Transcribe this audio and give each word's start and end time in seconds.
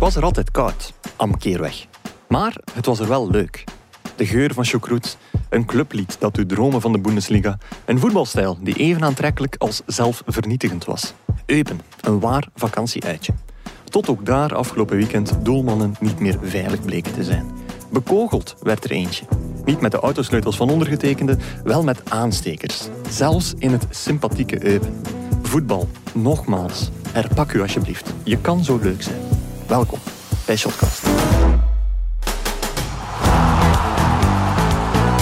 was 0.00 0.16
er 0.16 0.24
altijd 0.24 0.50
koud, 0.50 0.92
am 1.16 1.38
Keerweg. 1.38 1.86
Maar 2.28 2.56
het 2.72 2.86
was 2.86 2.98
er 2.98 3.08
wel 3.08 3.30
leuk. 3.30 3.64
De 4.16 4.26
geur 4.26 4.54
van 4.54 4.64
chocroet, 4.64 5.16
een 5.48 5.64
clublied 5.64 6.16
dat 6.20 6.38
u 6.38 6.46
dromen 6.46 6.80
van 6.80 6.92
de 6.92 6.98
Bundesliga, 6.98 7.58
een 7.84 7.98
voetbalstijl 7.98 8.58
die 8.62 8.74
even 8.74 9.04
aantrekkelijk 9.04 9.54
als 9.58 9.82
zelfvernietigend 9.86 10.84
was. 10.84 11.14
Eupen, 11.46 11.80
een 12.00 12.20
waar 12.20 12.48
vakantieuitje. 12.54 13.32
Tot 13.84 14.08
ook 14.08 14.26
daar 14.26 14.54
afgelopen 14.54 14.96
weekend 14.96 15.38
doelmannen 15.42 15.94
niet 16.00 16.20
meer 16.20 16.38
veilig 16.42 16.82
bleken 16.84 17.12
te 17.12 17.24
zijn. 17.24 17.50
Bekogeld 17.92 18.56
werd 18.62 18.84
er 18.84 18.90
eentje. 18.90 19.24
Niet 19.64 19.80
met 19.80 19.90
de 19.90 20.00
autosleutels 20.00 20.56
van 20.56 20.70
ondergetekende, 20.70 21.36
wel 21.64 21.82
met 21.82 22.10
aanstekers. 22.10 22.88
Zelfs 23.08 23.54
in 23.58 23.72
het 23.72 23.86
sympathieke 23.90 24.64
Eupen. 24.64 25.00
Voetbal, 25.42 25.88
nogmaals, 26.14 26.90
herpak 27.12 27.52
u 27.52 27.60
alsjeblieft. 27.60 28.12
Je 28.22 28.38
kan 28.38 28.64
zo 28.64 28.78
leuk 28.82 29.02
zijn. 29.02 29.39
Welkom 29.70 29.98
bij 30.46 30.56
Shotcast. 30.56 31.06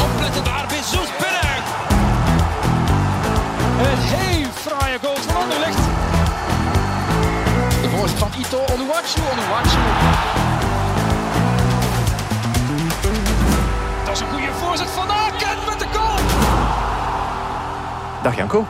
Opletten 0.02 0.44
daar, 0.44 0.66
Bezos 0.68 1.10
binnen. 1.20 1.62
Een 3.78 3.98
heel 3.98 4.48
fraaie 4.52 4.98
goal 5.02 5.16
van 5.16 5.36
Anderlecht. 5.42 5.76
De 7.82 7.88
voorzet 7.96 8.18
van 8.18 8.30
Ito, 8.38 8.58
Onuwachu, 8.72 9.20
Onuwachu. 9.32 9.80
Dat 14.04 14.14
is 14.14 14.20
een 14.20 14.28
goede 14.28 14.52
voorzet 14.52 14.90
van 14.90 15.10
Aken 15.10 15.58
met 15.68 15.78
de 15.78 15.86
goal. 15.92 16.16
Dag 18.22 18.36
Janko. 18.36 18.66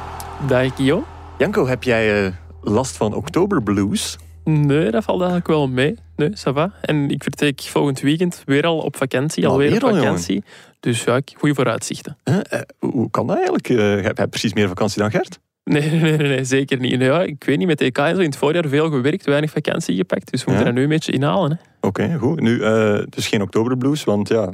Dag 0.47 0.75
Guillaume. 0.77 1.05
Janko, 1.37 1.67
heb 1.67 1.83
jij 1.83 2.27
eh, 2.27 2.33
last 2.61 2.97
van 2.97 3.15
oktoberblues? 3.15 4.19
Nee, 4.51 4.91
dat 4.91 5.05
valt 5.05 5.19
eigenlijk 5.21 5.49
wel 5.49 5.69
mee. 5.69 5.95
Nee, 6.17 6.29
ça 6.31 6.53
va. 6.53 6.73
En 6.81 7.11
ik 7.11 7.23
vertrek 7.23 7.61
volgend 7.61 8.01
weekend 8.01 8.43
weer 8.47 8.67
al 8.67 8.79
op 8.79 8.97
vakantie. 8.97 9.47
Alweer 9.47 9.73
Alweer 9.73 9.85
op 9.91 9.97
vakantie. 9.97 10.43
Dus 10.81 11.05
ja, 11.05 11.21
goede 11.37 11.55
vooruitzichten. 11.55 12.17
Huh? 12.25 12.39
Eh, 12.49 12.61
hoe 12.79 13.11
kan 13.11 13.27
dat 13.27 13.37
eigenlijk? 13.37 13.69
Eh, 13.69 14.03
heb 14.05 14.17
jij 14.17 14.27
precies 14.27 14.53
meer 14.53 14.69
vakantie 14.69 15.01
dan 15.01 15.11
Gert? 15.11 15.39
Nee, 15.65 15.91
nee, 15.91 16.01
nee, 16.01 16.29
nee, 16.29 16.45
zeker 16.45 16.79
niet. 16.79 17.01
Ja, 17.01 17.23
ik 17.23 17.45
weet 17.45 17.59
niet, 17.59 17.67
met 17.67 17.81
EK 17.81 17.97
zo 17.99 18.05
in 18.05 18.19
het 18.21 18.37
voorjaar 18.37 18.69
veel 18.69 18.91
gewerkt, 18.91 19.25
weinig 19.25 19.51
vakantie 19.51 19.97
gepakt. 19.97 20.31
Dus 20.31 20.45
we 20.45 20.51
Ja. 20.51 20.57
moeten 20.57 20.75
dat 20.75 20.83
nu 20.83 20.89
een 20.89 20.95
beetje 20.97 21.13
inhalen. 21.13 21.61
Oké, 21.81 22.17
goed. 22.19 22.41
Nu, 22.41 22.63
eh, 22.63 22.93
het 22.93 23.17
is 23.17 23.27
geen 23.29 23.43
oktoberblues, 23.43 24.05
want 24.05 24.29
ja, 24.29 24.47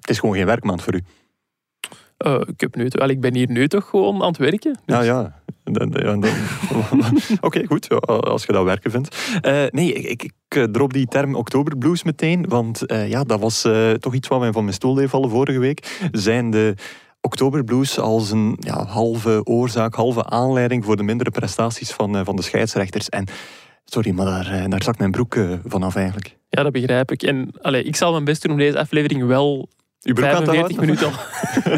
het 0.00 0.10
is 0.10 0.18
gewoon 0.18 0.34
geen 0.34 0.46
werkmaand 0.46 0.82
voor 0.82 0.94
u. 0.94 1.00
Eh, 2.22 2.40
ik, 2.46 2.60
heb 2.60 2.76
nu, 2.76 2.86
wel, 2.88 3.08
ik 3.08 3.20
ben 3.20 3.34
hier 3.34 3.50
nu 3.50 3.68
toch 3.68 3.88
gewoon 3.88 4.22
aan 4.22 4.28
het 4.28 4.36
werken. 4.36 4.78
Dus- 4.84 4.96
Ja, 4.96 5.02
Oké, 7.40 7.66
goed. 7.66 7.86
Ja, 7.88 7.96
als 7.96 8.44
je 8.44 8.52
dat 8.52 8.64
werken 8.64 8.90
vindt. 8.90 9.16
Eh, 9.40 9.64
nee, 9.70 9.92
ik, 9.92 10.22
ik, 10.22 10.32
eh, 10.48 10.62
drop 10.62 10.92
die 10.92 11.06
term 11.06 11.34
oktoberblues 11.34 12.02
meteen. 12.02 12.48
Want 12.48 12.82
ja, 12.86 13.24
dat 13.24 13.40
was 13.40 13.68
toch 13.98 14.14
iets 14.14 14.28
wat 14.28 14.40
mij 14.40 14.52
van 14.52 14.62
mijn 14.62 14.74
stoel 14.74 14.94
deed 14.94 15.10
vallen 15.10 15.30
vorige 15.30 15.58
week. 15.58 15.98
Zijn 16.10 16.50
de 16.50 16.74
oktoberblues 17.20 17.98
als 17.98 18.30
een 18.30 18.56
ja, 18.58 18.86
halve 18.86 19.40
oorzaak, 19.44 19.94
halve 19.94 20.24
aanleiding 20.24 20.84
voor 20.84 20.96
de 20.96 21.02
mindere 21.02 21.30
prestaties 21.30 21.92
van, 21.92 22.24
van 22.24 22.36
de 22.36 22.42
scheidsrechters. 22.42 23.08
En 23.08 23.26
sorry, 23.84 24.10
maar 24.10 24.26
daar, 24.26 24.68
daar 24.68 24.82
zakt 24.82 24.98
mijn 24.98 25.10
broek 25.10 25.36
vanaf 25.64 25.96
eigenlijk. 25.96 26.36
Ja, 26.48 26.62
dat 26.62 26.72
begrijp 26.72 27.10
ik. 27.10 27.22
En 27.22 27.50
allee, 27.60 27.82
ik 27.82 27.96
zal 27.96 28.12
mijn 28.12 28.24
best 28.24 28.42
doen 28.42 28.52
om 28.52 28.58
deze 28.58 28.78
aflevering 28.78 29.26
wel 29.26 29.68
Uw 30.02 30.14
broek 30.14 30.28
aan 30.28 30.44
te 30.44 30.50
45 30.50 30.76
houden? 30.76 31.10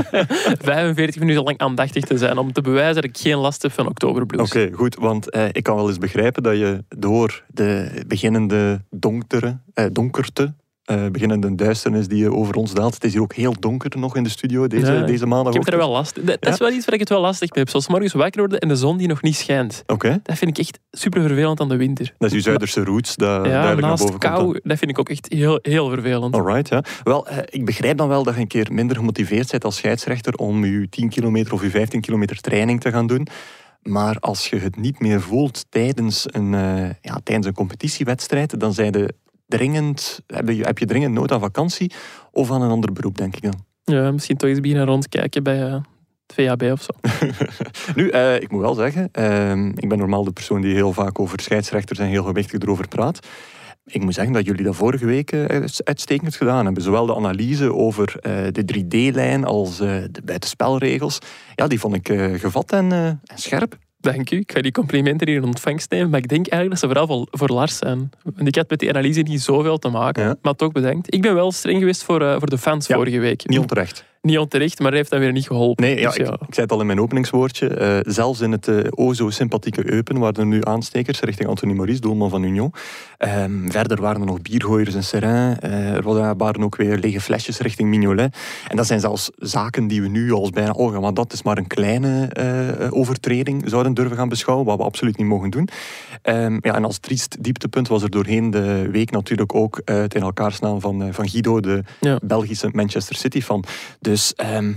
minuten, 0.02 0.64
45 0.64 1.20
minuten 1.22 1.42
lang 1.42 1.58
aandachtig 1.58 2.04
te 2.04 2.18
zijn. 2.18 2.38
Om 2.38 2.52
te 2.52 2.60
bewijzen 2.60 2.94
dat 2.94 3.04
ik 3.04 3.18
geen 3.18 3.36
last 3.36 3.62
heb 3.62 3.72
van 3.72 3.86
oktoberblues. 3.86 4.48
Oké, 4.48 4.70
goed. 4.72 4.94
Want 4.94 5.30
eh, 5.30 5.44
ik 5.52 5.62
kan 5.62 5.76
wel 5.76 5.88
eens 5.88 5.98
begrijpen 5.98 6.42
dat 6.42 6.56
je 6.56 6.84
door 6.88 7.44
de 7.48 8.02
beginnende 8.06 8.80
donkere, 8.90 9.58
eh, 9.74 9.86
donkerte, 9.92 10.54
eh, 10.84 11.06
beginnende 11.06 11.54
duisternis 11.54 12.08
die 12.08 12.32
over 12.32 12.54
ons 12.54 12.74
daalt. 12.74 12.94
Het 12.94 13.04
is 13.04 13.12
hier 13.12 13.22
ook 13.22 13.34
heel 13.34 13.54
donker 13.60 13.98
nog 13.98 14.16
in 14.16 14.22
de 14.22 14.28
studio 14.28 14.66
deze, 14.66 14.92
Ja, 14.92 15.02
deze 15.02 15.26
maandag. 15.26 15.54
Ik 15.54 15.64
heb 15.64 15.72
er 15.72 15.78
wel 15.78 15.90
last. 15.90 16.26
Dat, 16.26 16.46
is 16.46 16.58
wel 16.58 16.70
iets 16.70 16.84
waar 16.84 16.94
ik 16.94 17.00
het 17.00 17.08
wel 17.08 17.20
lastig 17.20 17.50
mee 17.50 17.58
heb. 17.58 17.68
Zoals 17.68 17.88
morgens 17.88 18.12
wakker 18.12 18.40
worden 18.40 18.58
en 18.58 18.68
de 18.68 18.76
zon 18.76 18.96
die 18.96 19.08
nog 19.08 19.22
niet 19.22 19.36
schijnt. 19.36 19.82
Oké, 19.86 20.20
Dat 20.22 20.38
vind 20.38 20.50
ik 20.50 20.58
echt 20.58 20.78
super 20.90 21.22
vervelend 21.22 21.60
aan 21.60 21.68
de 21.68 21.76
winter. 21.76 22.14
dat 22.18 22.30
is 22.30 22.36
uw 22.36 22.42
Zuiderse 22.42 22.84
roots, 22.84 23.16
dat 23.16 23.28
ja, 23.28 23.42
duidelijk 23.42 23.80
naar 23.80 23.90
naast 23.90 24.04
komt. 24.04 24.18
kou, 24.18 24.60
dat 24.62 24.78
vind 24.78 24.90
ik 24.90 24.98
ook 24.98 25.08
echt 25.08 25.26
heel, 25.32 25.58
heel 25.62 25.88
vervelend. 25.88 26.34
Alright, 26.34 26.68
ja. 26.68 26.84
Wel, 27.02 27.26
eh, 27.26 27.38
ik 27.46 27.64
begrijp 27.64 27.96
dan 27.96 28.08
wel 28.08 28.22
dat 28.22 28.34
je 28.34 28.40
een 28.40 28.46
keer 28.46 28.72
minder 28.72 28.96
gemotiveerd 28.96 29.50
bent 29.50 29.64
als 29.64 29.76
scheidsrechter 29.76 30.34
om 30.34 30.64
je 30.64 30.88
10 30.88 31.08
kilometer 31.08 31.52
of 31.52 31.62
je 31.62 31.70
15 31.70 32.00
kilometer 32.00 32.40
training 32.40 32.80
te 32.80 32.90
gaan 32.90 33.06
doen. 33.06 33.26
Maar 33.82 34.16
als 34.20 34.48
je 34.48 34.56
het 34.56 34.76
niet 34.76 35.00
meer 35.00 35.20
voelt 35.20 35.66
tijdens 35.68 36.26
een, 36.26 36.54
eh, 36.54 36.90
ja, 37.00 37.20
tijdens 37.22 37.46
een 37.46 37.54
competitiewedstrijd, 37.54 38.60
dan 38.60 38.72
zijn 38.72 38.92
de 38.92 39.14
dringend, 39.46 40.20
heb, 40.26 40.48
je, 40.48 40.64
heb 40.64 40.78
je 40.78 40.86
dringend 40.86 41.14
nood 41.14 41.32
aan 41.32 41.40
vakantie 41.40 41.92
of 42.30 42.50
aan 42.50 42.62
een 42.62 42.70
ander 42.70 42.92
beroep, 42.92 43.18
denk 43.18 43.36
ik 43.36 43.42
dan. 43.42 43.64
Ja, 43.84 44.10
misschien 44.10 44.36
toch 44.36 44.48
eens 44.48 44.60
beginnen 44.60 44.86
rondkijken 44.86 45.42
bij 45.42 45.62
eh, 45.66 45.72
het 46.26 46.34
VHB 46.34 46.62
of 46.62 46.82
zo. 46.82 46.92
Nu, 47.96 48.08
eh, 48.08 48.40
ik 48.40 48.50
moet 48.50 48.60
wel 48.60 48.74
zeggen, 48.74 49.08
ehm, 49.12 49.68
ik 49.68 49.88
ben 49.88 49.98
normaal 49.98 50.24
de 50.24 50.32
persoon 50.32 50.60
die 50.60 50.74
heel 50.74 50.92
vaak 50.92 51.18
over 51.18 51.40
scheidsrechters 51.40 51.98
en 51.98 52.06
heel 52.06 52.24
gewichtig 52.24 52.60
erover 52.60 52.88
praat. 52.88 53.26
Ik 53.86 54.02
moet 54.02 54.14
zeggen 54.14 54.32
dat 54.32 54.44
jullie 54.44 54.64
dat 54.64 54.76
vorige 54.76 55.06
week 55.06 55.32
eh, 55.32 55.64
uitstekend 55.84 56.36
gedaan 56.36 56.64
hebben. 56.64 56.82
Zowel 56.82 57.06
de 57.06 57.14
analyse 57.14 57.74
over 57.74 58.16
de 58.52 58.64
3D-lijn 58.74 59.44
als 59.44 59.76
de 59.76 60.22
buitenspelregels. 60.24 61.18
Ja, 61.54 61.66
die 61.66 61.80
vond 61.80 61.94
ik 61.94 62.06
gevat 62.40 62.72
en, 62.72 62.92
en 62.92 63.20
scherp. 63.34 63.78
Dank 64.04 64.30
u. 64.30 64.36
Ik 64.36 64.52
ga 64.52 64.60
die 64.60 64.72
complimenten 64.72 65.28
hier 65.28 65.36
in 65.36 65.44
ontvangst 65.44 65.90
nemen. 65.90 66.10
Maar 66.10 66.18
ik 66.20 66.28
denk 66.28 66.46
eigenlijk 66.46 66.80
dat 66.80 66.90
ze 66.90 66.98
vooral 66.98 67.28
voor, 67.30 67.48
Lars 67.48 67.76
zijn. 67.76 68.10
Want 68.22 68.48
ik 68.48 68.54
had 68.56 68.70
met 68.70 68.78
die 68.78 68.88
analyse 68.88 69.20
niet 69.20 69.40
zoveel 69.40 69.78
te 69.78 69.88
maken. 69.88 70.24
Ja. 70.24 70.36
Maar 70.42 70.54
toch 70.54 70.72
bedankt. 70.72 71.14
Ik 71.14 71.22
ben 71.22 71.34
wel 71.34 71.52
streng 71.52 71.78
geweest 71.78 72.02
voor, 72.02 72.22
eh, 72.22 72.38
voor 72.38 72.50
de 72.50 72.58
fans 72.58 72.86
Ja, 72.86 72.94
vorige 72.94 73.18
week. 73.18 73.48
Niet 73.48 73.58
onterecht. 73.58 74.04
Niet 74.24 74.38
onterecht, 74.38 74.78
maar 74.78 74.88
hij 74.88 74.96
heeft 74.98 75.10
dat 75.10 75.18
weer 75.20 75.32
niet 75.32 75.46
geholpen. 75.46 75.84
Nee, 75.84 75.98
ja, 76.00 76.06
Dus 76.08 76.16
ik, 76.16 76.26
ik 76.26 76.36
zei 76.54 76.60
het 76.66 76.72
al 76.72 76.80
in 76.80 76.86
mijn 76.86 77.00
openingswoordje. 77.00 77.68
eh, 77.68 77.98
zelfs 78.12 78.40
in 78.40 78.52
het 78.52 78.68
eh, 78.68 78.76
o 78.90 79.12
zo 79.12 79.30
sympathieke 79.30 79.92
Eupen 79.92 80.18
waren 80.18 80.34
er 80.40 80.46
nu 80.46 80.60
aanstekers 80.62 81.20
richting 81.20 81.48
Anthony 81.48 81.72
Maurice, 81.72 82.00
doelman 82.00 82.30
van 82.30 82.42
Union. 82.42 82.72
Ehm, 83.18 83.68
verder 83.70 84.00
waren 84.00 84.20
er 84.20 84.26
nog 84.26 84.42
biergooiers 84.42 84.94
en 84.94 85.04
Serin. 85.04 85.56
Eh, 85.60 85.94
er 85.94 86.02
waren- 86.36 86.62
ook 86.62 86.76
weer 86.76 86.98
lege 86.98 87.20
flesjes 87.20 87.58
richting 87.58 87.88
Mignolet. 87.88 88.36
En 88.68 88.76
dat 88.76 88.86
zijn 88.86 89.00
zelfs 89.00 89.30
zaken 89.38 89.86
die 89.86 90.02
we 90.02 90.08
nu 90.08 90.32
als 90.32 90.50
bijna... 90.50 90.70
Oh, 90.70 90.98
maar 90.98 91.14
dat 91.14 91.32
is 91.32 91.42
maar 91.42 91.58
een 91.58 91.66
kleine 91.66 92.28
overtreding 92.90 93.62
zouden 93.66 93.94
durven 93.94 94.16
gaan 94.16 94.28
beschouwen, 94.28 94.66
wat 94.66 94.76
we 94.78 94.82
absoluut 94.84 95.16
niet 95.16 95.26
mogen 95.26 95.50
doen. 95.50 95.68
Ehm, 96.22 96.58
ja, 96.60 96.74
en 96.74 96.84
als 96.84 96.98
triest 96.98 97.36
dieptepunt 97.40 97.88
was 97.88 98.02
er 98.02 98.10
doorheen 98.10 98.50
de 98.50 98.88
week 98.90 99.10
natuurlijk 99.10 99.54
ook 99.54 99.80
het 99.84 100.14
in 100.14 100.22
elkaar 100.22 100.52
slaan 100.52 100.80
van, 100.80 101.08
van 101.12 101.28
Guido, 101.28 101.60
de 101.60 101.82
Ja. 102.00 102.18
Belgische 102.22 102.68
Manchester 102.72 103.16
City 103.16 103.40
fan. 103.42 103.64
Dus 104.14 104.34
ehm, 104.34 104.72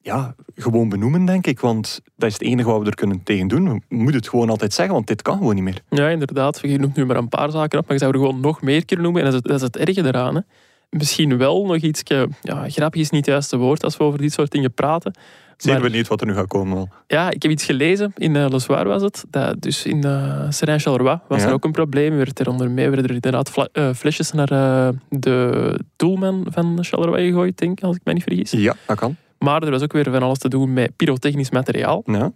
ja, 0.00 0.34
gewoon 0.54 0.88
benoemen, 0.88 1.24
denk 1.24 1.46
ik. 1.46 1.60
Want 1.60 2.00
dat 2.16 2.28
is 2.28 2.32
het 2.32 2.42
enige 2.42 2.68
wat 2.68 2.80
we 2.80 2.86
er 2.86 2.94
kunnen 2.94 3.22
tegen 3.22 3.48
doen. 3.48 3.64
We 3.88 3.96
moeten 3.96 4.16
het 4.16 4.28
gewoon 4.28 4.50
altijd 4.50 4.72
zeggen, 4.72 4.94
want 4.94 5.06
dit 5.06 5.22
kan 5.22 5.36
gewoon 5.36 5.54
niet 5.54 5.64
meer. 5.64 5.82
Ja, 5.88 6.08
inderdaad. 6.08 6.58
Je 6.62 6.78
noemt 6.78 6.96
nu 6.96 7.06
maar 7.06 7.16
een 7.16 7.28
paar 7.28 7.50
zaken 7.50 7.78
op, 7.78 7.84
maar 7.84 7.94
je 7.96 8.02
zou 8.02 8.12
er 8.12 8.18
gewoon 8.18 8.40
nog 8.40 8.62
meer 8.62 8.84
kunnen 8.84 9.04
noemen. 9.04 9.24
En 9.24 9.30
dat 9.30 9.44
is 9.44 9.50
het, 9.52 9.60
is 9.60 9.80
het 9.80 9.88
erge 9.88 10.08
eraan. 10.08 10.34
Hè. 10.34 10.40
Misschien 10.90 11.38
wel 11.38 11.66
nog 11.66 11.76
iets... 11.76 12.02
Ja, 12.40 12.68
grappig 12.68 13.00
is 13.00 13.10
niet 13.10 13.24
het 13.24 13.34
juiste 13.34 13.56
woord 13.56 13.84
als 13.84 13.96
we 13.96 14.04
over 14.04 14.18
dit 14.18 14.32
soort 14.32 14.50
dingen 14.50 14.72
praten. 14.74 15.12
Zeer 15.58 15.72
Maar- 15.72 15.82
benieuwd 15.82 16.08
wat 16.08 16.20
er 16.20 16.26
nu 16.26 16.34
gaat 16.34 16.46
komen 16.46 16.74
wel. 16.76 16.88
Ja, 17.06 17.30
ik 17.30 17.42
heb 17.42 17.52
iets 17.52 17.64
gelezen, 17.64 18.12
in 18.16 18.34
uh, 18.34 18.48
Le 18.48 18.58
Soir 18.58 18.84
was 18.88 19.02
het, 19.02 19.24
dat 19.30 19.60
dus 19.62 19.84
in 19.84 20.06
uh, 20.06 20.44
Serein-Charleroi 20.48 21.18
was 21.28 21.40
Ja. 21.42 21.46
er 21.48 21.52
ook 21.52 21.64
een 21.64 21.72
probleem. 21.72 22.16
Werd 22.16 22.38
er 22.38 22.48
onder 22.48 22.70
meer 22.70 22.86
werden 22.90 23.04
er 23.08 23.14
inderdaad 23.14 23.50
fla- 23.50 23.68
eh, 23.72 23.92
flesjes 23.94 24.32
naar 24.32 24.50
eh, 24.50 24.88
de 25.08 25.80
doelman 25.96 26.46
van 26.50 26.78
Charleroi 26.84 27.26
gegooid, 27.26 27.58
denk 27.58 27.78
ik, 27.78 27.84
als 27.84 27.96
ik 27.96 28.02
me 28.04 28.12
niet 28.12 28.22
vergis. 28.22 28.50
Ja, 28.50 28.74
dat 28.86 28.96
kan. 28.98 29.16
Maar 29.38 29.62
er 29.62 29.70
was 29.70 29.82
ook 29.82 29.92
weer 29.92 30.04
van 30.10 30.22
alles 30.22 30.38
te 30.38 30.48
doen 30.48 30.72
met 30.72 30.96
pyrotechnisch 30.96 31.50
materiaal. 31.50 32.02
Ja. 32.06 32.32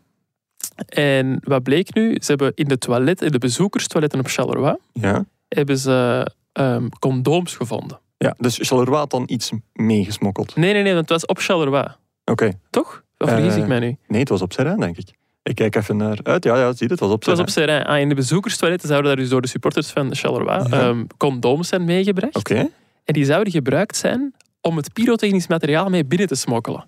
En 0.86 1.38
wat 1.44 1.62
bleek 1.62 1.94
nu? 1.94 2.16
Ze 2.20 2.26
hebben 2.30 2.52
in 2.54 2.68
de 2.68 2.78
toiletten, 2.78 3.26
in 3.26 3.32
de 3.32 3.38
bezoekerstoiletten 3.38 4.18
op 4.20 4.26
Charleroi, 4.26 4.76
Ja. 4.92 5.24
hebben 5.48 5.78
ze 5.78 6.26
ehm, 6.52 6.88
condooms 6.98 7.56
gevonden. 7.56 8.00
ja. 8.18 8.34
Dus 8.38 8.58
Charleroi 8.62 8.98
had 8.98 9.10
dan 9.10 9.22
iets 9.26 9.52
meegesmokkeld. 9.72 10.56
Nee, 10.56 10.72
nee, 10.72 10.82
nee, 10.82 10.94
want 10.94 11.08
het 11.08 11.20
was 11.20 11.26
op 11.26 11.38
Charleroi. 11.38 11.86
Oké. 12.24 12.52
Toch? 12.70 13.01
Of 13.22 13.30
vergis 13.30 13.54
Eh, 13.54 13.60
ik 13.60 13.66
mij 13.66 13.78
nu? 13.78 13.96
Nee, 14.06 14.20
het 14.20 14.28
was 14.28 14.42
op 14.42 14.52
Serrain, 14.52 14.80
denk 14.80 14.96
ik. 14.96 15.08
Ik 15.42 15.54
kijk 15.54 15.74
even 15.76 15.96
naar 15.96 16.18
uit. 16.22 16.44
Ja, 16.44 16.56
ja, 16.56 16.72
zie 16.72 16.86
je, 16.86 16.92
het 16.92 17.00
was 17.00 17.10
op 17.10 17.18
Het 17.20 17.30
was 17.30 17.38
op 17.40 17.48
Serrain. 17.48 17.84
Ah, 17.84 18.00
in 18.00 18.08
de 18.08 18.14
bezoekerstoiletten 18.14 18.88
zouden 18.88 19.10
daar 19.10 19.20
dus 19.20 19.30
door 19.30 19.40
de 19.42 19.48
supporters 19.48 19.88
van 19.90 20.14
Charleroi 20.14 20.68
Ja. 20.68 20.80
ehm, 20.80 21.04
condooms 21.16 21.68
zijn 21.68 21.84
meegebracht. 21.84 22.36
Oké. 22.36 22.68
En 23.04 23.14
die 23.14 23.24
zouden 23.24 23.52
gebruikt 23.52 23.96
zijn 23.96 24.34
om 24.60 24.76
het 24.76 24.92
pyrotechnisch 24.92 25.46
materiaal 25.46 25.88
mee 25.90 26.04
binnen 26.04 26.26
te 26.28 26.34
smokkelen. 26.34 26.84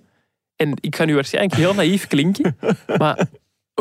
En 0.56 0.72
ik 0.80 0.96
ga 0.96 1.04
nu 1.04 1.14
waarschijnlijk 1.14 1.54
heel 1.54 1.74
naïef 1.74 2.06
klinken, 2.06 2.56
maar 2.98 3.26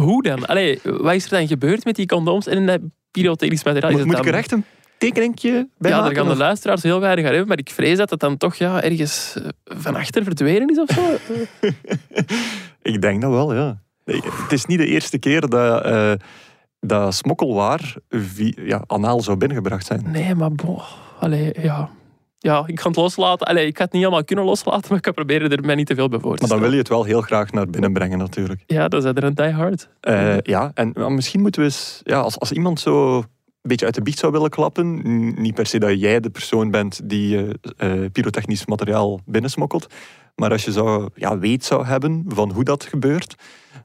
hoe 0.02 0.24
dan? 0.24 0.46
Allee, 0.46 0.80
wat 0.84 1.14
is 1.14 1.24
er 1.24 1.30
dan 1.30 1.48
gebeurd 1.48 1.86
met 1.86 1.96
die 1.96 2.06
condooms 2.06 2.48
en 2.48 2.66
dat 2.66 2.80
pyrotechnisch 3.12 3.64
materiaal? 3.64 3.92
Is 4.00 4.06
Moet, 4.06 4.18
ik 4.18 4.26
er 4.26 4.34
echt 4.34 4.52
een 4.52 4.66
tekeningje 5.06 5.70
bij 5.78 5.92
Ja, 5.92 6.02
daar 6.02 6.16
gaan 6.16 6.28
de 6.28 6.36
luisteraars 6.36 6.84
heel 6.84 7.00
weinig 7.00 7.26
aan 7.26 7.30
hebben, 7.30 7.48
maar 7.48 7.60
ik 7.60 7.70
vrees 7.70 7.98
dat 7.98 8.10
het 8.10 8.20
dan 8.20 8.38
toch 8.38 8.56
ja, 8.56 8.82
ergens 8.82 9.36
eh, 9.36 9.50
van 9.64 9.96
achter 9.96 10.24
verdwenen 10.24 10.70
is 10.70 10.80
of 10.80 10.90
zo. 10.90 11.02
Ik 12.92 13.02
denk 13.02 13.22
dat 13.22 13.32
wel, 13.32 13.54
ja. 13.54 13.82
Nee, 14.06 14.22
Het 14.24 14.52
is 14.52 14.66
niet 14.66 14.78
de 14.78 14.86
eerste 14.86 15.18
keer 15.18 15.50
dat, 15.50 15.84
eh, 15.84 16.12
dat 16.80 17.16
smokkelwaar 17.16 17.96
ja, 18.56 18.84
anaal 18.88 19.22
zou 19.22 19.38
binnengebracht 19.38 19.86
zijn. 19.86 20.12
Nee, 20.12 20.36
maar 20.36 20.52
boh, 20.52 20.84
allee, 21.20 21.54
ja. 21.62 21.90
Ja, 22.38 22.64
ik 22.66 22.80
ga 22.80 22.88
het 22.88 22.98
loslaten. 22.98 23.48
Allee, 23.48 23.68
ik 23.68 23.78
ga 23.78 23.84
het 23.84 23.94
niet 23.94 24.02
helemaal 24.02 24.24
kunnen 24.24 24.46
loslaten, 24.46 24.86
maar 24.90 24.98
ik 24.98 25.06
ga 25.06 25.12
proberen 25.12 25.52
er 25.52 25.66
mij 25.66 25.76
niet 25.76 25.88
te 25.88 25.96
veel 25.96 26.10
bij 26.10 26.20
voor 26.20 26.36
te 26.36 26.42
Maar 26.42 26.50
dan 26.50 26.60
wil 26.60 26.72
je 26.72 26.78
het 26.78 26.88
wel 26.88 27.04
heel 27.04 27.22
graag 27.22 27.52
naar 27.52 27.68
binnen 27.68 27.94
brengen 27.94 28.18
natuurlijk. 28.18 28.64
Ja, 28.66 28.88
dat 28.88 29.04
is 29.04 29.10
er 29.10 29.24
een 29.24 29.36
die 29.36 29.52
hard. 29.52 29.90
Eh, 30.00 30.40
ja, 30.40 30.72
en 30.74 31.14
misschien 31.14 31.42
moeten 31.42 31.62
we 31.62 31.68
eens... 31.68 32.02
Ja, 32.04 32.20
als, 32.20 32.40
als 32.40 32.52
iemand 32.52 32.80
zo 32.80 33.24
een 33.64 33.70
beetje 33.70 33.86
uit 33.86 33.96
de 33.96 34.02
biecht 34.02 34.20
zou 34.20 34.32
willen 34.32 34.50
klappen, 34.50 35.02
niet 35.42 35.54
per 35.54 35.66
se 35.66 35.80
dat 35.80 36.00
jij 36.00 36.20
de 36.20 36.30
persoon 36.30 36.72
bent 36.72 37.10
die 37.10 37.48
eh, 37.78 38.06
pyrotechnisch 38.12 38.66
materiaal 38.66 39.20
binnensmokkelt, 39.26 39.88
maar 40.36 40.52
als 40.52 40.66
je 40.66 40.72
zou, 40.72 41.10
ja, 41.16 41.38
weet 41.38 41.66
zou 41.66 41.86
hebben 41.86 42.26
van 42.28 42.52
hoe 42.52 42.64
dat 42.64 42.84
gebeurt, 42.84 43.36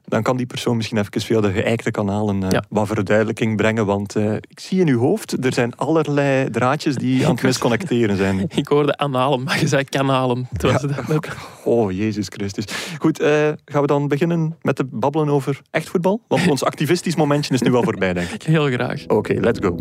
dan 0.05 0.23
kan 0.23 0.37
die 0.37 0.45
persoon 0.45 0.75
misschien 0.75 0.97
even 0.97 1.21
via 1.21 1.41
de 1.41 1.51
geëikte 1.51 1.91
kanalen 1.91 2.43
eh, 2.43 2.49
Ja. 2.49 2.63
wat 2.69 2.87
verduidelijking 2.87 3.57
brengen, 3.57 3.85
want 3.85 4.15
eh, 4.15 4.33
ik 4.35 4.59
zie 4.59 4.79
in 4.79 4.87
uw 4.87 4.99
hoofd, 4.99 5.45
er 5.45 5.53
zijn 5.53 5.75
allerlei 5.75 6.49
draadjes 6.49 6.95
die 6.95 7.25
aan 7.25 7.31
het 7.31 7.43
misconnecteren 7.49 8.17
zijn. 8.17 8.39
Ik 8.55 8.67
hoorde 8.67 8.97
analen, 8.97 9.43
maar 9.43 9.59
je 9.59 9.67
zei 9.67 9.83
kanalen. 9.83 10.47
Dat 10.51 11.07
net. 11.07 11.29
Oh, 11.63 11.91
Jezus 11.91 12.27
Christus. 12.27 12.65
Goed, 12.97 13.19
eh, 13.19 13.29
gaan 13.65 13.81
we 13.81 13.87
dan 13.87 14.07
beginnen 14.07 14.55
met 14.61 14.75
te 14.75 14.85
babbelen 14.91 15.29
over 15.29 15.61
echt 15.71 15.89
voetbal? 15.89 16.21
Want 16.27 16.47
ons 16.51 16.63
activistisch 16.63 17.15
momentje 17.15 17.53
is 17.53 17.61
nu 17.61 17.71
wel 17.71 17.83
voorbij, 17.83 18.13
denk 18.13 18.29
ik. 18.29 18.43
Heel 18.43 18.65
graag. 18.67 19.07
Oké, 19.07 19.33
let's 19.33 19.59
go. 19.59 19.75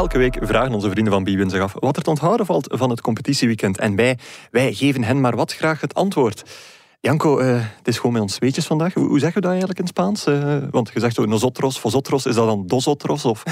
Elke 0.00 0.18
week 0.18 0.36
vragen 0.40 0.72
onze 0.72 0.90
vrienden 0.90 1.12
van 1.12 1.24
Bwin 1.24 1.50
zich 1.50 1.60
af 1.60 1.72
wat 1.78 1.96
er 1.96 2.02
te 2.02 2.10
onthouden 2.10 2.46
valt 2.46 2.66
van 2.70 2.90
het 2.90 3.00
competitieweekend. 3.00 3.78
En 3.78 3.96
wij, 3.96 4.18
wij 4.50 4.72
geven 4.72 5.04
hen 5.04 5.20
maar 5.20 5.36
wat 5.36 5.54
graag 5.54 5.80
het 5.80 5.94
antwoord. 5.94 6.42
Janko, 7.00 7.38
eh, 7.38 7.54
het 7.76 7.88
is 7.88 7.96
gewoon 7.96 8.12
met 8.12 8.22
ons 8.22 8.38
weetjes 8.38 8.66
vandaag. 8.66 8.94
Hoe, 8.94 9.06
hoe 9.06 9.18
zeggen 9.18 9.34
we 9.34 9.40
dat 9.40 9.50
eigenlijk 9.50 9.80
in 9.80 9.86
Spaans? 9.86 10.26
Eh, 10.26 10.56
want 10.70 10.90
je 10.94 11.00
zegt 11.00 11.14
zo 11.14 11.24
nosotros, 11.24 11.78
vosotros, 11.78 12.26
is 12.26 12.34
dat 12.34 12.46
dan 12.46 12.66
dosotros? 12.66 13.24
Of... 13.24 13.42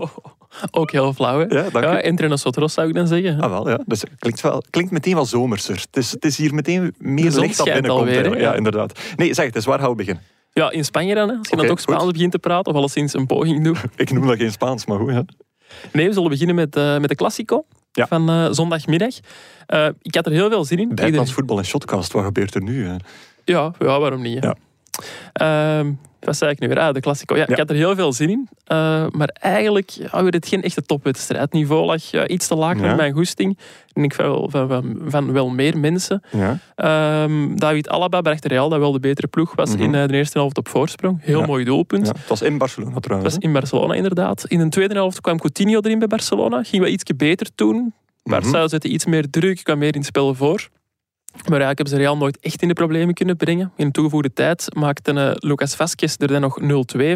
Ook 0.70 0.90
heel 0.90 1.12
flauw, 1.12 1.38
hè? 1.38 1.44
Ja, 1.44 1.70
dank 1.70 1.84
Ja, 1.84 2.00
entre 2.00 2.28
nosotros 2.28 2.72
zou 2.72 2.88
ik 2.88 2.94
dan 2.94 3.06
zeggen. 3.06 3.40
Ah, 3.40 3.50
wel, 3.50 3.68
ja. 3.68 3.80
Dus 3.86 4.00
het 4.00 4.10
klinkt, 4.18 4.40
wel, 4.40 4.62
klinkt 4.70 4.90
meteen 4.90 5.14
wat 5.14 5.28
zomerser. 5.28 5.74
Het 5.76 5.96
is, 5.96 6.10
het 6.10 6.24
is 6.24 6.36
hier 6.36 6.54
meteen 6.54 6.94
meer 6.98 7.30
licht 7.30 7.56
dat 7.56 7.66
binnenkomt. 7.66 8.00
alweer, 8.00 8.30
ja, 8.30 8.36
Ja. 8.36 8.54
inderdaad. 8.54 9.00
Nee, 9.16 9.34
zeg 9.34 9.46
het 9.46 9.54
eens, 9.56 9.64
waar 9.64 9.78
gaan 9.78 9.90
we 9.90 9.94
beginnen? 9.96 10.22
Ja, 10.52 10.70
in 10.70 10.84
Spanje 10.84 11.14
dan, 11.14 11.28
hè? 11.28 11.36
als 11.36 11.48
je 11.48 11.56
dan 11.56 11.68
ook 11.68 11.80
Spaans 11.80 12.02
goed. 12.02 12.12
begint 12.12 12.32
te 12.32 12.38
praten, 12.38 12.72
of 12.72 12.78
alleszins 12.78 13.14
een 13.14 13.26
poging 13.26 13.64
doet. 13.64 13.78
Ik 13.96 14.12
noem 14.12 14.26
dat 14.26 14.36
geen 14.36 14.52
Spaans, 14.52 14.86
maar? 14.86 15.04
Ja. 15.12 15.24
Nee, 15.92 16.06
we 16.06 16.12
zullen 16.12 16.30
beginnen 16.30 16.54
met, 16.54 16.76
eh, 16.76 16.98
met 16.98 17.08
de 17.08 17.14
Classico 17.14 17.64
Ja. 17.92 18.06
van 18.06 18.28
eh, 18.30 18.46
zondagmiddag. 18.50 19.14
Eh, 19.66 19.88
ik 20.02 20.14
had 20.14 20.26
er 20.26 20.32
heel 20.32 20.48
veel 20.50 20.64
zin 20.64 20.78
in. 20.78 20.90
Ieder- 21.04 21.26
voetbal 21.28 21.58
en 21.58 21.64
shotcast, 21.64 22.12
wat 22.12 22.24
gebeurt 22.24 22.54
er 22.54 22.62
nu? 22.62 22.86
hè? 22.86 22.96
Ja, 23.44 23.72
ja, 23.78 24.00
waarom 24.00 24.22
niet? 24.22 24.40
hè? 24.42 24.46
Ja. 24.48 24.54
Ehm, 25.32 25.92
wat 26.20 26.36
zei 26.36 26.50
ik 26.50 26.58
nu 26.60 26.68
weer? 26.68 26.78
Ah, 26.78 26.94
de 26.94 27.00
Classico. 27.00 27.34
Ja, 27.36 27.40
Ja. 27.40 27.46
Ik 27.48 27.56
had 27.56 27.70
er 27.70 27.76
heel 27.76 27.94
veel 27.94 28.12
zin 28.12 28.28
in. 28.30 28.48
Eh, 28.64 29.06
maar 29.10 29.28
eigenlijk 29.40 29.90
ja, 29.90 30.22
werd 30.22 30.34
het 30.34 30.48
geen 30.48 30.62
echte 30.62 30.82
topwedstrijd. 30.82 31.40
Het 31.42 31.52
niveau 31.52 31.86
lag 31.86 32.28
iets 32.28 32.46
te 32.46 32.54
laag 32.54 32.76
Ja. 32.76 32.86
met 32.86 32.96
mijn 32.96 33.12
goesting. 33.12 33.58
En 33.92 34.04
ik 34.04 34.14
van, 34.14 34.50
van, 34.50 34.68
van, 34.68 34.98
van 35.06 35.32
wel 35.32 35.48
meer 35.48 35.78
mensen. 35.78 36.22
Ja. 36.30 36.58
Ehm, 36.74 37.56
David 37.56 37.88
Alaba 37.88 38.20
bracht 38.20 38.44
Real, 38.44 38.68
dat 38.68 38.78
wel 38.78 38.92
de 38.92 39.00
betere 39.00 39.26
ploeg 39.26 39.54
was, 39.54 39.70
Mhm. 39.74 39.82
in 39.82 39.94
eh, 39.94 40.06
de 40.08 40.14
eerste 40.14 40.38
helft 40.38 40.58
op 40.58 40.68
voorsprong. 40.68 41.18
Heel 41.22 41.42
mooi 41.42 41.64
doelpunt. 41.64 42.06
Het 42.08 42.28
was 42.28 42.42
in 42.42 42.58
Barcelona 42.58 43.00
trouwens. 43.00 43.34
was 43.34 43.42
in 43.44 43.52
Barcelona 43.52 43.94
inderdaad. 43.94 44.44
In 44.48 44.58
de 44.58 44.68
tweede 44.68 44.94
helft 44.94 45.20
kwam 45.20 45.38
Coutinho 45.38 45.80
erin 45.80 45.98
bij 45.98 46.08
Barcelona. 46.08 46.62
Ging 46.62 46.82
wel 46.82 46.92
ietsje 46.92 47.14
beter 47.14 47.46
toen. 47.54 47.94
Barça 48.30 48.64
zette 48.64 48.88
iets 48.88 49.04
meer 49.06 49.30
druk, 49.30 49.60
kwam 49.64 49.78
meer 49.78 49.92
in 49.94 49.98
het 49.98 50.06
spel 50.08 50.34
voor. 50.34 50.68
Maar 51.32 51.60
eigenlijk 51.60 51.78
hebben 51.78 51.94
ze 51.94 51.96
Real 51.96 52.16
nooit 52.16 52.38
echt 52.40 52.62
in 52.62 52.68
de 52.68 52.74
problemen 52.74 53.14
kunnen 53.14 53.36
brengen. 53.36 53.72
In 53.76 53.86
de 53.86 53.92
toegevoegde 53.92 54.32
tijd 54.32 54.74
maakte 54.74 55.12
eh, 55.12 55.30
Lucas 55.34 55.74
Vazquez 55.74 56.14
er 56.18 56.26
dan 56.26 56.40
nog 56.40 56.58
0-2 56.62 56.66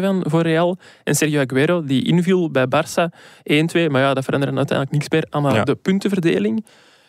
van 0.01 0.23
voor 0.27 0.41
Real. 0.41 0.77
En 1.03 1.15
Sergio 1.15 1.41
Aguero, 1.41 1.83
die 1.83 2.05
inviel 2.05 2.51
bij 2.51 2.65
Barça 2.65 3.13
1-2. 3.13 3.89
Maar 3.89 4.01
ja, 4.01 4.13
dat 4.13 4.23
veranderde 4.23 4.57
uiteindelijk 4.57 4.91
niks 4.91 5.09
meer 5.09 5.25
aan 5.29 5.47
eh, 5.47 5.55
Ja. 5.55 5.63
de 5.63 5.75
puntenverdeling. 5.75 6.65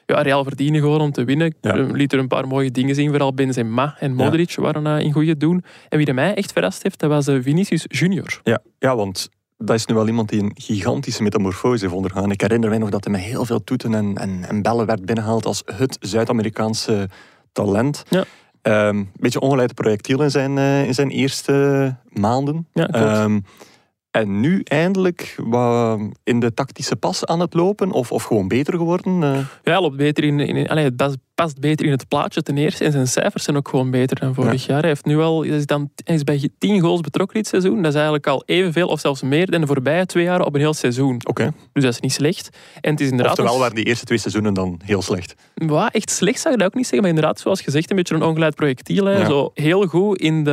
Ja, 0.07 0.23
Real 0.23 0.45
verdiende 0.45 0.79
gewoon 0.79 1.01
om 1.01 1.13
te 1.13 1.25
winnen. 1.25 1.55
Ja. 1.61 1.75
Liet 1.75 2.13
er 2.13 2.19
een 2.19 2.29
paar 2.29 2.47
mooie 2.47 2.71
dingen 2.71 2.95
zien. 2.95 3.09
Vooral 3.11 3.35
Benzema 3.35 3.97
en 3.99 4.15
Modric 4.15 4.55
waren 4.55 4.87
eh, 4.87 5.05
in 5.05 5.13
goede 5.13 5.37
doen. 5.37 5.65
En 5.89 5.99
wie 5.99 6.07
er 6.07 6.15
mij 6.15 6.35
echt 6.35 6.53
verrast 6.53 6.83
heeft, 6.83 6.99
dat 7.01 7.11
was 7.11 7.25
Vinicius 7.43 7.85
Junior. 7.89 8.41
Ja, 8.43 8.59
ja, 8.79 8.97
want 8.97 9.29
dat 9.65 9.77
is 9.77 9.87
nu 9.87 9.95
wel 9.95 10.07
iemand 10.07 10.29
die 10.29 10.43
een 10.43 10.53
gigantische 10.55 11.23
metamorfose 11.23 11.83
heeft 11.85 11.97
ondergaan. 11.97 12.31
Ik 12.31 12.41
herinner 12.41 12.69
mij 12.69 12.79
nog 12.79 12.91
dat 12.91 13.05
hij 13.05 13.13
met 13.13 13.23
heel 13.23 13.45
veel 13.45 13.65
toeten 13.65 13.95
en, 13.95 14.17
en, 14.17 14.45
en 14.49 14.63
bellen 14.63 14.87
werd 14.87 15.05
binnengehaald 15.05 15.47
als 15.47 15.63
het 15.65 15.97
Zuid-Amerikaanse 16.01 17.09
talent. 17.53 18.05
Ja. 18.09 18.25
Een 18.63 19.11
beetje 19.17 19.41
ongeleid 19.41 19.75
projectiel 19.75 20.23
in 20.23 20.31
zijn, 20.31 20.59
eh, 20.59 20.87
in 20.87 20.95
zijn 20.95 21.11
eerste 21.11 21.97
maanden. 22.09 22.69
Ja. 22.73 22.89
Ehm, 22.89 23.41
en 24.11 24.41
nu 24.41 24.61
eindelijk 24.65 25.37
in 26.25 26.41
de 26.41 26.55
tactische 26.55 26.97
pas 26.97 27.25
aan 27.27 27.41
het 27.41 27.55
lopen, 27.55 27.91
of, 27.91 28.13
of 28.13 28.23
gewoon 28.23 28.49
beter 28.49 28.75
geworden. 28.75 29.23
eh. 29.23 29.39
Ja, 29.63 29.73
hij 29.73 29.81
loopt 29.81 29.97
beter 29.97 30.25
in, 30.25 30.41
in, 30.41 30.69
allee, 30.69 30.85
het 30.85 30.97
past, 30.97 31.17
past 31.35 31.61
beter 31.61 31.87
in 31.87 31.93
het 31.93 32.09
plaatje 32.09 32.43
ten 32.43 32.57
eerste. 32.57 32.85
En 32.85 32.93
zijn 32.93 33.07
cijfers 33.09 33.45
zijn 33.45 33.57
ook 33.57 33.69
gewoon 33.69 33.91
beter 33.91 34.19
dan 34.21 34.35
vorig 34.35 34.67
jaar. 34.67 34.81
Hij, 34.81 34.89
heeft 34.89 35.05
nu 35.05 35.19
al, 35.21 35.43
hij, 35.45 35.57
is 35.57 35.67
dan, 35.67 35.91
hij 36.05 36.15
is 36.15 36.25
bij 36.25 36.49
10 36.59 36.81
goals 36.81 37.01
betrokken 37.01 37.37
dit 37.37 37.47
seizoen. 37.47 37.77
Dat 37.77 37.87
is 37.87 37.95
eigenlijk 37.95 38.27
al 38.27 38.43
evenveel 38.47 38.89
of 38.89 39.01
zelfs 39.01 39.23
meer 39.23 39.51
dan 39.51 39.61
de 39.61 39.67
voorbije 39.67 40.07
twee 40.07 40.25
jaar 40.25 40.41
op 40.41 40.55
een 40.55 40.61
heel 40.61 40.75
seizoen. 40.75 41.21
Oké. 41.25 41.53
Dus 41.73 41.83
dat 41.83 41.93
is 41.93 42.01
niet 42.01 42.13
slecht. 42.13 42.49
En 42.81 42.91
het 42.91 43.01
is 43.01 43.07
inderdaad... 43.09 43.31
Oftewel 43.31 43.53
een- 43.55 43.61
waren 43.61 43.75
die 43.75 43.85
eerste 43.85 44.05
twee 44.05 44.19
seizoenen 44.19 44.55
dan 44.55 44.81
heel 44.85 45.03
slecht. 45.03 45.35
Wat, 45.55 45.93
echt 45.93 46.11
slecht 46.11 46.41
zou 46.41 46.55
ik 46.55 46.61
dat 46.61 46.69
ook 46.69 46.75
niet 46.75 46.87
zeggen. 46.87 47.01
Maar 47.01 47.17
inderdaad, 47.17 47.41
zoals 47.41 47.61
gezegd, 47.61 47.91
een 47.91 47.97
beetje 47.97 48.15
een 48.15 48.23
ongeleid 48.23 48.55
projectiel. 48.55 49.11
Ja. 49.11 49.27
Zo 49.27 49.51
heel 49.55 49.87
goed 49.87 50.19
in, 50.19 50.45
de, 50.45 50.51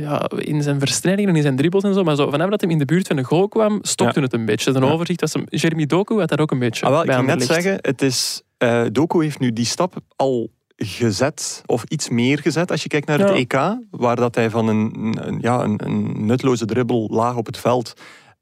ja, 0.00 0.30
in 0.38 0.62
zijn 0.62 0.78
versnellingen 0.78 1.30
en 1.30 1.36
in 1.36 1.42
zijn 1.42 1.56
dribbles 1.56 1.82
en 1.82 1.94
zo. 1.94 2.02
Maar 2.04 2.16
zo, 2.16 2.30
vanaf 2.30 2.50
dat 2.50 2.60
hij 2.60 2.70
in 2.70 2.78
de 2.78 2.84
buurt 2.84 3.06
van 3.06 3.16
de 3.16 3.24
goal 3.24 3.48
kwam, 3.48 3.78
stopte 3.82 4.18
Ja. 4.18 4.24
het 4.24 4.32
een 4.32 4.44
beetje. 4.44 4.72
Zijn 4.72 4.84
overzicht 4.84 5.20
was 5.20 5.32
hem... 5.32 5.44
Jeremy 5.48 5.86
Doku 5.86 6.18
had 6.18 6.28
daar 6.28 6.40
ook 6.40 6.50
een 6.50 6.58
beetje 6.58 6.84
Ah, 6.86 6.90
wel, 6.92 7.04
ik 7.04 7.10
ging 7.12 7.26
net 7.26 7.42
zeggen, 7.42 7.78
het 7.80 8.02
is, 8.02 8.42
eh 8.60 8.82
Doku 8.92 9.22
heeft 9.22 9.38
nu 9.38 9.52
die 9.52 9.64
stap 9.64 9.94
al 10.16 10.50
gezet, 10.76 11.62
of 11.66 11.84
iets 11.84 12.08
meer 12.08 12.38
gezet, 12.38 12.70
als 12.70 12.82
je 12.82 12.88
kijkt 12.88 13.06
naar 13.06 13.18
het. 13.18 13.30
EK, 13.30 13.76
waar 13.90 14.16
dat 14.16 14.34
hij 14.34 14.50
van 14.50 14.68
een, 14.68 15.14
een, 15.20 15.38
ja, 15.40 15.62
een, 15.62 15.80
een 15.84 16.26
nutloze 16.26 16.64
dribbel 16.64 17.08
laag 17.10 17.36
op 17.36 17.46
het 17.46 17.58
veld, 17.58 17.92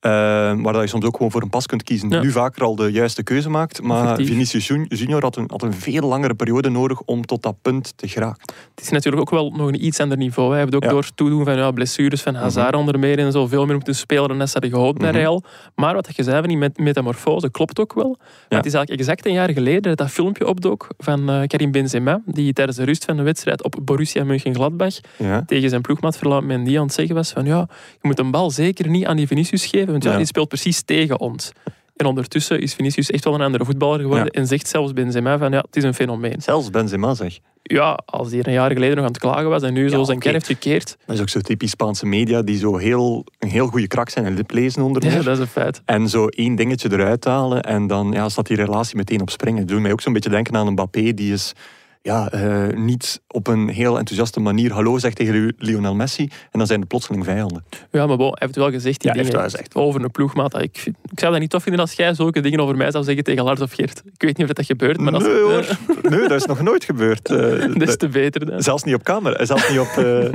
waar 0.01 0.73
dat 0.73 0.83
je 0.83 0.89
soms 0.89 1.05
ook 1.05 1.17
gewoon 1.17 1.31
voor 1.31 1.43
een 1.43 1.51
pas 1.51 1.67
kunt 1.67 1.83
kiezen, 1.83 2.09
Ja. 2.11 2.21
nu 2.21 2.31
vaker 2.31 2.63
al 2.63 2.77
de 2.77 2.93
juiste 2.93 3.23
keuze 3.23 3.51
maakt. 3.51 3.83
Maar 3.83 4.03
Effectief. 4.03 4.29
Vinicius 4.29 4.67
Jun- 4.67 4.87
Junior 4.89 5.23
had 5.23 5.37
een, 5.37 5.45
had 5.47 5.63
een 5.63 5.73
veel 5.75 6.09
langere 6.09 6.35
periode 6.35 6.69
nodig 6.69 7.01
om 7.01 7.27
tot 7.27 7.43
dat 7.43 7.55
punt 7.63 7.93
te 7.97 8.09
geraken. 8.09 8.53
Het 8.75 8.85
is 8.85 8.89
natuurlijk 8.91 9.23
ook 9.23 9.31
wel 9.31 9.51
nog 9.51 9.69
een 9.69 9.85
iets 9.85 10.01
ander 10.01 10.17
niveau. 10.19 10.51
Hij 10.51 10.61
heeft 10.61 10.75
ook 10.75 10.83
Ja. 10.85 10.89
door 10.89 11.09
toedoen 11.15 11.45
van 11.45 11.57
ja, 11.57 11.71
blessures 11.71 12.23
van 12.23 12.35
Hazard 12.35 12.75
onder 12.75 12.99
meer 12.99 13.19
en 13.19 13.33
zo 13.33 13.47
veel 13.47 13.65
meer 13.67 13.75
moeten 13.75 13.95
spelen 13.95 14.29
dan 14.39 14.47
ze 14.47 14.53
hadden 14.53 14.71
gehoopt 14.71 15.03
Mhm. 15.03 15.11
Real. 15.11 15.43
Maar 15.75 15.95
wat 15.95 16.17
je 16.17 16.23
zei 16.23 16.39
van 16.39 16.49
die 16.49 16.57
met 16.59 16.79
metamorfose 16.79 17.51
klopt 17.51 17.81
ook 17.81 17.93
wel. 17.95 18.17
Ja. 18.49 18.57
Het 18.57 18.67
is 18.67 18.75
eigenlijk 18.75 19.01
exact 19.01 19.27
een 19.27 19.33
jaar 19.33 19.51
geleden 19.53 19.83
dat 19.83 19.97
dat 19.97 20.11
filmpje 20.11 20.47
opdook 20.47 20.89
van 20.99 21.31
eh, 21.31 21.47
Karim 21.47 21.71
Benzema, 21.71 22.21
die 22.27 22.53
tijdens 22.53 22.77
de 22.77 22.85
rust 22.85 23.05
van 23.05 23.17
de 23.17 23.23
wedstrijd 23.23 23.65
op 23.65 23.77
Borussia 23.83 24.25
Mönchengladbach 24.25 24.95
Ja. 25.19 25.43
tegen 25.47 25.69
zijn 25.69 25.83
ploegmaat 25.83 26.17
Ferland 26.17 26.47
Mendy 26.47 26.77
aan 26.79 26.85
het 26.85 26.95
zeggen 26.95 27.15
was 27.15 27.31
van 27.31 27.45
ja, 27.45 27.69
je 27.91 27.99
moet 28.09 28.19
een 28.19 28.31
bal 28.31 28.51
zeker 28.51 28.89
niet 28.89 29.07
aan 29.07 29.17
die 29.17 29.27
Vinicius 29.27 29.67
geven, 29.67 29.88
want 29.93 30.05
ja, 30.05 30.17
die 30.17 30.27
speelt 30.27 30.49
precies 30.49 30.83
tegen 30.83 31.21
ons. 31.21 31.53
En 31.97 32.07
ondertussen 32.07 32.61
is 32.61 32.75
Vinicius 32.75 33.11
echt 33.11 33.25
wel 33.25 33.35
een 33.35 33.41
andere 33.41 33.65
voetballer 33.65 34.01
geworden 34.01 34.31
en 34.31 34.47
zegt 34.47 34.69
zelfs 34.69 34.93
Benzema 34.93 35.39
van 35.39 35.53
ja, 35.53 35.59
het 35.59 35.77
is 35.77 35.85
een 35.85 35.95
fenomeen. 35.95 36.43
Zelfs 36.43 36.71
Benzema 36.71 37.15
zeg. 37.15 37.39
Ja, 37.63 37.99
als 38.07 38.31
hij 38.31 38.39
er 38.39 38.47
een 38.47 38.53
jaar 38.53 38.73
geleden 38.73 38.97
nog 38.97 39.05
aan 39.05 39.11
het 39.11 39.21
klagen 39.21 39.49
was 39.49 39.63
en 39.63 39.73
nu 39.73 39.89
zo 39.89 40.05
zijn 40.05 40.19
kern 40.19 40.35
heeft 40.35 40.47
gekeerd, 40.47 40.97
Dat 41.07 41.17
is 41.17 41.23
ook 41.23 41.29
zo 41.29 41.41
typisch 41.41 41.71
Spaanse 41.71 42.07
media, 42.07 42.43
die 42.43 42.59
zo 42.59 42.77
heel, 42.77 43.25
een 43.39 43.49
heel 43.49 43.67
goede 43.67 43.87
krak 43.87 44.09
zijn 44.09 44.25
en 44.25 44.35
lip 44.35 44.51
lezen 44.51 44.83
onder 44.83 45.05
ja, 45.05 45.23
dat 45.23 45.27
is 45.27 45.39
een 45.39 45.47
feit. 45.47 45.83
En 45.85 46.09
zo 46.09 46.27
één 46.27 46.55
dingetje 46.55 46.93
eruit 46.93 47.25
halen 47.25 47.63
en 47.63 47.87
dan 47.87 48.13
ja, 48.13 48.29
staat 48.29 48.47
die 48.47 48.57
relatie 48.57 48.97
meteen 48.97 49.21
op 49.21 49.31
springen. 49.31 49.61
Dat 49.61 49.69
doet 49.69 49.81
mij 49.81 49.93
ook 49.93 50.01
zo'n 50.01 50.13
beetje 50.13 50.31
denken 50.31 50.57
aan 50.57 50.67
een 50.67 50.73
Mbappé 50.73 51.15
die 51.15 51.33
is 51.33 51.53
ja, 52.03 52.31
eh, 52.31 52.77
niet 52.77 53.21
op 53.29 53.47
een 53.47 53.69
heel 53.69 53.99
enthousiaste 53.99 54.41
manier 54.41 54.73
hallo 54.73 54.99
zegt 54.99 55.17
tegen 55.17 55.55
Lionel 55.59 55.95
Messi 55.95 56.23
en 56.51 56.59
dan 56.59 56.67
zijn 56.67 56.79
het 56.81 56.89
plotseling 56.89 57.25
vijanden. 57.25 57.65
Ja, 57.91 58.07
maar 58.07 58.17
bon, 58.17 58.29
hij 58.29 58.37
heeft 58.39 58.57
wel 58.57 58.71
gezegd 58.71 59.01
die 59.01 59.11
Ja, 59.11 59.17
heeft 59.17 59.31
dingen 59.31 59.45
gezegd. 59.45 59.75
over 59.75 60.03
een 60.05 60.11
ploegmaat. 60.11 60.63
Ik, 60.63 60.83
ik 60.87 61.19
zou 61.21 61.33
dat 61.33 61.41
niet 61.41 61.51
tof 61.51 61.63
vinden 61.63 61.81
als 61.81 61.93
jij 61.93 62.15
zulke 62.15 62.41
dingen 62.41 62.61
over 62.61 62.77
mij 62.77 62.91
zou 62.91 63.05
zeggen 63.05 63.25
tegen 63.25 63.45
Lars 63.45 63.61
of 63.61 63.73
Geert. 63.73 64.03
Ik 64.05 64.23
weet 64.23 64.37
niet 64.37 64.47
of 64.49 64.53
dat 64.53 64.67
gebeurt, 64.67 64.99
maar 64.99 65.13
als, 65.13 65.23
nee 65.25 65.41
hoor, 65.41 65.79
nee, 66.11 66.21
dat 66.29 66.41
is 66.41 66.45
nog 66.47 66.61
nooit 66.63 66.85
gebeurd. 66.85 67.31
Eh, 67.31 67.75
des 67.85 67.97
te 67.97 68.09
beter. 68.09 68.47
Dan. 68.47 68.63
Zelfs 68.63 68.83
niet 68.83 68.95
op 68.95 69.03
camera, 69.03 69.45
zelfs 69.45 69.71
niet 69.71 69.79
op 69.79 69.87
eh, 69.97 70.25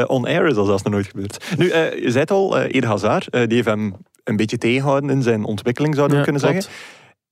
eh, 0.00 0.04
on-air 0.06 0.46
is 0.46 0.54
dat 0.54 0.66
zelfs 0.66 0.82
nog 0.82 0.92
nooit 0.92 1.06
gebeurd. 1.06 1.44
Nu, 1.58 1.68
eh, 1.68 1.92
je 2.02 2.10
zei 2.10 2.18
het 2.18 2.30
al, 2.30 2.58
eh 2.58 2.74
Eden 2.74 2.88
Hazard, 2.88 3.28
eh, 3.28 3.40
die 3.46 3.54
heeft 3.54 3.68
hem 3.68 3.94
een 4.24 4.36
beetje 4.36 4.58
tegengehouden 4.58 5.10
in 5.10 5.22
zijn 5.22 5.44
ontwikkeling, 5.44 5.94
zouden 5.94 6.16
we 6.18 6.24
Ja, 6.24 6.30
kunnen 6.30 6.50
klopt. 6.50 6.64
zeggen. 6.64 6.82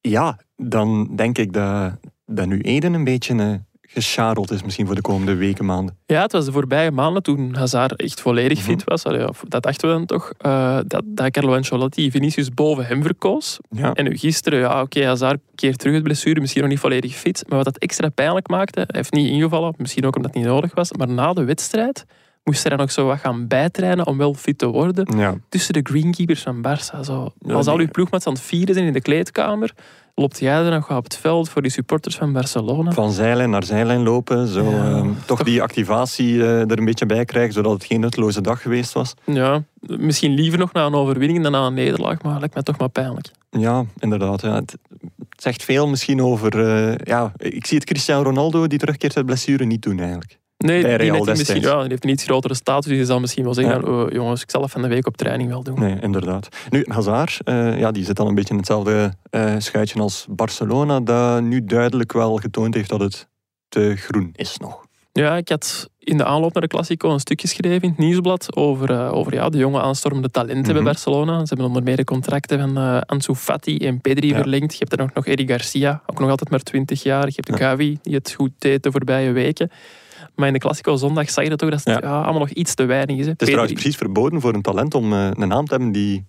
Ja, 0.01 0.39
dan 0.57 1.17
denk 1.17 1.39
ik 1.39 1.53
dat, 1.53 1.93
dat 2.27 2.47
nu 2.47 2.61
Eden 2.61 2.95
een 2.95 3.05
beetje 3.05 3.61
gescharreld 3.95 4.51
is 4.51 4.63
misschien 4.63 4.87
voor 4.87 4.95
de 4.95 5.01
komende 5.01 5.35
weken, 5.35 5.65
maanden. 5.65 5.97
Ja, 6.07 6.23
het 6.23 6.33
was 6.33 6.45
de 6.45 6.53
voorbije 6.53 6.91
maanden 6.91 7.23
toen 7.23 7.55
Hazard 7.55 7.97
echt 7.97 8.21
volledig 8.21 8.59
Mhm. 8.59 8.67
fit 8.67 8.85
was. 8.85 9.05
Allee, 9.05 9.27
dat 9.49 9.63
dachten 9.63 9.89
we 9.89 9.95
dan 9.95 10.07
toch. 10.07 10.33
eh, 10.39 10.79
dat, 10.87 11.03
dat 11.07 11.31
Carlo 11.31 11.55
Ancelotti 11.55 12.11
Vinicius 12.11 12.49
boven 12.51 12.87
hem 12.87 13.03
verkoos. 13.03 13.59
Ja. 13.71 13.93
En 13.93 14.05
nu 14.05 14.17
gisteren, 14.17 14.59
ja, 14.59 14.81
oké, 14.83 15.07
Hazard 15.07 15.41
keert 15.55 15.79
terug 15.79 15.95
het 15.95 16.03
blessure, 16.03 16.41
misschien 16.41 16.61
nog 16.63 16.71
niet 16.71 16.81
volledig 16.81 17.15
fit. 17.15 17.45
Maar 17.49 17.57
wat 17.57 17.65
dat 17.67 17.79
extra 17.79 18.09
pijnlijk 18.09 18.49
maakte, 18.49 18.79
hij 18.81 18.89
heeft 18.93 19.13
niet 19.13 19.29
ingevallen, 19.31 19.75
misschien 19.77 20.07
ook 20.07 20.17
omdat 20.17 20.31
het 20.35 20.41
niet 20.43 20.51
nodig 20.51 20.75
was. 20.75 20.93
Maar 20.93 21.09
na 21.09 21.33
de 21.33 21.45
wedstrijd 21.45 22.05
moest 22.45 22.61
hij 22.63 22.71
dan 22.71 22.79
nog 22.81 22.91
zo 22.93 23.07
wat 23.07 23.19
gaan 23.19 23.47
bijtrainen 23.49 24.07
om 24.07 24.19
wel 24.19 24.35
fit 24.35 24.59
te 24.59 24.67
worden. 24.67 25.19
Ja. 25.19 25.35
Tussen 25.49 25.73
de 25.75 25.81
greenkeepers 25.83 26.43
van 26.43 26.57
Barça. 26.69 27.01
Zo. 27.01 27.33
Als 27.49 27.67
al 27.67 27.79
uw 27.79 27.89
ploegmaats 27.89 28.27
aan 28.27 28.33
het 28.33 28.43
vieren 28.43 28.75
zijn 28.75 28.87
in 28.87 28.93
de 28.93 29.01
kleedkamer, 29.01 29.73
loopt 30.15 30.39
jij 30.39 30.65
er 30.65 30.71
nog 30.71 30.91
op 30.97 31.05
het 31.05 31.17
veld 31.17 31.49
voor 31.49 31.63
die 31.63 31.71
supporters 31.71 32.17
van 32.17 32.33
Barcelona. 32.33 32.91
Van 32.93 33.11
zijlijn 33.13 33.51
naar 33.51 33.65
zijlijn 33.65 34.03
lopen. 34.03 34.47
Zo, 34.49 34.71
Ja, 34.71 34.85
ehm, 34.85 35.07
toch, 35.07 35.39
toch- 35.39 35.43
die 35.43 35.63
activatie 35.63 36.43
eh, 36.43 36.61
er 36.71 36.79
een 36.79 36.85
beetje 36.85 37.07
bij 37.07 37.25
krijgen, 37.25 37.53
zodat 37.53 37.73
het 37.73 37.85
geen 37.85 38.01
nutteloze 38.01 38.41
dag 38.41 38.63
geweest 38.63 38.93
was. 38.93 39.15
Ja, 39.25 39.63
misschien 39.81 40.35
liever 40.35 40.59
nog 40.59 40.73
na 40.73 40.85
een 40.87 40.95
overwinning 40.95 41.43
dan 41.43 41.53
na 41.53 41.67
een 41.67 41.75
nederlaag, 41.75 42.23
maar 42.23 42.39
lijkt 42.39 42.55
mij 42.55 42.63
toch 42.63 42.79
maar 42.79 42.89
pijnlijk. 42.89 43.31
Ja, 43.51 43.85
inderdaad. 43.99 44.41
Ja. 44.43 44.55
Het, 44.55 44.77
het 45.29 45.43
zegt 45.43 45.63
veel 45.63 45.89
misschien 45.89 46.23
over... 46.23 46.67
eh, 46.67 46.95
ja, 47.05 47.33
ik 47.37 47.67
zie 47.67 47.77
het 47.79 47.87
Cristiano 47.87 48.23
Ronaldo, 48.23 48.67
die 48.67 48.79
terugkeert 48.79 49.17
uit 49.17 49.27
blessure, 49.27 49.65
niet 49.65 49.83
doen 49.83 49.99
eigenlijk. 49.99 50.39
Nee, 50.63 50.83
Bij 50.83 50.99
die, 50.99 51.11
Real 51.11 51.25
misschien, 51.25 51.61
ja, 51.61 51.81
die 51.81 51.89
heeft 51.89 52.05
een 52.05 52.11
iets 52.11 52.25
grotere 52.25 52.55
status. 52.55 52.85
Dus 52.87 52.97
die 52.97 53.07
zal 53.07 53.21
misschien 53.21 53.45
wel 53.45 53.55
zeggen: 53.55 53.75
Ja. 53.75 53.81
van, 53.81 53.95
oh, 53.95 54.11
jongens, 54.11 54.43
ik 54.43 54.51
zal 54.51 54.63
even 54.63 54.83
een 54.83 54.89
week 54.89 55.07
op 55.07 55.17
training 55.17 55.49
wel 55.51 55.63
doen. 55.63 55.79
Nee, 55.81 55.97
inderdaad. 56.01 56.49
Nu, 56.71 56.85
Hazard, 56.89 57.41
eh, 57.45 57.79
ja, 57.79 57.91
die 57.91 58.05
zit 58.05 58.17
dan 58.17 58.27
een 58.27 58.35
beetje 58.35 58.51
in 58.53 58.57
hetzelfde 58.59 59.13
eh, 59.31 59.55
schuitje 59.59 60.01
als 60.01 60.27
Barcelona, 60.31 61.01
dat 61.01 61.43
nu 61.43 61.65
duidelijk 61.65 62.13
wel 62.13 62.37
getoond 62.37 62.75
heeft 62.75 62.89
dat 62.89 63.01
het 63.01 63.29
te 63.69 63.97
groen 63.97 64.31
is 64.33 64.57
nog. 64.59 64.81
Ja, 65.15 65.37
ik 65.37 65.49
had 65.49 65.91
in 65.99 66.17
de 66.17 66.25
aanloop 66.25 66.53
naar 66.53 66.63
de 66.63 66.69
Classico 66.69 67.11
een 67.13 67.21
stukje 67.21 67.49
geschreven 67.49 67.83
in 67.83 67.89
het 67.89 67.99
nieuwsblad 67.99 68.57
over, 68.57 68.91
eh, 68.91 69.13
over 69.13 69.35
ja, 69.35 69.49
de 69.49 69.59
jonge 69.59 69.81
aanstormende 69.81 70.31
talenten 70.31 70.63
Mhm. 70.63 70.73
bij 70.73 70.83
Barcelona. 70.83 71.39
Ze 71.39 71.45
hebben 71.49 71.67
onder 71.67 71.83
meer 71.83 71.97
de 71.97 72.05
contracten 72.05 72.59
van 72.59 72.77
eh 72.77 73.01
Ansu 73.07 73.35
Fati 73.35 73.77
en 73.79 74.01
Pedri 74.01 74.29
Ja. 74.29 74.37
verlengd. 74.37 74.73
Je 74.73 74.79
hebt 74.79 74.93
er 74.93 75.03
ook 75.03 75.15
nog 75.15 75.27
Eddie 75.27 75.49
Garcia, 75.49 76.03
ook 76.07 76.19
nog 76.19 76.31
altijd 76.31 76.51
maar 76.51 76.61
20 76.61 77.03
jaar. 77.03 77.27
Je 77.27 77.33
hebt 77.37 77.49
Ja. 77.49 77.57
Gavi, 77.57 77.99
die 78.03 78.15
het 78.15 78.33
goed 78.33 78.51
deed 78.59 78.83
de 78.83 78.91
voorbije 78.91 79.33
weken. 79.33 79.71
Maar 80.35 80.47
in 80.47 80.53
de 80.53 80.59
Classico 80.59 80.97
zondag 80.97 81.31
zag 81.31 81.45
je 81.45 81.51
dat 81.51 81.59
toch 81.59 81.71
dat 81.71 81.85
het 81.85 82.03
Ja. 82.03 82.11
allemaal 82.23 82.39
nog 82.39 82.51
iets 82.51 82.75
te 82.75 82.85
weinig 82.85 83.17
is. 83.17 83.25
Hè. 83.25 83.31
Het 83.31 83.41
is 83.43 83.47
trouwens 83.49 83.73
precies 83.75 83.97
verboden 83.97 84.41
voor 84.41 84.55
een 84.55 84.63
talent 84.63 84.95
om 84.95 85.13
eh, 85.13 85.29
een 85.33 85.49
naam 85.49 85.65
te 85.65 85.71
hebben 85.75 85.93
die 85.93 86.25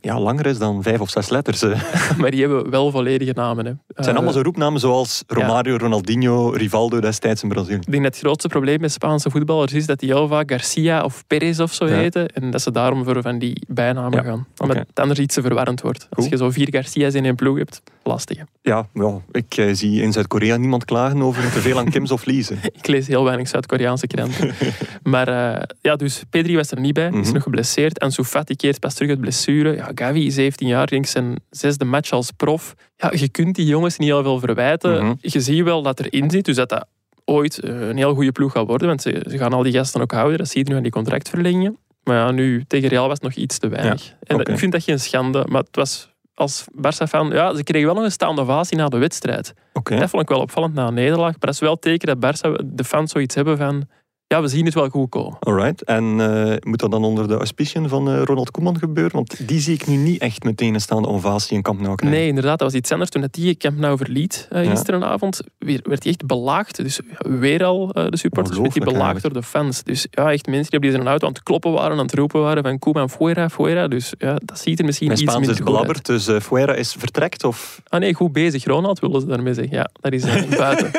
ja, 0.00 0.20
langer 0.20 0.46
is 0.46 0.58
dan 0.58 0.82
vijf 0.82 1.00
of 1.00 1.10
zes 1.10 1.28
letters. 1.28 1.60
Het 1.60 1.76
maar 2.18 2.30
die 2.30 2.40
hebben 2.40 2.70
wel 2.70 2.90
volledige 2.90 3.32
namen. 3.34 3.64
Hè. 3.66 3.72
zijn 3.94 4.08
Eh, 4.08 4.14
allemaal 4.14 4.32
zo 4.32 4.40
roepnamen 4.40 4.80
zoals 4.80 5.22
Romario, 5.26 5.76
Ronaldinho, 5.76 6.50
Rivaldo 6.50 7.00
destijds 7.00 7.42
in 7.42 7.48
Brazilië. 7.48 7.76
Ik 7.76 7.90
denk 7.90 8.02
dat 8.02 8.12
het 8.12 8.22
grootste 8.22 8.48
probleem 8.48 8.80
met 8.80 8.92
Spaanse 8.92 9.30
voetballers 9.30 9.72
is 9.72 9.86
dat 9.86 9.98
die 10.00 10.12
heel 10.12 10.28
vaak 10.28 10.50
Garcia 10.50 11.04
of 11.04 11.24
Perez 11.26 11.58
of 11.60 11.72
zo 11.72 11.86
Ja. 11.86 11.94
heten. 11.94 12.28
En 12.28 12.50
dat 12.50 12.62
ze 12.62 12.70
daarom 12.70 13.04
voor 13.04 13.22
van 13.22 13.38
die 13.38 13.62
bijnamen 13.68 14.18
Ja, 14.18 14.22
gaan. 14.24 14.46
Omdat 14.58 14.76
oké. 14.76 14.86
het 14.88 15.00
anders 15.00 15.18
iets 15.20 15.34
te 15.34 15.42
verwarrend 15.42 15.80
wordt. 15.80 16.08
Als 16.10 16.26
je 16.26 16.36
zo 16.36 16.50
vier 16.50 16.68
Garcia's 16.70 17.14
in 17.14 17.24
één 17.24 17.34
ploeg 17.34 17.58
hebt, 17.58 17.82
lastig. 18.02 18.36
hè. 18.38 18.42
Ja, 18.62 18.86
ik 19.32 19.56
eh, 19.56 19.68
zie 19.74 20.02
in 20.02 20.12
Zuid-Korea 20.12 20.56
niemand 20.56 20.84
klagen 20.84 21.22
over 21.22 21.42
te 21.52 21.60
veel 21.60 21.78
aan 21.78 21.90
Kims 21.90 22.10
of 22.10 22.24
Lize. 22.24 22.54
Ik 22.80 22.86
lees 22.86 23.06
heel 23.06 23.24
weinig 23.24 23.48
Zuid-Koreaanse 23.48 24.06
kranten. 24.06 24.54
maar 25.02 25.28
eh, 25.28 25.62
ja, 25.80 25.96
dus 25.96 26.22
Pedri 26.30 26.56
was 26.56 26.70
er 26.70 26.80
niet 26.80 26.94
bij. 26.94 27.06
Is 27.08 27.12
Mhm. 27.12 27.32
nog 27.32 27.42
geblesseerd. 27.42 27.98
En 27.98 28.12
Fati 28.12 28.56
keert 28.56 28.80
pas 28.80 28.94
terug 28.94 29.10
uit 29.10 29.20
blessure. 29.20 29.76
Ja, 29.86 29.90
Gavi, 29.94 30.30
17 30.30 30.66
jaar, 30.66 30.86
denk 30.86 31.04
ik 31.04 31.10
zijn 31.10 31.36
zesde 31.50 31.84
match 31.84 32.10
als 32.10 32.30
prof. 32.30 32.74
Ja, 32.96 33.12
je 33.14 33.28
kunt 33.28 33.54
die 33.54 33.66
jongens 33.66 33.98
niet 33.98 34.08
heel 34.08 34.22
veel 34.22 34.38
verwijten. 34.38 35.04
Mhm. 35.04 35.14
Je 35.20 35.40
ziet 35.40 35.62
wel 35.62 35.82
dat 35.82 36.00
erin 36.00 36.30
zit. 36.30 36.44
Dus 36.44 36.56
dat 36.56 36.68
dat 36.68 36.86
ooit 37.24 37.58
eh, 37.58 37.88
een 37.88 37.96
heel 37.96 38.14
goede 38.14 38.32
ploeg 38.32 38.52
gaat 38.52 38.66
worden. 38.66 38.88
Want 38.88 39.02
ze, 39.02 39.26
ze 39.28 39.38
gaan 39.38 39.52
al 39.52 39.62
die 39.62 39.72
gasten 39.72 40.00
ook 40.00 40.12
houden. 40.12 40.38
Dat 40.38 40.48
zie 40.48 40.64
je 40.64 40.70
nu 40.70 40.76
aan 40.76 40.82
die 40.82 40.92
contractverlengingen. 40.92 41.78
Maar 42.02 42.16
ja, 42.16 42.30
nu 42.30 42.64
tegen 42.66 42.88
Real 42.88 43.08
was 43.08 43.12
het 43.12 43.22
nog 43.22 43.34
iets 43.34 43.58
te 43.58 43.68
weinig. 43.68 44.14
en 44.22 44.38
ik 44.38 44.58
vind 44.58 44.72
dat 44.72 44.82
geen 44.82 45.00
schande. 45.00 45.46
Maar 45.48 45.60
het 45.60 45.76
was 45.76 46.14
als 46.34 46.64
Barça-fan... 46.72 47.30
Ja, 47.30 47.54
ze 47.54 47.62
kregen 47.62 47.86
wel 47.86 47.94
nog 47.94 48.04
een 48.04 48.10
staande 48.10 48.40
ovatie 48.40 48.76
na 48.76 48.88
de 48.88 48.98
wedstrijd. 48.98 49.54
Dat 49.72 50.10
vond 50.10 50.22
ik 50.22 50.28
wel 50.28 50.40
opvallend 50.40 50.74
na 50.74 50.86
een 50.86 50.94
nederlaag. 50.94 51.30
Maar 51.30 51.40
dat 51.40 51.54
is 51.54 51.60
wel 51.60 51.78
teken 51.78 52.18
dat 52.18 52.36
Barça, 52.36 52.64
de 52.64 52.84
fans 52.84 53.12
zoiets 53.12 53.34
hebben 53.34 53.56
van... 53.56 53.88
Ja, 54.26 54.42
we 54.42 54.48
zien 54.48 54.64
het 54.64 54.74
wel 54.74 54.88
goed 54.88 55.08
komen. 55.08 55.36
Alright. 55.40 55.84
En 55.84 56.04
eh, 56.20 56.56
moet 56.60 56.78
dat 56.78 56.90
dan 56.90 57.04
onder 57.04 57.28
de 57.28 57.36
auspiciën 57.36 57.88
van 57.88 58.08
eh, 58.08 58.22
Ronald 58.22 58.50
Koeman 58.50 58.78
gebeuren? 58.78 59.12
Want 59.12 59.48
die 59.48 59.60
zie 59.60 59.74
ik 59.74 59.86
nu 59.86 59.96
niet 59.96 60.20
echt 60.20 60.44
meteen 60.44 60.74
een 60.74 60.80
staande 60.80 61.08
ovatie 61.08 61.56
in 61.56 61.62
Camp 61.62 61.80
Nou 61.80 61.94
krijgen. 61.94 62.18
Nee, 62.18 62.28
inderdaad, 62.28 62.58
dat 62.58 62.70
was 62.70 62.78
iets 62.80 62.92
anders. 62.92 63.10
Toen 63.10 63.28
die 63.30 63.56
Camp 63.56 63.78
Nou 63.78 63.96
verliet 63.96 64.48
uh, 64.52 64.70
gisterenavond, 64.70 65.40
weer, 65.58 65.80
werd 65.82 66.02
hij 66.02 66.12
echt 66.12 66.26
belaagd. 66.26 66.76
Dus 66.76 67.00
weer 67.18 67.64
al 67.64 67.86
de 67.86 68.16
supporters 68.16 68.58
werd 68.58 68.74
hij 68.74 68.84
belaagd 68.84 69.22
door 69.22 69.32
de 69.32 69.42
fans. 69.42 69.82
Dus 69.82 70.06
ja, 70.10 70.32
echt 70.32 70.46
mensen 70.46 70.70
die 70.70 70.78
op 70.90 70.94
deze 70.94 71.08
auto 71.08 71.26
aan 71.26 71.32
het 71.32 71.42
kloppen 71.42 71.72
waren, 71.72 71.98
aan 71.98 72.04
het 72.04 72.14
roepen 72.14 72.40
waren 72.40 72.62
van 72.62 72.78
Koeman, 72.78 73.10
fuera, 73.10 73.48
fuera. 73.48 73.88
Dus 73.88 74.14
ja, 74.18 74.36
dat 74.44 74.58
ziet 74.58 74.78
er 74.78 74.84
misschien 74.84 75.08
Mijn 75.08 75.20
iets 75.20 75.30
Spaans 75.30 75.48
is 75.48 75.62
belabberd, 75.62 76.06
dus 76.06 76.30
Fuera 76.42 76.74
is 76.74 76.92
vertrekt? 76.98 77.44
Of... 77.44 77.82
Ah 77.88 78.00
nee, 78.00 78.14
goed 78.14 78.32
bezig, 78.32 78.64
Ronald 78.64 78.98
willen 78.98 79.20
ze 79.20 79.26
daarmee 79.26 79.54
zeggen. 79.54 79.76
Ja, 79.76 79.90
dat 80.00 80.12
is 80.12 80.24
buiten. 80.56 80.90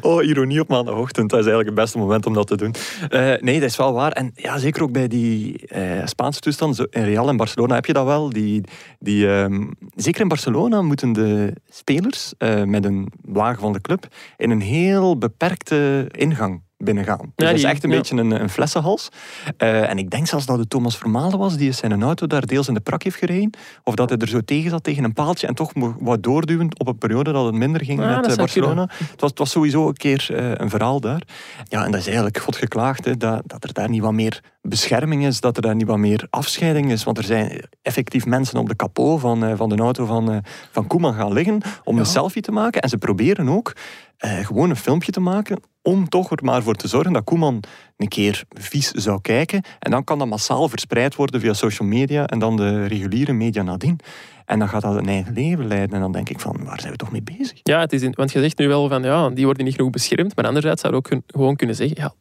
Oh, 0.00 0.24
ironie 0.24 0.60
op 0.60 0.68
maandagochtend. 0.68 1.30
Dat 1.30 1.38
is 1.38 1.46
eigenlijk 1.46 1.76
het 1.76 1.84
beste 1.84 1.98
moment 1.98 2.26
om 2.26 2.34
dat 2.34 2.46
te 2.46 2.56
doen. 2.56 2.74
Eh, 3.08 3.34
nee, 3.40 3.60
dat 3.60 3.68
is 3.68 3.76
wel 3.76 3.92
waar. 3.92 4.12
En 4.12 4.32
ja, 4.34 4.58
zeker 4.58 4.82
ook 4.82 4.92
bij 4.92 5.08
die 5.08 5.66
eh, 5.66 6.06
Spaanse 6.06 6.40
toestand. 6.40 6.86
In 6.90 7.04
Real 7.04 7.28
en 7.28 7.36
Barcelona 7.36 7.74
heb 7.74 7.86
je 7.86 7.92
dat 7.92 8.04
wel. 8.04 8.30
Die, 8.30 8.64
die, 8.98 9.28
ehm, 9.28 9.66
zeker 9.94 10.20
in 10.20 10.28
Barcelona 10.28 10.82
moeten 10.82 11.12
de 11.12 11.52
spelers 11.68 12.32
eh, 12.38 12.62
met 12.62 12.84
een 12.84 13.12
wagen 13.24 13.60
van 13.60 13.72
de 13.72 13.80
club 13.80 14.06
in 14.36 14.50
een 14.50 14.60
heel 14.60 15.18
beperkte 15.18 16.06
ingang 16.10 16.62
binnengaan. 16.84 17.18
Dus 17.18 17.28
Ja, 17.36 17.46
dat 17.46 17.54
is 17.54 17.62
echt 17.64 17.84
een 17.84 17.90
ja. 17.90 17.96
beetje 17.96 18.16
een, 18.16 18.30
een 18.30 18.48
flessenhals. 18.50 19.08
Eh, 19.56 19.90
en 19.90 19.98
ik 19.98 20.10
denk 20.10 20.26
zelfs 20.26 20.46
dat 20.46 20.58
het 20.58 20.70
Thomas 20.70 20.96
Vermalen 20.98 21.38
was 21.38 21.56
die 21.56 21.72
zijn 21.72 22.02
auto 22.02 22.26
daar 22.26 22.46
deels 22.46 22.68
in 22.68 22.74
de 22.74 22.80
prak 22.80 23.02
heeft 23.02 23.16
gereden. 23.16 23.50
Of 23.84 23.94
dat 23.94 24.08
hij 24.08 24.18
er 24.18 24.28
zo 24.28 24.40
tegen 24.40 24.70
zat 24.70 24.84
tegen 24.84 25.04
een 25.04 25.12
paaltje 25.12 25.46
en 25.46 25.54
toch 25.54 25.74
mo- 25.74 25.96
wou 26.00 26.20
doorduwen 26.20 26.68
op 26.78 26.86
een 26.86 26.98
periode 26.98 27.32
dat 27.32 27.44
het 27.44 27.54
minder 27.54 27.84
ging 27.84 27.98
met 27.98 28.26
eh, 28.26 28.36
Barcelona. 28.36 28.82
Het 28.82 29.20
was, 29.20 29.30
het 29.30 29.38
was 29.38 29.50
sowieso 29.50 29.88
een 29.88 29.96
keer 29.96 30.26
eh, 30.34 30.50
een 30.54 30.70
verhaal 30.70 31.00
daar. 31.00 31.22
Ja, 31.64 31.84
en 31.84 31.90
dat 31.90 32.00
is 32.00 32.06
eigenlijk 32.06 32.38
God 32.38 32.56
geklaagd, 32.56 33.04
hè, 33.04 33.16
dat, 33.16 33.42
dat 33.46 33.64
er 33.64 33.72
daar 33.72 33.88
niet 33.88 34.02
wat 34.02 34.12
meer 34.12 34.42
bescherming 34.62 35.26
is, 35.26 35.40
dat 35.40 35.56
er 35.56 35.62
daar 35.62 35.74
niet 35.74 35.86
wat 35.86 35.98
meer 35.98 36.26
afscheiding 36.30 36.90
is. 36.90 37.04
Want 37.04 37.18
er 37.18 37.24
zijn 37.24 37.64
effectief 37.82 38.26
mensen 38.26 38.58
op 38.58 38.68
de 38.68 38.76
kapot 38.76 39.20
van, 39.20 39.56
van 39.56 39.68
de 39.68 39.76
auto 39.76 40.04
van, 40.04 40.44
van 40.72 40.86
Koeman 40.86 41.14
gaan 41.14 41.32
liggen 41.32 41.60
om 41.84 41.98
een 41.98 42.06
selfie 42.06 42.42
te 42.42 42.52
maken. 42.52 42.80
En 42.82 42.88
ze 42.88 42.96
proberen 42.98 43.48
ook 43.48 43.72
eh, 44.18 44.46
gewoon 44.46 44.70
een 44.70 44.76
filmpje 44.76 45.12
te 45.12 45.20
maken 45.20 45.60
om 45.82 46.08
toch 46.08 46.30
er 46.30 46.44
maar 46.44 46.62
voor 46.62 46.74
te 46.74 46.88
zorgen 46.88 47.12
dat 47.12 47.24
Koeman 47.24 47.62
een 47.96 48.08
keer 48.08 48.44
vies 48.48 48.90
zou 48.90 49.20
kijken. 49.20 49.62
En 49.78 49.90
dan 49.90 50.04
kan 50.04 50.18
dat 50.18 50.28
massaal 50.28 50.68
verspreid 50.68 51.14
worden 51.14 51.40
via 51.40 51.52
social 51.52 51.88
media 51.88 52.26
en 52.26 52.38
dan 52.38 52.56
de 52.56 52.86
reguliere 52.86 53.32
media 53.32 53.62
nadien. 53.62 53.98
En 54.44 54.58
dan 54.58 54.68
gaat 54.68 54.82
dat 54.82 54.96
een 54.96 55.08
eigen 55.08 55.32
leven 55.32 55.66
leiden. 55.66 55.94
En 55.94 56.00
dan 56.00 56.12
denk 56.12 56.28
ik 56.28 56.40
van, 56.40 56.64
waar 56.64 56.80
zijn 56.80 56.92
we 56.92 56.98
toch 56.98 57.12
mee 57.12 57.22
bezig? 57.22 57.60
Ja, 57.62 57.80
het 57.80 57.92
is 57.92 58.02
in- 58.02 58.12
want 58.16 58.32
je 58.32 58.40
zegt 58.40 58.58
nu 58.58 58.68
wel 58.68 58.88
van 58.88 59.02
ja, 59.02 59.28
die 59.30 59.44
worden 59.44 59.64
niet 59.64 59.74
genoeg 59.74 59.90
beschermd. 59.90 60.36
Maar 60.36 60.46
anderzijds 60.46 60.80
zou 60.80 60.92
je 60.92 60.98
ook 60.98 61.10
gewoon 61.26 61.56
kunnen 61.56 61.76
zeggen, 61.76 61.96
ja, 62.00 62.14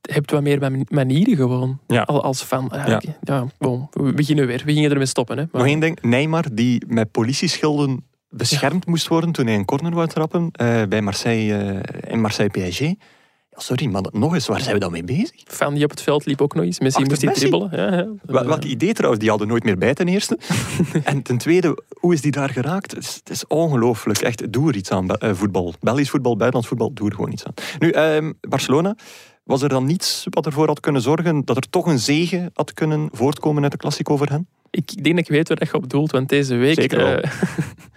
je 0.00 0.12
hebt 0.12 0.30
wat 0.30 0.42
meer 0.42 0.58
man- 0.60 0.86
manieren 0.88 1.36
gewoon. 1.36 1.78
Ja. 1.86 2.02
Als 2.02 2.42
fan. 2.42 2.72
Ja, 3.20 3.46
we 3.90 4.12
beginnen 4.14 4.46
weer. 4.46 4.62
We 4.64 4.72
gingen 4.72 4.90
ermee 4.90 5.06
stoppen. 5.06 5.36
Hè. 5.38 5.42
Maar- 5.50 5.60
Nog 5.60 5.70
één 5.70 5.80
ding. 5.80 6.00
Neymar, 6.00 6.44
die 6.52 6.84
met 6.88 7.10
politieschilden 7.10 8.04
beschermd 8.32 8.86
moest 8.86 9.08
worden 9.08 9.32
toen 9.32 9.46
hij 9.46 9.54
een 9.54 9.64
corner 9.64 9.94
wou 9.94 10.08
trappen 10.08 10.48
eh, 10.52 10.82
bij 10.88 11.02
Marseille, 11.02 11.54
eh, 11.54 12.12
in 12.12 12.20
Marseille 12.20 12.50
PSG. 12.50 12.80
Ja, 12.80 13.60
sorry, 13.60 13.86
maar 13.86 14.02
nog 14.10 14.34
eens, 14.34 14.46
waar 14.46 14.60
zijn 14.60 14.74
we 14.74 14.80
dan 14.80 14.92
mee 14.92 15.04
bezig? 15.04 15.42
fan 15.46 15.74
die 15.74 15.84
op 15.84 15.90
het 15.90 16.02
veld 16.02 16.26
liep 16.26 16.40
ook 16.40 16.54
nog 16.54 16.64
eens. 16.64 16.80
Messi 16.80 17.02
Achter 17.02 17.08
moest 17.08 17.20
die 17.20 17.50
Messi? 17.50 17.68
dribbelen. 17.68 18.16
Ja, 18.26 18.42
Welk 18.44 18.64
idee 18.64 18.92
trouwens, 18.92 19.20
die 19.20 19.30
hadden 19.30 19.48
nooit 19.48 19.64
meer 19.64 19.78
bij 19.78 19.94
ten 19.94 20.08
eerste. 20.08 20.38
en 21.04 21.22
ten 21.22 21.38
tweede, 21.38 21.82
hoe 21.88 22.12
is 22.12 22.20
die 22.20 22.30
daar 22.30 22.48
geraakt? 22.50 22.90
Het 22.90 23.30
is, 23.30 23.46
ongelooflijk. 23.46 24.18
Echt, 24.18 24.52
doe 24.52 24.68
er 24.68 24.76
iets 24.76 24.90
aan, 24.90 25.10
eh, 25.10 25.30
voetbal. 25.34 25.74
Belgisch 25.80 26.10
voetbal, 26.10 26.36
buitenlands 26.36 26.68
voetbal, 26.68 26.92
doe 26.92 27.08
er 27.08 27.14
gewoon 27.14 27.32
iets 27.32 27.44
aan. 27.44 27.54
Nu, 27.78 27.90
ehm, 27.90 28.32
Barcelona, 28.40 28.96
was 29.44 29.62
er 29.62 29.68
dan 29.68 29.84
niets 29.84 30.26
wat 30.30 30.46
ervoor 30.46 30.66
had 30.66 30.80
kunnen 30.80 31.02
zorgen 31.02 31.44
dat 31.44 31.56
er 31.56 31.70
toch 31.70 31.86
een 31.86 31.98
zege 31.98 32.50
had 32.54 32.74
kunnen 32.74 33.08
voortkomen 33.12 33.62
uit 33.62 33.72
de 33.72 33.78
Classico 33.78 34.16
voor 34.16 34.28
hen? 34.28 34.48
Ik 34.70 35.04
denk 35.04 35.16
dat 35.16 35.24
ik 35.24 35.30
weet 35.30 35.48
waar 35.48 35.58
je 35.60 35.74
op 35.74 35.90
doelt, 35.90 36.10
want 36.10 36.28
deze 36.28 36.54
week... 36.54 36.74
Zeker 36.74 36.98
wel. 36.98 37.20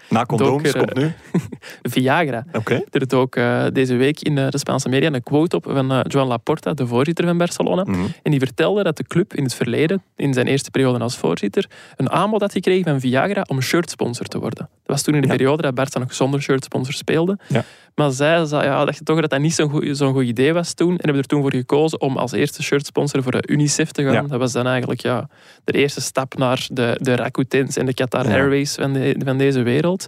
Na 0.09 0.25
condooms 0.25 0.71
komt 0.71 0.93
nu. 0.93 1.13
Viagra. 1.81 2.45
Oké. 2.53 2.81
Er 2.91 3.01
is 3.01 3.12
ook 3.17 3.35
eh, 3.35 3.65
deze 3.74 3.95
week 3.95 4.21
in 4.21 4.38
eh, 4.38 4.50
de 4.50 4.57
Spaanse 4.57 4.89
media 4.89 5.13
een 5.13 5.24
quote 5.24 5.55
op 5.55 5.63
van 5.69 5.91
eh, 5.91 6.00
Joan 6.07 6.27
Laporta, 6.27 6.74
de 6.74 6.88
voorzitter 6.88 7.25
van 7.25 7.38
Barcelona. 7.38 7.83
Mhm. 7.83 8.05
En 8.24 8.31
die 8.31 8.39
vertelde 8.39 8.83
dat 8.83 8.97
de 8.97 9.03
club 9.03 9.33
in 9.33 9.43
het 9.43 9.53
verleden, 9.53 10.03
in 10.15 10.33
zijn 10.33 10.47
eerste 10.47 10.71
periode 10.71 11.00
als 11.00 11.17
voorzitter, 11.17 11.69
een 11.95 12.09
aanbod 12.09 12.41
had 12.41 12.51
gekregen 12.51 12.83
van 12.83 13.00
Viagra 13.00 13.45
om 13.47 13.62
shirtsponsor 13.62 14.25
te 14.25 14.39
worden. 14.39 14.59
Dat 14.59 14.69
was 14.95 15.01
toen 15.01 15.13
in 15.15 15.21
de 15.21 15.27
Ja. 15.27 15.33
periode 15.33 15.62
dat 15.71 15.88
Barça 15.88 16.00
nog 16.00 16.13
zonder 16.13 16.41
shirtsponsor 16.41 16.93
speelde. 16.93 17.38
Ja. 17.47 17.63
Maar 17.95 18.11
zij 18.11 18.45
zei, 18.45 18.63
ja, 18.63 18.85
je 18.85 19.03
toch 19.03 19.21
dat 19.21 19.29
dat 19.29 19.39
niet 19.39 19.53
zo'n 19.53 19.69
goed, 19.69 19.97
goed 19.97 20.25
idee 20.25 20.53
was 20.53 20.73
toen. 20.73 20.89
En 20.89 20.95
hebben 20.95 21.17
er 21.17 21.27
toen 21.27 21.41
voor 21.41 21.51
gekozen 21.51 22.01
om 22.01 22.17
als 22.17 22.31
eerste 22.31 22.63
shirtsponsor 22.63 23.23
voor 23.23 23.31
de 23.31 23.43
UNICEF 23.47 23.91
te 23.91 24.03
gaan. 24.03 24.13
Ja. 24.13 24.21
Dat 24.21 24.39
was 24.39 24.51
dan 24.51 24.67
eigenlijk 24.67 25.01
ja, 25.01 25.29
de 25.63 25.71
eerste 25.71 26.01
stap 26.01 26.37
naar 26.37 26.67
de, 26.71 26.97
de 27.01 27.15
Rakutens 27.15 27.77
en 27.77 27.85
de 27.85 27.93
Qatar. 27.93 28.25
Airways 28.25 28.75
van, 28.75 28.93
de, 28.93 29.15
van 29.25 29.37
deze 29.37 29.61
wereld. 29.61 30.07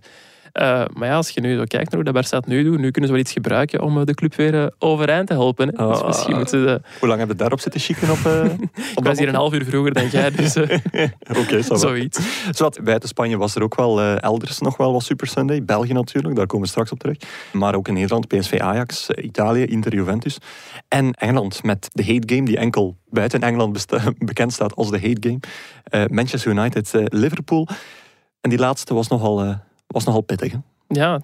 Eh, 0.57 0.83
maar 0.93 1.07
ja, 1.07 1.15
als 1.15 1.29
je 1.29 1.41
nu 1.41 1.55
zo 1.55 1.63
kijkt 1.63 1.91
naar 1.91 1.95
hoe 2.01 2.03
dat 2.03 2.13
Barca 2.13 2.37
het 2.37 2.45
nu 2.45 2.63
doet, 2.63 2.79
nu 2.79 2.91
kunnen 2.91 3.09
ze 3.09 3.11
wel 3.15 3.21
iets 3.25 3.31
gebruiken 3.31 3.81
om 3.81 3.99
eh, 3.99 4.05
de 4.05 4.13
club 4.13 4.35
weer 4.35 4.61
eh, 4.61 4.67
overeind 4.79 5.27
te 5.27 5.33
helpen. 5.33 5.67
Hè. 5.67 5.87
Dus 5.87 6.03
misschien 6.03 6.35
moeten 6.35 6.59
ze... 6.61 6.81
Hoe 6.99 7.07
lang 7.07 7.17
hebben 7.17 7.35
we 7.35 7.41
daarop 7.41 7.59
zitten 7.59 7.81
chicken 7.81 8.09
op, 8.09 8.17
op 8.95 8.97
Ik 8.97 9.03
was 9.03 9.17
hier 9.17 9.27
een 9.27 9.35
half 9.35 9.53
uur 9.53 9.65
vroeger 9.65 9.93
dan 9.93 10.07
jij, 10.07 10.31
dus 10.31 10.57
Oké, 11.41 11.61
zoiets. 11.61 12.19
Zowat, 12.51 12.79
buiten 12.83 13.09
Spanje 13.09 13.37
was 13.37 13.55
er 13.55 13.63
ook 13.63 13.75
wel 13.75 14.01
elders 14.01 14.59
nog 14.59 14.77
wel 14.77 14.91
wat 14.91 15.03
Super 15.03 15.27
Sunday. 15.27 15.63
België 15.63 15.93
natuurlijk, 15.93 16.35
daar 16.35 16.45
komen 16.45 16.65
we 16.65 16.71
straks 16.71 16.91
op 16.91 16.99
terug. 16.99 17.17
Maar 17.53 17.75
ook 17.75 17.87
in 17.87 17.93
Nederland, 17.93 18.27
PSV 18.27 18.59
Ajax, 18.59 19.09
Italië, 19.09 19.63
Inter 19.65 19.93
Juventus. 19.93 20.37
En 20.87 21.13
Engeland 21.13 21.63
met 21.63 21.89
de 21.91 22.05
hate 22.05 22.35
game 22.35 22.45
die 22.45 22.57
enkel 22.57 22.97
buiten 23.09 23.41
Engeland 23.41 23.85
bekend 24.17 24.53
staat 24.53 24.75
als 24.75 24.89
de 24.89 24.99
hate 24.99 25.39
game. 25.89 26.07
Manchester 26.07 26.51
United, 26.51 26.91
Liverpool. 26.93 27.67
En 28.41 28.49
die 28.49 28.59
laatste 28.59 28.93
was 28.93 29.07
nogal, 29.07 29.55
was 29.87 30.03
nogal 30.05 30.21
pittig. 30.21 30.51
hè? 30.51 30.57
Ja, 30.89 31.21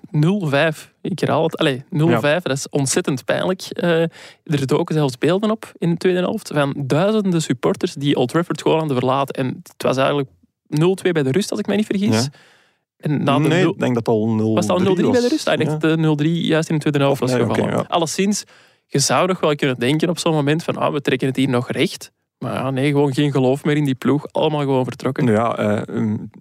0-5. 0.75 0.93
Ik 1.01 1.19
herhaal 1.19 1.43
het. 1.43 1.57
Allee, 1.57 1.83
0-5, 1.83 1.87
dat 2.21 2.57
is 2.57 2.69
ontzettend 2.69 3.25
pijnlijk. 3.25 3.61
Eh, 3.61 4.01
er 4.43 4.67
doken 4.67 4.95
zelfs 4.95 5.17
beelden 5.17 5.51
op 5.51 5.71
in 5.77 5.89
de 5.89 5.97
tweede 5.97 6.19
helft 6.19 6.49
van 6.53 6.73
duizenden 6.85 7.41
supporters 7.41 7.93
die 7.93 8.15
Old 8.15 8.29
Trafford 8.29 8.61
gewoon 8.61 8.81
aan 8.81 8.87
de 8.87 8.93
verlaten. 8.93 9.35
En 9.35 9.47
het 9.63 9.83
was 9.83 9.97
eigenlijk 9.97 10.29
0-2 10.67 11.11
bij 11.11 11.23
de 11.23 11.31
rust, 11.31 11.51
als 11.51 11.59
ik 11.59 11.67
mij 11.67 11.75
niet 11.75 11.85
vergis. 11.85 12.23
Ja. 12.23 12.29
En 12.97 13.23
na 13.23 13.39
de 13.39 13.47
nee, 13.47 13.67
ik 13.69 13.79
denk 13.79 13.95
dat 13.95 14.07
al 14.07 14.27
0 14.29 14.53
was 14.53 14.67
het 14.67 14.73
al 14.87 14.95
0-3 14.95 15.11
bij 15.11 15.21
de 15.21 15.27
rust? 15.27 15.47
Ah, 15.47 15.53
ik 15.53 15.59
denk 15.59 15.71
Ja. 15.81 15.87
dat 15.87 16.17
de 16.19 16.25
0-3 16.25 16.29
juist 16.45 16.69
in 16.69 16.75
de 16.75 16.81
tweede 16.81 16.99
helft 16.99 17.19
was 17.19 17.31
nee, 17.31 17.39
gevallen. 17.39 17.69
ja. 17.71 17.85
Alleszins, 17.87 18.43
je 18.87 18.99
zou 18.99 19.27
nog 19.27 19.39
wel 19.39 19.55
kunnen 19.55 19.79
denken 19.79 20.09
op 20.09 20.17
zo'n 20.19 20.33
moment 20.33 20.63
van 20.63 20.75
ah, 20.77 20.93
we 20.93 21.01
trekken 21.01 21.27
het 21.27 21.35
hier 21.37 21.49
nog 21.49 21.69
recht. 21.71 22.11
Maar 22.43 22.53
ja, 22.53 22.71
nee, 22.71 22.91
gewoon 22.91 23.13
geen 23.13 23.31
geloof 23.31 23.63
meer 23.63 23.75
in 23.75 23.85
die 23.85 23.95
ploeg. 23.95 24.27
Allemaal 24.31 24.59
gewoon 24.59 24.83
vertrokken. 24.83 25.27
Ja, 25.27 25.57
eh, 25.57 25.81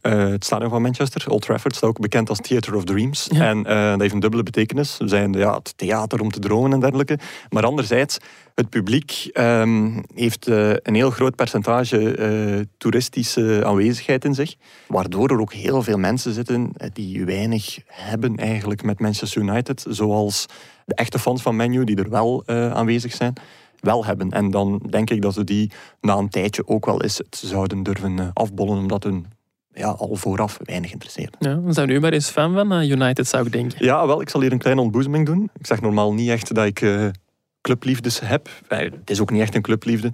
eh, 0.00 0.30
het 0.30 0.44
stadion 0.44 0.70
van 0.70 0.82
Manchester, 0.82 1.30
Old 1.30 1.42
Trafford, 1.42 1.76
staat 1.76 1.88
ook 1.88 2.00
bekend 2.00 2.28
als 2.28 2.38
Theatre 2.38 2.76
of 2.76 2.84
Dreams. 2.84 3.28
Ja. 3.32 3.48
En 3.48 3.66
eh, 3.66 3.90
dat 3.90 4.00
heeft 4.00 4.14
een 4.14 4.20
dubbele 4.20 4.42
betekenis. 4.42 4.96
We 4.98 5.08
zijn 5.08 5.32
ja, 5.32 5.54
het 5.54 5.72
theater 5.76 6.20
om 6.20 6.30
te 6.30 6.38
dromen 6.38 6.72
en 6.72 6.80
dergelijke. 6.80 7.18
Maar 7.50 7.64
anderzijds, 7.64 8.18
het 8.54 8.68
publiek 8.68 9.28
ehm, 9.32 10.02
heeft 10.14 10.46
een 10.46 10.94
heel 10.94 11.10
groot 11.10 11.36
percentage 11.36 12.66
toeristische 12.78 13.62
aanwezigheid 13.64 14.24
in 14.24 14.34
zich. 14.34 14.54
Waardoor 14.86 15.30
er 15.30 15.40
ook 15.40 15.52
heel 15.52 15.82
veel 15.82 15.98
mensen 15.98 16.32
zitten 16.32 16.72
die 16.92 17.24
weinig 17.24 17.78
hebben 17.86 18.36
eigenlijk 18.36 18.82
met 18.82 19.00
Manchester 19.00 19.42
United. 19.42 19.84
Zoals 19.88 20.46
de 20.86 20.94
echte 20.94 21.18
fans 21.18 21.42
van 21.42 21.56
Menu, 21.56 21.84
die 21.84 21.96
er 21.96 22.10
wel 22.10 22.42
aanwezig 22.46 23.12
zijn 23.12 23.34
wel 23.82 24.04
hebben. 24.04 24.30
En 24.30 24.50
dan 24.50 24.82
denk 24.90 25.10
ik 25.10 25.22
dat 25.22 25.34
ze 25.34 25.44
die 25.44 25.70
na 26.00 26.16
een 26.16 26.28
tijdje 26.28 26.66
ook 26.68 26.86
wel 26.86 27.02
eens 27.02 27.18
het 27.18 27.42
zouden 27.44 27.82
durven 27.82 28.18
eh, 28.18 28.26
afbollen, 28.32 28.78
omdat 28.78 29.02
hun 29.04 29.26
ja, 29.74 29.88
al 29.88 30.14
vooraf 30.16 30.58
weinig 30.62 30.92
interesseert. 30.92 31.36
Ja, 31.38 31.54
dan 31.54 31.72
zijn 31.74 31.88
nu 31.88 32.00
maar 32.00 32.12
eens 32.12 32.28
fan 32.30 32.54
van 32.54 32.72
eh, 32.72 32.90
United, 32.90 33.28
zou 33.28 33.46
ik 33.46 33.52
denken. 33.52 33.84
Ja, 33.84 34.06
wel, 34.06 34.20
ik 34.20 34.28
zal 34.28 34.40
hier 34.40 34.52
een 34.52 34.58
kleine 34.58 34.80
ontboezeming 34.80 35.26
doen. 35.26 35.50
Ik 35.58 35.66
zeg 35.66 35.80
normaal 35.80 36.14
niet 36.14 36.28
echt 36.28 36.54
dat 36.54 36.64
ik 36.66 36.80
eh, 36.80 37.06
clubliefdes 37.60 38.20
heb. 38.20 38.48
Het 38.68 39.10
is 39.10 39.20
ook 39.20 39.30
niet 39.30 39.40
echt 39.40 39.54
een 39.54 39.62
clubliefde. 39.62 40.12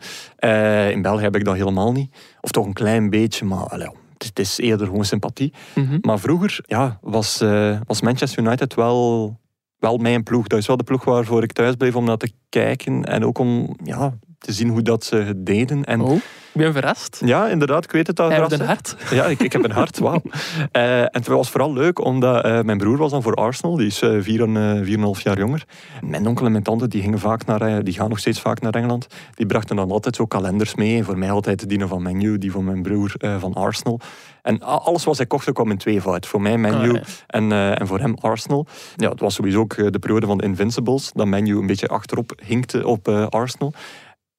In 0.93 1.03
België 1.03 1.23
heb 1.23 1.37
ik 1.37 1.45
dat 1.45 1.55
helemaal 1.55 1.93
niet. 1.93 2.15
Of 2.41 2.51
toch 2.51 2.67
een 2.67 2.73
klein 2.73 3.11
beetje, 3.11 3.45
maar 3.45 3.79
ja, 3.79 3.93
het, 4.19 4.39
is- 4.39 4.59
eerder 4.59 4.87
gewoon 4.87 5.05
sympathie. 5.05 5.53
Mhm. 5.75 5.99
Maar 6.01 6.19
vroeger 6.19 6.59
ja, 6.67 6.99
was, 7.01 7.39
was 7.87 8.01
Manchester 8.01 8.45
United 8.45 8.75
wel, 8.75 9.37
wel 9.79 9.97
mijn 9.97 10.23
ploeg. 10.23 10.47
Dat 10.47 10.59
is 10.59 10.67
wel 10.67 10.77
de 10.77 10.85
ploeg 10.85 11.05
waarvoor 11.05 11.43
ik 11.43 11.53
thuis 11.53 11.75
bleef 11.75 11.97
om 11.97 12.05
naar 12.05 12.17
te 12.17 12.33
kijken. 12.49 13.05
En 13.05 13.25
ook 13.25 13.39
om 13.39 13.77
ja, 13.85 14.19
te 14.39 14.53
zien 14.53 14.69
hoe 14.69 14.83
dat 14.83 15.05
ze 15.05 15.17
het 15.17 15.47
deden. 15.47 15.85
En 15.85 16.01
Oh, 16.01 16.21
ben 16.59 16.73
verrast. 16.73 17.21
ja, 17.25 17.49
inderdaad, 17.49 17.85
ik 17.85 17.91
weet 17.91 18.07
het 18.07 18.21
al. 18.21 18.29
Hij 18.29 18.39
heeft 18.39 18.53
verrast, 18.53 18.91
een 18.91 18.97
hart. 18.99 19.13
Ja, 19.13 19.25
ik, 19.25 19.41
ik 19.41 19.53
heb 19.53 19.65
een 19.65 19.71
hart, 19.71 19.99
wauw. 19.99 20.23
Eh, 20.73 21.01
en 21.01 21.09
het 21.11 21.27
was 21.27 21.51
vooral 21.51 21.73
leuk, 21.73 22.05
omdat 22.05 22.45
eh, 22.45 22.61
mijn 22.61 22.79
broer 22.79 22.97
was 22.97 23.11
dan 23.11 23.23
voor 23.23 23.35
Arsenal. 23.35 23.77
Die 23.77 23.87
is 23.87 24.03
eh, 24.03 24.17
vier 24.21 24.43
en, 24.43 24.57
eh, 24.57 25.15
jaar 25.23 25.39
jonger. 25.39 25.65
Mijn 26.01 26.27
onkel 26.27 26.47
en 26.47 26.53
mijn 26.53 26.65
tante 26.65 26.89
die 26.89 27.03
gingen 27.03 27.19
vaak 27.19 27.45
naar, 27.45 27.85
die 27.85 27.95
gaan 27.95 28.09
nog 28.09 28.19
steeds 28.19 28.41
vaak 28.41 28.61
naar 28.61 28.75
Engeland. 28.75 29.07
Die 29.35 29.47
brachten 29.47 29.77
dan 29.77 29.91
altijd 29.91 30.17
zo 30.17 30.27
kalenders 30.27 30.75
mee. 30.75 31.05
Voor 31.05 31.19
mij 31.19 31.31
altijd 31.31 31.69
die 31.69 31.87
van 31.87 32.03
Menu, 32.03 32.39
die 32.39 32.53
van 32.53 32.65
mijn 32.65 32.83
broer 32.83 33.13
van 33.39 33.55
Arsenal. 33.55 34.01
En 34.43 34.61
alles 34.63 35.05
wat 35.05 35.17
hij 35.17 35.27
kocht 35.27 35.53
kwam 35.53 35.71
in 35.71 35.79
tweevoud. 35.79 36.27
Voor 36.27 36.41
mij 36.41 36.59
Menu 36.59 36.93
ja. 36.93 37.01
en, 37.27 37.53
en 37.53 37.87
voor 37.87 37.99
hem 37.99 38.15
Arsenal. 38.21 38.67
Ja, 38.97 39.11
het 39.11 39.21
was 39.21 39.35
sowieso 39.35 39.61
ook 39.61 39.93
de 39.93 39.99
periode 39.99 40.27
van 40.27 40.39
de 40.39 40.45
Invincibles. 40.45 41.13
Dat 41.13 41.27
Menu 41.27 41.57
een 41.57 41.67
beetje 41.67 41.89
achterop 41.89 42.33
hinkte 42.45 42.87
op 42.87 43.09
Arsenal. 43.09 43.73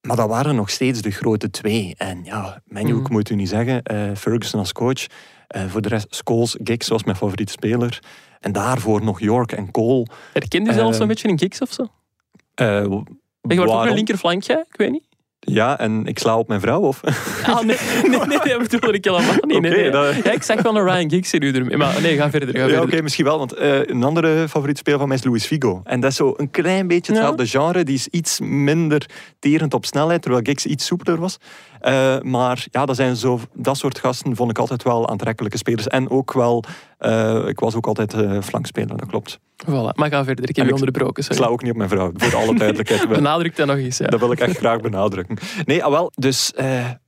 Maar 0.02 0.16
dat 0.16 0.28
waren 0.30 0.56
nog 0.56 0.70
steeds 0.70 1.02
de 1.02 1.12
grote 1.12 1.50
twee. 1.50 1.94
En 1.98 2.24
ja, 2.24 2.62
Menu, 2.66 2.92
Mhm. 2.94 3.02
ik 3.02 3.10
moet 3.10 3.30
u 3.30 3.36
niet 3.36 3.50
zeggen, 3.50 3.84
eh, 3.84 4.16
Ferguson 4.16 4.60
als 4.60 4.72
coach. 4.74 5.06
Eh, 5.48 5.66
voor 5.66 5.82
de 5.82 5.90
rest, 5.90 6.08
Scholes, 6.10 6.58
Giggs 6.64 6.88
was 6.88 7.04
mijn 7.04 7.18
favoriete 7.18 7.52
speler. 7.52 8.00
En 8.40 8.52
daarvoor 8.52 9.04
nog 9.04 9.20
York 9.20 9.52
en 9.52 9.72
Cole. 9.72 10.08
Herkende 10.34 10.70
je 10.70 10.76
zelfs 10.76 10.92
Eh, 10.92 10.98
zo'n 10.98 11.08
beetje 11.08 11.28
in 11.28 11.36
kicks 11.36 11.62
of 11.62 11.74
zo? 11.74 11.88
Eh, 12.54 12.68
Je 12.68 12.88
wordt 13.56 13.72
ook 13.72 13.86
een 13.86 13.94
linkerflankje, 13.94 14.66
ik 14.70 14.76
weet 14.78 14.92
niet. 14.92 15.08
Ja, 15.54 15.80
en 15.80 16.06
ik 16.06 16.20
sla 16.20 16.38
op 16.38 16.48
mijn 16.48 16.60
vrouw, 16.62 16.80
of? 16.82 17.02
Ah, 17.46 17.60
nee, 17.62 17.78
nee, 18.08 18.20
nee, 18.20 18.38
dat 18.38 18.58
bedoelde 18.62 18.92
ik 18.92 19.04
helemaal 19.06 19.34
niet. 19.42 19.62
Nee, 19.62 19.92
dat- 19.92 20.16
Ja, 20.24 20.32
ik 20.32 20.44
zag 20.44 20.62
wel 20.62 20.76
een 20.76 20.84
Ryan 20.84 21.10
Giggs 21.10 21.34
in 21.34 21.44
u. 21.44 21.78
Maar 21.78 22.02
nee, 22.02 22.16
ga 22.18 22.30
verder. 22.30 22.50
Ga 22.50 22.58
Ja, 22.60 22.68
verder. 22.68 22.84
oké, 22.86 23.02
misschien 23.02 23.26
wel. 23.26 23.38
Want 23.38 23.54
eh, 23.54 23.80
een 23.86 24.04
andere 24.04 24.48
favoriete 24.50 24.80
speler 24.80 25.00
van 25.00 25.08
mij 25.08 25.18
is 25.18 25.24
Luis 25.24 25.46
Figo. 25.46 25.82
En 25.84 26.00
dat 26.00 26.12
is 26.12 26.18
zo 26.18 26.34
een 26.38 26.52
klein 26.52 26.88
beetje 26.88 27.12
hetzelfde 27.12 27.48
genre. 27.48 27.84
Die 27.84 27.96
is 27.96 28.08
iets 28.08 28.40
minder 28.40 29.06
terend 29.40 29.74
op 29.74 29.86
snelheid, 29.86 30.22
terwijl 30.22 30.44
Giggs 30.46 30.66
iets 30.66 30.86
soepeler 30.86 31.20
was. 31.20 31.38
Eh, 31.80 32.20
maar 32.22 32.68
ja, 32.72 32.86
dat, 32.86 32.96
zijn 32.96 33.16
zo, 33.16 33.40
dat 33.54 33.78
soort 33.78 34.00
gasten 34.00 34.36
vond 34.36 34.52
ik 34.52 34.58
altijd 34.58 34.84
wel 34.84 35.10
aantrekkelijke 35.10 35.58
spelers. 35.58 35.88
En 35.88 36.10
ook 36.10 36.34
wel, 36.34 36.64
eh, 36.98 37.48
ik 37.48 37.60
was 37.60 37.76
ook 37.76 37.88
altijd 37.88 38.14
eh 38.14 38.42
flankspeler, 38.42 38.98
dat 38.98 39.08
klopt. 39.08 39.40
Voilà, 39.66 39.96
maar 39.96 40.10
ga 40.10 40.24
verder. 40.24 40.50
Ik 40.50 40.56
heb 40.56 40.66
je 40.66 40.74
onderbroken. 40.74 41.24
Ik 41.28 41.34
sla 41.34 41.48
ook 41.48 41.62
niet 41.62 41.72
op 41.72 41.78
mijn 41.78 41.90
vrouw, 41.90 42.12
voor 42.16 42.36
alle 42.36 42.56
duidelijkheid. 42.56 43.08
Benadruk 43.20 43.56
dat 43.56 43.68
nog 43.68 43.78
eens. 43.78 43.98
Ja. 43.98 44.08
Dat 44.08 44.20
wil 44.20 44.32
ik 44.32 44.40
echt 44.40 44.58
graag 44.58 44.80
benadrukken. 44.80 45.38
Nee, 45.66 45.84
ah, 45.84 45.92
wel, 45.92 46.12
dus 46.16 46.52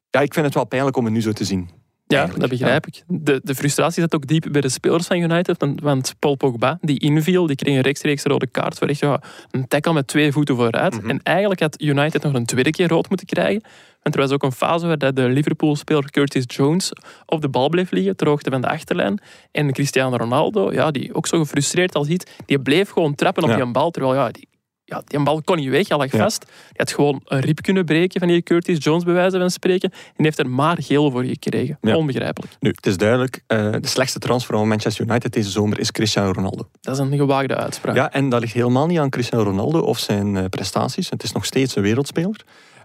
ja, 0.10 0.21
ik 0.21 0.34
vind 0.34 0.45
het 0.45 0.55
wel 0.55 0.65
pijnlijk 0.65 0.97
om 0.97 1.05
het 1.05 1.13
nu 1.13 1.21
zo 1.21 1.31
te 1.31 1.45
zien. 1.45 1.69
Ja, 2.12 2.17
Eigenlijk, 2.17 2.49
dat 2.49 2.60
begrijp 2.60 2.88
ik. 2.88 3.03
De, 3.07 3.41
de 3.43 3.55
frustratie 3.55 4.01
zat 4.01 4.15
ook 4.15 4.27
diep 4.27 4.47
bij 4.51 4.62
de 4.62 4.69
spelers 4.69 5.07
van 5.07 5.17
United. 5.17 5.65
Want, 5.81 6.13
Paul 6.19 6.36
Pogba, 6.36 6.77
die 6.81 6.99
inviel, 6.99 7.45
die 7.45 7.55
kreeg 7.55 7.75
een 7.75 7.81
rechtstreeks 7.81 8.23
rode 8.23 8.47
kaart 8.47 8.77
voor 8.77 8.88
echt 8.88 8.99
ja, 8.99 9.21
een 9.51 9.67
tackle 9.67 9.93
met 9.93 10.07
twee 10.07 10.31
voeten 10.31 10.55
vooruit. 10.55 11.01
Mhm. 11.01 11.10
En 11.10 11.19
eigenlijk 11.23 11.60
had 11.60 11.81
United 11.81 12.23
nog 12.23 12.34
een 12.34 12.45
tweede 12.45 12.69
keer 12.69 12.88
rood 12.88 13.10
moeten 13.10 13.27
krijgen. 13.27 13.63
Want 14.01 14.15
er 14.15 14.21
was 14.21 14.31
ook 14.31 14.43
een 14.43 14.51
fase 14.51 14.87
waar 14.87 15.13
de 15.13 15.29
Liverpool-speler 15.29 16.09
Curtis 16.11 16.43
Jones 16.47 16.91
op 17.25 17.41
de 17.41 17.49
bal 17.49 17.69
bleef 17.69 17.91
liggen, 17.91 18.15
ter 18.15 18.27
hoogte 18.27 18.49
van 18.49 18.61
de 18.61 18.67
achterlijn. 18.67 19.21
En 19.51 19.71
Cristiano 19.71 20.15
Ronaldo, 20.15 20.71
ja, 20.73 20.91
die 20.91 21.13
ook 21.13 21.27
zo 21.27 21.39
gefrustreerd 21.39 21.95
als 21.95 22.07
iets, 22.07 22.25
die 22.45 22.59
bleef 22.59 22.89
gewoon 22.89 23.15
trappen 23.15 23.43
op 23.43 23.49
Ja. 23.49 23.55
die 23.55 23.71
bal. 23.71 23.91
Terwijl 23.91 24.15
ja, 24.15 24.29
die, 24.31 24.47
ja, 24.85 25.01
die 25.05 25.23
bal 25.23 25.41
kon 25.41 25.55
niet 25.57 25.69
weg, 25.69 25.87
hij 25.87 25.97
lag 25.97 26.11
Ja. 26.11 26.17
vast. 26.17 26.41
Die 26.45 26.51
had 26.75 26.91
gewoon 26.91 27.21
een 27.25 27.39
rib 27.39 27.61
kunnen 27.61 27.85
breken 27.85 28.19
van 28.19 28.29
die 28.29 28.41
Curtis 28.41 28.83
Jones, 28.83 29.03
bij 29.03 29.13
wijze 29.13 29.37
van 29.37 29.49
spreken. 29.49 29.91
En 30.15 30.23
heeft 30.23 30.39
er 30.39 30.49
maar 30.49 30.77
geel 30.81 31.11
voor 31.11 31.23
gekregen. 31.23 31.77
Ja. 31.81 31.95
Onbegrijpelijk. 31.95 32.53
Nu, 32.59 32.69
het 32.69 32.85
is 32.85 32.97
duidelijk, 32.97 33.43
eh, 33.47 33.71
de 33.71 33.87
slechtste 33.87 34.19
transfer 34.19 34.55
van 34.57 34.67
Manchester 34.67 35.05
United 35.05 35.33
deze 35.33 35.49
zomer 35.49 35.79
is 35.79 35.91
Cristiano 35.91 36.31
Ronaldo. 36.31 36.69
Dat 36.81 36.93
is 36.93 36.99
een 36.99 37.15
gewaagde 37.17 37.55
uitspraak. 37.55 37.95
Ja, 37.95 38.11
en 38.11 38.29
dat 38.29 38.41
ligt 38.41 38.53
helemaal 38.53 38.87
niet 38.87 38.99
aan 38.99 39.09
Cristiano 39.09 39.43
Ronaldo 39.43 39.79
of 39.79 39.99
zijn 39.99 40.37
eh, 40.37 40.45
prestaties. 40.45 41.09
Het 41.09 41.23
is 41.23 41.31
nog 41.31 41.45
steeds 41.45 41.75
een 41.75 41.83
wereldspeler. 41.83 42.41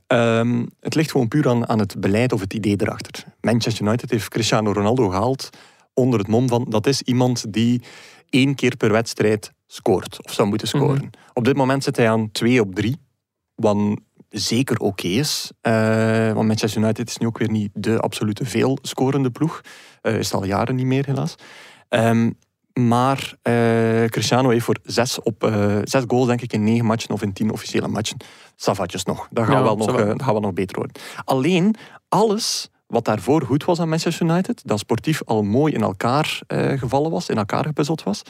Ehm, 0.07 0.67
het 0.81 0.95
ligt 0.95 1.11
gewoon 1.11 1.29
puur 1.29 1.49
aan, 1.49 1.69
aan 1.69 1.79
het 1.79 2.01
beleid 2.01 2.33
of 2.33 2.41
het 2.41 2.55
idee 2.55 2.75
erachter. 2.77 3.25
Manchester 3.41 3.87
United 3.87 4.11
heeft 4.11 4.29
Cristiano 4.29 4.73
Ronaldo 4.73 5.09
gehaald 5.09 5.51
onder 5.95 6.19
het 6.19 6.29
mom 6.29 6.49
van 6.49 6.67
dat 6.69 6.87
is 6.87 7.03
iemand 7.03 7.53
die 7.53 7.83
één 8.31 8.55
keer 8.55 8.77
per 8.77 8.93
wedstrijd 8.93 9.53
scoort 9.67 10.25
of 10.25 10.33
zou 10.33 10.49
moeten 10.49 10.69
scoren. 10.69 11.11
Op 11.33 11.45
dit 11.45 11.57
moment 11.57 11.85
zit 11.85 11.97
hij 11.97 12.11
aan 12.11 12.31
2 12.33 12.61
op 12.61 12.75
3, 12.75 12.97
wat 13.55 13.77
zeker 14.29 14.79
oké 14.79 15.07
is. 15.07 15.53
Eh, 15.61 16.33
want 16.33 16.47
Manchester 16.47 16.83
United 16.83 17.09
is 17.09 17.17
nu 17.17 17.27
ook 17.27 17.39
weer 17.39 17.51
niet 17.51 17.71
de 17.75 18.01
absolute 18.01 18.45
veel 18.45 18.79
scorende 18.83 19.31
ploeg. 19.31 19.61
Eh, 20.01 20.19
is 20.19 20.25
het 20.25 20.35
al 20.35 20.45
jaren 20.45 20.75
niet 20.75 20.87
meer, 20.87 21.07
helaas. 21.07 21.35
Ehm, 21.89 22.31
maar 22.81 23.35
eh, 23.43 24.05
Cristiano 24.05 24.49
heeft 24.49 24.65
voor 24.65 24.77
zes, 24.83 25.23
op, 25.23 25.45
eh, 25.45 25.77
zes 25.85 26.05
goals, 26.07 26.27
denk 26.27 26.41
ik, 26.41 26.53
in 26.53 26.65
negen 26.65 26.85
matchen 26.85 27.11
of 27.11 27.23
in 27.23 27.33
tien 27.33 27.53
officiële 27.53 27.89
matchen. 27.89 28.17
Savatjes 28.57 29.05
nog. 29.05 29.29
Dat 29.31 29.45
gaat, 29.45 29.55
Ja, 29.55 29.63
wel 29.63 29.77
nog, 29.77 29.87
dat 29.87 30.23
gaat 30.23 30.33
wel 30.33 30.41
nog 30.41 30.53
beter 30.53 30.77
worden. 30.77 31.03
Alleen, 31.25 31.75
alles 32.09 32.69
wat 32.87 33.05
daarvoor 33.05 33.43
goed 33.43 33.65
was 33.65 33.81
aan 33.81 33.89
Manchester 33.89 34.27
United, 34.27 34.63
dat 34.65 34.79
sportief 34.79 35.23
al 35.25 35.43
mooi 35.43 35.73
in 35.73 35.83
elkaar 35.83 36.41
gevallen 36.77 37.11
was, 37.11 37.29
in 37.29 37.37
elkaar 37.37 37.65
gepuzzeld 37.65 38.03
was, 38.03 38.23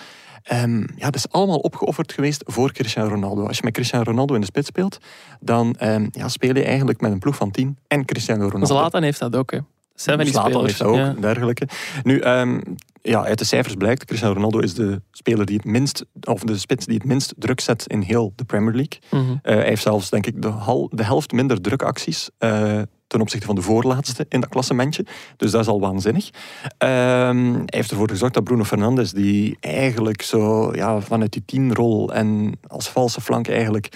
ehm, 0.43 0.81
ja, 0.81 1.05
dat 1.05 1.15
is 1.15 1.31
allemaal 1.31 1.59
opgeofferd 1.59 2.13
geweest 2.13 2.43
voor 2.47 2.73
Cristiano 2.73 3.09
Ronaldo. 3.09 3.47
Als 3.47 3.57
je 3.57 3.65
met 3.65 3.73
Cristiano 3.73 4.05
Ronaldo 4.05 4.35
in 4.35 4.41
de 4.41 4.47
spits 4.47 4.67
speelt, 4.67 4.99
dan 5.41 5.75
ehm, 5.79 6.07
ja, 6.11 6.29
speel 6.29 6.55
je 6.55 6.65
eigenlijk 6.65 7.01
met 7.01 7.13
een 7.13 7.19
ploeg 7.19 7.37
van 7.37 7.51
10 7.51 7.79
en 7.87 8.05
Cristiano 8.05 8.45
Ronaldo. 8.45 8.67
Zlatan 8.67 9.03
heeft 9.03 9.19
dat 9.19 9.37
ook. 9.37 9.51
Hè. 9.51 9.59
Zijn 9.97 10.17
van 10.17 10.25
die 10.25 10.35
spelers. 10.35 10.83
ook, 10.83 10.97
Ja. 10.97 11.15
dergelijke. 11.21 11.69
Nu, 12.03 12.19
ehm, 12.19 12.61
ja, 13.03 13.25
uit 13.25 13.39
de 13.39 13.45
cijfers 13.45 13.75
blijkt, 13.75 14.05
Cristiano 14.05 14.35
Ronaldo 14.35 14.59
is 14.59 14.75
de 14.75 15.03
speler 15.11 15.47
die 15.47 15.57
het 15.57 15.65
minst, 15.65 16.05
of 16.21 16.41
de 16.41 16.59
spits 16.59 16.87
die 16.87 16.95
het 16.97 17.05
minst 17.05 17.35
druk 17.37 17.61
zet 17.61 17.85
in 17.87 18.01
heel 18.01 18.33
de 18.37 18.45
Premier 18.45 18.75
League. 18.75 18.99
Mhm. 19.11 19.37
Eh, 19.43 19.55
hij 19.55 19.67
heeft 19.67 19.83
zelfs, 19.83 20.11
denk 20.11 20.27
ik, 20.27 20.43
de, 20.43 20.49
hal, 20.49 20.89
de 20.93 21.05
helft 21.05 21.33
minder 21.33 21.61
drukacties 21.61 22.31
eh, 22.39 22.81
ten 23.07 23.21
opzichte 23.21 23.47
van 23.47 23.55
de 23.55 23.61
voorlaatste 23.63 24.27
in 24.29 24.41
dat 24.41 24.49
klassementje. 24.49 25.07
Dus 25.37 25.51
dat 25.51 25.61
is 25.61 25.67
al 25.67 25.81
waanzinnig. 25.81 26.31
Ehm, 26.79 27.53
hij 27.53 27.65
heeft 27.67 27.91
ervoor 27.91 28.09
gezorgd 28.11 28.35
dat 28.35 28.45
Bruno 28.45 28.65
Fernandes, 28.65 29.13
die 29.13 29.57
eigenlijk 29.61 30.23
zo 30.23 30.75
ja, 30.75 31.01
vanuit 31.01 31.33
die 31.33 31.43
tienrol 31.47 32.13
en 32.13 32.59
als 32.67 32.89
valse 32.89 33.21
flank 33.21 33.49
eigenlijk 33.49 33.89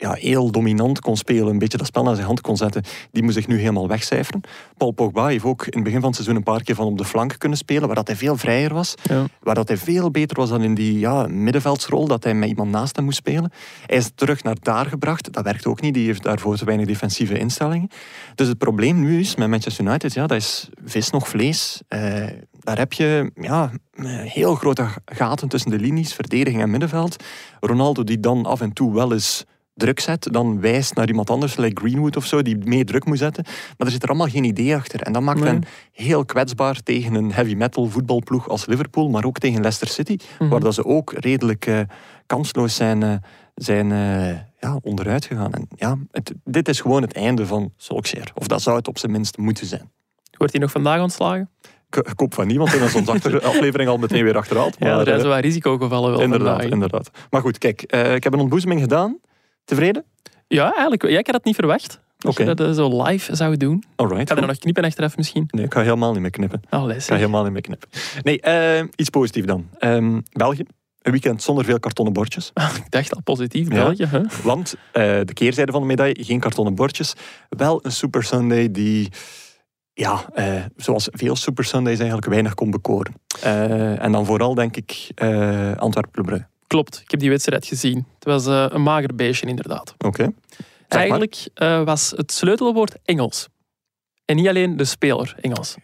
ja, 0.00 0.12
heel 0.12 0.50
dominant 0.50 1.00
kon 1.00 1.16
spelen, 1.16 1.46
een 1.46 1.58
beetje 1.58 1.78
dat 1.78 1.86
spel 1.86 2.02
naar 2.02 2.14
zijn 2.14 2.26
hand 2.26 2.40
kon 2.40 2.56
zetten, 2.56 2.82
die 3.12 3.22
moet 3.22 3.32
zich 3.32 3.46
nu 3.46 3.58
helemaal 3.58 3.88
wegcijferen. 3.88 4.40
Paul 4.76 4.90
Pogba 4.90 5.26
heeft 5.26 5.44
ook 5.44 5.66
in 5.66 5.72
het 5.74 5.82
begin 5.82 5.98
van 5.98 6.06
het 6.08 6.14
seizoen 6.14 6.36
een 6.36 6.42
paar 6.42 6.62
keer 6.62 6.74
van 6.74 6.86
op 6.86 6.98
de 6.98 7.04
flank 7.04 7.34
kunnen 7.38 7.58
spelen, 7.58 7.86
waar 7.86 7.94
dat 7.96 8.06
hij 8.06 8.16
veel 8.16 8.36
vrijer 8.36 8.74
was, 8.74 8.94
Ja. 9.02 9.24
waar 9.40 9.54
dat 9.54 9.68
hij 9.68 9.76
veel 9.76 10.10
beter 10.10 10.36
was 10.36 10.48
dan 10.48 10.62
in 10.62 10.74
die 10.74 10.98
ja, 10.98 11.26
middenveldsrol, 11.26 12.06
dat 12.06 12.24
hij 12.24 12.34
met 12.34 12.48
iemand 12.48 12.70
naast 12.70 12.96
hem 12.96 13.04
moest 13.04 13.16
spelen. 13.16 13.52
Hij 13.86 13.96
is 13.96 14.10
terug 14.14 14.42
naar 14.42 14.56
daar 14.62 14.86
gebracht, 14.86 15.32
dat 15.32 15.44
werkt 15.44 15.66
ook 15.66 15.80
niet, 15.80 15.94
die 15.94 16.06
heeft 16.06 16.22
daarvoor 16.22 16.56
te 16.56 16.64
weinig 16.64 16.86
defensieve 16.86 17.38
instellingen. 17.38 17.88
Dus 18.34 18.48
het 18.48 18.58
probleem 18.58 19.00
nu 19.00 19.20
is 19.20 19.36
met 19.36 19.48
Manchester 19.48 19.84
United, 19.84 20.12
ja, 20.14 20.26
dat 20.26 20.36
is 20.36 20.68
vis 20.84 21.10
nog 21.10 21.28
vlees. 21.28 21.80
Eh, 21.88 22.26
daar 22.60 22.78
heb 22.78 22.92
je 22.92 23.30
ja, 23.34 23.70
heel 24.06 24.54
grote 24.54 24.86
gaten 25.04 25.48
tussen 25.48 25.70
de 25.70 25.78
linies, 25.78 26.14
verdediging 26.14 26.62
en 26.62 26.70
middenveld. 26.70 27.24
Ronaldo 27.60 28.04
die 28.04 28.20
dan 28.20 28.46
af 28.46 28.60
en 28.60 28.72
toe 28.72 28.94
wel 28.94 29.12
eens 29.12 29.44
druk 29.78 30.00
zet, 30.00 30.28
dan 30.32 30.60
wijst 30.60 30.94
naar 30.94 31.08
iemand 31.08 31.30
anders, 31.30 31.56
like 31.56 31.80
Greenwood 31.80 32.16
of 32.16 32.24
zo, 32.26 32.42
die 32.42 32.56
mee 32.56 32.84
druk 32.84 33.04
moet 33.04 33.18
zetten. 33.18 33.44
Maar 33.46 33.86
er 33.86 33.92
zit 33.92 34.02
er 34.02 34.08
allemaal 34.08 34.28
geen 34.28 34.44
idee 34.44 34.74
achter. 34.74 35.02
En 35.02 35.12
dat 35.12 35.22
maakt 35.22 35.40
Nee. 35.40 35.48
hen 35.48 35.62
heel 35.92 36.24
kwetsbaar 36.24 36.82
tegen 36.82 37.14
een 37.14 37.32
heavy 37.32 37.54
metal 37.54 37.86
voetbalploeg 37.86 38.48
als 38.48 38.66
Liverpool, 38.66 39.08
maar 39.08 39.24
ook 39.24 39.38
tegen 39.38 39.60
Leicester 39.60 39.88
City, 39.88 40.16
Mhm. 40.38 40.50
waar 40.50 40.60
dat 40.60 40.74
ze 40.74 40.84
ook 40.84 41.12
redelijk 41.16 41.66
eh, 41.66 41.80
kansloos 42.26 42.74
zijn, 42.74 43.02
eh, 43.02 43.12
zijn 43.54 43.92
eh, 43.92 44.36
ja, 44.60 44.78
onderuit 44.82 45.24
gegaan. 45.24 45.52
En 45.52 45.68
ja, 45.76 45.96
het, 46.10 46.32
dit 46.44 46.68
is 46.68 46.80
gewoon 46.80 47.02
het 47.02 47.12
einde 47.12 47.46
van 47.46 47.72
Solskjaer. 47.76 48.30
Of 48.34 48.46
dat 48.46 48.62
zou 48.62 48.76
het 48.76 48.88
op 48.88 48.98
zijn 48.98 49.12
minst 49.12 49.36
moeten 49.36 49.66
zijn. 49.66 49.90
Wordt 50.36 50.52
hij 50.52 50.62
nog 50.62 50.70
vandaag 50.70 51.00
ontslagen? 51.00 51.50
Ik, 51.90 52.12
hoop 52.16 52.34
van 52.34 52.46
niemand 52.46 52.72
en 52.72 52.78
dan 52.78 52.88
is 52.88 52.94
onze 52.94 53.10
achter- 53.12 53.42
aflevering 53.52 53.88
al 53.90 53.96
meteen 53.98 54.24
weer 54.24 54.36
achterhaald. 54.36 54.76
Ja, 54.78 54.98
er 54.98 55.04
zijn 55.20 55.26
wat 55.28 55.40
risicogevallen 55.40 56.10
wel 56.10 56.20
inderdaad, 56.20 56.48
vandaag. 56.48 56.70
inderdaad. 56.72 57.10
Maar 57.30 57.40
goed, 57.40 57.58
kijk, 57.58 57.82
ik 58.14 58.24
heb 58.24 58.32
een 58.32 58.38
ontboezeming 58.40 58.80
gedaan. 58.80 59.18
Tevreden? 59.68 60.04
Ja, 60.46 60.64
eigenlijk. 60.72 61.02
Ja, 61.02 61.18
ik 61.18 61.26
had 61.26 61.34
dat 61.34 61.44
niet 61.44 61.54
verwacht. 61.54 62.00
Dat 62.18 62.32
Oké. 62.32 62.42
je 62.42 62.54
dat 62.54 62.68
eh, 62.68 62.72
zo 62.72 63.02
live 63.02 63.36
zou 63.36 63.56
doen. 63.56 63.84
Alright. 63.96 64.28
Ga 64.28 64.34
je 64.34 64.40
er 64.40 64.46
nog 64.46 64.58
knippen 64.58 64.84
achteraf 64.84 65.16
misschien? 65.16 65.44
Nee, 65.50 65.64
ik 65.64 65.72
ga 65.72 65.80
helemaal 65.82 66.12
niet 66.12 66.20
meer 66.20 66.30
knippen. 66.30 66.62
Oh. 66.70 66.90
Ik 66.90 67.02
ga 67.02 67.14
helemaal 67.14 67.42
niet 67.42 67.52
meer 67.52 67.60
knippen. 67.62 67.88
Nee, 68.22 68.40
eh, 68.40 68.84
iets 68.96 69.10
positiefs 69.10 69.46
dan. 69.46 69.68
Ehm, 69.78 70.20
België. 70.32 70.64
Een 71.02 71.12
weekend 71.12 71.42
zonder 71.42 71.64
veel 71.64 71.80
kartonnen 71.80 72.14
bordjes. 72.14 72.50
Ik 72.84 72.90
dacht 72.90 73.14
al 73.14 73.22
positief, 73.22 73.68
Ja. 73.68 73.74
België. 73.74 74.04
Hè? 74.04 74.20
Want 74.42 74.74
eh, 74.92 75.02
de 75.24 75.32
keerzijde 75.32 75.72
van 75.72 75.80
de 75.80 75.86
medaille, 75.86 76.24
geen 76.24 76.40
kartonnen 76.40 76.74
bordjes. 76.74 77.14
Wel 77.48 77.84
een 77.84 77.92
Super 77.92 78.22
Sunday 78.22 78.70
die, 78.70 79.08
ja, 79.92 80.24
zoals 80.76 81.08
veel 81.12 81.36
Super 81.36 81.64
Sundays 81.64 81.98
eigenlijk 81.98 82.28
weinig 82.28 82.54
kon 82.54 82.70
bekoren. 82.70 83.12
En 84.00 84.12
dan 84.12 84.26
vooral 84.26 84.54
denk 84.54 84.76
ik 84.76 85.10
Antwerpen 85.76 86.12
Club 86.12 86.26
Brugge. 86.26 86.46
Klopt, 86.68 87.00
ik 87.04 87.10
heb 87.10 87.20
die 87.20 87.30
wedstrijd 87.30 87.66
gezien. 87.66 88.06
Het 88.14 88.24
was 88.24 88.46
eh, 88.46 88.66
een 88.68 88.82
mager 88.82 89.14
beestje 89.14 89.46
inderdaad. 89.46 89.94
Oké. 89.98 90.32
Eigenlijk 90.88 91.48
eh, 91.54 91.82
was 91.82 92.12
het 92.16 92.32
sleutelwoord 92.32 92.96
Engels. 93.04 93.48
En 94.24 94.36
niet 94.36 94.48
alleen 94.48 94.76
de 94.76 94.84
speler 94.84 95.34
Engels. 95.40 95.76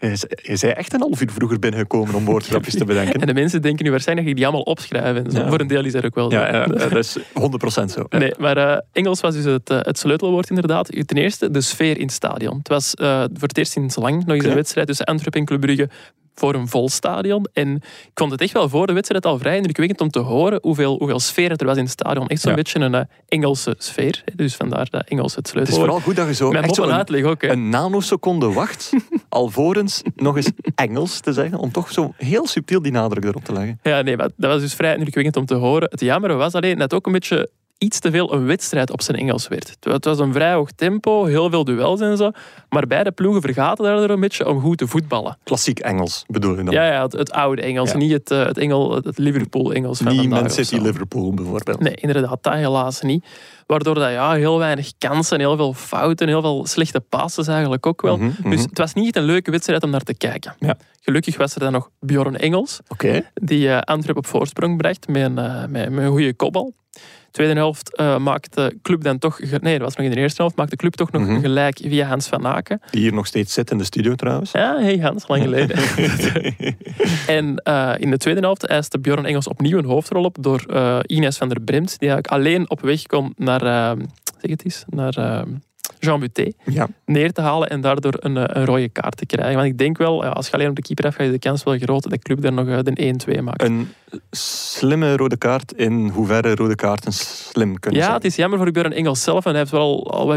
Je 0.42 0.56
zei 0.56 0.72
echt 0.72 0.92
een 0.92 1.00
half 1.00 1.20
uur 1.20 1.30
vroeger 1.30 1.58
binnengekomen 1.58 2.14
om 2.14 2.24
woordgrapjes 2.24 2.74
te 2.74 2.84
bedenken. 2.84 3.20
En 3.20 3.26
de 3.26 3.34
mensen 3.34 3.62
denken 3.62 3.84
nu 3.84 3.90
waarschijnlijk 3.90 4.28
dat 4.28 4.36
ik 4.36 4.42
die 4.42 4.52
allemaal 4.52 4.72
opschrijf. 4.72 5.16
En 5.16 5.30
zo. 5.30 5.38
Ja. 5.38 5.48
Voor 5.48 5.60
een 5.60 5.66
deel 5.66 5.84
is 5.84 5.92
dat 5.92 6.04
ook 6.04 6.14
wel 6.14 6.30
zo. 6.30 6.36
Ja, 6.36 6.52
ja, 6.52 6.66
dat 6.66 6.92
is 6.92 7.18
100% 7.18 7.22
zo. 7.84 8.06
Nee, 8.08 8.32
maar 8.38 8.56
eh, 8.56 8.78
Engels 8.92 9.20
was 9.20 9.34
dus 9.34 9.44
het, 9.44 9.68
het 9.68 9.98
sleutelwoord 9.98 10.48
inderdaad. 10.48 11.06
Ten 11.06 11.16
eerste 11.16 11.50
de 11.50 11.60
sfeer 11.60 11.96
in 11.96 12.06
het 12.06 12.12
stadion. 12.12 12.58
Het 12.58 12.68
was 12.68 12.92
voor 13.32 13.48
het 13.48 13.58
eerst 13.58 13.72
sinds 13.72 13.96
lang 13.96 14.24
nog 14.24 14.36
eens 14.36 14.44
een 14.44 14.54
wedstrijd 14.54 14.86
tussen 14.86 15.06
Antwerpen 15.06 15.40
en 15.40 15.46
Club 15.46 15.60
Brugge 15.60 15.88
voor 16.34 16.54
een 16.54 16.68
vol 16.68 16.88
stadion. 16.88 17.46
En 17.52 17.74
ik 17.76 18.10
vond 18.14 18.30
het 18.30 18.40
echt 18.40 18.52
wel 18.52 18.68
voor 18.68 18.86
de 18.86 18.92
wedstrijd 18.92 19.26
al 19.26 19.38
vrij 19.38 19.56
indrukwekkend 19.56 20.00
om 20.00 20.10
te 20.10 20.18
horen 20.18 20.58
hoeveel, 20.62 20.96
hoeveel 20.98 21.20
sfeer 21.20 21.50
er 21.50 21.66
was 21.66 21.76
in 21.76 21.82
het 21.82 21.92
stadion. 21.92 22.26
Echt 22.26 22.40
zo'n 22.40 22.50
Ja. 22.50 22.56
beetje 22.56 22.78
een 22.80 22.94
eh, 22.94 23.00
Engelse 23.28 23.74
sfeer. 23.78 24.24
Dus 24.36 24.54
vandaar 24.54 24.86
dat 24.90 25.04
Engels 25.08 25.34
het 25.34 25.52
Het 25.52 25.68
is 25.68 25.74
vooral 25.74 26.00
goed 26.00 26.16
dat 26.16 26.26
je 26.26 26.34
zo 26.34 26.52
echt 26.52 26.74
zo 26.74 26.82
en 26.82 26.88
een, 26.88 26.94
uitleg 26.94 27.22
ook. 27.24 27.42
Hè. 27.42 27.48
een 27.48 27.68
nanoseconde 27.68 28.52
wacht, 28.52 28.92
alvorens 29.28 30.02
nog 30.16 30.36
eens 30.36 30.50
Engels 30.74 31.20
te 31.20 31.32
zeggen, 31.32 31.58
om 31.58 31.72
toch 31.72 31.92
zo 31.92 32.14
heel 32.16 32.46
subtiel 32.46 32.82
die 32.82 32.92
nadruk 32.92 33.24
erop 33.24 33.44
te 33.44 33.52
leggen. 33.52 33.78
Ja, 33.82 34.02
nee, 34.02 34.16
maar 34.16 34.28
dat 34.36 34.50
was 34.50 34.60
dus 34.60 34.74
vrij 34.74 34.92
indrukwekkend 34.94 35.36
om 35.36 35.46
te 35.46 35.54
horen. 35.54 35.88
Het 35.90 36.00
jammer 36.00 36.36
was 36.36 36.52
alleen 36.54 36.78
dat 36.78 36.94
ook 36.94 37.06
een 37.06 37.12
beetje 37.12 37.48
iets 37.78 37.98
te 37.98 38.10
veel 38.10 38.32
een 38.34 38.46
wedstrijd 38.46 38.90
op 38.90 39.02
zijn 39.02 39.16
Engels 39.18 39.48
werd. 39.48 39.68
Het 39.68 39.84
wa- 39.84 39.92
Het 39.92 40.04
was 40.04 40.18
een 40.18 40.32
vrij 40.32 40.52
hoog 40.52 40.70
tempo, 40.72 41.24
heel 41.24 41.50
veel 41.50 41.64
duels 41.64 42.00
en 42.00 42.16
zo. 42.16 42.30
Maar 42.68 42.86
beide 42.86 43.12
ploegen 43.12 43.42
vergaten 43.42 43.84
daardoor 43.84 44.10
een 44.10 44.20
beetje 44.20 44.48
om 44.48 44.60
goed 44.60 44.78
te 44.78 44.86
voetballen. 44.86 45.38
Klassiek 45.44 45.78
Engels 45.78 46.24
bedoel 46.26 46.56
je 46.56 46.64
dan? 46.64 46.74
Ja, 46.74 46.86
ja 46.92 47.02
het, 47.02 47.12
het 47.12 47.32
oude 47.32 47.62
Engels, 47.62 47.90
Ja. 47.90 47.96
niet 47.96 48.12
het, 48.12 48.30
eh, 48.30 48.46
het, 48.46 48.58
Engel, 48.58 48.94
het 48.94 49.18
Liverpool-Engels 49.18 49.98
van 49.98 50.16
Niet 50.16 50.28
Man 50.28 50.44
of 50.44 50.50
City, 50.52 50.76
zo. 50.76 50.82
Liverpool 50.82 51.34
bijvoorbeeld. 51.34 51.80
Nee, 51.80 51.94
inderdaad, 51.94 52.42
dat 52.42 52.52
helaas 52.52 53.00
niet. 53.00 53.24
Waardoor 53.66 53.94
dat, 53.94 54.10
ja, 54.10 54.32
heel 54.32 54.58
weinig 54.58 54.90
kansen, 54.98 55.38
heel 55.38 55.56
veel 55.56 55.72
fouten, 55.72 56.28
heel 56.28 56.40
veel 56.40 56.66
slechte 56.66 57.00
passes 57.00 57.46
eigenlijk 57.46 57.86
ook 57.86 58.02
wel. 58.02 58.16
Mhm, 58.16 58.26
mhm. 58.40 58.50
Dus 58.50 58.62
het 58.62 58.78
was 58.78 58.94
niet 58.94 59.16
een 59.16 59.22
leuke 59.22 59.50
wedstrijd 59.50 59.82
om 59.82 59.90
naar 59.90 60.00
te 60.02 60.14
kijken. 60.14 60.54
Ja. 60.58 60.76
Gelukkig 61.00 61.36
was 61.36 61.54
er 61.54 61.60
dan 61.60 61.72
nog 61.72 61.90
Bjorn 62.00 62.36
Engels, 62.36 62.80
die 63.34 63.68
eh 63.70 63.78
Antwerp 63.80 64.16
op 64.16 64.26
voorsprong 64.26 64.76
bracht 64.76 65.08
met 65.08 65.22
een, 65.22 65.38
eh, 65.38 65.60
met, 65.66 65.90
met 65.90 66.04
een 66.04 66.10
goede 66.10 66.34
kopbal. 66.34 66.74
Tweede 67.34 67.54
helft 67.54 67.96
eh, 67.96 68.18
maakte 68.18 68.50
de 68.68 68.78
club 68.82 69.02
dan 69.02 69.18
toch... 69.18 69.40
Nee, 69.60 69.72
dat 69.78 69.86
was 69.86 69.96
nog 69.96 70.06
in 70.06 70.12
de 70.12 70.16
eerste 70.20 70.42
helft. 70.42 70.56
Maakte 70.56 70.74
de 70.74 70.80
club 70.80 70.94
toch 70.94 71.10
nog 71.12 71.22
Mhm. 71.22 71.40
gelijk 71.40 71.78
via 71.82 72.06
Hans 72.06 72.26
van 72.26 72.46
Aken. 72.46 72.80
Die 72.90 73.00
hier 73.00 73.12
nog 73.12 73.26
steeds 73.26 73.52
zit 73.52 73.70
in 73.70 73.78
de 73.78 73.84
studio 73.84 74.14
trouwens. 74.14 74.50
Ja, 74.52 74.76
hey 74.78 74.98
Hans, 74.98 75.28
lang 75.28 75.42
geleden. 75.42 75.76
en 77.26 77.56
eh, 77.56 77.92
in 77.98 78.10
de 78.10 78.16
tweede 78.16 78.40
helft 78.40 78.66
eiste 78.66 78.98
Bjorn 78.98 79.24
Engels 79.26 79.48
opnieuw 79.48 79.78
een 79.78 79.84
hoofdrol 79.84 80.24
op 80.24 80.36
door 80.40 80.64
eh, 80.68 80.98
Ines 81.06 81.36
van 81.36 81.48
der 81.48 81.60
Bremt, 81.60 81.98
die 81.98 82.08
eigenlijk 82.10 82.26
alleen 82.26 82.70
op 82.70 82.80
weg 82.80 83.02
kon 83.02 83.32
naar, 83.36 83.60
zeg 84.40 84.50
het 84.50 84.64
eens, 84.64 84.84
naar 84.88 85.44
Jean 85.98 86.20
Butet 86.20 86.54
Ja. 86.64 86.88
neer 87.06 87.32
te 87.32 87.40
halen 87.40 87.68
en 87.68 87.80
daardoor 87.80 88.14
een, 88.18 88.36
eh, 88.36 88.44
een 88.46 88.64
rode 88.64 88.88
kaart 88.88 89.16
te 89.16 89.26
krijgen. 89.26 89.54
Want 89.56 89.66
ik 89.66 89.78
denk 89.78 89.98
wel, 89.98 90.24
ja, 90.24 90.28
als 90.30 90.46
je 90.46 90.52
alleen 90.52 90.68
op 90.68 90.76
de 90.76 90.82
keeper 90.82 91.04
hebt, 91.04 91.16
ga 91.16 91.22
je 91.22 91.30
de 91.30 91.38
kans 91.38 91.62
wel 91.62 91.78
groot 91.78 92.02
dat 92.02 92.12
de 92.12 92.18
club 92.18 92.40
daar 92.42 92.52
nog 92.52 92.68
eh, 92.68 92.78
de 92.82 93.02
1-2 93.06 93.42
maakt. 93.42 93.62
Een 93.62 93.88
slimme 94.30 95.16
rode 95.16 95.36
kaart 95.36 95.72
in 95.72 96.08
hoeverre 96.08 96.54
rode 96.54 96.74
kaarten 96.74 97.12
slim 97.12 97.78
kunnen 97.80 98.00
Ja, 98.00 98.06
zijn. 98.06 98.16
het 98.16 98.24
is 98.26 98.36
jammer 98.36 98.58
voor 98.58 98.70
Björn 98.70 98.92
Engels 98.92 99.22
zelf. 99.22 99.44
En 99.44 99.50
hij 99.50 99.58
heeft 99.60 99.70
wel 99.72 100.10
al, 100.10 100.32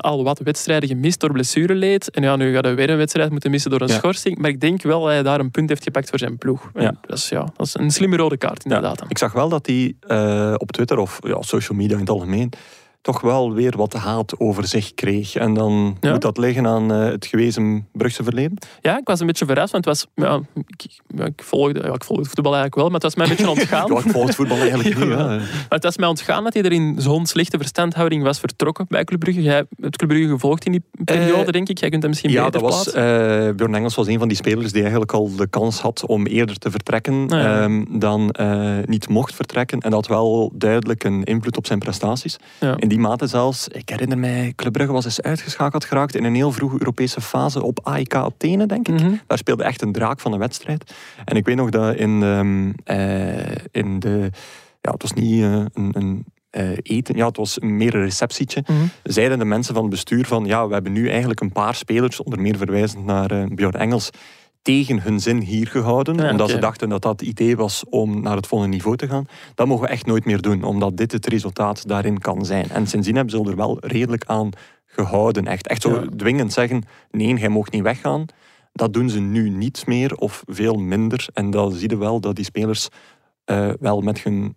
al 0.00 0.24
wat 0.24 0.38
wedstrijden 0.38 0.88
gemist 0.88 1.20
door 1.20 1.32
blessureleed. 1.32 2.10
En 2.10 2.22
ja, 2.22 2.36
nu 2.36 2.52
gaat 2.54 2.64
hij 2.64 2.74
weer 2.74 2.90
een 2.90 2.96
wedstrijd 2.96 3.30
moeten 3.30 3.50
missen 3.50 3.70
door 3.70 3.80
een 3.80 3.88
Ja. 3.88 3.94
schorsing. 3.94 4.38
Maar 4.38 4.50
ik 4.50 4.60
denk 4.60 4.82
wel 4.82 5.00
dat 5.00 5.10
hij 5.10 5.22
daar 5.22 5.40
een 5.40 5.50
punt 5.50 5.68
heeft 5.68 5.82
gepakt 5.82 6.08
voor 6.10 6.18
zijn 6.18 6.38
ploeg. 6.38 6.70
Ja. 6.74 6.94
Dat, 7.06 7.16
is, 7.18 7.28
ja, 7.28 7.46
dat 7.56 7.66
is 7.66 7.74
een 7.74 7.90
slimme 7.90 8.16
rode 8.16 8.36
kaart, 8.36 8.64
inderdaad. 8.64 9.02
Ik 9.08 9.18
zag 9.18 9.32
wel 9.32 9.48
dat 9.48 9.66
hij 9.66 9.94
eh, 10.00 10.54
op 10.56 10.72
Twitter 10.72 10.98
of 10.98 11.18
ja, 11.22 11.42
social 11.42 11.78
media 11.78 11.94
in 11.94 12.00
het 12.00 12.10
algemeen 12.10 12.50
toch 13.06 13.20
wel 13.20 13.52
weer 13.52 13.76
wat 13.76 13.92
haat 13.92 14.38
over 14.40 14.66
zich 14.66 14.94
kreeg. 14.94 15.34
En 15.34 15.54
dan 15.54 15.96
Ja. 16.00 16.10
moet 16.12 16.20
dat 16.22 16.38
liggen 16.38 16.66
aan 16.66 16.92
eh, 16.92 17.04
het 17.04 17.26
gewezen 17.26 17.86
Brugse 17.92 18.22
verleden. 18.24 18.58
Ja, 18.80 18.98
ik 18.98 19.06
was 19.06 19.20
een 19.20 19.26
beetje 19.26 19.46
verrast, 19.46 19.72
want 19.72 19.84
het 19.84 19.94
was... 19.94 20.26
Ja, 20.26 20.40
ik, 20.66 20.86
ja, 21.16 21.24
ik, 21.24 21.42
volgde, 21.42 21.80
ja, 21.80 21.92
ik 21.94 22.04
volgde 22.04 22.24
het 22.24 22.32
voetbal 22.34 22.54
eigenlijk 22.54 22.74
wel, 22.74 22.84
maar 22.84 22.94
het 22.94 23.02
was 23.02 23.14
mij 23.14 23.24
een 23.26 23.36
beetje 23.36 23.50
ontgaan. 23.60 23.96
Ik 23.96 24.10
volg 24.12 24.26
het 24.26 24.34
voetbal 24.34 24.56
eigenlijk 24.58 24.98
niet. 24.98 25.08
Maar 25.08 25.40
het 25.68 25.82
was 25.84 25.96
mij 25.96 26.08
ontgaan 26.08 26.44
dat 26.44 26.54
hij 26.54 26.62
er 26.62 26.72
in 26.72 26.94
zo'n 26.98 27.26
slechte 27.26 27.56
verstandhouding 27.56 28.22
was 28.22 28.40
vertrokken 28.40 28.86
bij 28.88 29.04
Club 29.04 29.20
Brugge. 29.20 29.42
Jij 29.42 29.54
hebt 29.54 29.96
Club 29.96 30.08
Brugge 30.10 30.28
gevolgd 30.28 30.64
in 30.66 30.72
die 30.72 30.82
periode, 31.04 31.44
Eh, 31.46 31.52
denk 31.52 31.68
ik. 31.68 31.78
Jij 31.78 31.88
kunt 31.88 32.02
hem 32.02 32.10
misschien 32.10 32.30
Ja, 32.30 32.44
beter 32.44 32.60
dat 32.60 32.70
was, 32.70 32.92
eh 32.92 33.02
Björn 33.56 33.74
Engels 33.74 33.94
was 33.94 34.06
een 34.06 34.18
van 34.18 34.28
die 34.28 34.36
spelers 34.36 34.72
die 34.72 34.80
eigenlijk 34.82 35.12
al 35.12 35.36
de 35.36 35.46
kans 35.46 35.80
had 35.80 36.06
om 36.06 36.26
eerder 36.26 36.58
te 36.58 36.70
vertrekken 36.70 37.28
Ah, 37.30 37.62
ehm, 37.62 37.84
dan 37.98 38.34
niet 38.84 39.08
mocht 39.08 39.34
vertrekken. 39.34 39.80
En 39.80 39.90
dat 39.90 40.06
wel 40.06 40.52
duidelijk 40.54 41.04
een 41.04 41.24
invloed 41.24 41.56
op 41.56 41.66
zijn 41.66 41.78
prestaties. 41.78 42.36
Ja. 42.60 42.74
In 42.76 42.88
die 42.88 42.95
mate 42.98 43.26
zelfs, 43.26 43.68
ik 43.68 43.88
herinner 43.88 44.18
mij, 44.18 44.52
Club 44.56 44.72
Brugge 44.72 44.92
was 44.92 45.04
eens 45.04 45.20
uitgeschakeld 45.20 45.84
geraakt 45.84 46.14
in 46.14 46.24
een 46.24 46.34
heel 46.34 46.52
vroege 46.52 46.76
Europese 46.78 47.20
fase 47.20 47.62
op 47.62 47.80
AIK 47.82 48.14
Athene, 48.14 48.66
denk 48.66 48.88
ik. 48.88 49.00
Mhm. 49.00 49.14
Daar 49.26 49.38
speelde 49.38 49.64
echt 49.64 49.82
een 49.82 49.92
draak 49.92 50.20
van 50.20 50.32
een 50.32 50.38
wedstrijd. 50.38 50.94
En 51.24 51.36
ik 51.36 51.44
weet 51.44 51.56
nog 51.56 51.70
dat 51.70 51.94
in, 51.94 52.22
ehm, 52.22 52.72
eh, 52.84 53.54
in 53.70 53.98
de... 53.98 54.30
Ja, 54.80 54.92
het 54.92 55.02
was 55.02 55.12
niet 55.12 55.42
eh, 55.42 55.52
een... 55.52 55.90
een 55.92 56.24
eh, 56.50 56.70
eten, 56.82 57.16
ja, 57.16 57.26
het 57.26 57.36
was 57.36 57.58
meer 57.58 57.94
een 57.94 58.02
receptietje. 58.02 58.64
Mhm. 58.66 58.78
Zeiden 59.02 59.38
de 59.38 59.44
mensen 59.44 59.74
van 59.74 59.82
het 59.82 59.92
bestuur 59.92 60.26
van, 60.26 60.44
ja, 60.44 60.66
we 60.66 60.74
hebben 60.74 60.92
nu 60.92 61.08
eigenlijk 61.08 61.40
een 61.40 61.52
paar 61.52 61.74
spelers, 61.74 62.22
onder 62.22 62.40
meer 62.40 62.56
verwijzend 62.56 63.04
naar 63.04 63.30
eh 63.30 63.46
Björn 63.48 63.74
Engels, 63.74 64.10
tegen 64.66 65.02
hun 65.02 65.20
zin 65.20 65.40
hier 65.40 65.66
gehouden. 65.66 66.16
Ja, 66.16 66.30
omdat 66.30 66.50
ze 66.50 66.58
dachten 66.58 66.88
dat 66.88 67.02
dat 67.02 67.20
het 67.20 67.28
idee 67.28 67.56
was 67.56 67.84
om 67.90 68.20
naar 68.22 68.36
het 68.36 68.46
volgende 68.46 68.74
niveau 68.74 68.96
te 68.96 69.08
gaan. 69.08 69.26
Dat 69.54 69.66
mogen 69.66 69.84
we 69.84 69.90
echt 69.90 70.06
nooit 70.06 70.24
meer 70.24 70.40
doen, 70.40 70.62
omdat 70.62 70.96
dit 70.96 71.12
het 71.12 71.26
resultaat 71.26 71.88
daarin 71.88 72.18
kan 72.18 72.44
zijn. 72.44 72.68
En 72.70 72.86
sindsdien 72.86 73.14
hebben 73.16 73.38
ze 73.44 73.50
er 73.50 73.56
wel 73.56 73.76
redelijk 73.80 74.24
aan 74.26 74.50
gehouden. 74.86 75.46
Echt, 75.46 75.66
echt 75.66 75.82
zo 75.82 75.90
Ja. 75.94 76.04
dwingend 76.16 76.52
zeggen, 76.52 76.84
nee, 77.10 77.34
jij 77.34 77.48
mag 77.48 77.70
niet 77.70 77.82
weggaan. 77.82 78.24
Dat 78.72 78.92
doen 78.92 79.10
ze 79.10 79.20
nu 79.20 79.48
niet 79.48 79.86
meer 79.86 80.14
of 80.16 80.42
veel 80.46 80.74
minder. 80.74 81.26
En 81.32 81.50
dan 81.50 81.72
zie 81.72 81.88
je 81.90 81.96
wel 81.96 82.20
dat 82.20 82.36
die 82.36 82.44
spelers 82.44 82.88
eh, 83.44 83.70
wel 83.80 84.00
met 84.00 84.22
hun 84.22 84.56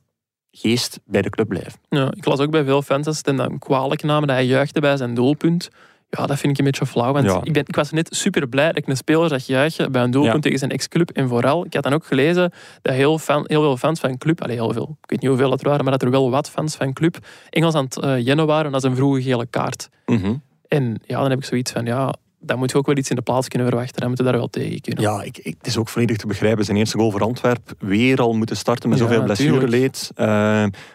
geest 0.51 0.99
bij 1.05 1.21
de 1.21 1.29
club 1.29 1.47
blijven. 1.47 1.79
Ja, 1.89 2.11
ik 2.15 2.25
las 2.25 2.39
ook 2.39 2.51
bij 2.51 2.63
veel 2.63 2.81
fans 2.81 3.05
dat 3.05 3.13
ze 3.13 3.19
het 3.19 3.27
hem 3.27 3.49
dan 3.49 3.59
kwalijk 3.59 4.03
namen 4.03 4.27
dat 4.27 4.37
hij 4.37 4.45
juichte 4.45 4.79
bij 4.79 4.97
zijn 4.97 5.13
doelpunt. 5.13 5.69
Ja, 6.11 6.25
dat 6.25 6.37
vind 6.39 6.51
ik 6.53 6.57
een 6.59 6.65
beetje 6.65 6.85
flauw. 6.85 7.13
Want 7.13 7.25
Ja. 7.25 7.39
ik, 7.43 7.53
ben, 7.53 7.63
ik 7.67 7.75
was 7.75 7.91
net 7.91 8.07
super 8.15 8.47
blij 8.47 8.67
dat 8.67 8.77
ik 8.77 8.87
een 8.87 8.97
speler 8.97 9.29
zag 9.29 9.45
juichen 9.45 9.91
bij 9.91 10.03
een 10.03 10.11
doelpunt 10.11 10.33
Ja. 10.35 10.39
tegen 10.41 10.59
zijn 10.59 10.71
ex-club. 10.71 11.09
En 11.09 11.27
vooral, 11.27 11.65
ik 11.65 11.73
had 11.73 11.83
dan 11.83 11.93
ook 11.93 12.05
gelezen 12.05 12.51
dat 12.81 12.93
heel, 12.93 13.17
fan, 13.19 13.43
heel 13.47 13.61
veel 13.61 13.77
fans 13.77 13.99
van 13.99 14.17
club, 14.17 14.41
allee, 14.43 14.55
heel 14.55 14.73
veel, 14.73 14.97
ik 15.03 15.09
weet 15.09 15.21
niet 15.21 15.29
hoeveel 15.29 15.51
het 15.51 15.63
waren, 15.63 15.83
maar 15.83 15.91
dat 15.93 16.01
er 16.01 16.09
wel 16.11 16.29
wat 16.31 16.49
fans 16.49 16.75
van 16.75 16.93
club 16.93 17.17
Engels 17.49 17.73
aan 17.75 17.83
het 17.83 17.97
eh, 17.97 18.19
jennen 18.25 18.45
waren 18.45 18.73
als 18.73 18.83
een 18.83 18.95
vroege 18.95 19.21
gele 19.21 19.45
kaart. 19.45 19.89
Mhm. 20.05 20.33
En 20.67 21.01
ja, 21.05 21.19
dan 21.21 21.29
heb 21.29 21.39
ik 21.39 21.45
zoiets 21.45 21.71
van, 21.71 21.85
ja, 21.85 22.13
dan 22.39 22.57
moet 22.57 22.71
je 22.71 22.77
ook 22.77 22.85
wel 22.85 22.97
iets 22.97 23.09
in 23.09 23.15
de 23.15 23.21
plaats 23.21 23.47
kunnen 23.47 23.67
verwachten. 23.67 23.95
Dan 23.99 24.07
moeten 24.07 24.25
we 24.25 24.31
daar 24.31 24.39
wel 24.39 24.49
tegen 24.49 24.81
kunnen. 24.81 25.03
Ja, 25.03 25.21
ik, 25.21 25.37
ik- 25.37 25.55
het 25.57 25.67
is 25.67 25.77
ook 25.77 25.89
volledig 25.89 26.17
te 26.17 26.27
begrijpen. 26.27 26.65
Zijn 26.65 26.77
eerste 26.77 26.97
goal 26.97 27.11
voor 27.11 27.21
Antwerp. 27.21 27.73
Weer 27.79 28.21
al 28.21 28.33
moeten 28.33 28.57
starten 28.57 28.89
met 28.89 28.97
zoveel 28.97 29.17
tuurlijk. 29.25 29.39
blessureleed. 29.39 30.11
Eh 30.15 30.27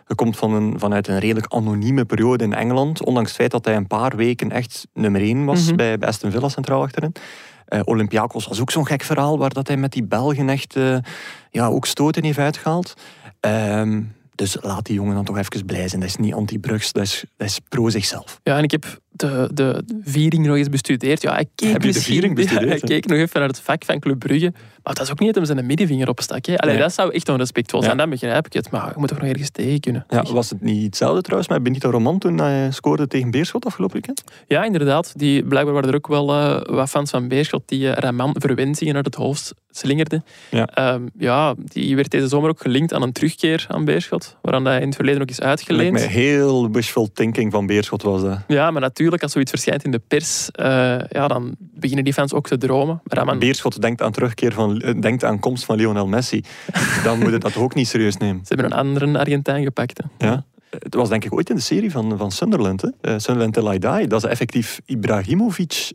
je 0.07 0.15
komt 0.15 0.37
van 0.37 0.53
een, 0.53 0.79
vanuit 0.79 1.09
een 1.09 1.19
redelijk 1.19 1.53
anonieme 1.53 2.05
periode 2.05 2.45
in 2.45 2.55
Engeland. 2.55 3.05
Ondanks 3.05 3.29
het 3.29 3.39
feit 3.39 3.51
dat 3.51 3.65
hij 3.65 3.77
een 3.77 3.87
paar 3.87 4.17
weken 4.17 4.51
echt 4.51 4.87
nummer 4.93 5.21
1 5.21 5.45
was 5.45 5.67
Mhm. 5.67 5.77
bij, 5.77 5.99
bij 5.99 6.09
Aston 6.09 6.31
Villa 6.31 6.49
centraal 6.49 6.83
achterin. 6.83 7.13
Eh 7.65 7.81
Olympiakos 7.85 8.47
was 8.47 8.61
ook 8.61 8.71
zo'n 8.71 8.87
gek 8.87 9.03
verhaal 9.03 9.39
waar 9.39 9.53
dat 9.53 9.67
hij 9.69 9.77
met 9.77 9.93
die 9.93 10.05
Belgen 10.05 10.49
echt 10.49 10.77
eh, 10.77 10.97
ja, 11.51 11.67
ook 11.67 11.87
stoten 11.87 12.25
heeft 12.25 12.39
uitgehaald. 12.39 12.95
Ehm, 13.41 14.03
dus 14.35 14.57
laat 14.61 14.87
die 14.87 14.95
jongen 14.95 15.15
dan 15.15 15.25
toch 15.25 15.39
even 15.39 15.65
blij 15.67 15.89
zijn. 15.89 16.01
Dat 16.01 16.11
is 16.11 16.17
niet 16.17 16.35
anti-Brugs, 16.35 16.93
dat 16.93 17.03
is, 17.03 17.25
dat 17.37 17.47
is 17.49 17.61
pro 17.69 17.89
zichzelf. 17.89 18.41
Ja, 18.43 18.57
en 18.57 18.63
ik 18.63 18.71
heb 18.71 18.99
de, 19.17 19.51
de 19.53 19.85
viering 20.03 20.47
nog 20.47 20.57
eens 20.57 20.69
bestudeerd. 20.69 21.23
Ja, 21.23 21.39
ik 21.39 21.49
keek 21.55 21.73
Heb 21.73 21.83
je 21.83 21.93
de 21.93 22.01
viering 22.01 22.35
bestudeerd, 22.35 22.69
Ja, 22.69 22.75
ik 22.75 22.83
keek 22.83 23.07
nog 23.07 23.19
even 23.19 23.41
naar 23.41 23.49
het 23.49 23.61
vak 23.61 23.85
van 23.85 24.01
Club 24.01 24.19
Brugge. 24.19 24.53
Maar 24.83 24.95
dat 24.95 25.03
is 25.05 25.11
ook 25.11 25.19
niet 25.19 25.35
dat 25.35 25.47
hem 25.47 25.55
zijn 25.55 25.67
middenvinger 25.67 26.09
opstak. 26.09 26.47
Hè. 26.47 26.57
Allee, 26.59 26.75
Nee. 26.75 26.83
Dat 26.83 26.93
zou 26.95 27.13
echt 27.13 27.29
onrespectvol 27.29 27.81
zijn, 27.83 27.93
Ja. 27.93 27.99
dan 27.99 28.11
begrijp 28.11 28.47
ik 28.47 28.53
het. 28.53 28.71
Maar 28.71 28.87
je 28.87 28.95
moet 28.97 29.09
toch 29.09 29.19
nog 29.19 29.29
ergens 29.29 29.51
tegen 29.51 29.81
kunnen. 29.81 30.05
Ja, 30.09 30.23
was 30.23 30.51
het 30.51 30.61
niet 30.61 30.85
hetzelfde 30.85 31.21
trouwens 31.21 31.49
met 31.49 31.63
Benito 31.63 31.91
Roman 31.91 32.19
toen 32.19 32.39
hij 32.39 32.71
scoorde 32.71 33.07
tegen 33.07 33.31
Beerschot 33.31 33.67
afgelopen 33.67 33.95
weekend? 33.95 34.25
Ja, 34.49 34.65
inderdaad. 34.65 35.13
Die, 35.19 35.45
blijkbaar 35.45 35.75
waren 35.75 35.89
er 35.89 35.95
ook 35.95 36.07
wel 36.07 36.33
eh, 36.33 36.75
wat 36.75 36.89
fans 36.89 37.11
van 37.11 37.29
Beerschot 37.29 37.63
die 37.67 37.81
uh, 37.81 37.93
Raman 37.93 38.37
verwensingen 38.39 38.95
uit 38.95 39.05
het 39.05 39.15
hoofd 39.15 39.55
slingerden. 39.71 40.25
Ja. 40.51 40.67
Ehm, 40.67 41.03
ja, 41.19 41.55
die 41.59 41.97
werd 41.97 42.11
deze 42.11 42.29
zomer 42.29 42.51
ook 42.51 42.61
gelinkt 42.61 42.93
aan 42.93 43.03
een 43.03 43.13
terugkeer 43.13 43.67
aan 43.69 43.85
Beerschot. 43.85 44.37
Waaraan 44.43 44.65
hij 44.65 44.81
in 44.81 44.87
het 44.87 44.95
verleden 44.97 45.21
ook 45.23 45.29
is 45.29 45.41
uitgeleend. 45.41 45.93
mij 45.93 46.07
heel 46.07 46.71
wishful 46.71 47.11
thinking 47.13 47.53
van 47.53 47.67
Beerschot 47.67 48.03
was 48.03 48.23
dat. 48.23 48.39
Ja, 48.47 48.71
maar 48.71 48.81
natuurlijk, 48.81 49.03
als 49.13 49.33
zoiets 49.33 49.51
verschijnt 49.51 49.85
in 49.85 49.91
de 49.91 50.01
pers, 50.09 50.51
eh, 50.51 50.67
ja, 51.09 51.29
dan 51.29 51.55
beginnen 51.59 52.05
die 52.05 52.13
fans 52.13 52.33
ook 52.33 52.47
te 52.49 52.59
dromen. 52.59 53.01
Raman, 53.05 53.39
Beerschot 53.39 53.81
denkt 53.83 54.03
aan 54.03 54.13
terugkeer 54.13 54.53
van, 54.53 54.81
eh, 54.81 55.01
denkt 55.01 55.25
aan 55.25 55.39
komst 55.39 55.65
van 55.65 55.77
Lionel 55.77 56.07
Messi. 56.07 56.43
Dan 57.05 57.19
moet 57.19 57.31
je 57.31 57.39
dat 57.39 57.57
ook 57.57 57.75
niet 57.75 57.89
serieus 57.89 58.17
nemen. 58.17 58.41
Ze 58.47 58.55
hebben 58.55 58.73
een 58.73 58.79
andere 58.79 59.19
Argentijn 59.19 59.65
gepakt. 59.65 60.01
hè. 60.19 60.27
Ja. 60.27 60.45
Het 60.79 60.95
was 60.95 61.09
denk 61.09 61.25
ik 61.25 61.33
ooit 61.33 61.51
in 61.51 61.57
de 61.57 61.63
serie 61.63 61.91
van, 61.91 62.19
van 62.19 62.31
Sunderland. 62.31 62.83
Hè? 62.83 62.89
Eh, 63.01 63.15
Sunderland 63.19 63.55
Till 63.55 63.73
I 63.73 63.79
Die. 63.79 64.07
Dat 64.07 64.25
is 64.25 64.31
effectief 64.31 64.81
Ibrahimovic. 64.87 65.93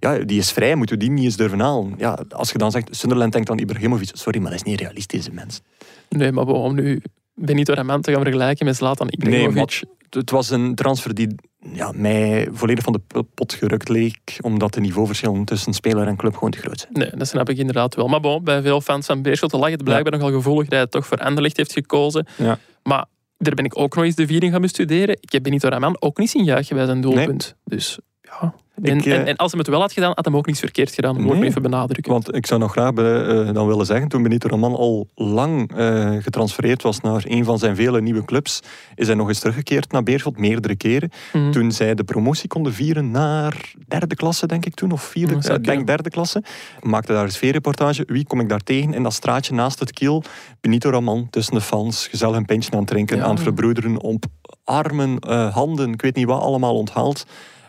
ja, 0.00 0.18
die 0.26 0.38
is 0.38 0.52
vrij, 0.52 0.74
moeten 0.74 0.98
we 0.98 1.04
die 1.04 1.12
niet 1.12 1.24
eens 1.24 1.36
durven 1.36 1.60
halen. 1.60 1.94
Ja, 1.98 2.18
als 2.30 2.50
je 2.52 2.58
dan 2.58 2.70
zegt, 2.70 2.96
Sunderland 2.96 3.32
denkt 3.32 3.50
aan 3.50 3.58
Ibrahimovic. 3.58 4.10
Sorry, 4.12 4.40
maar 4.40 4.50
dat 4.50 4.60
is 4.60 4.66
niet 4.66 4.80
realistisch, 4.80 5.24
deze 5.24 5.34
mens. 5.36 5.60
Nee, 6.08 6.32
maar 6.32 6.46
om 6.46 6.74
nu 6.74 7.02
Benito 7.34 7.72
Raman 7.74 8.00
te 8.00 8.12
gaan 8.12 8.22
vergelijken 8.22 8.66
met 8.66 8.76
Zlatan 8.76 9.08
Ibrahimovic. 9.10 9.54
Nee, 9.56 9.92
Het 10.10 10.30
was 10.30 10.50
een 10.50 10.74
transfer 10.74 11.14
die 11.14 11.34
ja, 11.72 11.92
mij 11.94 12.48
volledig 12.52 12.84
van 12.84 12.92
de 12.92 13.22
pot 13.34 13.52
gerukt 13.52 13.88
leek. 13.88 14.38
Omdat 14.40 14.74
de 14.74 14.80
niveauverschillen 14.80 15.44
tussen 15.44 15.72
speler 15.72 16.06
en 16.06 16.16
club 16.16 16.34
gewoon 16.34 16.50
te 16.50 16.58
groot 16.58 16.80
zijn. 16.80 16.92
Nee, 16.92 17.10
dat 17.16 17.28
snap 17.28 17.48
ik 17.48 17.58
inderdaad 17.58 17.94
wel. 17.94 18.08
Maar 18.08 18.20
bon, 18.20 18.44
bij 18.44 18.62
veel 18.62 18.80
fans 18.80 19.06
van 19.06 19.22
Beerschot 19.22 19.52
lag 19.52 19.70
het 19.70 19.84
blijkbaar 19.84 20.12
nogal 20.12 20.32
gevoelig 20.32 20.68
dat 20.68 20.78
hij 20.78 20.86
toch 20.86 21.06
voor 21.06 21.18
Anderlecht 21.18 21.56
heeft 21.56 21.72
gekozen. 21.72 22.26
Ja. 22.36 22.58
Maar 22.82 23.04
daar 23.38 23.54
ben 23.54 23.64
ik 23.64 23.78
ook 23.78 23.94
nog 23.94 24.04
eens 24.04 24.14
de 24.14 24.26
viering 24.26 24.52
gaan 24.52 24.60
bestuderen. 24.60 25.18
Ik 25.20 25.32
heb 25.32 25.42
Benito 25.42 25.68
Raman 25.68 25.96
ook 26.00 26.18
niet 26.18 26.30
zien 26.30 26.44
juichen 26.44 26.76
bij 26.76 26.86
zijn 26.86 27.00
doelpunt. 27.00 27.56
Dus 27.64 27.98
ja... 28.20 28.54
En, 28.82 28.98
Ik, 28.98 29.06
eh, 29.06 29.18
en, 29.18 29.26
en 29.26 29.36
als 29.36 29.50
hij 29.50 29.60
het 29.60 29.68
wel 29.68 29.80
had 29.80 29.92
gedaan, 29.92 30.08
had 30.08 30.24
hij 30.24 30.32
hem 30.32 30.36
ook 30.36 30.46
niets 30.46 30.58
verkeerd 30.60 30.94
gedaan. 30.94 31.14
Dat 31.14 31.22
wil 31.22 31.34
ik 31.36 31.42
even 31.42 31.62
benadrukken. 31.62 32.12
Want 32.12 32.34
ik 32.34 32.46
zou 32.46 32.60
nog 32.60 32.72
graag 32.72 32.92
eh, 32.92 33.52
dan 33.52 33.66
willen 33.66 33.86
zeggen, 33.86 34.08
toen 34.08 34.22
Benito 34.22 34.48
Raman 34.48 34.74
al 34.76 35.08
lang 35.14 35.72
eh, 35.76 36.10
getransfereerd 36.20 36.82
was 36.82 37.00
naar 37.00 37.22
een 37.26 37.44
van 37.44 37.58
zijn 37.58 37.76
vele 37.76 38.00
nieuwe 38.00 38.24
clubs, 38.24 38.60
is 38.94 39.06
hij 39.06 39.16
nog 39.16 39.28
eens 39.28 39.38
teruggekeerd 39.40 39.92
naar 39.92 40.02
Beerschot, 40.02 40.38
meerdere 40.38 40.76
keren. 40.76 41.10
Mhm. 41.32 41.50
Toen 41.50 41.72
zij 41.72 41.94
de 41.94 42.04
promotie 42.04 42.48
konden 42.48 42.72
vieren 42.72 43.10
naar 43.10 43.72
derde 43.88 44.14
klasse, 44.14 44.46
denk 44.46 44.66
ik 44.66 44.74
toen, 44.74 44.92
of 44.92 45.02
vierde, 45.02 45.34
ik 45.34 45.42
denk 45.42 45.62
kunnen. 45.62 45.86
derde 45.86 46.10
klasse. 46.10 46.42
Maakte 46.82 47.12
daar 47.12 47.24
een 47.24 47.30
sfeerreportage. 47.32 48.04
Wie 48.06 48.26
kom 48.26 48.40
ik 48.40 48.48
daar 48.48 48.62
tegen? 48.62 48.94
In 48.94 49.02
dat 49.02 49.12
straatje 49.12 49.54
naast 49.54 49.78
het 49.78 49.92
kiel. 49.92 50.22
Benito 50.60 50.90
Raman 50.90 51.26
tussen 51.30 51.54
de 51.54 51.60
fans, 51.60 52.06
gezellig 52.06 52.36
een 52.36 52.44
pintje 52.44 52.70
aan 52.72 52.78
het 52.78 52.88
drinken, 52.88 53.16
Ja. 53.16 53.22
aan 53.24 53.34
het 53.34 53.42
verbroederen, 53.42 54.00
op 54.00 54.24
armen, 54.64 55.18
eh, 55.18 55.54
handen, 55.54 55.92
ik 55.92 56.02
weet 56.02 56.16
niet 56.16 56.26
wat, 56.26 56.40
allemaal 56.40 56.74
onthaald. 56.76 57.26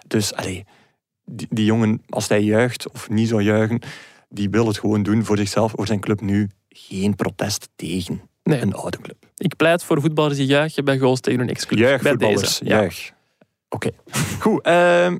Dus, 0.07 0.33
allee, 0.35 0.65
die, 1.29 1.47
die 1.49 1.65
jongen, 1.65 2.01
als 2.09 2.27
hij 2.27 2.41
juicht 2.43 2.89
of 2.91 3.09
niet 3.09 3.27
zou 3.27 3.41
juichen, 3.41 3.79
die 4.29 4.49
wil 4.49 4.67
het 4.67 4.79
gewoon 4.79 5.03
doen 5.03 5.25
voor 5.25 5.37
zichzelf, 5.37 5.71
voor 5.75 5.87
zijn 5.87 5.99
club 5.99 6.21
nu. 6.21 6.49
Geen 6.69 7.15
protest 7.15 7.69
tegen 7.75 8.21
Nee, 8.43 8.61
een 8.61 8.73
oude 8.73 8.97
club. 9.01 9.17
ik 9.37 9.55
pleit 9.55 9.83
voor 9.83 10.01
voetballers 10.01 10.37
die 10.37 10.45
juichen 10.45 10.85
bij 10.85 10.97
goals 10.97 11.19
tegen 11.19 11.39
hun 11.39 11.49
ex-club. 11.49 11.79
Juich, 11.79 12.01
Bij 12.01 12.11
voetballers, 12.11 12.41
deze. 12.59 12.65
Ja. 12.65 12.79
juich. 12.79 13.11
Oké, 13.69 13.89
goed. 14.39 14.61
ehm, 14.61 15.17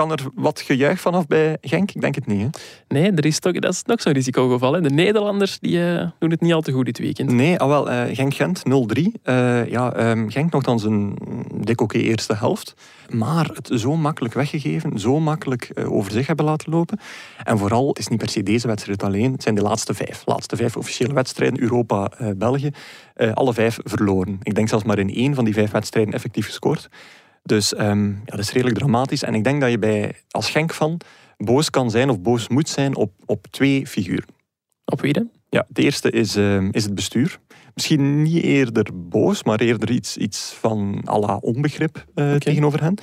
kan 0.00 0.10
er 0.12 0.26
wat 0.34 0.60
gejuich 0.60 1.00
vanaf 1.00 1.26
bij 1.26 1.56
Genk? 1.60 1.90
Ik 1.90 2.00
denk 2.00 2.14
het 2.14 2.26
niet. 2.26 2.40
Hè? 2.40 2.48
Nee, 2.88 3.12
er 3.12 3.26
is 3.26 3.38
toch, 3.38 3.52
dat 3.52 3.72
is 3.72 3.82
nog 3.82 4.00
zo'n 4.00 4.12
risicogeval. 4.12 4.72
Hè. 4.72 4.80
De 4.80 4.90
Nederlanders 4.90 5.58
die, 5.58 5.94
eh, 5.94 6.08
doen 6.18 6.30
het 6.30 6.40
niet 6.40 6.52
al 6.52 6.60
te 6.60 6.72
goed 6.72 6.84
dit 6.84 6.98
weekend. 6.98 7.30
Nee, 7.32 7.58
ah 7.58 7.68
wel, 7.68 7.90
eh, 7.90 8.16
Genk-Gent 8.16 8.64
0-3. 8.64 9.12
Eh, 9.22 9.70
ja, 9.70 9.92
ehm, 9.92 10.28
Genk 10.28 10.52
nogthans 10.52 10.84
een 10.84 11.18
dik 11.54 11.80
oké 11.80 11.98
eerste 11.98 12.34
helft. 12.36 12.74
Maar 13.08 13.50
het 13.54 13.70
zo 13.80 13.96
makkelijk 13.96 14.34
weggegeven, 14.34 14.98
zo 14.98 15.20
makkelijk 15.20 15.70
over 15.88 16.12
zich 16.12 16.26
hebben 16.26 16.44
laten 16.44 16.72
lopen. 16.72 16.98
En 17.44 17.58
vooral, 17.58 17.88
het 17.88 17.98
is 17.98 18.08
niet 18.08 18.18
per 18.18 18.28
se 18.28 18.42
deze 18.42 18.66
wedstrijd 18.66 19.02
alleen. 19.02 19.32
Het 19.32 19.42
zijn 19.42 19.54
de 19.54 19.62
laatste 19.62 19.94
vijf. 19.94 20.22
laatste 20.24 20.56
vijf 20.56 20.76
officiële 20.76 21.14
wedstrijden, 21.14 21.60
Europa-België. 21.60 22.70
alle 23.34 23.54
vijf 23.54 23.78
verloren. 23.82 24.38
Ik 24.42 24.54
denk 24.54 24.68
zelfs 24.68 24.84
maar 24.84 24.98
in 24.98 25.14
één 25.14 25.34
van 25.34 25.44
die 25.44 25.54
vijf 25.54 25.70
wedstrijden 25.70 26.14
effectief 26.14 26.46
gescoord. 26.46 26.88
Dus 27.42 27.74
ehm, 27.74 28.08
ja, 28.08 28.24
dat 28.24 28.38
is 28.38 28.52
redelijk 28.52 28.78
dramatisch. 28.78 29.22
En 29.22 29.34
ik 29.34 29.44
denk 29.44 29.60
dat 29.60 29.70
je 29.70 29.78
bij, 29.78 30.14
als 30.30 30.50
Genk-fan 30.50 31.00
boos 31.36 31.70
kan 31.70 31.90
zijn 31.90 32.10
of 32.10 32.20
boos 32.20 32.48
moet 32.48 32.68
zijn 32.68 32.96
op, 32.96 33.12
op 33.26 33.46
twee 33.50 33.86
figuren. 33.86 34.28
Op 34.84 35.00
wie 35.00 35.12
dan? 35.12 35.30
Ja, 35.48 35.66
de 35.68 35.82
eerste 35.82 36.10
is, 36.10 36.36
eh, 36.36 36.68
is 36.70 36.84
het 36.84 36.94
bestuur. 36.94 37.38
Misschien 37.74 38.22
niet 38.22 38.42
eerder 38.42 38.86
boos, 38.94 39.42
maar 39.42 39.60
eerder 39.60 39.90
iets, 39.90 40.16
iets 40.16 40.52
van 40.60 41.02
à 41.08 41.18
la 41.18 41.36
onbegrip 41.36 42.04
eh, 42.14 42.34
tegenover 42.34 42.80
hen. 42.80 42.94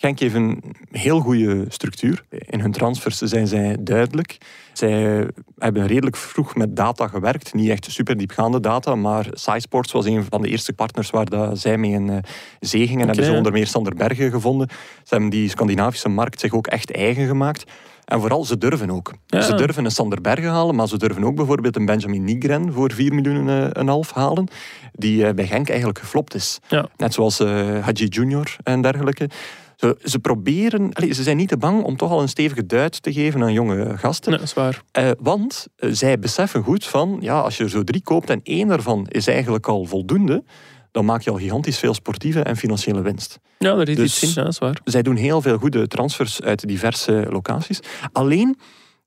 Genk 0.00 0.18
heeft 0.18 0.34
een 0.34 0.62
heel 0.90 1.20
goede 1.20 1.64
structuur. 1.68 2.24
In 2.30 2.60
hun 2.60 2.72
transfers 2.72 3.18
zijn 3.18 3.46
zij 3.46 3.76
duidelijk. 3.80 4.38
Zij 4.72 5.26
hebben 5.58 5.86
redelijk 5.86 6.16
vroeg 6.16 6.54
met 6.54 6.76
data 6.76 7.08
gewerkt. 7.08 7.54
Niet 7.54 7.68
echt 7.68 7.90
super 7.90 8.16
diepgaande 8.16 8.60
data, 8.60 8.94
maar 8.94 9.26
SciSports 9.30 9.92
was 9.92 10.04
een 10.04 10.24
van 10.30 10.42
de 10.42 10.48
eerste 10.48 10.72
partners 10.72 11.10
waar 11.10 11.24
dat 11.24 11.58
zij 11.58 11.78
mee 11.78 11.90
in 11.90 12.08
uh, 12.08 12.16
zee 12.60 12.86
gingen. 12.86 13.00
En 13.00 13.06
hebben 13.06 13.24
ze 13.24 13.32
onder 13.32 13.52
meer 13.52 13.66
Sander 13.66 13.94
Bergen 13.94 14.30
gevonden. 14.30 14.68
Ze 15.04 15.08
hebben 15.14 15.30
die 15.30 15.48
Scandinavische 15.48 16.08
markt 16.08 16.40
zich 16.40 16.52
ook 16.52 16.66
echt 16.66 16.92
eigen 16.92 17.26
gemaakt. 17.26 17.64
En 18.04 18.20
vooral, 18.20 18.44
ze 18.44 18.58
durven 18.58 18.90
ook. 18.90 19.12
Ja. 19.26 19.40
Ze 19.40 19.54
durven 19.54 19.84
een 19.84 19.90
Sander 19.90 20.20
Bergen 20.20 20.50
halen, 20.50 20.74
maar 20.74 20.88
ze 20.88 20.98
durven 20.98 21.24
ook 21.24 21.34
bijvoorbeeld 21.34 21.76
een 21.76 21.84
Benjamin 21.84 22.24
Nigren 22.24 22.72
voor 22.72 22.92
4 22.92 23.14
miljoen 23.14 23.48
eh, 23.48 23.62
en 23.62 23.78
een 23.78 23.88
half 23.88 24.12
halen, 24.12 24.48
die 24.92 25.26
eh, 25.26 25.34
bij 25.34 25.46
Genk 25.46 25.68
eigenlijk 25.68 25.98
geflopt 25.98 26.34
is. 26.34 26.58
Ja. 26.68 26.88
Net 26.96 27.14
zoals 27.14 27.40
uh, 27.40 27.84
Hadji 27.84 28.06
Junior 28.06 28.56
en 28.62 28.80
dergelijke. 28.80 29.28
Ze, 29.80 29.96
ze 30.02 30.18
proberen, 30.18 30.92
allez, 30.92 31.16
ze 31.16 31.22
zijn 31.22 31.36
niet 31.36 31.48
te 31.48 31.56
bang 31.56 31.84
om 31.84 31.96
toch 31.96 32.10
al 32.10 32.20
een 32.20 32.28
stevige 32.28 32.66
duit 32.66 33.02
te 33.02 33.12
geven 33.12 33.42
aan 33.42 33.52
jonge 33.52 33.98
gasten. 33.98 34.30
Nee, 34.30 34.38
dat 34.38 34.48
is 34.48 34.54
waar. 34.54 34.82
Uh, 34.98 35.10
want 35.18 35.66
uh, 35.78 35.90
zij 35.92 36.18
beseffen 36.18 36.62
goed 36.62 36.84
van, 36.84 37.18
ja, 37.20 37.40
als 37.40 37.56
je 37.56 37.64
er 37.64 37.70
zo 37.70 37.84
drie 37.84 38.02
koopt 38.02 38.30
en 38.30 38.40
één 38.42 38.68
daarvan 38.68 39.06
is 39.08 39.26
eigenlijk 39.26 39.68
al 39.68 39.84
voldoende, 39.84 40.44
dan 40.90 41.04
maak 41.04 41.22
je 41.22 41.30
al 41.30 41.36
gigantisch 41.36 41.78
veel 41.78 41.94
sportieve 41.94 42.42
en 42.42 42.56
financiële 42.56 43.00
winst. 43.00 43.38
Ja, 43.58 43.74
daar 43.74 43.88
is 43.88 43.96
Dus 43.96 44.22
iets 44.22 44.22
in, 44.22 44.28
ja, 44.28 44.42
dat 44.42 44.52
is 44.52 44.58
waar. 44.58 44.80
Zij 44.84 45.02
doen 45.02 45.16
heel 45.16 45.42
veel 45.42 45.58
goede 45.58 45.86
transfers 45.86 46.42
uit 46.42 46.68
diverse 46.68 47.26
locaties. 47.30 47.80
Alleen, 48.12 48.58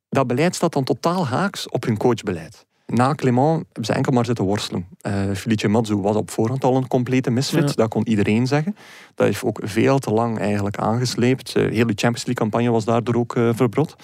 dat 0.09 0.27
beleid 0.27 0.55
staat 0.55 0.73
dan 0.73 0.83
totaal 0.83 1.27
haaks 1.27 1.69
op 1.69 1.83
hun 1.83 1.97
coachbeleid. 1.97 2.65
Na 2.85 3.13
Clément 3.15 3.63
hebben 3.65 3.85
ze 3.85 3.93
enkel 3.93 4.11
maar 4.11 4.25
zitten 4.25 4.45
worstelen. 4.45 4.87
Uh, 5.07 5.31
Felice 5.35 5.67
Mazzu 5.67 5.95
was 5.95 6.15
op 6.15 6.31
voorhand 6.31 6.63
al 6.63 6.75
een 6.75 6.87
complete 6.87 7.29
misfit, 7.29 7.69
Ja. 7.69 7.75
dat 7.75 7.89
kon 7.89 8.07
iedereen 8.07 8.47
zeggen. 8.47 8.75
Dat 9.15 9.25
heeft 9.27 9.43
ook 9.43 9.59
veel 9.63 9.99
te 9.99 10.11
lang 10.11 10.39
eigenlijk 10.39 10.77
aangesleept. 10.77 11.55
Uh, 11.57 11.63
heel 11.63 11.71
de 11.87 11.93
Champions 11.95 12.25
League 12.25 12.33
campagne 12.33 12.71
was 12.71 12.85
daardoor 12.85 13.15
ook 13.15 13.35
uh, 13.35 13.49
verbrot. 13.53 13.95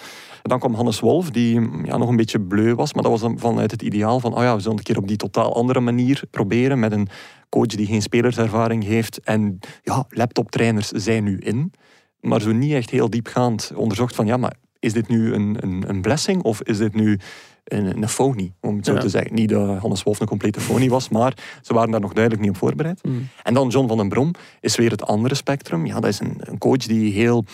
En 0.42 0.48
dan 0.50 0.58
kwam 0.58 0.74
Hannes 0.74 1.00
Wolf, 1.00 1.30
die 1.30 1.60
ja, 1.84 1.96
nog 1.96 2.08
een 2.08 2.16
beetje 2.16 2.40
bleu 2.40 2.74
was, 2.74 2.94
maar 2.94 3.02
dat 3.02 3.12
was 3.12 3.20
dan 3.20 3.38
vanuit 3.38 3.70
het 3.70 3.82
ideaal 3.82 4.20
van, 4.20 4.36
oh 4.36 4.42
ja, 4.42 4.54
we 4.54 4.60
zullen 4.60 4.78
een 4.78 4.84
keer 4.84 4.98
op 4.98 5.08
die 5.08 5.16
totaal 5.16 5.54
andere 5.54 5.80
manier 5.80 6.22
proberen, 6.30 6.78
met 6.78 6.92
een 6.92 7.08
coach 7.48 7.66
die 7.66 7.86
geen 7.86 8.02
spelerservaring 8.02 8.84
heeft. 8.84 9.20
En 9.20 9.58
ja, 9.82 10.04
laptoptrainers 10.08 10.88
zijn 10.88 11.24
nu 11.24 11.38
in. 11.38 11.72
Maar 12.20 12.40
zo 12.40 12.52
niet 12.52 12.72
echt 12.72 12.90
heel 12.90 13.10
diepgaand 13.10 13.72
onderzocht 13.74 14.14
van, 14.14 14.26
ja, 14.26 14.36
maar 14.36 14.54
is 14.78 14.92
dit 14.92 15.08
nu 15.08 15.34
een, 15.34 15.56
een, 15.60 15.84
een 15.88 16.00
blessing 16.00 16.42
of 16.42 16.62
is 16.62 16.78
dit 16.78 16.94
nu 16.94 17.18
een, 17.64 18.02
een 18.02 18.54
om 18.60 18.76
het 18.76 18.86
zo 18.86 18.92
Ja. 18.94 19.00
te 19.00 19.08
zeggen. 19.08 19.34
Niet 19.34 19.48
dat 19.48 19.78
Hannes 19.78 20.02
Wolf 20.02 20.20
een 20.20 20.26
complete 20.26 20.60
phony 20.60 20.88
was, 20.88 21.08
maar 21.08 21.34
ze 21.62 21.74
waren 21.74 21.90
daar 21.90 22.00
nog 22.00 22.12
duidelijk 22.12 22.42
niet 22.44 22.52
op 22.52 22.58
voorbereid. 22.58 23.04
Mm. 23.04 23.28
En 23.42 23.54
dan 23.54 23.68
John 23.68 23.88
van 23.88 23.96
den 23.96 24.08
Brom 24.08 24.30
is 24.60 24.76
weer 24.76 24.90
het 24.90 25.02
andere 25.06 25.34
spectrum. 25.34 25.86
Ja, 25.86 25.94
dat 25.94 26.10
is 26.10 26.20
een, 26.20 26.36
een 26.40 26.58
coach 26.58 26.76
die 26.86 27.12
heel 27.12 27.44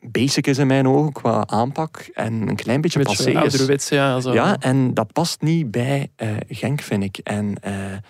basic 0.00 0.46
is 0.46 0.58
in 0.58 0.66
mijn 0.66 0.88
ogen 0.88 1.12
qua 1.12 1.46
aanpak 1.46 2.08
en 2.12 2.48
een 2.48 2.56
klein 2.56 2.80
beetje 2.80 2.98
Beetje 2.98 3.16
passé 3.16 3.30
is. 3.30 3.36
ouderwets, 3.36 3.88
ja. 3.88 4.20
Zo. 4.20 4.32
Ja, 4.32 4.56
en 4.58 4.94
dat 4.94 5.12
past 5.12 5.40
niet 5.40 5.70
bij 5.70 6.10
eh, 6.16 6.28
Genk, 6.48 6.80
vind 6.80 7.02
ik. 7.02 7.18
En 7.18 7.54
eh, 7.60 7.72
ja, 7.92 8.00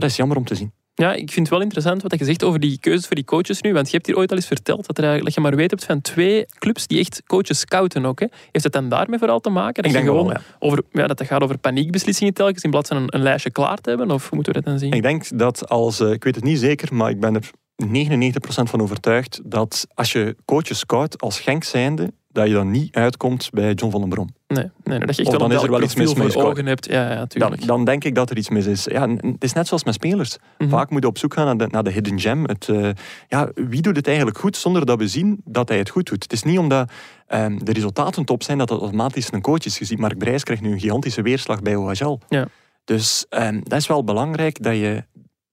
dat 0.00 0.04
is 0.04 0.16
jammer 0.16 0.36
om 0.36 0.44
te 0.44 0.54
zien. 0.54 0.72
Ja, 0.96 1.12
ik 1.12 1.30
vind 1.30 1.46
het 1.46 1.48
wel 1.48 1.60
interessant 1.60 2.02
wat 2.02 2.18
je 2.18 2.24
zegt 2.24 2.44
over 2.44 2.60
die 2.60 2.78
keuzes 2.78 3.06
voor 3.06 3.14
die 3.14 3.24
coaches 3.24 3.60
nu. 3.60 3.72
Want 3.72 3.86
je 3.86 3.92
hebt 3.92 4.06
hier 4.06 4.16
ooit 4.16 4.30
al 4.30 4.36
eens 4.36 4.46
verteld 4.46 4.86
dat, 4.86 4.98
er, 4.98 5.24
dat 5.24 5.34
je 5.34 5.40
maar 5.40 5.56
weet 5.56 5.70
hebt 5.70 5.84
van 5.84 6.00
twee 6.00 6.46
clubs 6.58 6.86
die 6.86 6.98
echt 6.98 7.22
coaches 7.26 7.58
scouten 7.58 8.06
ook. 8.06 8.20
Hè. 8.20 8.26
Heeft 8.50 8.64
het 8.64 8.72
dan 8.72 8.88
daarmee 8.88 9.18
vooral 9.18 9.40
te 9.40 9.50
maken? 9.50 9.82
Dat 9.82 9.84
Ik 9.84 9.92
denk 9.92 10.04
wel, 10.04 10.16
gewoon 10.16 10.32
ja. 10.32 10.40
over, 10.58 10.82
ja, 10.92 11.06
dat 11.06 11.18
het 11.18 11.28
gaat 11.28 11.42
over 11.42 11.58
paniekbeslissingen 11.58 12.34
telkens 12.34 12.62
in 12.62 12.70
plaats 12.70 12.88
van 12.88 12.96
een, 12.96 13.14
een 13.14 13.22
lijstje 13.22 13.50
klaar 13.50 13.76
te 13.76 13.88
hebben? 13.88 14.10
Of 14.10 14.22
hoe 14.22 14.34
moeten 14.34 14.52
we 14.52 14.60
dat 14.60 14.68
dan 14.68 14.78
zien? 14.78 14.92
Ik 14.92 15.02
denk 15.02 15.38
dat 15.38 15.68
als, 15.68 16.00
eh, 16.00 16.10
ik 16.10 16.24
weet 16.24 16.34
het 16.34 16.44
niet 16.44 16.58
zeker, 16.58 16.94
maar 16.94 17.10
ik 17.10 17.20
ben 17.20 17.34
er 17.34 17.50
99% 17.76 18.70
van 18.70 18.80
overtuigd 18.80 19.40
dat 19.44 19.86
als 19.94 20.12
je 20.12 20.36
coaches 20.44 20.78
scout 20.78 21.20
als 21.20 21.40
Genk 21.40 21.64
zijnde, 21.64 22.12
dat 22.28 22.46
je 22.46 22.52
dan 22.52 22.70
niet 22.70 22.94
uitkomt 22.94 23.50
bij 23.50 23.72
John 23.72 23.92
van 23.92 24.00
den 24.00 24.10
Brom. 24.10 24.28
Nee, 24.54 24.70
nee, 24.84 24.98
dat 24.98 25.16
je 25.16 25.22
echt 25.22 25.32
Of 25.32 25.38
dan 25.38 25.52
is 25.52 25.62
er 25.62 25.70
wel 25.70 25.82
iets 25.82 25.94
mis 25.94 26.14
met 26.14 26.36
ogen 26.36 26.66
hebt. 26.66 26.86
Ja, 26.86 27.12
ja, 27.12 27.26
Dan, 27.28 27.56
dan 27.66 27.84
denk 27.84 28.04
ik 28.04 28.14
dat 28.14 28.30
er 28.30 28.36
iets 28.36 28.48
mis 28.48 28.66
is. 28.66 28.84
Ja, 28.84 29.08
het 29.08 29.44
is 29.44 29.52
net 29.52 29.66
zoals 29.66 29.84
met 29.84 29.94
spelers. 29.94 30.36
Mhm. 30.58 30.70
Vaak 30.70 30.90
moet 30.90 31.02
je 31.02 31.08
op 31.08 31.18
zoek 31.18 31.34
gaan 31.34 31.44
naar 31.44 31.56
de, 31.56 31.66
naar 31.70 31.84
de 31.84 31.90
hidden 31.90 32.20
gem. 32.20 32.44
Het, 32.44 32.68
eh, 32.68 32.90
ja, 33.28 33.50
wie 33.54 33.82
doet 33.82 33.96
het 33.96 34.06
eigenlijk 34.06 34.38
goed 34.38 34.56
zonder 34.56 34.86
dat 34.86 34.98
we 34.98 35.08
zien 35.08 35.40
dat 35.44 35.68
hij 35.68 35.78
het 35.78 35.88
goed 35.88 36.06
doet? 36.06 36.22
Het 36.22 36.32
is 36.32 36.42
niet 36.42 36.58
omdat 36.58 36.90
ehm, 37.26 37.58
de 37.58 37.72
resultaten 37.72 38.24
top 38.24 38.42
zijn 38.42 38.58
dat 38.58 38.68
het 38.68 38.80
automatisch 38.80 39.32
een 39.32 39.40
coach 39.40 39.64
is. 39.64 39.78
Je 39.78 39.84
ziet 39.84 39.98
Mark 39.98 40.18
Brijs 40.18 40.42
krijgt 40.42 40.62
nu 40.62 40.72
een 40.72 40.80
gigantische 40.80 41.22
weerslag 41.22 41.62
bij 41.62 41.76
OHL. 41.76 42.18
Ja. 42.28 42.46
Dus 42.84 43.26
ehm, 43.28 43.60
dat 43.62 43.78
is 43.78 43.86
wel 43.86 44.04
belangrijk 44.04 44.62
dat 44.62 44.74
je, 44.74 45.04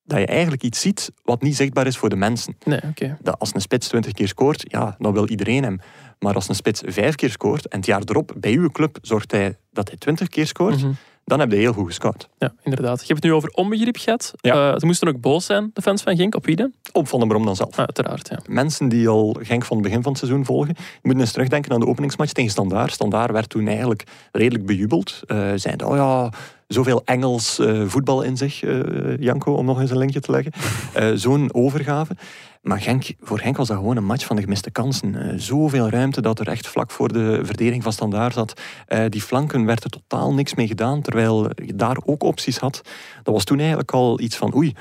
dat 0.03 0.19
je 0.19 0.25
eigenlijk 0.25 0.63
iets 0.63 0.81
ziet 0.81 1.11
wat 1.23 1.41
niet 1.41 1.55
zichtbaar 1.55 1.87
is 1.87 1.97
voor 1.97 2.09
de 2.09 2.15
mensen. 2.15 2.55
Nee, 2.63 2.79
oké. 2.89 3.17
Dat 3.21 3.39
als 3.39 3.53
een 3.53 3.61
spits 3.61 3.87
20 3.87 4.11
keer 4.11 4.27
scoort, 4.27 4.63
ja, 4.67 4.95
dan 4.99 5.13
wil 5.13 5.27
iedereen 5.27 5.63
hem. 5.63 5.79
Maar 6.21 6.33
als 6.35 6.49
een 6.49 6.55
spits 6.55 6.81
vijf 6.85 7.15
keer 7.15 7.29
scoort 7.29 7.67
en 7.67 7.77
het 7.77 7.85
jaar 7.87 8.01
erop 8.05 8.33
bij 8.37 8.51
uw 8.53 8.69
club 8.69 8.97
zorgt 9.01 9.31
hij 9.31 9.57
dat 9.71 9.87
hij 9.87 9.97
20 9.97 10.27
keer 10.27 10.47
scoort, 10.47 10.81
Mhm. 10.81 10.91
dan 11.25 11.39
heb 11.39 11.51
je 11.51 11.57
heel 11.57 11.73
goed 11.73 11.85
gescout. 11.85 12.29
Ja, 12.37 12.53
inderdaad. 12.63 12.99
Je 12.99 13.05
hebt 13.07 13.23
het 13.23 13.31
nu 13.31 13.33
over 13.33 13.49
onbegrip 13.49 13.97
gehad. 13.97 14.33
Ja. 14.35 14.71
Eh, 14.73 14.79
ze 14.79 14.85
moesten 14.85 15.07
ook 15.07 15.21
boos 15.21 15.45
zijn, 15.45 15.71
de 15.73 15.81
fans 15.81 16.01
van 16.01 16.15
Genk. 16.15 16.35
Op 16.35 16.45
wie 16.45 16.55
dan? 16.55 16.73
Op 16.91 17.07
Van 17.07 17.19
den 17.19 17.27
Brom 17.27 17.45
dan 17.45 17.55
zelf. 17.55 17.71
Ah, 17.71 17.77
uiteraard, 17.77 18.27
ja. 18.29 18.39
mensen 18.47 18.89
die 18.89 19.07
al 19.07 19.37
Genk 19.41 19.65
van 19.65 19.77
het 19.77 19.85
begin 19.85 20.01
van 20.01 20.11
het 20.11 20.21
seizoen 20.21 20.45
volgen, 20.45 20.75
je 20.77 20.99
moet 21.01 21.19
eens 21.19 21.31
terugdenken 21.31 21.71
aan 21.71 21.79
de 21.79 21.87
openingsmatch 21.87 22.31
tegen 22.31 22.51
Standaard. 22.51 22.91
Standaard 22.91 23.31
werd 23.31 23.49
toen 23.49 23.67
eigenlijk 23.67 24.03
redelijk 24.31 24.65
bejubeld. 24.65 25.19
Uh, 25.27 25.51
zeiden, 25.55 25.87
oh 25.87 25.95
ja, 25.95 26.29
zoveel 26.73 27.01
Engels 27.05 27.59
uh, 27.59 27.83
voetbal 27.87 28.21
in 28.21 28.37
zich, 28.37 28.63
uh, 28.63 29.17
Janko, 29.17 29.53
om 29.53 29.65
nog 29.65 29.79
eens 29.79 29.91
een 29.91 29.97
linkje 29.97 30.19
te 30.19 30.31
leggen. 30.31 30.51
Uh, 30.97 31.11
Zo'n 31.25 31.53
overgave. 31.53 32.15
Maar 32.61 32.79
Genk, 32.81 33.05
voor 33.19 33.39
Genk 33.39 33.57
was 33.57 33.67
dat 33.67 33.77
gewoon 33.77 33.97
een 33.97 34.05
match 34.05 34.25
van 34.25 34.35
de 34.35 34.41
gemiste 34.41 34.71
kansen. 34.71 35.41
Zoveel 35.41 35.89
ruimte 35.89 36.21
dat 36.21 36.39
er 36.39 36.47
echt 36.47 36.67
vlak 36.67 36.91
voor 36.91 37.13
de 37.13 37.39
verdediging 37.43 37.83
van 37.83 37.93
Standaard 37.93 38.33
zat. 38.33 38.61
Die 39.09 39.21
flanken 39.21 39.65
werd 39.65 39.83
er 39.83 39.89
totaal 39.89 40.33
niks 40.33 40.55
mee 40.55 40.67
gedaan, 40.67 41.01
terwijl 41.01 41.49
je 41.65 41.75
daar 41.75 41.97
ook 42.05 42.23
opties 42.23 42.57
had. 42.57 42.81
Dat 43.23 43.33
was 43.33 43.43
toen 43.43 43.59
eigenlijk 43.59 43.91
al 43.91 44.19
iets 44.19 44.35
van, 44.35 44.55
oei, 44.55 44.73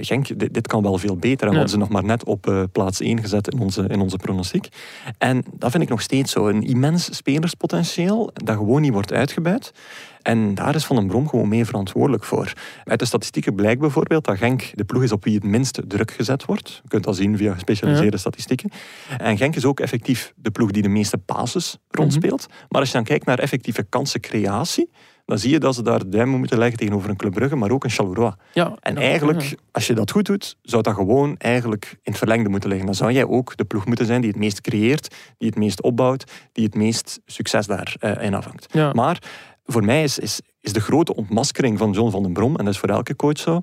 Genk, 0.00 0.38
dit, 0.38 0.54
dit, 0.54 0.66
kan 0.66 0.82
wel 0.82 0.98
veel 0.98 1.16
beter. 1.16 1.46
En 1.46 1.52
we 1.52 1.58
Ja. 1.58 1.60
hadden 1.60 1.68
ze 1.68 1.78
nog 1.78 1.88
maar 1.88 2.04
net 2.04 2.24
op 2.24 2.68
plaats 2.72 3.00
1 3.00 3.20
gezet 3.20 3.52
in 3.52 3.58
onze, 3.60 3.84
in 3.88 4.00
onze 4.00 4.16
pronostiek. 4.16 4.68
En 5.18 5.44
dat 5.52 5.70
vind 5.70 5.82
ik 5.82 5.88
nog 5.88 6.02
steeds 6.02 6.32
zo. 6.32 6.48
Een 6.48 6.62
immens 6.62 7.16
spelerspotentieel 7.16 8.30
dat 8.34 8.56
gewoon 8.56 8.80
niet 8.80 8.92
wordt 8.92 9.12
uitgebuit. 9.12 9.72
En 10.24 10.54
daar 10.54 10.74
is 10.74 10.84
Van 10.84 10.96
den 10.96 11.06
Brom 11.06 11.28
gewoon 11.28 11.48
mee 11.48 11.64
verantwoordelijk 11.64 12.24
voor. 12.24 12.52
Uit 12.84 12.98
de 12.98 13.04
statistieken 13.04 13.54
blijkt 13.54 13.80
bijvoorbeeld 13.80 14.24
dat 14.24 14.38
Genk 14.38 14.70
de 14.74 14.84
ploeg 14.84 15.02
is 15.02 15.12
op 15.12 15.24
wie 15.24 15.34
het 15.34 15.44
minst 15.44 15.80
druk 15.88 16.10
gezet 16.10 16.44
wordt. 16.44 16.80
Je 16.82 16.88
kunt 16.88 17.04
dat 17.04 17.16
zien 17.16 17.36
via 17.36 17.52
gespecialiseerde 17.52 18.12
ja. 18.12 18.18
statistieken. 18.18 18.70
En 19.18 19.36
Genk 19.36 19.56
is 19.56 19.64
ook 19.64 19.80
effectief 19.80 20.32
de 20.36 20.50
ploeg 20.50 20.70
die 20.70 20.82
de 20.82 20.88
meeste 20.88 21.18
passes 21.18 21.78
rondspeelt. 21.88 22.48
Mm 22.48 22.54
-hmm. 22.54 22.66
Maar 22.68 22.80
als 22.80 22.90
je 22.90 22.96
dan 22.96 23.04
kijkt 23.04 23.26
naar 23.26 23.38
effectieve 23.38 23.82
kansencreatie, 23.82 24.90
dan 25.24 25.38
zie 25.38 25.50
je 25.50 25.58
dat 25.58 25.74
ze 25.74 25.82
daar 25.82 26.10
duimen 26.10 26.38
moeten 26.38 26.58
leggen 26.58 26.78
tegenover 26.78 27.10
een 27.10 27.16
Club 27.16 27.32
Brugge, 27.32 27.56
maar 27.56 27.70
ook 27.70 27.84
een 27.84 27.90
Charleroi. 27.90 28.32
Ja, 28.52 28.76
en 28.80 28.96
eigenlijk, 28.96 29.54
als 29.72 29.86
je 29.86 29.94
dat 29.94 30.10
goed 30.10 30.26
doet, 30.26 30.56
zou 30.62 30.82
dat 30.82 30.94
gewoon 30.94 31.36
eigenlijk 31.36 31.90
in 31.90 31.98
het 32.02 32.18
verlengde 32.18 32.48
moeten 32.48 32.68
liggen. 32.68 32.86
Dan 32.86 32.94
zou 32.94 33.12
jij 33.12 33.24
ook 33.24 33.56
de 33.56 33.64
ploeg 33.64 33.86
moeten 33.86 34.06
zijn 34.06 34.20
die 34.20 34.30
het 34.30 34.38
meest 34.38 34.60
creëert, 34.60 35.14
die 35.38 35.48
het 35.48 35.58
meest 35.58 35.82
opbouwt, 35.82 36.32
die 36.52 36.64
het 36.64 36.74
meest 36.74 37.20
succes 37.26 37.66
daarin 37.66 38.32
uh, 38.32 38.38
afhangt. 38.38 38.66
Ja. 38.70 38.92
Maar 38.92 39.18
voor 39.64 39.84
mij 39.84 40.02
is, 40.02 40.18
is, 40.18 40.40
is 40.60 40.72
de 40.72 40.80
grote 40.80 41.14
ontmaskering 41.14 41.78
van 41.78 41.92
John 41.92 42.10
van 42.10 42.22
den 42.22 42.32
Brom, 42.32 42.56
en 42.56 42.64
dat 42.64 42.74
is 42.74 42.80
voor 42.80 42.88
elke 42.88 43.16
coach 43.16 43.38
zo, 43.38 43.62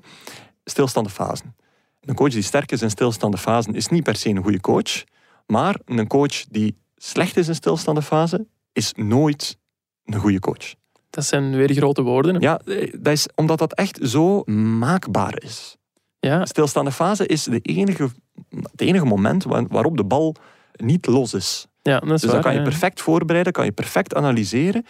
stilstaande 0.64 1.10
fasen. 1.10 1.54
Een 2.00 2.14
coach 2.14 2.30
die 2.30 2.42
sterk 2.42 2.72
is 2.72 2.82
in 2.82 2.90
stilstaande 2.90 3.38
fasen 3.38 3.74
is 3.74 3.88
niet 3.88 4.02
per 4.02 4.16
se 4.16 4.28
een 4.28 4.42
goede 4.42 4.60
coach, 4.60 5.04
maar 5.46 5.80
een 5.84 6.06
coach 6.06 6.44
die 6.50 6.76
slecht 6.96 7.36
is 7.36 7.48
in 7.48 7.54
stilstaande 7.54 8.02
fase 8.02 8.46
is 8.72 8.92
nooit 8.92 9.58
een 10.04 10.20
goede 10.20 10.38
coach. 10.40 10.74
Dat 11.10 11.24
zijn 11.24 11.56
weer 11.56 11.72
grote 11.72 12.02
woorden. 12.02 12.34
Hè? 12.34 12.40
Ja, 12.40 12.60
dat 12.98 13.12
is 13.12 13.28
omdat 13.34 13.58
dat 13.58 13.74
echt 13.74 13.98
zo 14.02 14.42
maakbaar 14.78 15.42
is. 15.42 15.76
Ja. 16.20 16.46
Stilstaande 16.46 16.92
fase 16.92 17.26
is 17.26 17.44
de 17.44 17.58
enige, 17.58 18.08
het 18.48 18.80
enige 18.80 19.04
moment 19.04 19.44
waarop 19.44 19.96
de 19.96 20.04
bal 20.04 20.34
niet 20.72 21.06
los 21.06 21.34
is. 21.34 21.66
Ja, 21.82 21.98
dat 21.98 22.10
is 22.10 22.20
dus 22.20 22.22
waar, 22.22 22.32
dan 22.32 22.42
kan 22.42 22.52
je 22.52 22.58
ja. 22.58 22.64
perfect 22.64 23.00
voorbereiden, 23.00 23.52
kan 23.52 23.64
je 23.64 23.72
perfect 23.72 24.14
analyseren. 24.14 24.86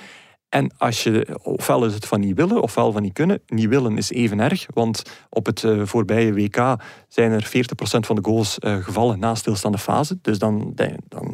En 0.53 0.71
als 0.79 1.03
je, 1.03 1.39
ofwel 1.43 1.85
is 1.85 1.95
het 1.95 2.07
van 2.07 2.21
niet 2.21 2.37
willen, 2.37 2.63
ofwel 2.63 2.93
van 2.93 3.03
niet 3.03 3.13
kunnen. 3.13 3.43
Niet 3.47 3.69
willen 3.69 3.97
is 3.97 4.11
even 4.11 4.41
erg, 4.41 4.67
want 4.75 5.03
op 5.31 5.47
het 5.47 5.63
uh, 5.63 5.83
voorbije 5.85 6.33
WK 6.33 6.77
zijn 7.09 7.33
er 7.33 7.45
40% 7.47 7.51
van 7.81 8.17
de 8.17 8.25
goals 8.25 8.59
uh, 8.61 8.77
gevallen 8.77 9.19
na 9.19 9.35
stilstaande 9.35 9.79
fase. 9.79 10.19
Dus 10.23 10.39
dan 10.39 10.73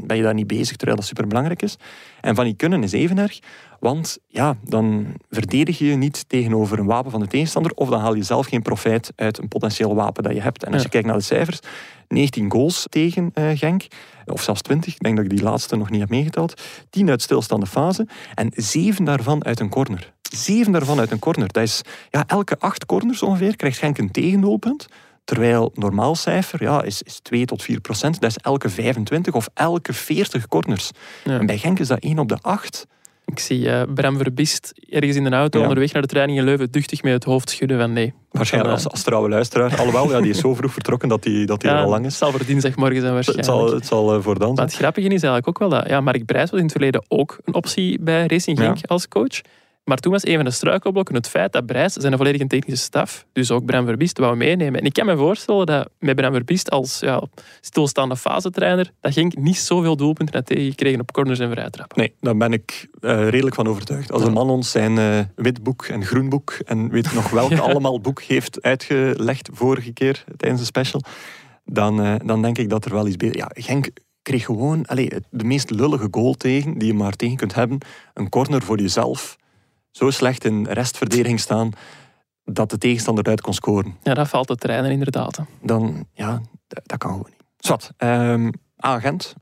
ben 0.08 0.16
je 0.16 0.22
daar 0.22 0.34
niet 0.34 0.46
bezig, 0.46 0.76
terwijl 0.76 0.98
dat 0.98 1.06
superbelangrijk 1.06 1.62
is. 1.62 1.76
En 2.20 2.34
van 2.34 2.44
niet 2.44 2.56
kunnen 2.56 2.82
is 2.82 2.92
even 2.92 3.18
erg, 3.18 3.38
want 3.80 4.18
ja, 4.26 4.56
dan 4.64 5.06
verdedig 5.30 5.78
je 5.78 5.86
je 5.86 5.96
niet 5.96 6.28
tegenover 6.28 6.78
een 6.78 6.86
wapen 6.86 7.10
van 7.10 7.20
de 7.20 7.26
tegenstander, 7.26 7.72
of 7.72 7.88
dan 7.88 8.00
haal 8.00 8.14
je 8.14 8.22
zelf 8.22 8.46
geen 8.46 8.62
profijt 8.62 9.12
uit 9.16 9.38
een 9.38 9.48
potentieel 9.48 9.94
wapen 9.94 10.22
dat 10.22 10.34
je 10.34 10.40
hebt. 10.40 10.64
En 10.64 10.72
als 10.72 10.82
je 10.82 10.88
kijkt 10.88 11.06
naar 11.06 11.16
de 11.16 11.22
cijfers, 11.22 11.58
19 12.08 12.50
goals 12.50 12.86
tegen 12.88 13.30
uh, 13.34 13.50
Genk, 13.54 13.86
of 14.26 14.42
zelfs 14.42 14.62
20, 14.62 14.94
ik 14.94 15.00
denk 15.00 15.16
dat 15.16 15.24
ik 15.24 15.30
die 15.30 15.42
laatste 15.42 15.76
nog 15.76 15.90
niet 15.90 16.00
heb 16.00 16.08
meegeteld. 16.08 16.62
10 16.90 17.10
uit 17.10 17.22
stilstaande 17.22 17.66
fase 17.66 18.06
en 18.34 18.50
7 18.54 19.04
daarvan 19.04 19.44
uit 19.44 19.60
een 19.60 19.68
corner. 19.68 20.12
7 20.32 20.72
daarvan 20.72 20.98
uit 20.98 21.10
een 21.10 21.18
corner. 21.18 21.52
Dat 21.52 21.62
is 21.62 21.82
ja, 22.10 22.24
elke 22.26 22.58
8 22.58 22.86
corners 22.86 23.22
ongeveer 23.22 23.56
krijgt 23.56 23.78
Genk 23.78 23.98
een 23.98 24.10
tegendoelpunt. 24.10 24.88
Terwijl 25.28 25.70
normaal 25.74 26.14
cijfer 26.14 26.62
ja, 26.62 26.82
is, 26.82 27.02
is 27.02 27.18
2 27.22 27.44
tot 27.44 27.62
4 27.62 27.80
procent. 27.80 28.20
Dat 28.20 28.30
is 28.30 28.36
elke 28.36 28.68
25 28.68 29.34
of 29.34 29.48
elke 29.54 29.92
40 29.92 30.48
corners. 30.48 30.90
Ja. 31.24 31.38
En 31.38 31.46
bij 31.46 31.58
Genk 31.58 31.78
is 31.78 31.88
dat 31.88 31.98
1 31.98 32.18
op 32.18 32.28
de 32.28 32.38
8. 32.40 32.86
Ik 33.24 33.38
zie 33.38 33.70
eh, 33.70 33.82
Bram 33.94 34.16
Verbist 34.16 34.72
ergens 34.90 35.16
in 35.16 35.24
de 35.24 35.30
auto 35.30 35.58
Ja. 35.58 35.64
onderweg 35.66 35.92
naar 35.92 36.02
de 36.02 36.08
training 36.08 36.38
in 36.38 36.44
Leuven 36.44 36.70
duchtig 36.70 37.02
met 37.02 37.12
het 37.12 37.24
hoofd 37.24 37.50
schudden 37.50 37.78
van 37.78 37.92
nee. 37.92 38.14
Waarschijnlijk 38.30 38.74
als, 38.74 38.88
als 38.88 39.02
trouwe 39.02 39.28
luisteraar. 39.28 39.76
Alhoewel, 39.78 40.10
ja, 40.10 40.20
die 40.20 40.30
is 40.30 40.38
zo 40.38 40.54
vroeg 40.54 40.72
vertrokken 40.72 41.08
dat 41.08 41.24
hij 41.24 41.44
dat 41.44 41.60
die 41.60 41.70
al 41.70 41.88
lang 41.88 42.02
Het 42.04 42.12
is. 42.12 42.18
zal 42.18 42.30
voor 42.30 42.44
dinsdagmorgen 42.46 43.00
zijn 43.00 43.14
Het 43.14 43.26
waarschijnlijk. 43.26 43.68
zal, 43.68 43.74
het 43.74 43.86
zal 43.86 44.14
eh, 44.14 44.22
voor 44.22 44.38
dan 44.38 44.54
Maar 44.54 44.64
het 44.64 44.74
grappige 44.74 45.06
is 45.06 45.10
eigenlijk 45.10 45.48
ook 45.48 45.58
wel 45.58 45.68
dat 45.68 45.88
ja, 45.88 46.00
Mark 46.00 46.24
Brijs 46.24 46.50
was 46.50 46.58
in 46.58 46.64
het 46.64 46.72
verleden 46.74 47.04
ook 47.08 47.38
een 47.44 47.54
optie 47.54 48.00
bij 48.00 48.26
Racing 48.26 48.58
Genk 48.58 48.78
als 48.86 49.08
coach. 49.08 49.40
Maar 49.88 49.98
toen 49.98 50.12
was 50.12 50.26
een 50.26 50.34
van 50.34 50.44
de 50.44 50.50
struikelblokken 50.50 51.14
het 51.14 51.28
feit 51.28 51.52
dat 51.52 51.66
Brijs 51.66 51.92
zijn 51.92 52.16
volledige 52.16 52.46
technische 52.46 52.84
staf, 52.84 53.26
dus 53.32 53.50
ook 53.50 53.64
Bram 53.64 53.86
Verbist, 53.86 54.18
wou 54.18 54.36
meenemen. 54.36 54.80
En 54.80 54.86
ik 54.86 54.92
kan 54.92 55.06
me 55.06 55.16
voorstellen 55.16 55.66
dat 55.66 55.88
met 55.98 56.16
Bram 56.16 56.32
Verbist 56.32 56.70
als 56.70 56.98
ja, 57.00 57.22
stilstaande 57.60 58.16
fasetrainer, 58.16 58.92
dat 59.00 59.12
Genk 59.12 59.36
niet 59.36 59.56
zoveel 59.56 59.96
doelpunten 59.96 60.34
had 60.34 60.46
tegengekregen 60.46 61.00
op 61.00 61.12
corners 61.12 61.38
en 61.38 61.50
vrijtrappen. 61.50 61.98
Nee, 61.98 62.14
daar 62.20 62.36
ben 62.36 62.52
ik 62.52 62.88
eh, 63.00 63.28
redelijk 63.28 63.54
van 63.54 63.66
overtuigd. 63.66 64.12
Als 64.12 64.22
een 64.22 64.32
man 64.32 64.50
ons 64.50 64.70
zijn 64.70 64.98
eh 64.98 65.18
wit 65.34 65.62
boek 65.62 65.84
en 65.84 66.04
groen 66.04 66.28
boek 66.28 66.58
en 66.64 66.90
weet 66.90 67.14
nog 67.14 67.30
welk 67.30 67.50
Ja. 67.58 67.58
allemaal 67.58 68.00
boek 68.00 68.22
heeft 68.22 68.62
uitgelegd 68.62 69.48
vorige 69.52 69.92
keer 69.92 70.24
tijdens 70.36 70.60
de 70.60 70.66
special, 70.66 71.02
dan, 71.64 72.02
eh, 72.02 72.14
dan 72.24 72.42
denk 72.42 72.58
ik 72.58 72.68
dat 72.68 72.84
er 72.84 72.92
wel 72.92 73.06
iets 73.06 73.16
beter... 73.16 73.36
Ja, 73.36 73.50
Genk 73.52 73.88
kreeg 74.22 74.44
gewoon 74.44 74.86
allee, 74.86 75.10
de 75.30 75.44
meest 75.44 75.70
lullige 75.70 76.08
goal 76.10 76.34
tegen 76.34 76.78
die 76.78 76.88
je 76.88 76.94
maar 76.94 77.16
tegen 77.16 77.36
kunt 77.36 77.54
hebben. 77.54 77.78
Een 78.14 78.28
corner 78.28 78.62
voor 78.62 78.80
jezelf. 78.80 79.37
Zo 79.98 80.10
slecht 80.10 80.44
in 80.44 80.66
restverdediging 80.66 81.40
staan 81.40 81.70
dat 82.44 82.70
de 82.70 82.78
tegenstander 82.78 83.24
eruit 83.24 83.40
kon 83.40 83.54
scoren. 83.54 83.96
Ja, 84.02 84.14
dat 84.14 84.28
valt 84.28 84.46
te 84.46 84.54
trainen 84.54 84.90
inderdaad. 84.90 85.36
hè. 85.36 85.42
Dan, 85.62 86.06
ja, 86.12 86.40
dat, 86.66 86.98
kan 86.98 87.10
gewoon 87.10 87.26
niet. 87.28 87.44
Zwat, 87.56 87.92
ehm 87.96 88.50
agent. 88.76 89.34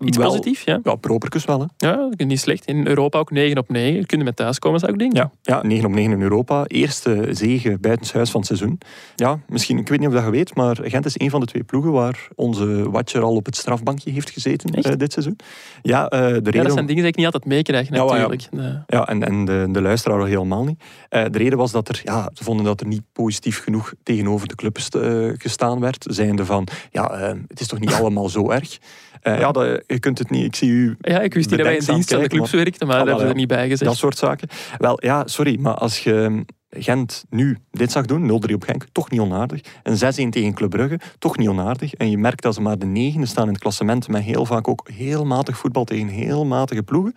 Iets 0.00 0.16
Wel- 0.16 0.28
positiefs, 0.28 0.64
ja. 0.64 0.80
Ja, 0.82 0.94
properkus 0.94 1.44
wel, 1.44 1.60
hè. 1.60 1.88
Ja, 1.88 2.08
niet 2.16 2.40
slecht. 2.40 2.66
In 2.66 2.86
Europa 2.86 3.18
ook 3.18 3.30
9 3.30 3.58
op 3.58 3.68
9. 3.68 4.06
Kun 4.06 4.18
je 4.18 4.24
met 4.24 4.36
thuiskomen, 4.36 4.80
zou 4.80 4.92
ik 4.92 4.98
denken. 4.98 5.18
Ja, 5.18 5.30
ja 5.54 5.62
9 5.66 5.86
op 5.86 5.92
9 5.92 6.12
in 6.12 6.22
Europa. 6.22 6.64
Eerste 6.66 7.28
zege 7.30 7.78
buitenshuis 7.80 8.30
van 8.30 8.40
het 8.40 8.48
seizoen. 8.48 8.78
Ja, 9.16 9.38
misschien, 9.48 9.78
ik 9.78 9.88
weet 9.88 9.98
niet 9.98 10.08
of 10.08 10.14
dat 10.14 10.24
je 10.24 10.30
weet, 10.30 10.54
maar 10.54 10.78
Gent 10.82 11.04
is 11.04 11.20
een 11.20 11.30
van 11.30 11.40
de 11.40 11.46
twee 11.46 11.62
ploegen 11.64 11.92
waar 11.92 12.28
onze 12.34 12.90
watcher 12.90 13.22
al 13.22 13.34
op 13.34 13.46
het 13.46 13.56
strafbankje 13.56 14.10
heeft 14.10 14.30
gezeten 14.30 14.70
eh, 14.74 14.96
dit 14.96 15.12
seizoen. 15.12 15.36
Ja, 15.82 16.08
eh, 16.08 16.18
de 16.20 16.26
Ja, 16.26 16.30
reden... 16.34 16.62
dat 16.64 16.72
zijn 16.72 16.86
dingen 16.86 17.02
die 17.02 17.10
ik 17.10 17.16
niet 17.16 17.26
altijd 17.26 17.44
meekrijg, 17.44 17.90
maar 17.90 17.98
ja. 17.98 18.04
natuurlijk. 18.04 18.48
Ja. 18.50 18.84
Ja, 18.86 19.08
en, 19.08 19.22
en 19.26 19.44
de, 19.44 19.68
de 19.70 19.82
luisteraar 19.82 20.18
al 20.18 20.24
helemaal 20.24 20.64
niet. 20.64 20.82
Eh, 21.08 21.24
de 21.30 21.38
reden 21.38 21.58
was 21.58 21.70
dat 21.72 21.88
er, 21.88 22.00
ja, 22.04 22.30
ze 22.34 22.44
vonden 22.44 22.64
dat 22.64 22.80
er 22.80 22.86
niet 22.86 23.02
positief 23.12 23.62
genoeg 23.62 23.92
tegenover 24.02 24.48
de 24.48 24.54
clubs 24.54 24.88
gestaan 25.36 25.80
werd. 25.80 26.06
Zijnde 26.08 26.44
van, 26.44 26.66
ja, 26.90 27.36
het 27.48 27.60
is 27.60 27.66
toch 27.66 27.80
niet 27.80 27.92
allemaal 28.00 28.28
zo 28.28 28.50
erg. 28.50 28.78
Eh, 29.22 29.38
ja, 29.38 29.52
dat, 29.52 29.82
je 29.86 29.98
kunt 29.98 30.18
het 30.18 30.30
niet. 30.30 30.44
Ik 30.44 30.54
zie 30.56 30.70
u 30.70 30.96
Ja, 31.00 31.20
ik 31.20 31.34
wist 31.34 31.48
niet 31.50 31.58
dat 31.58 31.66
wij 31.68 31.76
in 31.76 31.84
dienst 31.84 32.14
aan 32.14 32.20
de 32.20 32.28
clubs 32.28 32.50
werkten, 32.50 32.86
maar 32.86 32.96
Ah, 32.96 33.00
dat 33.00 33.08
hebben 33.08 33.26
ze 33.26 33.32
er 33.32 33.38
niet 33.38 33.48
bij 33.48 33.68
gezegd. 33.68 33.90
dat 33.90 33.96
soort 33.96 34.18
zaken. 34.18 34.48
Wel, 34.78 35.04
ja, 35.04 35.26
sorry, 35.26 35.56
maar 35.60 35.74
als 35.74 35.98
je 35.98 36.44
Gent 36.70 37.24
nu 37.30 37.58
dit 37.70 37.92
zag 37.92 38.06
doen, 38.06 38.26
0-3 38.26 38.54
op 38.54 38.62
Genk, 38.64 38.84
toch 38.92 39.10
niet 39.10 39.20
onaardig. 39.20 39.60
En 39.82 39.96
6-1 39.96 40.30
tegen 40.30 40.54
Club 40.54 40.70
Brugge, 40.70 41.00
toch 41.18 41.36
niet 41.38 41.48
onaardig. 41.48 41.94
En 41.94 42.10
je 42.10 42.18
merkt 42.18 42.42
dat 42.42 42.54
ze 42.54 42.60
maar 42.60 42.78
de 42.78 42.86
negende 42.86 43.26
staan 43.26 43.46
in 43.46 43.52
het 43.52 43.62
klassement, 43.62 44.08
met 44.08 44.22
heel 44.22 44.46
vaak 44.46 44.68
ook 44.68 44.88
heel 44.92 45.24
matig 45.24 45.56
voetbal 45.58 45.84
tegen 45.84 46.08
heel 46.08 46.44
matige 46.44 46.82
ploegen. 46.82 47.16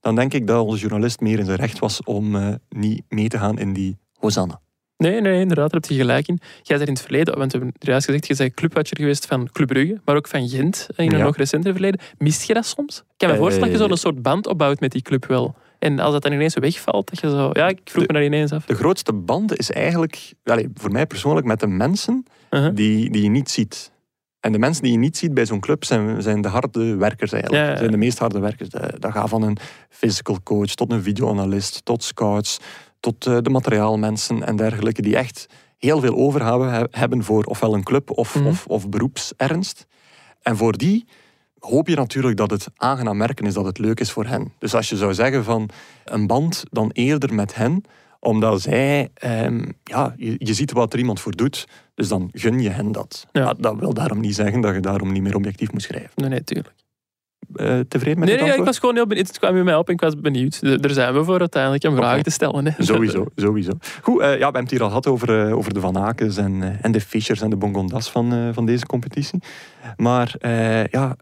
Dan 0.00 0.14
denk 0.14 0.34
ik 0.34 0.46
dat 0.46 0.64
onze 0.66 0.80
journalist 0.80 1.20
meer 1.20 1.38
in 1.38 1.44
zijn 1.44 1.58
recht 1.58 1.78
was 1.78 2.02
om 2.02 2.36
eh, 2.36 2.48
niet 2.68 3.02
mee 3.08 3.28
te 3.28 3.38
gaan 3.38 3.58
in 3.58 3.72
die 3.72 3.98
Hosanna. 4.18 4.60
Nee, 5.02 5.20
nee, 5.20 5.40
inderdaad, 5.40 5.70
daar 5.70 5.80
heb 5.80 5.90
je 5.90 5.96
gelijk 5.96 6.28
in. 6.28 6.38
Jij 6.62 6.76
bent 6.76 6.88
in 6.88 6.94
het 6.94 7.02
verleden, 7.04 7.38
want 7.38 7.52
we 7.52 7.58
hebben 7.58 7.76
juist 7.78 8.04
gezegd, 8.04 8.26
je 8.26 8.34
bent 8.36 8.54
clubwatcher 8.54 8.96
geweest 8.96 9.26
van 9.26 9.48
Club 9.52 9.68
Brugge, 9.68 10.00
maar 10.04 10.16
ook 10.16 10.28
van 10.28 10.48
Gent 10.48 10.86
in 10.96 11.04
een 11.12 11.18
Ja. 11.18 11.24
nog 11.24 11.36
recenter 11.36 11.72
verleden. 11.72 12.00
Mist 12.18 12.42
je 12.42 12.54
dat 12.54 12.66
soms? 12.66 12.98
Ik 12.98 13.04
kan 13.16 13.28
me 13.28 13.34
Eh, 13.34 13.40
voorstellen 13.40 13.70
dat 13.70 13.80
je 13.80 13.86
zo'n 13.88 13.96
soort 13.96 14.22
band 14.22 14.46
opbouwt 14.46 14.80
met 14.80 14.92
die 14.92 15.02
club 15.02 15.26
wel. 15.26 15.54
En 15.78 15.98
als 15.98 16.12
dat 16.12 16.22
dan 16.22 16.32
ineens 16.32 16.54
wegvalt, 16.54 17.08
dat 17.10 17.20
je 17.20 17.30
zo... 17.30 17.50
Ja, 17.52 17.68
ik 17.68 17.80
vroeg 17.84 18.06
me 18.06 18.12
dat 18.12 18.22
ineens 18.22 18.52
af. 18.52 18.64
De 18.64 18.74
grootste 18.74 19.12
band 19.12 19.56
is 19.58 19.70
eigenlijk, 19.70 20.32
voor 20.74 20.92
mij 20.92 21.06
persoonlijk, 21.06 21.46
met 21.46 21.60
de 21.60 21.66
mensen 21.66 22.24
Uh-huh. 22.50 22.74
die, 22.74 23.10
die 23.10 23.22
je 23.22 23.28
niet 23.28 23.50
ziet. 23.50 23.90
En 24.40 24.52
de 24.52 24.58
mensen 24.58 24.82
die 24.82 24.92
je 24.92 24.98
niet 24.98 25.16
ziet 25.16 25.34
bij 25.34 25.46
zo'n 25.46 25.60
club 25.60 25.84
zijn, 25.84 26.22
zijn 26.22 26.40
de 26.40 26.48
harde 26.48 26.96
werkers 26.96 27.32
eigenlijk. 27.32 27.64
Ja, 27.64 27.70
ja. 27.70 27.76
Zijn 27.76 27.90
de 27.90 27.96
meest 27.96 28.18
harde 28.18 28.38
werkers. 28.38 28.68
Dat 28.98 29.12
gaat 29.12 29.28
van 29.28 29.42
een 29.42 29.56
physical 29.88 30.38
coach 30.42 30.74
tot 30.74 30.92
een 30.92 31.02
videoanalist, 31.02 31.84
tot 31.84 32.02
scouts, 32.02 32.58
tot 33.02 33.26
eh, 33.26 33.38
de 33.42 33.50
materiaalmensen 33.50 34.42
en 34.42 34.56
dergelijke, 34.56 35.02
die 35.02 35.16
echt 35.16 35.46
heel 35.78 36.00
veel 36.00 36.14
overhouden 36.16 36.72
he- 36.72 36.84
hebben 36.90 37.24
voor 37.24 37.44
ofwel 37.44 37.74
een 37.74 37.82
club 37.82 38.10
of, 38.10 38.34
Mhm. 38.34 38.46
of, 38.46 38.66
of 38.66 38.88
beroepsernst. 38.88 39.86
En 40.42 40.56
voor 40.56 40.76
die 40.76 41.04
hoop 41.58 41.88
je 41.88 41.96
natuurlijk 41.96 42.36
dat 42.36 42.50
het 42.50 42.66
aangenaam 42.76 43.16
merken 43.16 43.46
is, 43.46 43.54
dat 43.54 43.64
het 43.64 43.78
leuk 43.78 44.00
is 44.00 44.10
voor 44.10 44.26
hen. 44.26 44.52
Dus 44.58 44.74
als 44.74 44.88
je 44.88 44.96
zou 44.96 45.14
zeggen 45.14 45.44
van 45.44 45.68
een 46.04 46.26
band, 46.26 46.62
dan 46.70 46.90
eerder 46.92 47.34
met 47.34 47.54
hen, 47.54 47.84
omdat 48.20 48.60
zij, 48.60 49.08
ehm, 49.14 49.64
ja, 49.84 50.14
je, 50.16 50.34
je 50.38 50.54
ziet 50.54 50.72
wat 50.72 50.92
er 50.92 50.98
iemand 50.98 51.20
voor 51.20 51.36
doet, 51.36 51.68
dus 51.94 52.08
dan 52.08 52.28
gun 52.32 52.60
je 52.60 52.68
hen 52.70 52.92
dat. 52.92 53.26
Ja. 53.32 53.54
Dat 53.54 53.78
wil 53.78 53.94
daarom 53.94 54.20
niet 54.20 54.34
zeggen 54.34 54.60
dat 54.60 54.74
je 54.74 54.80
daarom 54.80 55.12
niet 55.12 55.22
meer 55.22 55.34
objectief 55.36 55.72
moet 55.72 55.82
schrijven. 55.82 56.10
Nee, 56.14 56.28
nee, 56.28 56.44
tuurlijk. 56.44 56.68
Eh, 56.68 56.74
tevreden 57.88 58.18
met 58.18 58.28
Nee, 58.28 58.42
nee, 58.42 58.56
ik 58.56 58.64
was 58.64 58.78
gewoon 58.78 58.94
heel 58.94 59.06
benieuwd. 59.06 59.26
Het 59.26 59.38
kwam 59.38 59.52
bij 59.52 59.62
mij 59.62 59.76
op 59.76 59.86
en 59.88 59.94
ik 59.94 60.00
was 60.00 60.20
benieuwd. 60.20 60.82
Daar 60.82 60.90
zijn 60.90 61.14
we 61.14 61.24
voor 61.24 61.38
uiteindelijk 61.38 61.84
om 61.84 61.96
vragen 61.96 62.22
te 62.22 62.30
stellen. 62.30 62.64
Hè. 62.66 62.72
Sowieso, 62.84 63.26
sowieso. 63.36 63.70
Goed, 64.02 64.20
eh, 64.20 64.28
ja, 64.28 64.36
we 64.36 64.42
hebben 64.42 64.62
het 64.62 64.70
hier 64.70 64.82
al 64.82 64.88
gehad 64.88 65.06
over, 65.06 65.46
eh, 65.48 65.56
over 65.56 65.74
de 65.74 65.80
Van 65.80 65.96
Akens 65.98 66.36
en, 66.36 66.62
eh, 66.62 66.68
en 66.84 66.92
de 66.92 67.00
Fischers 67.00 67.40
en 67.40 67.50
de 67.50 67.56
Bongondas 67.56 68.10
van, 68.10 68.32
eh, 68.32 68.48
van 68.52 68.66
deze 68.66 68.86
competitie. 68.86 69.42
Maar 69.96 70.34
eh, 70.38 70.84
ja, 70.86 71.16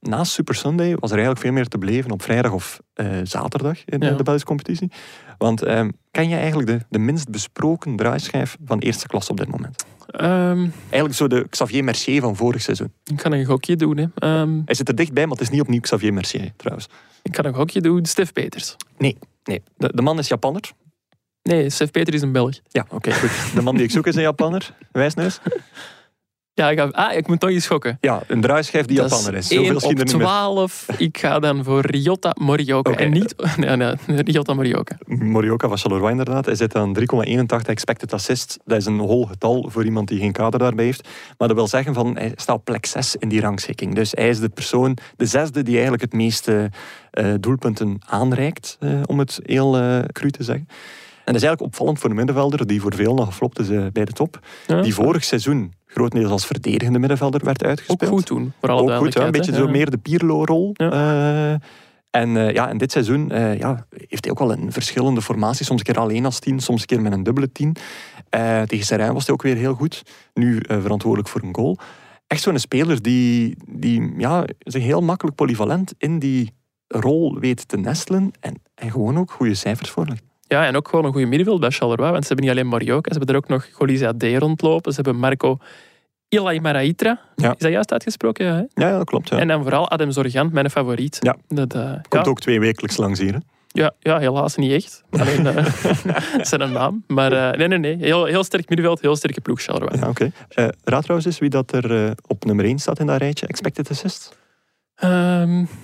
naast 0.00 0.32
Super 0.32 0.54
Sunday 0.54 0.90
was 0.94 1.10
er 1.10 1.16
eigenlijk 1.16 1.40
veel 1.46 1.52
meer 1.52 1.66
te 1.68 1.78
beleven 1.78 2.10
op 2.10 2.22
vrijdag 2.22 2.52
of 2.52 2.80
eh, 2.94 3.06
zaterdag 3.22 3.84
in 3.84 4.00
eh, 4.00 4.08
Ja. 4.10 4.16
de 4.16 4.22
Belgische 4.22 4.46
competitie. 4.48 4.90
Want 5.38 5.62
eh, 5.62 5.84
ken 6.10 6.28
je 6.28 6.36
eigenlijk 6.36 6.68
de, 6.68 6.78
de 6.88 6.98
minst 6.98 7.28
besproken 7.30 7.96
draaischijf 7.96 8.56
van 8.64 8.78
eerste 8.78 9.06
klas 9.06 9.30
op 9.30 9.36
dit 9.36 9.48
moment? 9.48 9.84
Ehm, 10.12 10.68
Eigenlijk 10.80 11.14
zo 11.14 11.26
de 11.26 11.46
Xavier 11.50 11.84
Mercier 11.84 12.20
van 12.20 12.36
vorig 12.36 12.62
seizoen. 12.62 12.92
ik 13.04 13.16
kan 13.16 13.32
een 13.32 13.44
gokje 13.44 13.76
doen. 13.76 13.96
Hè. 13.96 14.06
Ehm, 14.14 14.60
Hij 14.64 14.74
zit 14.74 14.88
er 14.88 14.94
dichtbij, 14.94 15.22
maar 15.26 15.32
het 15.32 15.40
is 15.40 15.50
niet 15.50 15.60
opnieuw 15.60 15.80
Xavier 15.80 16.12
Mercier 16.12 16.52
trouwens. 16.56 16.88
ik 17.22 17.32
kan 17.32 17.44
een 17.44 17.54
gokje 17.54 17.80
doen. 17.80 18.04
Stef 18.06 18.32
Peters. 18.32 18.76
Nee, 18.98 19.16
de, 19.76 19.90
de 19.94 20.02
man 20.02 20.18
is 20.18 20.28
Japanner. 20.28 20.70
Nee, 21.42 21.70
Stef 21.70 21.90
Peters 21.90 22.16
is 22.16 22.22
een 22.22 22.32
Belg. 22.32 22.58
Ja, 22.68 22.86
oké, 22.90 23.12
goed. 23.12 23.54
De 23.54 23.62
man 23.62 23.74
die 23.74 23.84
ik 23.84 23.90
zoek 23.90 24.06
is 24.06 24.14
een 24.14 24.22
Japanner. 24.22 24.74
Wijsneus. 24.92 25.40
Ja, 26.54 26.70
ik, 26.70 26.78
ga, 26.78 26.84
ah, 26.84 27.16
ik 27.16 27.26
moet 27.26 27.40
toch 27.40 27.50
eens 27.50 27.64
schokken. 27.64 27.98
Ja, 28.00 28.22
een 28.26 28.40
draaischijf 28.40 28.86
die 28.86 28.96
Dat 28.96 29.10
Japanner 29.10 29.34
is. 29.34 29.50
1 29.50 29.58
Zoveel 29.60 29.74
op 29.74 29.82
schiet 29.82 29.98
er 29.98 30.04
niet 30.04 30.16
meer. 30.16 30.26
12. 30.26 30.86
Ik 30.96 31.18
ga 31.18 31.38
dan 31.38 31.64
voor 31.64 31.86
Ryota 31.86 32.34
Morioka. 32.40 32.92
En 32.96 33.10
niet... 33.10 33.34
Nee, 33.56 33.76
nee, 33.76 33.94
Ryota 34.06 34.54
Morioka. 34.54 34.98
Morioka 35.06 35.68
van 35.68 35.78
Charleroi 35.78 36.10
inderdaad. 36.10 36.44
Hij 36.44 36.54
zit 36.54 36.74
aan 36.74 36.98
3,81 36.98 37.04
expected 37.66 38.12
assist. 38.12 38.58
Dat 38.64 38.78
is 38.78 38.86
een 38.86 38.98
hol 38.98 39.26
getal 39.26 39.68
voor 39.70 39.84
iemand 39.84 40.08
die 40.08 40.18
geen 40.18 40.32
kader 40.32 40.58
daarbij 40.58 40.84
heeft. 40.84 41.08
Maar 41.38 41.48
dat 41.48 41.56
wil 41.56 41.68
zeggen 41.68 41.94
van 41.94 42.16
hij 42.16 42.32
staat 42.36 42.56
op 42.56 42.64
plek 42.64 42.86
6 42.86 43.16
in 43.16 43.28
die 43.28 43.40
rangschikking. 43.40 43.94
Dus 43.94 44.10
hij 44.10 44.28
is 44.28 44.40
de 44.40 44.48
persoon, 44.48 44.96
de 45.16 45.26
zesde 45.26 45.62
die 45.62 45.72
eigenlijk 45.72 46.02
het 46.02 46.12
meeste 46.12 46.70
eh, 47.10 47.34
doelpunten 47.40 47.98
aanreikt, 48.06 48.76
eh, 48.80 49.00
om 49.06 49.18
het 49.18 49.40
heel 49.42 49.76
eh 49.76 49.98
cru 50.12 50.30
te 50.30 50.42
zeggen. 50.42 50.66
En 51.24 51.32
dat 51.32 51.42
is 51.42 51.48
eigenlijk 51.48 51.72
opvallend 51.72 51.98
voor 51.98 52.10
een 52.10 52.16
middenvelder 52.16 52.66
die 52.66 52.80
voor 52.80 52.94
veel 52.94 53.14
nog 53.14 53.26
geflopt 53.26 53.58
is 53.58 53.68
bij 53.92 54.04
de 54.04 54.12
top. 54.12 54.38
Ja, 54.66 54.82
Die 54.82 54.94
vorig 54.94 55.24
seizoen 55.24 55.72
grotendeels 55.94 56.32
als 56.32 56.46
verdedigende 56.46 56.98
middenvelder 56.98 57.44
werd 57.44 57.62
ook 57.62 57.68
uitgespeeld. 57.68 58.10
goed 58.10 58.26
doen, 58.26 58.52
voor 58.60 58.70
alle 58.70 58.92
Ook 58.92 58.98
goed, 58.98 59.12
ja, 59.12 59.24
een 59.24 59.30
beetje 59.30 59.54
zo 59.54 59.68
meer 59.68 59.90
de 59.90 59.98
Pirlo-rol. 59.98 60.70
Ja. 60.72 60.90
Eh, 60.90 61.58
en, 62.10 62.36
eh, 62.36 62.54
ja, 62.54 62.68
en 62.68 62.78
dit 62.78 62.92
seizoen 62.92 63.30
eh, 63.30 63.58
ja, 63.58 63.86
heeft 63.90 64.24
hij 64.24 64.30
ook 64.32 64.38
wel 64.38 64.52
een 64.52 64.72
verschillende 64.72 65.22
formatie. 65.22 65.64
Soms 65.64 65.80
een 65.80 65.94
keer 65.94 66.02
alleen 66.02 66.24
als 66.24 66.38
tien, 66.38 66.60
soms 66.60 66.80
een 66.80 66.86
keer 66.86 67.00
met 67.00 67.12
een 67.12 67.22
dubbele 67.22 67.52
tien. 67.52 67.76
Tegen 68.66 68.84
Serijn 68.86 69.12
was 69.12 69.24
hij 69.26 69.34
ook 69.34 69.42
weer 69.42 69.56
heel 69.56 69.74
goed. 69.74 70.02
Nu 70.34 70.60
verantwoordelijk 70.66 71.28
voor 71.28 71.42
een 71.42 71.54
goal. 71.54 71.78
Echt 72.26 72.42
zo'n 72.42 72.58
speler 72.58 73.02
die, 73.02 73.56
die 73.66 74.14
ja, 74.18 74.44
zich 74.58 74.82
heel 74.82 75.00
makkelijk 75.00 75.36
polyvalent 75.36 75.94
in 75.98 76.18
die 76.18 76.52
rol 76.86 77.38
weet 77.38 77.68
te 77.68 77.76
nestelen. 77.76 78.30
En, 78.40 78.62
en 78.74 78.90
gewoon 78.90 79.18
ook 79.18 79.30
goede 79.30 79.54
cijfers 79.54 79.90
voorlegt. 79.90 80.22
Ja, 80.52 80.66
en 80.66 80.76
ook 80.76 80.88
gewoon 80.88 81.04
een 81.04 81.12
goede 81.12 81.26
middenveld 81.26 81.60
bij 81.60 81.70
Charleroi. 81.70 82.10
Want 82.10 82.22
ze 82.22 82.26
hebben 82.26 82.46
niet 82.46 82.54
alleen 82.54 82.70
Morioka, 82.70 83.12
ze 83.12 83.18
hebben 83.18 83.34
er 83.34 83.40
ook 83.42 83.48
nog 83.48 83.68
Golisa 83.72 84.12
D 84.18 84.22
rondlopen. 84.22 84.92
Ze 84.92 85.00
hebben 85.02 85.20
Marco 85.20 85.58
Ilai 86.28 86.60
Maraitra. 86.60 87.20
Ja. 87.36 87.50
Is 87.50 87.58
dat 87.58 87.70
juist 87.70 87.92
uitgesproken? 87.92 88.46
Ja, 88.46 88.52
hè? 88.52 88.58
Ja, 88.58 88.88
ja 88.88 88.96
dat 88.96 89.06
klopt. 89.06 89.28
Ja. 89.28 89.38
En 89.38 89.48
dan 89.48 89.62
vooral 89.62 89.90
Adam 89.90 90.10
Zorgant, 90.10 90.52
mijn 90.52 90.70
favoriet. 90.70 91.18
Ja. 91.20 91.36
Dat, 91.48 91.74
eh, 91.74 91.92
Komt 92.08 92.26
ook 92.26 92.40
twee 92.40 92.60
wekelijks 92.60 92.96
langs 92.96 93.20
hier. 93.20 93.32
hè. 93.32 93.38
ja, 93.68 93.92
ja, 93.98 94.18
helaas 94.18 94.56
niet 94.56 94.72
echt. 94.72 95.02
Alleen 95.10 95.46
eh, 95.46 95.66
zijn 96.50 96.72
naam. 96.72 97.04
Maar 97.06 97.32
eh, 97.32 97.58
nee, 97.58 97.68
nee, 97.68 97.78
nee. 97.78 97.96
Heel, 97.96 98.24
heel 98.24 98.44
sterk 98.44 98.68
middenveld, 98.68 99.00
heel 99.00 99.16
sterke 99.16 99.40
ploeg 99.40 99.62
Charleroi. 99.62 99.98
Ja, 99.98 100.08
oké. 100.08 100.30
Raad 100.84 101.02
trouwens 101.02 101.26
eens 101.26 101.38
wie 101.38 101.50
dat 101.50 101.72
er 101.72 102.14
op 102.26 102.44
nummer 102.44 102.64
1 102.64 102.78
staat 102.78 102.98
in 102.98 103.06
dat 103.06 103.18
rijtje. 103.18 103.46
Expected 103.46 103.90
assist. 103.90 104.38
Ehm, 104.94 105.64
pff, 105.64 105.74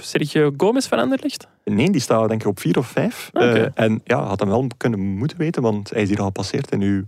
Sergio 0.00 0.52
Gomez 0.56 0.88
van 0.88 0.98
Anderlecht? 0.98 1.46
Nee, 1.64 1.90
die 1.90 2.00
staat 2.00 2.28
denk 2.28 2.40
ik 2.40 2.46
op 2.46 2.60
vier 2.60 2.78
of 2.78 2.86
vijf. 2.86 3.30
Oké. 3.32 3.72
Eh, 3.74 3.84
en 3.84 4.00
ja, 4.04 4.22
had 4.22 4.40
hem 4.40 4.48
wel 4.48 4.66
kunnen 4.76 5.00
moeten 5.00 5.38
weten, 5.38 5.62
want 5.62 5.90
hij 5.90 6.02
is 6.02 6.08
hier 6.08 6.18
al 6.18 6.24
gepasseerd 6.24 6.70
in 6.70 6.80
uw 6.80 7.04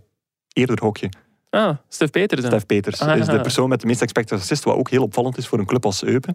eerder 0.53 0.79
hokje. 0.81 1.09
Ah, 1.55 1.76
Stef 1.88 2.11
Peters. 2.11 2.46
Stef 2.46 2.66
Peters 2.66 3.00
Ah. 3.00 3.16
is 3.18 3.26
de 3.26 3.40
persoon 3.40 3.68
met 3.68 3.80
de 3.80 3.86
meeste 3.86 4.03
expected 4.03 4.38
assist, 4.40 4.64
wat 4.64 4.76
ook 4.76 4.90
heel 4.90 5.03
opvallend 5.03 5.38
is 5.38 5.46
voor 5.46 5.59
een 5.59 5.64
club 5.66 5.84
als 5.84 6.05
Eupen. 6.05 6.34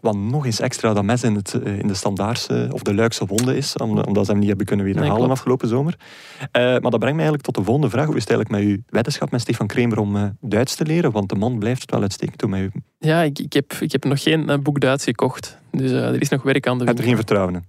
Wat 0.00 0.16
nog 0.16 0.44
eens 0.46 0.60
extra 0.60 0.92
dat 0.94 1.04
mes 1.04 1.22
in, 1.22 1.34
het, 1.34 1.54
eh, 1.62 1.78
in 1.78 1.86
de 1.86 1.94
standaardse 1.94 2.68
of 2.72 2.82
de 2.82 2.94
Luikse 2.94 3.26
wonde 3.26 3.56
is, 3.56 3.76
om- 3.76 3.98
omdat 3.98 4.24
ze 4.24 4.30
hem 4.30 4.38
niet 4.40 4.48
hebben 4.48 4.66
kunnen 4.66 4.84
weer 4.86 4.94
Nee, 4.94 5.10
afgelopen 5.10 5.68
zomer. 5.68 5.94
Eh, 6.52 6.62
maar 6.62 6.80
dat 6.80 6.80
brengt 6.90 7.00
mij 7.00 7.10
eigenlijk 7.26 7.42
tot 7.42 7.54
de 7.54 7.62
volgende 7.62 7.90
vraag. 7.90 8.06
Hoe 8.06 8.16
is 8.16 8.22
het 8.22 8.30
eigenlijk 8.30 8.60
met 8.64 8.70
uw 8.76 8.82
weddenschap 8.86 9.30
met 9.30 9.40
Stefan 9.40 9.66
Kremer 9.66 9.98
om 9.98 10.16
eh, 10.16 10.22
Duits 10.40 10.74
te 10.74 10.84
leren? 10.84 11.10
Want 11.10 11.28
de 11.28 11.34
man 11.34 11.58
blijft 11.58 11.80
het 11.80 11.90
wel 11.90 12.02
uitstekend 12.02 12.38
doen 12.38 12.50
met 12.50 12.60
u. 12.60 12.70
Ja, 12.98 13.22
ik, 13.22 13.38
ik, 13.38 13.52
heb, 13.52 13.72
ik 13.72 13.92
heb 13.92 14.04
nog 14.04 14.22
geen 14.22 14.48
eh, 14.48 14.58
boek 14.58 14.80
Duits 14.80 15.04
gekocht. 15.04 15.58
Dus 15.70 15.90
eh, 15.90 16.06
er 16.08 16.20
is 16.20 16.28
nog 16.28 16.42
werk 16.42 16.66
aan 16.66 16.78
de 16.78 16.84
Heb 16.84 16.98
er 16.98 17.04
winkel. 17.04 17.04
geen 17.04 17.16
vertrouwen 17.16 17.54
in? 17.54 17.64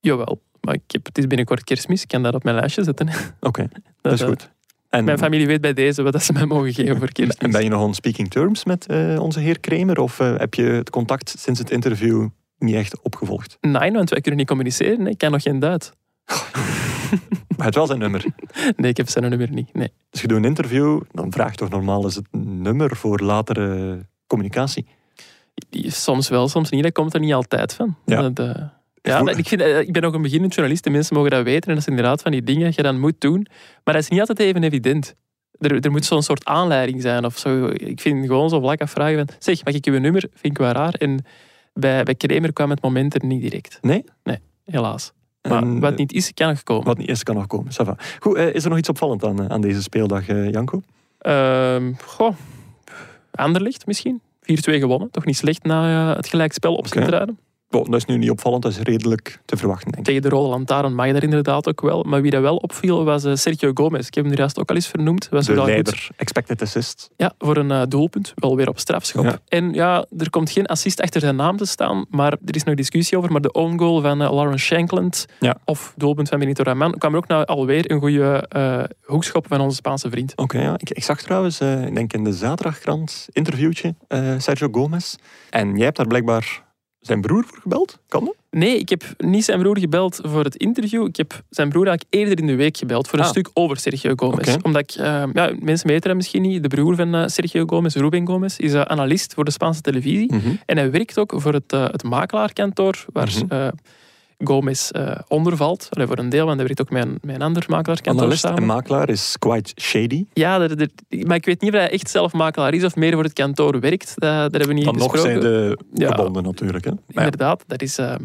Jawel. 0.00 0.40
Maar 0.60 0.74
ik 0.74 0.82
heb, 0.86 1.06
het 1.06 1.18
is 1.18 1.26
binnenkort 1.26 1.64
kerstmis. 1.64 2.02
Ik 2.02 2.08
kan 2.08 2.22
dat 2.22 2.34
op 2.34 2.44
mijn 2.44 2.56
lijstje 2.56 2.84
zetten. 2.84 3.08
Oké, 3.40 3.68
dat 4.02 4.12
is 4.12 4.20
eh, 4.20 4.26
goed. 4.28 4.50
En, 4.90 5.04
Mijn 5.04 5.18
familie 5.18 5.46
weet 5.46 5.60
bij 5.60 5.72
deze 5.72 6.02
wat 6.02 6.12
dat 6.12 6.22
ze 6.22 6.32
mij 6.32 6.46
mogen 6.46 6.72
geven 6.74 6.98
voor 6.98 7.12
kerstmis. 7.12 7.46
en 7.46 7.50
ben 7.50 7.62
je 7.62 7.68
nog 7.68 7.82
on 7.82 7.94
speaking 7.94 8.30
terms 8.30 8.64
met 8.64 8.86
eh, 8.86 9.20
onze 9.20 9.40
heer 9.40 9.60
Kremer? 9.60 10.00
Of 10.00 10.20
eh, 10.20 10.38
heb 10.38 10.54
je 10.54 10.62
het 10.62 10.90
contact 10.90 11.34
sinds 11.38 11.58
het 11.60 11.70
interview 11.70 12.28
niet 12.58 12.74
echt 12.74 13.00
opgevolgd? 13.02 13.58
Nee, 13.60 13.92
want 13.92 14.10
wij 14.10 14.20
kunnen 14.20 14.38
niet 14.40 14.48
communiceren. 14.48 15.06
Ik 15.06 15.18
kan 15.18 15.30
nog 15.30 15.42
geen 15.42 15.58
Duits. 15.58 15.90
Maar 17.56 17.66
het 17.68 17.74
wel 17.74 17.86
zijn 17.86 17.98
nummer. 17.98 18.24
Nee, 18.76 18.90
ik 18.90 18.96
heb 18.96 19.08
zijn 19.08 19.28
nummer 19.28 19.50
niet. 19.50 19.74
Nee. 19.74 19.92
Als 20.10 20.20
je 20.20 20.28
doet 20.28 20.36
een 20.38 20.44
interview, 20.44 21.00
dan 21.12 21.32
vraag 21.32 21.50
je 21.50 21.56
toch 21.56 21.68
normaal 21.68 22.04
eens 22.04 22.14
het 22.14 22.32
nummer 22.32 22.96
voor 22.96 23.20
latere 23.20 23.98
communicatie. 24.26 24.86
Soms 25.86 26.28
wel, 26.28 26.48
soms 26.48 26.70
niet. 26.70 26.82
Dat 26.82 26.92
komt 26.92 27.14
er 27.14 27.20
niet 27.20 27.32
altijd 27.32 27.74
van. 27.74 27.96
Ja. 28.06 28.28
Dat, 28.28 28.56
eh, 28.56 28.62
ja, 29.02 29.28
ik, 29.36 29.48
vind, 29.48 29.60
eh, 29.60 29.78
ik 29.78 29.92
ben 29.92 30.04
ook 30.04 30.14
een 30.14 30.22
beginnend 30.22 30.54
journalist. 30.54 30.84
De 30.84 30.90
mensen 30.90 31.16
mogen 31.16 31.30
dat 31.30 31.44
weten. 31.44 31.68
En 31.68 31.74
dat 31.74 31.84
zijn 31.84 31.96
inderdaad 31.96 32.22
van 32.22 32.32
die 32.32 32.42
dingen 32.42 32.64
dat 32.64 32.74
je 32.74 32.82
dan 32.82 33.00
moet 33.00 33.20
doen. 33.20 33.46
Maar 33.84 33.94
dat 33.94 34.02
is 34.02 34.08
niet 34.08 34.20
altijd 34.20 34.38
even 34.38 34.62
evident. 34.62 35.14
Er, 35.58 35.80
er 35.80 35.90
moet 35.90 36.04
zo'n 36.04 36.22
soort 36.22 36.44
aanleiding 36.44 37.02
zijn 37.02 37.24
of 37.24 37.38
zo. 37.38 37.66
Ik 37.66 38.00
vind 38.00 38.26
gewoon 38.26 38.48
zo 38.48 38.60
vlak 38.60 38.80
afvragen 38.80 39.16
van... 39.16 39.28
Zeg, 39.38 39.64
mag 39.64 39.74
ik 39.74 39.86
uw 39.86 39.98
nummer? 39.98 40.20
Vind 40.20 40.52
ik 40.52 40.58
wel 40.58 40.72
raar. 40.72 40.94
En 40.94 41.24
bij, 41.74 42.02
bij 42.02 42.14
Kramer 42.14 42.52
kwam 42.52 42.70
het 42.70 42.82
moment 42.82 43.14
er 43.14 43.24
niet 43.24 43.40
direct. 43.40 43.78
Nee? 43.82 44.04
Helaas. 44.64 45.12
Maar 45.42 45.62
En, 45.62 45.80
wat 45.80 45.92
eh, 45.92 45.98
niet 45.98 46.12
is, 46.12 46.34
kan 46.34 46.48
nog 46.48 46.62
komen. 46.62 46.84
Wat 46.84 46.98
niet 46.98 47.08
is, 47.08 47.22
kan 47.22 47.34
nog 47.34 47.46
komen. 47.46 47.72
Ça 47.72 47.84
va. 47.84 47.96
Goed, 48.18 48.36
eh, 48.36 48.54
is 48.54 48.64
er 48.64 48.68
nog 48.68 48.78
iets 48.78 48.88
opvallend 48.88 49.24
aan, 49.24 49.50
aan 49.50 49.60
deze 49.60 49.82
speeldag, 49.82 50.26
Janko? 50.26 50.82
Ehm 51.18 51.92
goh, 52.04 52.34
Anderlicht 53.30 53.86
misschien. 53.86 54.20
4-2 54.40 54.52
gewonnen. 54.52 55.10
Toch 55.10 55.24
niet 55.24 55.36
slecht 55.36 55.62
na 55.62 56.14
het 56.16 56.28
gelijkspel 56.28 56.74
op 56.74 56.86
Oké. 56.86 57.26
Dat 57.70 57.94
is 57.94 58.04
nu 58.04 58.16
niet 58.18 58.30
opvallend, 58.30 58.62
dat 58.62 58.72
is 58.72 58.78
redelijk 58.78 59.40
te 59.44 59.56
verwachten, 59.56 59.84
denk 59.92 59.98
ik. 59.98 60.04
Tegen 60.04 60.22
de 60.30 60.36
rode 60.36 60.48
lantaarn 60.48 60.94
mag 60.94 61.06
je 61.06 61.12
daar 61.12 61.22
inderdaad 61.22 61.68
ook 61.68 61.80
wel. 61.80 62.02
Maar 62.02 62.22
wie 62.22 62.30
dat 62.30 62.40
wel 62.42 62.56
opviel 62.56 63.04
was 63.04 63.24
eh, 63.24 63.34
Sergio 63.34 63.70
Gomez. 63.74 64.06
Ik 64.06 64.14
heb 64.14 64.24
hem 64.24 64.32
er 64.32 64.38
juist 64.38 64.58
ook 64.58 64.68
al 64.70 64.74
eens 64.74 64.86
vernoemd. 64.86 65.28
Was 65.28 65.46
De 65.46 65.56
goed. 65.56 65.64
leider, 65.66 66.08
expected 66.16 66.62
assist. 66.62 67.10
Ja, 67.16 67.32
voor 67.38 67.56
een 67.56 67.70
eh, 67.70 67.82
doelpunt. 67.88 68.32
Wel 68.34 68.56
weer 68.56 68.68
op 68.68 68.78
strafschop. 68.78 69.24
Ja. 69.24 69.38
En 69.48 69.72
ja, 69.72 70.04
er 70.18 70.30
komt 70.30 70.50
geen 70.50 70.66
assist 70.66 71.00
achter 71.00 71.20
zijn 71.20 71.36
naam 71.36 71.56
te 71.56 71.64
staan. 71.64 72.04
Maar 72.10 72.32
er 72.32 72.54
is 72.54 72.64
nog 72.64 72.74
discussie 72.74 73.18
over. 73.18 73.32
Maar 73.32 73.40
de 73.40 73.52
own 73.52 73.78
goal 73.78 74.00
van 74.00 74.22
uh, 74.22 74.32
Lawrence 74.32 74.64
Shankland 74.64 75.26
Ja. 75.40 75.56
of 75.64 75.92
doelpunt 75.96 76.28
van 76.28 76.38
Benito 76.38 76.62
Raman 76.62 76.94
kwam 76.98 77.12
er 77.12 77.18
ook 77.18 77.26
nou 77.28 77.44
alweer 77.44 77.90
een 77.90 78.00
goede 78.00 78.46
eh, 78.48 78.82
hoekschop 79.04 79.46
van 79.48 79.60
onze 79.60 79.76
Spaanse 79.76 80.10
vriend. 80.10 80.32
Oké, 80.36 80.60
ja. 80.62 80.74
Ik, 80.76 80.90
ik 80.90 81.04
zag 81.04 81.22
trouwens, 81.22 81.60
eh, 81.60 81.86
ik 81.86 81.94
denk 81.94 82.12
in 82.12 82.24
de 82.24 82.32
zaterdagkrant, 82.32 83.28
interviewtje, 83.32 83.94
eh, 84.08 84.34
Sergio 84.38 84.68
Gomez. 84.72 85.14
En 85.50 85.74
jij 85.76 85.84
hebt 85.84 85.96
daar 85.96 86.06
blijkbaar 86.06 86.68
zijn 87.00 87.20
broer 87.20 87.44
voor 87.46 87.58
gebeld? 87.60 87.98
Kan 88.08 88.24
dat? 88.24 88.34
Nee, 88.50 88.78
ik 88.78 88.88
heb 88.88 89.02
niet 89.18 89.44
zijn 89.44 89.58
broer 89.60 89.78
gebeld 89.78 90.20
voor 90.22 90.44
het 90.44 90.56
interview. 90.56 91.06
Ik 91.06 91.16
heb 91.16 91.42
zijn 91.50 91.68
broer 91.68 91.86
eigenlijk 91.86 92.14
eerder 92.14 92.38
in 92.38 92.46
de 92.46 92.54
week 92.54 92.76
gebeld 92.76 93.08
voor 93.08 93.18
een 93.18 93.24
Ah. 93.24 93.30
stuk 93.30 93.50
over 93.54 93.76
Sergio 93.76 94.12
Gomez. 94.16 94.56
Omdat 94.62 94.82
ik, 94.82 94.90
eh, 94.90 95.22
ja, 95.32 95.52
mensen 95.60 95.88
weten 95.88 96.08
hem 96.08 96.16
misschien 96.16 96.42
niet. 96.42 96.62
De 96.62 96.68
broer 96.68 96.94
van 96.96 97.14
eh, 97.14 97.26
Sergio 97.26 97.64
Gomez, 97.66 97.94
Ruben 97.94 98.26
Gomez, 98.26 98.58
is 98.58 98.72
eh, 98.72 98.80
analist 98.80 99.34
voor 99.34 99.44
de 99.44 99.50
Spaanse 99.50 99.80
televisie. 99.80 100.32
Mhm. 100.34 100.50
En 100.66 100.76
hij 100.76 100.90
werkt 100.90 101.18
ook 101.18 101.32
voor 101.36 101.52
het, 101.52 101.70
het 101.70 102.02
makelaarkantoor 102.02 103.04
waar 103.12 103.30
Mhm. 103.46 103.70
Gomez 104.44 104.90
eh, 104.90 105.16
onder 105.28 105.56
valt. 105.56 105.86
Allee, 105.90 106.06
voor 106.06 106.18
een 106.18 106.28
deel, 106.28 106.44
want 106.46 106.56
hij 106.56 106.66
werkt 106.66 106.80
ook 106.80 106.90
met 106.90 107.04
een, 107.04 107.18
met 107.22 107.34
een 107.34 107.42
ander 107.42 107.64
makelaarkantoor 107.68 108.22
Analist 108.22 108.42
samen. 108.42 108.58
en 108.58 108.66
makelaar 108.66 109.08
is 109.08 109.36
quite 109.38 109.72
shady. 109.80 110.24
Ja, 110.32 110.58
dat- 110.58 110.78
dat- 110.78 110.90
maar 111.26 111.36
ik 111.36 111.44
weet 111.44 111.60
niet 111.60 111.72
of 111.72 111.78
hij 111.78 111.90
echt 111.90 112.10
zelf 112.10 112.32
makelaar 112.32 112.74
is 112.74 112.84
of 112.84 112.96
meer 112.96 113.12
voor 113.12 113.22
het 113.24 113.32
kantoor 113.32 113.80
werkt. 113.80 114.12
Dat, 114.16 114.20
dat 114.30 114.50
hebben 114.50 114.68
we 114.68 114.74
niet 114.74 114.84
Dan 114.84 114.96
nog 114.96 115.12
besproken. 115.12 115.42
zijn 115.42 115.52
de 115.52 115.78
Ja. 115.94 116.08
gebonden 116.14 116.42
natuurlijk. 116.42 116.84
Hè. 116.84 116.90
Ja, 116.90 117.22
Inderdaad, 117.22 117.64
dat 117.66 117.82
is 117.82 117.98
ehm, 117.98 118.24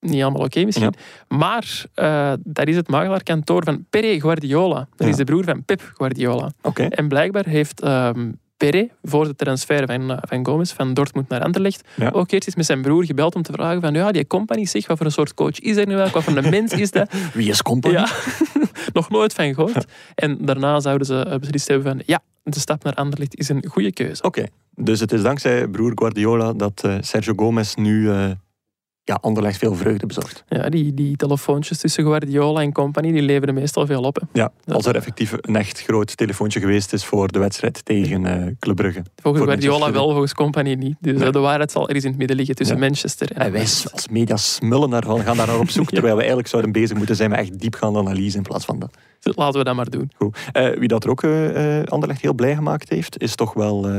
niet 0.00 0.22
allemaal 0.22 0.44
oké 0.44 0.64
misschien. 0.64 0.94
Maar 1.28 1.84
eh, 1.94 2.32
dat 2.44 2.66
is 2.66 2.76
het 2.76 2.88
makelaarkantoor 2.88 3.64
van 3.64 3.84
Pere 3.90 4.20
Guardiola. 4.20 4.74
Dat 4.78 4.88
Ja. 4.96 5.06
is 5.06 5.16
de 5.16 5.24
broer 5.24 5.44
van 5.44 5.64
Pep 5.64 5.90
Guardiola. 5.94 6.52
En 6.88 7.08
blijkbaar 7.08 7.46
heeft 7.46 7.80
ehm 7.80 8.30
Pere 8.70 8.90
voor 9.02 9.24
de 9.24 9.34
transfer 9.34 9.86
van, 9.86 10.10
eh, 10.10 10.18
van 10.20 10.46
Gomez 10.46 10.72
van 10.72 10.94
Dortmund 10.94 11.28
naar 11.28 11.42
Anderlecht 11.42 11.88
Ja. 11.96 12.10
ook 12.10 12.30
eerst 12.30 12.56
met 12.56 12.66
zijn 12.66 12.82
broer 12.82 13.04
gebeld 13.04 13.34
om 13.34 13.42
te 13.42 13.52
vragen 13.52 13.80
van 13.80 13.94
ja, 13.94 14.12
die 14.12 14.26
company 14.26 14.64
zeg, 14.64 14.86
wat 14.86 14.96
voor 14.96 15.06
een 15.06 15.12
soort 15.12 15.34
coach 15.34 15.60
is 15.60 15.76
er 15.76 15.86
nu 15.86 15.94
eigenlijk? 15.96 16.12
Wat 16.14 16.24
voor 16.24 16.36
een 16.44 16.50
mens 16.50 16.72
is 16.72 16.90
dat? 16.90 17.12
Wie 17.34 17.48
is 17.48 17.62
company? 17.62 17.94
Ja, 17.94 18.08
nog 18.92 19.10
nooit 19.10 19.32
van 19.32 19.54
gehoord. 19.54 19.84
En 20.14 20.38
daarna 20.40 20.80
zouden 20.80 21.06
ze 21.06 21.24
eh, 21.24 21.38
beslist 21.38 21.68
hebben 21.68 21.86
van 21.86 22.02
ja, 22.06 22.20
de 22.42 22.60
stap 22.60 22.84
naar 22.84 22.94
Anderlecht 22.94 23.36
is 23.38 23.48
een 23.48 23.64
goede 23.68 23.92
keuze. 23.92 24.22
Oké, 24.22 24.46
dus 24.74 25.00
het 25.00 25.12
is 25.12 25.22
dankzij 25.22 25.68
broer 25.68 25.92
Guardiola 25.94 26.52
dat 26.52 26.82
eh, 26.84 26.96
Sergio 27.00 27.32
Gomez 27.36 27.74
nu 27.74 28.10
ja, 29.04 29.18
Anderlecht 29.20 29.58
veel 29.58 29.74
vreugde 29.74 30.06
bezorgt. 30.06 30.44
Ja, 30.48 30.68
die, 30.68 30.94
die 30.94 31.16
telefoontjes 31.16 31.78
tussen 31.78 32.04
Guardiola 32.04 32.60
en 32.60 32.72
company, 32.72 33.12
die 33.12 33.22
leveren 33.22 33.54
meestal 33.54 33.86
veel 33.86 34.02
op. 34.02 34.16
Hè. 34.20 34.26
Ja, 34.40 34.52
als 34.66 34.86
er 34.86 34.94
effectief 34.96 35.34
een 35.40 35.56
echt 35.56 35.82
groot 35.82 36.16
telefoontje 36.16 36.60
geweest 36.60 36.92
is 36.92 37.04
voor 37.04 37.32
de 37.32 37.38
wedstrijd 37.38 37.84
tegen 37.84 38.26
eh 38.26 38.46
Club 38.58 38.76
Brugge. 38.76 39.02
Volgens 39.22 39.44
Voor 39.44 39.52
Guardiola 39.52 39.92
wel, 39.92 40.10
volgens 40.10 40.34
company 40.34 40.74
niet. 40.74 40.96
Dus 41.00 41.16
Nee. 41.18 41.26
eh, 41.26 41.32
de 41.32 41.38
waarheid 41.38 41.70
zal 41.70 41.86
ergens 41.86 42.04
in 42.04 42.10
het 42.10 42.18
midden 42.18 42.36
liggen 42.36 42.54
tussen 42.54 42.76
Ja. 42.76 42.82
Manchester 42.82 43.32
en... 43.32 43.40
En 43.40 43.52
wij 43.52 43.60
als 43.92 44.08
media 44.10 44.36
smullen 44.36 44.90
daarvan, 44.90 45.20
gaan 45.20 45.36
daar 45.36 45.46
naar 45.46 45.58
op 45.58 45.70
zoek, 45.70 45.84
Ja. 45.90 45.92
terwijl 45.92 46.12
we 46.14 46.18
eigenlijk 46.20 46.48
zouden 46.48 46.72
bezig 46.72 46.96
moeten 46.96 47.16
zijn 47.16 47.30
met 47.30 47.38
echt 47.38 47.60
diepgaande 47.60 47.98
analyse 47.98 48.36
in 48.36 48.42
plaats 48.42 48.64
van 48.64 48.78
dat. 48.78 48.90
Dus 49.20 49.36
Laten 49.36 49.58
we 49.58 49.64
dat 49.64 49.74
maar 49.74 49.90
doen. 49.90 50.10
Goed. 50.16 50.38
Eh, 50.52 50.78
wie 50.78 50.88
dat 50.88 51.04
er 51.04 51.10
ook 51.10 51.22
Anderlecht 51.88 52.20
heel 52.22 52.34
blij 52.34 52.54
gemaakt 52.54 52.88
heeft, 52.88 53.20
is 53.22 53.34
toch 53.34 53.52
wel 53.54 53.90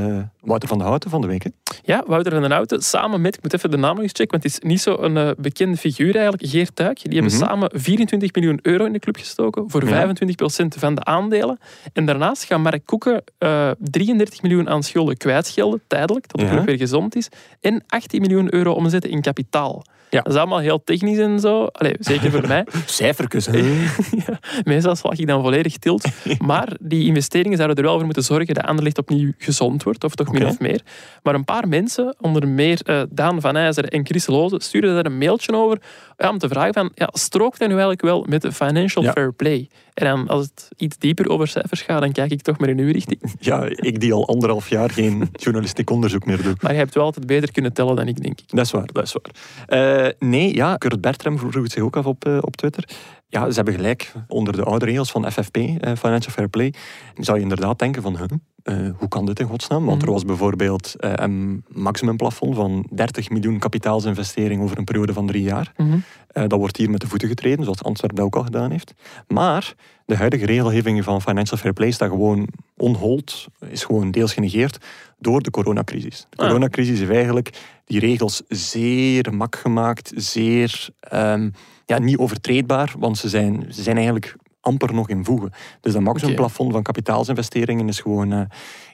Wouter 0.41 0.69
van 0.69 0.77
de 0.77 0.83
Houten 0.83 1.09
van 1.09 1.21
de 1.21 1.27
week. 1.27 1.43
Hè? 1.43 1.49
Ja, 1.83 2.03
Wouter 2.07 2.31
van 2.31 2.41
den 2.41 2.51
Houten, 2.51 2.81
samen 2.81 3.21
met, 3.21 3.35
ik 3.35 3.43
moet 3.43 3.53
even 3.53 3.71
de 3.71 3.77
naam 3.77 3.93
nog 3.93 4.03
eens 4.03 4.11
checken, 4.13 4.31
want 4.39 4.43
het 4.43 4.51
is 4.63 4.69
niet 4.69 4.81
zo'n 4.99 5.17
eh 5.17 5.29
bekende 5.37 5.77
figuur 5.77 6.13
eigenlijk, 6.15 6.45
Geert 6.49 6.75
Tuik. 6.75 7.03
Die 7.03 7.19
hebben 7.19 7.37
Mhm. 7.37 7.43
samen 7.47 7.69
24 7.73 8.33
miljoen 8.33 8.59
euro 8.61 8.85
in 8.85 8.93
de 8.93 8.99
club 8.99 9.15
gestoken 9.17 9.63
voor 9.69 9.87
Ja. 9.87 9.89
25% 9.89 10.75
van 10.79 10.95
de 10.95 11.03
aandelen. 11.03 11.59
En 11.93 12.05
daarnaast 12.05 12.43
gaat 12.43 12.59
Mark 12.59 12.85
Koeken 12.85 13.23
eh 13.37 13.71
33 13.79 14.41
miljoen 14.41 14.69
aan 14.69 14.83
schulden 14.83 15.17
kwijtschelden, 15.17 15.81
tijdelijk, 15.87 16.25
tot 16.25 16.39
de 16.39 16.45
Ja. 16.45 16.51
club 16.51 16.65
weer 16.65 16.77
gezond 16.77 17.15
is. 17.15 17.27
En 17.61 17.83
18 17.87 18.21
miljoen 18.21 18.53
euro 18.53 18.71
omzetten 18.71 19.09
in 19.11 19.21
kapitaal. 19.21 19.83
Ja. 20.09 20.21
Dat 20.21 20.33
is 20.33 20.39
allemaal 20.39 20.59
heel 20.59 20.83
technisch 20.83 21.17
en 21.17 21.39
zo. 21.39 21.63
Allee, 21.65 21.95
zeker 21.99 22.31
voor 22.31 22.47
mij. 22.53 22.65
Cijfertjes, 22.85 23.45
hè? 23.45 23.57
Ja, 24.27 24.39
meestal 24.63 24.95
slag 24.95 25.17
ik 25.17 25.27
dan 25.27 25.41
volledig 25.41 25.77
tilt. 25.77 26.05
Maar 26.39 26.75
die 26.81 27.05
investeringen 27.05 27.57
zouden 27.57 27.77
er 27.77 27.83
wel 27.83 27.95
voor 27.95 28.05
moeten 28.05 28.23
zorgen 28.23 28.53
dat 28.53 28.63
Anderlecht 28.65 28.97
opnieuw 28.97 29.31
gezond 29.37 29.83
wordt, 29.83 30.03
of 30.03 30.15
toch 30.15 30.31
min 30.31 30.45
of 30.45 30.59
meer. 30.59 30.81
Maar 31.23 31.35
een 31.35 31.45
paar 31.45 31.67
mensen, 31.67 32.15
onder 32.21 32.47
meer 32.47 32.79
eh, 32.83 33.01
Daan 33.09 33.41
van 33.41 33.55
IJzer 33.55 33.85
en 33.89 34.05
Chris 34.05 34.27
Loze, 34.27 34.55
daar 34.87 35.05
een 35.05 35.17
mailtje 35.17 35.53
over 35.55 35.81
ja, 36.17 36.29
om 36.29 36.37
te 36.37 36.47
vragen 36.47 36.73
van, 36.73 36.91
ja, 36.95 37.09
strookt 37.11 37.59
dat 37.59 37.67
nu 37.67 37.73
eigenlijk 37.73 38.01
wel 38.01 38.25
met 38.29 38.41
de 38.41 38.51
financial 38.51 39.03
Ja. 39.03 39.11
fair 39.11 39.33
play? 39.33 39.69
En 39.93 40.05
dan, 40.05 40.27
als 40.27 40.45
het 40.45 40.69
iets 40.77 40.97
dieper 40.97 41.29
over 41.29 41.47
cijfers 41.47 41.81
gaat, 41.81 42.01
dan 42.01 42.11
kijk 42.11 42.31
ik 42.31 42.41
toch 42.41 42.57
maar 42.57 42.69
in 42.69 42.79
uw 42.79 42.91
richting. 42.91 43.21
Ja, 43.39 43.65
ik 43.69 43.99
die 43.99 44.13
al 44.13 44.27
anderhalf 44.27 44.69
jaar 44.69 44.89
geen 44.89 45.29
journalistiek 45.43 45.89
onderzoek 45.89 46.25
meer 46.25 46.41
doe. 46.41 46.55
Maar 46.61 46.71
je 46.71 46.77
hebt 46.77 46.93
wel 46.93 47.03
altijd 47.03 47.25
beter 47.25 47.51
kunnen 47.51 47.73
tellen 47.73 47.95
dan 47.95 48.07
ik, 48.07 48.21
denk 48.21 48.39
ik. 48.39 48.45
Dat 48.49 48.65
is 48.65 48.71
waar, 48.71 48.87
dat 48.91 49.03
is 49.03 49.15
waar. 49.21 50.05
Eh, 50.05 50.11
nee, 50.19 50.55
ja, 50.55 50.75
Kurt 50.75 51.01
Bertram 51.01 51.37
vroeg 51.39 51.53
het 51.53 51.71
zich 51.71 51.83
ook 51.83 51.97
af 51.97 52.05
op, 52.05 52.25
eh, 52.25 52.37
op 52.41 52.55
Twitter. 52.55 52.83
Ja, 53.27 53.49
ze 53.49 53.55
hebben 53.55 53.73
gelijk. 53.73 54.11
Onder 54.27 54.55
de 54.55 54.63
oude 54.63 54.85
regels 54.85 55.11
van 55.11 55.31
FFP, 55.31 55.57
eh, 55.57 55.71
Financial 55.97 56.31
Fair 56.33 56.47
Play, 56.49 56.73
zou 57.15 57.37
je 57.37 57.43
inderdaad 57.43 57.79
denken 57.79 58.01
van, 58.01 58.17
huh, 58.17 58.25
eh, 58.63 58.89
hoe 58.97 59.07
kan 59.07 59.25
dit 59.25 59.39
in 59.39 59.47
godsnaam? 59.47 59.85
Want 59.85 59.97
er 60.01 60.03
Mhm. 60.07 60.13
was 60.13 60.25
bijvoorbeeld 60.25 60.95
eh, 60.97 61.11
een 61.15 61.65
maximumplafond 61.67 62.55
van 62.55 62.87
30 62.91 63.29
miljoen 63.29 63.59
kapitaalsinvestering 63.59 64.61
over 64.61 64.77
een 64.77 64.83
periode 64.83 65.13
van 65.13 65.27
drie 65.27 65.43
jaar. 65.43 65.73
Eh, 65.77 66.43
dat 66.47 66.59
wordt 66.59 66.77
hier 66.77 66.89
met 66.89 67.01
de 67.01 67.07
voeten 67.07 67.27
getreden, 67.27 67.63
zoals 67.63 67.83
Antwerpen 67.83 68.23
ook 68.23 68.35
al 68.35 68.43
gedaan 68.43 68.71
heeft. 68.71 68.93
Maar 69.27 69.73
de 70.05 70.15
huidige 70.15 70.45
regelgeving 70.45 71.03
van 71.03 71.21
Financial 71.21 71.57
Fair 71.59 71.73
Play 71.73 71.91
staat 71.91 72.09
gewoon 72.09 72.47
onhold, 72.77 73.47
is 73.69 73.83
gewoon 73.83 74.11
deels 74.11 74.33
genegeerd 74.33 74.77
door 75.19 75.41
de 75.41 75.51
coronacrisis. 75.51 76.25
De 76.29 76.37
Ah. 76.37 76.45
coronacrisis 76.47 76.99
heeft 76.99 77.11
eigenlijk 77.11 77.49
die 77.85 77.99
regels 77.99 78.41
zeer 78.47 79.33
mak 79.33 79.55
gemaakt, 79.55 80.11
zeer 80.15 80.89
ehm, 80.99 81.49
ja, 81.85 81.99
niet 81.99 82.17
overtreedbaar, 82.17 82.93
want 82.99 83.17
ze 83.17 83.29
zijn, 83.29 83.65
ze 83.69 83.81
zijn 83.81 83.95
eigenlijk 83.95 84.35
amper 84.63 84.93
nog 84.93 85.09
in 85.09 85.25
voegen. 85.25 85.51
Dus 85.81 85.93
dat 85.93 86.01
maximumplafond 86.01 86.71
van 86.71 86.83
kapitaalsinvesteringen 86.83 87.87
is 87.87 87.99
gewoon 87.99 88.31
eh, 88.31 88.41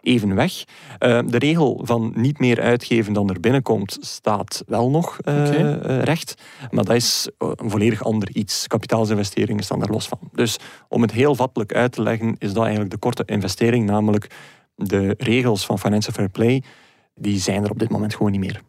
even 0.01 0.35
weg. 0.35 0.63
Eh, 0.97 1.19
de 1.25 1.37
regel 1.37 1.81
van 1.83 2.11
niet 2.15 2.39
meer 2.39 2.61
uitgeven 2.61 3.13
dan 3.13 3.29
er 3.29 3.39
binnenkomt 3.39 3.97
staat 3.99 4.63
wel 4.67 4.89
nog 4.89 5.19
eh, 5.19 6.01
recht, 6.01 6.41
maar 6.71 6.83
dat 6.83 6.95
is 6.95 7.29
een 7.37 7.69
volledig 7.69 8.03
ander 8.03 8.35
iets. 8.35 8.67
Kapitaalsinvesteringen 8.67 9.63
staan 9.63 9.79
daar 9.79 9.89
los 9.89 10.07
van. 10.07 10.19
Dus 10.33 10.57
om 10.87 11.01
het 11.01 11.11
heel 11.11 11.35
vattelijk 11.35 11.73
uit 11.73 11.91
te 11.91 12.01
leggen, 12.01 12.35
is 12.37 12.53
dat 12.53 12.63
eigenlijk 12.63 12.91
de 12.91 12.99
korte 12.99 13.23
investering, 13.25 13.85
namelijk 13.85 14.27
de 14.75 15.13
regels 15.17 15.65
van 15.65 15.79
Financial 15.79 16.13
Fair 16.13 16.29
Play, 16.29 16.63
die 17.15 17.39
zijn 17.39 17.63
er 17.63 17.69
op 17.69 17.79
dit 17.79 17.89
moment 17.89 18.15
gewoon 18.15 18.31
niet 18.31 18.39
meer. 18.39 18.61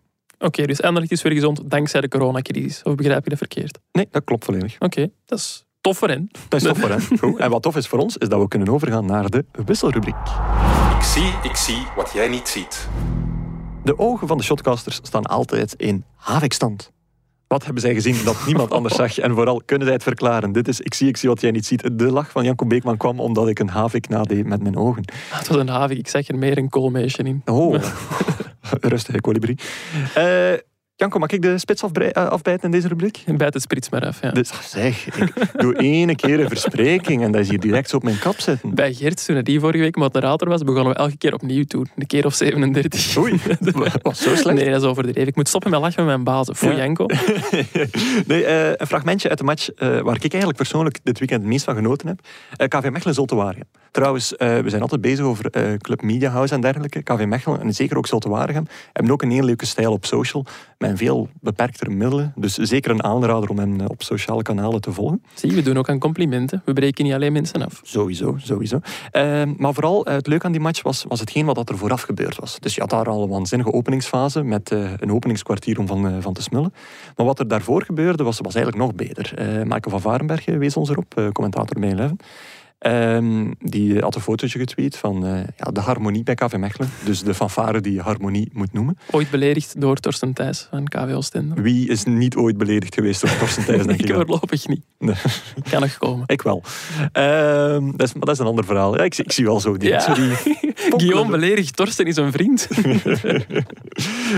Oké, 0.42 0.66
dus 0.66 0.82
Anderlecht 0.82 1.12
is 1.12 1.22
weer 1.22 1.32
gezond 1.32 1.60
dankzij 1.70 2.00
de 2.00 2.08
coronacrisis. 2.08 2.82
Of 2.82 2.94
begrijp 2.94 3.24
je 3.24 3.30
dat 3.30 3.38
verkeerd? 3.38 3.78
Nee, 3.92 4.06
dat 4.10 4.24
klopt 4.24 4.44
volledig. 4.44 4.76
Oké, 4.78 5.08
dat 5.26 5.38
is 5.38 5.64
tof 5.80 5.98
voor 5.98 6.08
hen. 6.08 6.28
Dat 6.48 6.60
is 6.60 6.66
tof 6.68 6.78
voor 6.78 6.88
hen. 6.88 7.00
Goed. 7.20 7.38
En 7.38 7.50
wat 7.50 7.62
tof 7.62 7.76
is 7.76 7.86
voor 7.86 7.98
ons, 7.98 8.16
is 8.16 8.28
dat 8.28 8.40
we 8.40 8.48
kunnen 8.48 8.68
overgaan 8.68 9.06
naar 9.06 9.28
de 9.30 9.44
wisselrubriek. 9.66 10.14
Ik 10.98 11.02
zie, 11.02 11.32
ik 11.42 11.56
zie 11.56 11.82
wat 11.96 12.10
jij 12.12 12.28
niet 12.28 12.48
ziet. 12.48 12.88
De 13.84 13.98
ogen 13.98 14.26
van 14.28 14.36
de 14.36 14.42
shotcasters 14.42 14.94
staan 15.02 15.24
altijd 15.26 15.74
in 15.76 16.04
havikstand. 16.16 16.92
Wat 17.46 17.64
hebben 17.64 17.82
zij 17.82 17.94
gezien 17.94 18.24
dat 18.24 18.36
niemand 18.46 18.70
anders 18.70 18.94
zag? 18.94 19.18
En 19.18 19.34
vooral, 19.34 19.62
kunnen 19.64 19.86
zij 19.86 19.94
het 19.94 20.02
verklaren? 20.04 20.52
Dit 20.52 20.68
is 20.68 20.80
Ik 20.80 20.94
zie, 20.94 21.08
ik 21.08 21.16
zie 21.16 21.28
wat 21.28 21.40
jij 21.40 21.50
niet 21.50 21.66
ziet. 21.66 21.98
De 21.98 22.10
lach 22.10 22.30
van 22.30 22.44
Janko 22.44 22.66
Beekman 22.66 22.96
kwam 22.96 23.20
omdat 23.20 23.48
ik 23.48 23.58
een 23.58 23.68
havik 23.68 24.08
nadeed 24.08 24.46
met 24.46 24.62
mijn 24.62 24.76
ogen. 24.76 25.04
Ah, 25.30 25.38
Het 25.38 25.48
was 25.48 25.56
een 25.56 25.68
havik, 25.68 25.98
ik 25.98 26.08
zag 26.08 26.28
er 26.28 26.38
meer 26.38 26.58
een 26.58 26.68
koolmeisje 26.68 27.22
in. 27.22 27.42
Oh, 27.44 27.74
rustige 28.92 29.20
kolibrie. 29.20 29.56
Janko, 31.00 31.18
mag 31.18 31.30
ik 31.30 31.42
de 31.42 31.58
spits 31.58 31.82
eh, 31.82 32.26
afbijten 32.26 32.64
in 32.64 32.70
deze 32.70 32.88
rubriek? 32.88 33.22
Bijt 33.36 33.54
het 33.54 33.62
sprits 33.62 33.88
maar 33.88 34.06
af. 34.06 34.22
Ja. 34.22 34.30
Dus, 34.30 34.50
zeg, 34.70 35.06
ik 35.06 35.50
doe 35.56 35.76
ene 35.76 36.14
keer 36.14 36.40
een 36.40 36.48
verspreking 36.48 37.22
en 37.22 37.32
dat 37.32 37.40
is 37.40 37.48
hier 37.48 37.60
direct 37.60 37.90
zo 37.90 37.96
op 37.96 38.02
mijn 38.02 38.18
kap 38.18 38.40
zitten. 38.40 38.74
Bij 38.74 38.92
Gert, 38.92 39.26
toen 39.26 39.36
hij 39.36 39.58
vorige 39.58 39.78
week 39.78 39.96
moderator 39.96 40.48
was, 40.48 40.62
begonnen 40.62 40.92
we 40.92 40.98
elke 40.98 41.16
keer 41.16 41.34
opnieuw 41.34 41.64
doen. 41.66 41.90
Een 41.96 42.06
keer 42.06 42.26
of 42.26 42.34
37. 42.34 43.16
Oei, 43.16 43.40
was 44.02 44.22
zo 44.22 44.34
slecht. 44.34 44.58
Nee, 44.58 44.70
dat 44.70 44.82
is 44.82 44.88
overdreven. 44.88 45.26
Ik 45.26 45.36
moet 45.36 45.48
stoppen 45.48 45.70
met 45.70 45.80
lachen 45.80 46.04
met 46.04 46.12
mijn 46.12 46.24
bazen. 46.24 46.70
Ja. 46.70 46.76
Janko. 46.76 47.06
nee, 48.26 48.44
eh, 48.44 48.72
een 48.76 48.86
fragmentje 48.86 49.28
uit 49.28 49.38
de 49.38 49.44
match 49.44 49.70
eh, 49.70 50.00
waar 50.00 50.14
ik 50.14 50.32
eigenlijk 50.32 50.56
persoonlijk 50.56 50.98
dit 51.02 51.18
weekend 51.18 51.40
het 51.40 51.50
meest 51.50 51.64
van 51.64 51.74
genoten 51.74 52.08
heb. 52.08 52.20
KV 52.68 52.90
Mechelen 52.90 53.14
Zulte 53.14 53.34
Waregem. 53.34 53.68
Trouwens, 53.90 54.34
we 54.36 54.64
zijn 54.66 54.82
altijd 54.82 55.00
bezig 55.00 55.24
over 55.24 55.50
Club 55.78 56.02
Media 56.02 56.30
House 56.30 56.54
en 56.54 56.60
dergelijke. 56.60 57.02
KV 57.02 57.24
Mechelen 57.24 57.60
en 57.60 57.74
zeker 57.74 57.96
ook 57.96 58.06
Zulte 58.06 58.28
Waregem 58.28 58.66
hebben 58.92 59.12
ook 59.12 59.22
een 59.22 59.30
heel 59.30 59.44
leuke 59.44 59.66
stijl 59.66 59.92
op 59.92 60.06
social. 60.06 60.44
Met 60.78 60.89
veel 60.96 61.28
beperktere 61.40 61.90
middelen. 61.90 62.32
Dus 62.36 62.54
zeker 62.54 62.90
een 62.90 63.02
aanrader 63.02 63.48
om 63.48 63.58
hen 63.58 63.80
eh, 63.80 63.86
op 63.88 64.02
sociale 64.02 64.42
kanalen 64.42 64.80
te 64.80 64.92
volgen. 64.92 65.22
Zie, 65.34 65.52
we 65.52 65.62
doen 65.62 65.76
ook 65.76 65.88
aan 65.88 65.98
complimenten. 65.98 66.62
We 66.64 66.72
breken 66.72 67.04
niet 67.04 67.14
alleen 67.14 67.32
mensen 67.32 67.62
af. 67.62 67.80
Sowieso, 67.82 68.36
sowieso. 68.38 68.80
Eh, 69.10 69.42
maar 69.56 69.74
vooral 69.74 70.06
eh, 70.06 70.14
het 70.14 70.26
leuke 70.26 70.46
aan 70.46 70.52
die 70.52 70.60
match 70.60 70.82
was, 70.82 71.04
was 71.08 71.20
hetgeen 71.20 71.46
wat 71.46 71.68
er 71.68 71.78
vooraf 71.78 72.02
gebeurd 72.02 72.36
was. 72.36 72.60
Dus 72.60 72.74
je 72.74 72.80
had 72.80 72.90
daar 72.90 73.08
al 73.08 73.22
een 73.22 73.28
waanzinnige 73.28 73.72
openingsfase 73.72 74.42
met 74.42 74.70
eh, 74.70 74.92
een 74.96 75.12
openingskwartier 75.12 75.78
om 75.78 75.86
van, 75.86 76.22
van 76.22 76.32
te 76.32 76.42
smullen. 76.42 76.72
Maar 77.16 77.26
wat 77.26 77.38
er 77.38 77.48
daarvoor 77.48 77.82
gebeurde 77.82 78.22
was, 78.22 78.38
was 78.40 78.54
eigenlijk 78.54 78.84
nog 78.84 78.94
beter. 78.94 79.32
Michael 79.64 79.90
van 79.90 80.00
Varenberg 80.00 80.44
wees 80.44 80.76
ons 80.76 80.90
erop, 80.90 81.30
commentator 81.32 81.80
bij 81.80 81.90
Eleven. 81.90 82.16
Ehm, 82.80 83.50
die 83.58 83.98
had 83.98 84.14
een 84.14 84.20
fotootje 84.20 84.58
getweet 84.58 84.96
van 84.96 85.26
eh, 85.26 85.32
ja, 85.56 85.70
de 85.72 85.80
harmonie 85.80 86.22
bij 86.22 86.34
KV 86.34 86.56
Mechelen. 86.56 86.90
Dus 87.04 87.22
de 87.22 87.34
fanfare 87.34 87.80
die 87.80 87.92
je 87.92 88.00
harmonie 88.00 88.48
moet 88.52 88.72
noemen. 88.72 88.98
Ooit 89.10 89.30
beledigd 89.30 89.80
door 89.80 89.96
Torsten 89.96 90.32
Thijs 90.32 90.66
van 90.70 90.84
KV 90.88 91.12
Oostende. 91.14 91.62
Wie 91.62 91.88
is 91.88 92.04
niet 92.04 92.36
ooit 92.36 92.56
beledigd 92.56 92.94
geweest 92.94 93.20
door 93.20 93.36
Torsten 93.38 93.64
Thijs, 93.64 93.86
denk 93.86 94.00
Ik 94.08 94.14
voorlopig 94.14 94.66
niet. 94.68 94.80
Nee. 94.98 95.14
Kan 95.70 95.80
nog 95.80 95.98
komen. 95.98 96.24
Ik 96.26 96.42
wel. 96.42 96.62
Ehm, 97.12 97.90
dat, 97.90 98.02
is, 98.06 98.12
maar 98.12 98.24
dat 98.26 98.34
is 98.34 98.38
een 98.38 98.46
ander 98.46 98.64
verhaal. 98.64 98.96
Ja, 98.96 99.02
ik, 99.04 99.14
zie- 99.14 99.24
ik 99.24 99.32
zie 99.32 99.44
wel 99.44 99.60
zo 99.60 99.76
die... 99.76 99.88
Ja. 99.88 100.00
zo 100.00 100.14
die 100.14 100.30
Guillaume 100.96 101.30
beledigt 101.30 101.76
Torsten 101.76 102.06
is 102.06 102.16
een 102.16 102.32
vriend. 102.32 102.68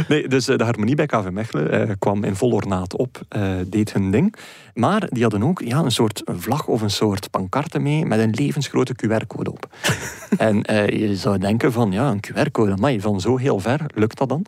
nee, 0.09 0.29
dus 0.29 0.49
eh, 0.49 0.57
de 0.57 0.65
harmonie 0.65 0.95
bij 0.95 1.07
KV 1.07 1.29
Mechelen 1.31 1.71
eh, 1.89 1.95
kwam 1.99 2.25
in 2.25 2.37
vol 2.37 2.51
ornaat 2.51 2.97
op, 2.97 3.21
deed 3.69 3.93
hun 3.93 4.11
ding. 4.11 4.35
Maar 4.75 5.09
die 5.09 5.23
hadden 5.23 5.43
ook 5.43 5.61
ja, 5.61 5.79
een 5.79 5.91
soort 5.91 6.23
vlag 6.25 6.67
of 6.67 6.83
een 6.83 6.91
soort 6.91 7.31
pancarte 7.31 7.79
mee 7.79 8.05
met 8.05 8.19
een 8.19 8.31
levensgrote 8.31 8.95
QR-code 8.95 9.53
op. 9.53 9.67
en 10.39 10.63
eh, 10.63 10.87
je 10.89 11.17
zou 11.17 11.39
denken 11.39 11.73
van, 11.73 11.93
ja, 11.93 12.11
een 12.11 12.21
QR-code, 12.27 12.77
maar 12.77 12.99
van 12.99 13.21
zo 13.21 13.37
heel 13.37 13.59
ver, 13.59 13.81
lukt 13.95 14.19
dat 14.19 14.29
dan? 14.29 14.45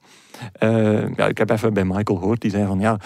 Eh, 0.52 1.14
ja, 1.14 1.26
ik 1.26 1.38
heb 1.38 1.50
even 1.50 1.74
bij 1.74 1.84
Michael 1.84 2.18
gehoord, 2.18 2.40
die 2.40 2.50
zei 2.50 2.66
van, 2.66 2.80
ja, 2.80 2.98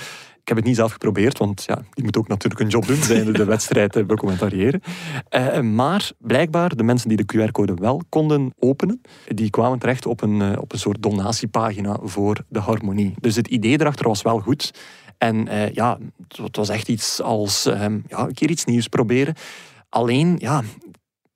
ik 0.48 0.54
heb 0.54 0.62
het 0.62 0.72
niet 0.72 0.82
zelf 0.82 0.92
geprobeerd, 0.92 1.38
want 1.38 1.64
ja, 1.66 1.82
die 1.90 2.04
moet 2.04 2.16
ook 2.16 2.28
natuurlijk 2.28 2.60
een 2.60 2.68
job 2.68 2.86
doen, 2.86 3.02
zijn 3.02 3.32
de 3.32 3.44
wedstrijd 3.54 3.92
te 3.92 4.04
becommentariëren. 4.04 4.80
Eh, 5.28 5.60
maar 5.60 6.10
blijkbaar, 6.18 6.76
de 6.76 6.82
mensen 6.82 7.08
die 7.08 7.24
de 7.24 7.36
QR-code 7.36 7.74
wel 7.74 8.02
konden 8.08 8.52
openen, 8.58 9.00
die 9.26 9.50
kwamen 9.50 9.78
terecht 9.78 10.06
op 10.06 10.22
een, 10.22 10.42
eh, 10.42 10.60
op 10.60 10.72
een 10.72 10.78
soort 10.78 11.02
donatiepagina 11.02 11.98
voor 12.02 12.44
de 12.48 12.58
harmonie. 12.58 13.14
Dus 13.20 13.36
het 13.36 13.48
idee 13.48 13.80
erachter 13.80 14.08
was 14.08 14.22
wel 14.22 14.38
goed. 14.38 14.70
En 15.18 15.48
eh, 15.48 15.72
ja, 15.72 15.98
het- 16.42 16.56
was 16.56 16.68
echt 16.68 16.88
iets 16.88 17.20
als 17.22 17.66
ehm, 17.66 17.98
ja, 18.08 18.18
een 18.18 18.34
keer 18.34 18.50
iets 18.50 18.64
nieuws 18.64 18.88
proberen. 18.88 19.34
Alleen, 19.88 20.36
ja, 20.38 20.62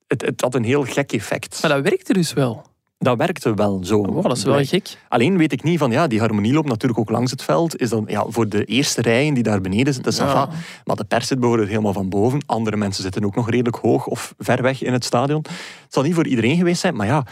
het, 0.07 0.23
het 0.23 0.41
had 0.41 0.55
een 0.55 0.65
heel 0.65 0.83
gek 0.85 1.13
effect. 1.13 1.59
Maar 1.63 1.71
dat 1.71 1.83
werkte 1.83 2.13
dus 2.13 2.33
wel. 2.33 2.63
Dat 2.99 3.17
werkte 3.19 3.55
wel 3.55 3.85
zo. 3.85 3.99
Oh, 3.99 4.23
dat 4.23 4.37
is 4.37 4.45
wel 4.45 4.65
gek. 4.65 4.99
Alleen 5.09 5.37
weet 5.37 5.53
ik 5.53 5.63
niet 5.63 5.79
van, 5.79 5.91
ja, 5.91 6.07
die 6.07 6.21
harmonie 6.21 6.53
loopt 6.53 6.69
natuurlijk 6.69 7.01
ook 7.01 7.11
langs 7.11 7.31
het 7.31 7.43
veld. 7.43 7.81
Is 7.81 7.89
dan, 7.91 8.05
ja, 8.07 8.25
voor 8.29 8.49
de 8.49 8.65
eerste 8.65 9.03
rijen 9.03 9.35
die 9.35 9.43
daar 9.43 9.61
beneden 9.61 9.95
zitten, 9.95 10.13
Ja. 10.27 10.49
Maar 10.85 10.97
de 10.97 11.05
pers 11.05 11.27
zit 11.27 11.39
bijvoorbeeld 11.41 11.69
helemaal 11.69 11.93
van 11.93 12.09
boven. 12.09 12.43
Andere 12.47 12.77
mensen 12.77 13.03
zitten 13.03 13.25
ook 13.25 13.35
nog 13.35 13.51
redelijk 13.51 13.77
hoog 13.77 14.07
of 14.07 14.35
ver 14.39 14.63
weg 14.63 14.83
in 14.83 14.93
het 14.93 15.05
stadion. 15.05 15.45
Het 15.83 15.93
zal 15.93 16.03
niet 16.03 16.15
voor 16.15 16.27
iedereen 16.27 16.57
geweest 16.57 16.81
zijn, 16.81 16.97
maar 16.97 17.07
ja... 17.07 17.25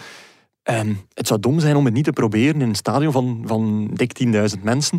ehm, 0.63 0.95
het 1.15 1.27
zou 1.27 1.41
dom 1.41 1.61
zijn 1.61 1.77
om 1.77 1.85
het 1.85 1.95
niet 1.95 2.05
te 2.05 2.13
proberen 2.13 2.61
in 2.61 2.69
een 2.69 2.75
stadion 2.75 3.13
van, 3.13 3.43
van 3.47 3.91
dik 3.95 4.25
10.000 4.57 4.63
mensen. 4.63 4.99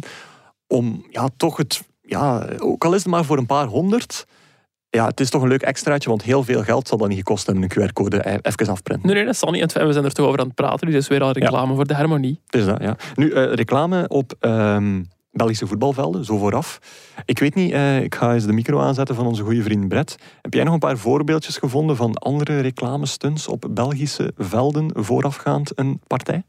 Om 0.71 1.05
ja, 1.09 1.29
toch 1.37 1.57
het... 1.57 1.83
Ja, 2.01 2.47
ook 2.57 2.85
al 2.85 2.93
is 2.93 3.03
het 3.03 3.11
maar 3.11 3.25
voor 3.25 3.37
een 3.37 3.45
paar 3.45 3.65
honderd... 3.65 4.25
Ja, 4.89 5.05
het 5.05 5.19
is 5.19 5.29
toch 5.29 5.41
een 5.41 5.47
leuk 5.47 5.61
extraatje, 5.61 6.09
want 6.09 6.23
heel 6.23 6.43
veel 6.43 6.63
geld 6.63 6.87
zal 6.87 6.97
dat 6.97 7.07
niet 7.07 7.17
gekost 7.17 7.45
hebben, 7.45 7.63
een 7.63 7.89
QR-code 7.89 8.29
e- 8.29 8.37
even 8.41 8.67
afprinten. 8.67 9.07
Nee, 9.07 9.15
nee, 9.15 9.25
dat 9.25 9.37
zal 9.37 9.51
niet. 9.51 9.75
En 9.75 9.87
We 9.87 9.93
zijn 9.93 10.05
er 10.05 10.11
toch 10.11 10.25
over 10.25 10.39
aan 10.39 10.45
het 10.45 10.55
praten. 10.55 10.87
Dus 10.87 10.95
is 10.95 11.07
weer 11.07 11.21
al 11.21 11.31
reclame 11.31 11.75
voor 11.75 11.87
de 11.87 11.93
harmonie. 11.93 12.41
Is 12.49 12.65
dat, 12.65 12.81
ja. 12.81 12.95
Nu, 13.15 13.31
eh, 13.31 13.53
reclame 13.53 14.07
op 14.07 14.33
ehm, 14.39 15.01
Belgische 15.31 15.67
voetbalvelden, 15.67 16.25
zo 16.25 16.37
vooraf. 16.37 16.79
Ik 17.25 17.39
weet 17.39 17.55
niet, 17.55 17.71
eh, 17.71 18.01
ik 18.03 18.15
ga 18.15 18.33
eens 18.33 18.45
de 18.45 18.53
micro 18.53 18.79
aanzetten 18.79 19.15
van 19.15 19.25
onze 19.25 19.43
goede 19.43 19.63
vriend 19.63 19.87
Brett. 19.87 20.15
Heb 20.41 20.53
jij 20.53 20.63
nog 20.63 20.73
een 20.73 20.79
paar 20.79 20.97
voorbeeldjes 20.97 21.57
gevonden 21.57 21.95
van 21.95 22.13
andere 22.13 22.59
reclamestunts 22.59 23.47
op 23.47 23.65
Belgische 23.69 24.33
velden 24.37 24.91
voorafgaand 24.93 25.79
een 25.79 26.01
partij? 26.07 26.43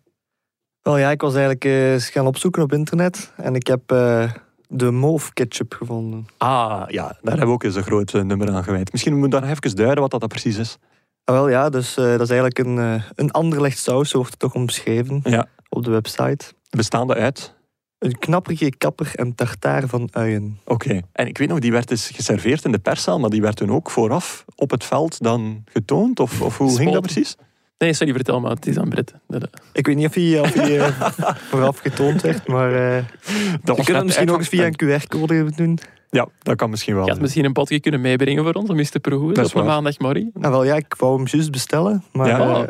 Wel 0.83 0.99
ja, 0.99 1.11
ik 1.11 1.21
was 1.21 1.33
eigenlijk 1.33 1.65
eh, 1.65 1.93
eens 1.93 2.11
gaan 2.11 2.27
opzoeken 2.27 2.63
op 2.63 2.73
internet. 2.73 3.33
En 3.37 3.55
ik 3.55 3.67
heb 3.67 3.91
eh, 3.91 4.31
de 4.69 4.91
Mauve 4.91 5.33
ketchup 5.33 5.75
gevonden. 5.75 6.27
Ah, 6.39 6.83
ja, 6.89 7.03
daar 7.03 7.19
hebben 7.23 7.47
we 7.47 7.53
ook 7.53 7.63
eens 7.63 7.75
een 7.75 7.83
groot 7.83 8.15
eh, 8.15 8.23
nummer 8.23 8.51
aan 8.51 8.65
gewijd. 8.65 8.93
Misschien 8.93 9.19
moeten 9.19 9.41
we 9.41 9.47
daar 9.47 9.57
even 9.57 9.77
duiden 9.77 10.01
wat 10.01 10.21
dat, 10.21 10.29
precies 10.29 10.57
is. 10.57 10.79
Ah, 11.25 11.35
wel 11.35 11.49
ja, 11.49 11.69
dus 11.69 11.95
dat 11.95 12.21
is 12.21 12.31
eigenlijk 12.31 12.59
een, 12.59 12.79
eh 12.79 13.03
een 13.15 13.31
anderlecht 13.31 13.79
saus, 13.79 14.11
zo 14.11 14.17
wordt 14.17 14.31
het 14.31 14.41
toch 14.41 14.55
omschreven 14.55 15.21
Ja. 15.25 15.47
op 15.69 15.85
de 15.85 15.91
website. 15.91 16.45
Bestaande 16.71 17.15
uit... 17.15 17.55
Een 17.99 18.19
knapperige 18.19 18.71
kapper 18.77 19.11
en 19.15 19.35
tartaar 19.35 19.87
van 19.87 20.09
uien. 20.13 20.61
Oké. 20.65 21.01
En 21.13 21.27
ik 21.27 21.39
weet 21.39 21.49
nog, 21.49 21.59
die 21.59 21.73
werd 21.73 21.89
dus 21.89 22.09
geserveerd 22.09 22.65
in 22.65 22.73
de 22.73 22.79
perszaal, 22.79 23.19
maar 23.19 23.31
die 23.31 23.41
werd 23.41 23.57
toen 23.57 23.71
ook 23.73 23.91
vooraf 23.91 24.45
op 24.55 24.71
het 24.71 24.85
veld 24.85 25.23
dan 25.23 25.65
getoond? 25.65 26.21
Of, 26.21 26.41
of 26.41 26.59
hoe 26.59 26.77
ging 26.77 26.93
dat 26.93 27.03
precies? 27.03 27.37
Nee, 27.83 27.93
sorry, 27.93 28.13
vertel 28.13 28.41
maar. 28.41 28.51
Het 28.51 28.67
is 28.67 28.79
aan. 28.79 28.91
Dat- 28.91 29.13
dat- 29.29 29.49
Ik 29.73 29.87
weet 29.87 29.97
niet 29.97 30.07
of 30.07 30.15
hij, 30.15 30.41
of 30.41 30.53
hij 30.55 30.79
eh, 30.81 31.11
vooraf 31.51 31.79
getoond 31.79 32.21
werd, 32.23 32.47
maar 32.47 32.75
eh 32.97 33.05
Dat 33.65 33.77
je 33.77 33.83
kunt 33.85 33.97
het 33.97 34.05
misschien 34.07 34.31
ook 34.31 34.39
eens 34.39 34.49
via 34.49 34.67
een 34.67 35.01
QR-code 35.03 35.51
doen. 35.57 35.79
Ja, 36.11 36.29
dat 36.43 36.57
kan 36.57 36.71
misschien 36.71 36.95
wel. 36.95 37.05
Je 37.05 37.11
had 37.11 37.21
misschien 37.21 37.45
een 37.45 37.53
potje 37.53 37.81
kunnen 37.81 38.01
meebrengen 38.01 38.45
voor 38.45 38.53
ons 38.53 38.71
om 38.71 38.79
eens 38.79 38.91
te 38.91 39.01
proeven. 39.01 39.35
Dat 39.35 39.47
is 39.47 39.53
op 39.55 39.65
maandagmorgen. 39.65 40.31
Ah, 40.41 40.51
wel 40.51 40.65
ja, 40.65 40.75
ik 40.75 40.95
wou 40.99 41.17
hem 41.17 41.27
juist 41.31 41.51
bestellen, 41.51 42.05
maar 42.13 42.27
Ja. 42.29 42.39
eh, 42.63 42.69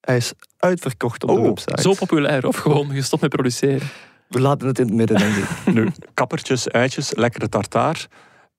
hij 0.00 0.16
is 0.16 0.32
uitverkocht 0.58 1.22
op 1.22 1.28
de 1.28 1.36
Oh, 1.40 1.46
website. 1.46 1.82
Zo 1.82 1.94
populair. 1.94 2.46
Of 2.46 2.56
gewoon 2.56 2.90
gestopt 2.90 3.22
met 3.22 3.30
produceren. 3.30 3.88
We 4.28 4.40
laten 4.40 4.66
het 4.68 4.78
in 4.78 4.86
het 4.86 4.94
midden, 4.94 5.18
denk 5.18 5.34
ik. 5.36 5.48
Nu, 5.74 5.88
kappertjes, 6.14 6.68
uitjes, 6.70 7.14
lekkere 7.14 7.48
tartaar. 7.48 8.06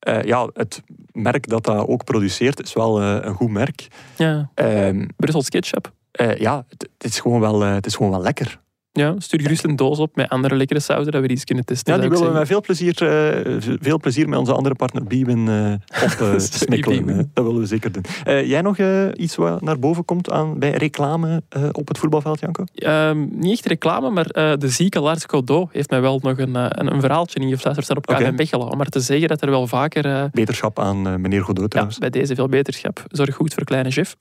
Eh, 0.04 0.24
ja, 0.24 0.50
het 0.54 0.82
merk 1.12 1.50
dat 1.50 1.64
dat 1.64 1.88
ook 1.88 2.04
produceert 2.04 2.64
is 2.64 2.74
wel 2.74 3.02
eh, 3.02 3.18
een 3.22 3.34
goed 3.34 3.50
merk. 3.50 3.88
Ja. 4.18 4.50
Ehm, 4.54 5.08
Brussels 5.16 5.50
ketchup. 5.50 5.92
eh, 6.12 6.36
ja, 6.38 6.66
het, 6.70 6.90
het 6.98 7.12
is 7.12 7.20
gewoon 7.20 7.40
wel, 7.40 7.62
het 7.62 7.86
is 7.86 7.96
gewoon 7.96 8.12
wel 8.12 8.22
lekker. 8.22 8.60
Ja, 8.96 9.16
stuur 9.18 9.42
gerust 9.42 9.64
een 9.64 9.76
doos 9.76 10.00
op 10.00 10.16
met 10.16 10.30
andere 10.30 10.56
lekkere 10.56 10.80
sauzen 10.80 11.12
dat 11.12 11.22
we 11.22 11.28
eens 11.28 11.44
kunnen 11.44 11.66
testen. 11.66 11.94
Ja, 11.94 12.00
die 12.00 12.10
willen 12.10 12.28
we 12.28 12.34
met 12.38 12.48
veel 12.48 12.62
plezier, 12.62 13.02
eh, 13.02 13.56
veel 13.82 14.00
plezier 14.00 14.30
met 14.30 14.40
onze 14.40 14.54
andere 14.54 14.76
partner 14.76 15.04
Biwin 15.04 15.48
eh 15.48 16.04
op 16.04 16.10
te 16.10 16.40
smikkelen. 16.40 17.10
Eh. 17.10 17.18
dat 17.34 17.46
willen 17.46 17.60
we 17.60 17.66
zeker 17.68 17.92
doen. 17.92 18.04
Eh, 18.24 18.48
jij 18.48 18.62
nog 18.62 18.78
eh, 18.78 19.08
iets 19.14 19.36
wat 19.36 19.62
naar 19.62 19.80
boven 19.80 20.06
komt 20.06 20.32
aan, 20.32 20.60
bij 20.60 20.72
reclame 20.72 21.44
eh, 21.50 21.64
op 21.72 21.88
het 21.88 21.98
voetbalveld, 21.98 22.40
Janko? 22.40 22.64
Ehm, 22.76 23.26
niet 23.32 23.52
echt 23.52 23.66
reclame, 23.66 24.10
maar 24.10 24.26
eh, 24.26 24.54
de 24.58 24.70
zieke 24.70 25.00
Lars 25.00 25.24
Godot 25.26 25.70
heeft 25.72 25.90
mij 25.90 26.02
wel 26.02 26.20
nog 26.24 26.38
een, 26.38 26.56
eh, 26.56 26.66
een, 26.70 26.94
een 26.94 27.02
verhaaltje 27.02 27.40
ingefluisterd 27.40 27.86
staan 27.86 27.98
op 27.98 28.06
KV 28.06 28.20
Oké. 28.22 28.32
Mechelen. 28.32 28.72
Om 28.72 28.78
maar 28.78 28.86
te 28.90 29.00
zeggen 29.00 29.28
dat 29.28 29.42
er 29.42 29.50
wel 29.50 29.68
vaker 29.68 30.06
eh, 30.06 30.24
Beterschap 30.32 30.80
aan 30.80 31.08
eh, 31.08 31.16
meneer 31.16 31.44
Godot 31.44 31.62
ja, 31.64 31.68
trouwens. 31.68 31.98
bij 31.98 32.10
deze 32.10 32.36
veel 32.36 32.48
beterschap. 32.50 33.04
Zorg 33.08 33.36
goed 33.36 33.54
voor 33.54 33.64
kleine 33.64 33.92
chef. 33.92 34.16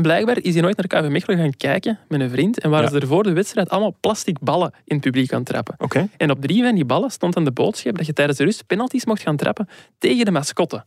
Blijkbaar 0.00 0.38
is 0.42 0.52
hij 0.52 0.62
nooit 0.62 0.76
naar 0.76 1.02
KV 1.02 1.08
Mechelen 1.10 1.38
gaan 1.38 1.56
kijken 1.56 1.98
met 2.08 2.20
een 2.20 2.30
vriend. 2.30 2.58
En 2.60 2.70
waren 2.70 2.84
Ja. 2.86 2.92
ze 2.92 3.00
er 3.00 3.06
voor 3.06 3.22
de 3.22 3.32
wedstrijd 3.32 3.68
allemaal 3.68 3.96
plastic 4.00 4.38
ballen 4.40 4.72
in 4.84 4.94
het 4.96 5.04
publiek 5.04 5.32
aan 5.32 5.42
trappen. 5.42 5.74
Oké. 5.78 6.08
En 6.16 6.30
op 6.30 6.40
drie 6.40 6.62
van 6.62 6.74
die 6.74 6.84
ballen 6.84 7.10
stond 7.10 7.34
dan 7.34 7.44
de 7.44 7.52
boodschap 7.52 7.96
dat 7.96 8.06
je 8.06 8.12
tijdens 8.12 8.38
de 8.38 8.44
rust 8.44 8.66
penalties 8.66 9.04
mocht 9.04 9.22
gaan 9.22 9.36
trappen 9.36 9.68
tegen 9.98 10.24
de 10.24 10.30
mascotte. 10.30 10.84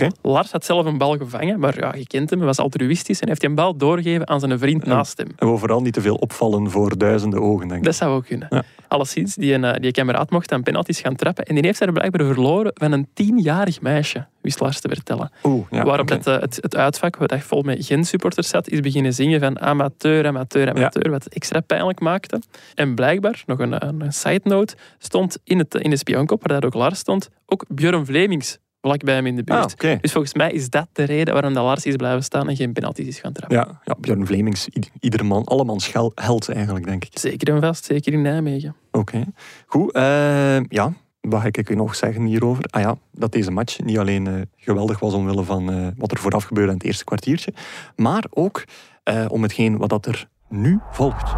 Oké. 0.00 0.08
Lars 0.22 0.52
had 0.52 0.64
zelf 0.64 0.86
een 0.86 0.98
bal 0.98 1.16
gevangen, 1.16 1.58
maar 1.58 1.78
ja, 1.78 1.94
je 1.94 2.06
kent 2.06 2.30
hem, 2.30 2.38
hij 2.38 2.48
was 2.48 2.58
altruïstisch 2.58 3.20
en 3.20 3.28
heeft 3.28 3.40
die 3.40 3.48
een 3.48 3.54
bal 3.54 3.76
doorgegeven 3.76 4.28
aan 4.28 4.40
zijn 4.40 4.58
vriend 4.58 4.84
naast 4.84 5.18
hem. 5.18 5.28
En 5.36 5.52
we 5.52 5.58
vooral 5.58 5.80
niet 5.80 5.92
te 5.92 6.00
veel 6.00 6.14
opvallen 6.14 6.70
voor 6.70 6.98
duizenden 6.98 7.40
ogen, 7.40 7.68
denk 7.68 7.80
ik. 7.80 7.86
Dat 7.86 7.94
zou 7.94 8.14
ook 8.14 8.26
kunnen. 8.26 8.48
Ja. 8.50 8.62
Alleszins, 8.88 9.34
die, 9.34 9.54
een, 9.54 9.64
eh, 9.64 9.80
die 9.80 9.92
kameraad 9.92 10.30
mocht 10.30 10.48
dan 10.48 10.62
penalties 10.62 11.00
gaan 11.00 11.14
trappen 11.14 11.44
en 11.44 11.54
die 11.54 11.64
heeft 11.64 11.78
hij 11.78 11.92
blijkbaar 11.92 12.26
verloren 12.26 12.70
van 12.74 12.92
een 12.92 13.08
tienjarig 13.14 13.80
meisje, 13.80 14.26
wist 14.40 14.60
Lars 14.60 14.80
te 14.80 14.88
vertellen. 14.88 15.30
Oeh, 15.42 15.66
ja, 15.70 15.84
Waarop 15.84 16.08
het, 16.08 16.26
eh, 16.26 16.40
het, 16.40 16.58
het 16.60 16.76
uitvak, 16.76 17.16
wat 17.16 17.32
echt 17.32 17.46
vol 17.46 17.62
met 17.62 17.86
Gent-supporters 17.86 18.48
zat, 18.48 18.68
is 18.68 18.80
beginnen 18.80 19.14
zingen 19.14 19.40
van 19.40 19.60
amateur, 19.60 20.26
amateur, 20.26 20.68
amateur, 20.68 21.10
wat 21.10 21.26
extra 21.26 21.60
pijnlijk 21.60 22.00
maakte. 22.00 22.40
En 22.74 22.94
blijkbaar, 22.94 23.42
nog 23.46 23.58
een, 23.58 23.86
een, 23.88 24.00
een 24.00 24.12
side 24.12 24.40
note, 24.42 24.76
stond 24.98 25.38
in, 25.44 25.58
het, 25.58 25.74
in 25.74 25.90
de 25.90 25.96
spionkop, 25.96 26.46
waar 26.46 26.60
dat 26.60 26.64
ook 26.64 26.80
Lars 26.80 26.98
stond, 26.98 27.28
ook 27.46 27.64
Björn 27.68 28.06
Vlemings 28.06 28.58
vlak 28.84 29.04
bij 29.04 29.14
hem 29.14 29.26
in 29.26 29.36
de 29.36 29.42
buurt. 29.42 29.82
Ah. 29.82 30.00
Dus 30.00 30.12
volgens 30.12 30.34
mij 30.34 30.52
is 30.52 30.70
dat 30.70 30.86
de 30.92 31.04
reden 31.04 31.32
waarom 31.34 31.54
dat 31.54 31.64
Lars 31.64 31.84
is 31.86 31.96
blijven 31.96 32.22
staan 32.24 32.48
en 32.48 32.56
geen 32.56 32.72
penalties 32.72 33.06
is 33.06 33.18
gaan 33.18 33.32
trappen. 33.32 33.56
Ja, 33.56 33.80
ja 33.84 33.94
Björn 34.00 34.26
Vlemings, 34.26 34.68
ieder 35.00 35.26
man, 35.26 35.44
allemans 35.44 35.84
schel- 35.84 36.12
held 36.14 36.48
eigenlijk, 36.48 36.86
denk 36.86 37.04
ik. 37.04 37.18
Zeker 37.18 37.54
en 37.54 37.60
vast, 37.60 37.84
zeker 37.84 38.12
in 38.12 38.22
Nijmegen. 38.22 38.74
Oké. 38.90 39.24
Goed, 39.66 39.92
eh, 39.92 40.60
ja, 40.68 40.92
wat 41.20 41.40
ga 41.40 41.46
ik 41.50 41.70
u 41.70 41.74
nog 41.74 41.94
zeggen 41.94 42.24
hierover? 42.24 42.64
Ah 42.70 42.80
ja, 42.82 42.96
dat 43.12 43.32
deze 43.32 43.50
match 43.50 43.80
niet 43.80 43.98
alleen 43.98 44.26
eh, 44.26 44.34
geweldig 44.56 44.98
was 44.98 45.12
omwille 45.12 45.42
van 45.44 45.72
eh, 45.72 45.86
wat 45.96 46.10
er 46.10 46.18
vooraf 46.18 46.44
gebeurde 46.44 46.70
in 46.70 46.76
het 46.76 46.86
eerste 46.86 47.04
kwartiertje, 47.04 47.52
maar 47.96 48.24
ook 48.30 48.64
eh, 49.02 49.24
om 49.28 49.42
hetgeen 49.42 49.76
wat 49.76 49.88
dat 49.88 50.06
er 50.06 50.28
nu 50.48 50.80
volgt. 50.90 51.30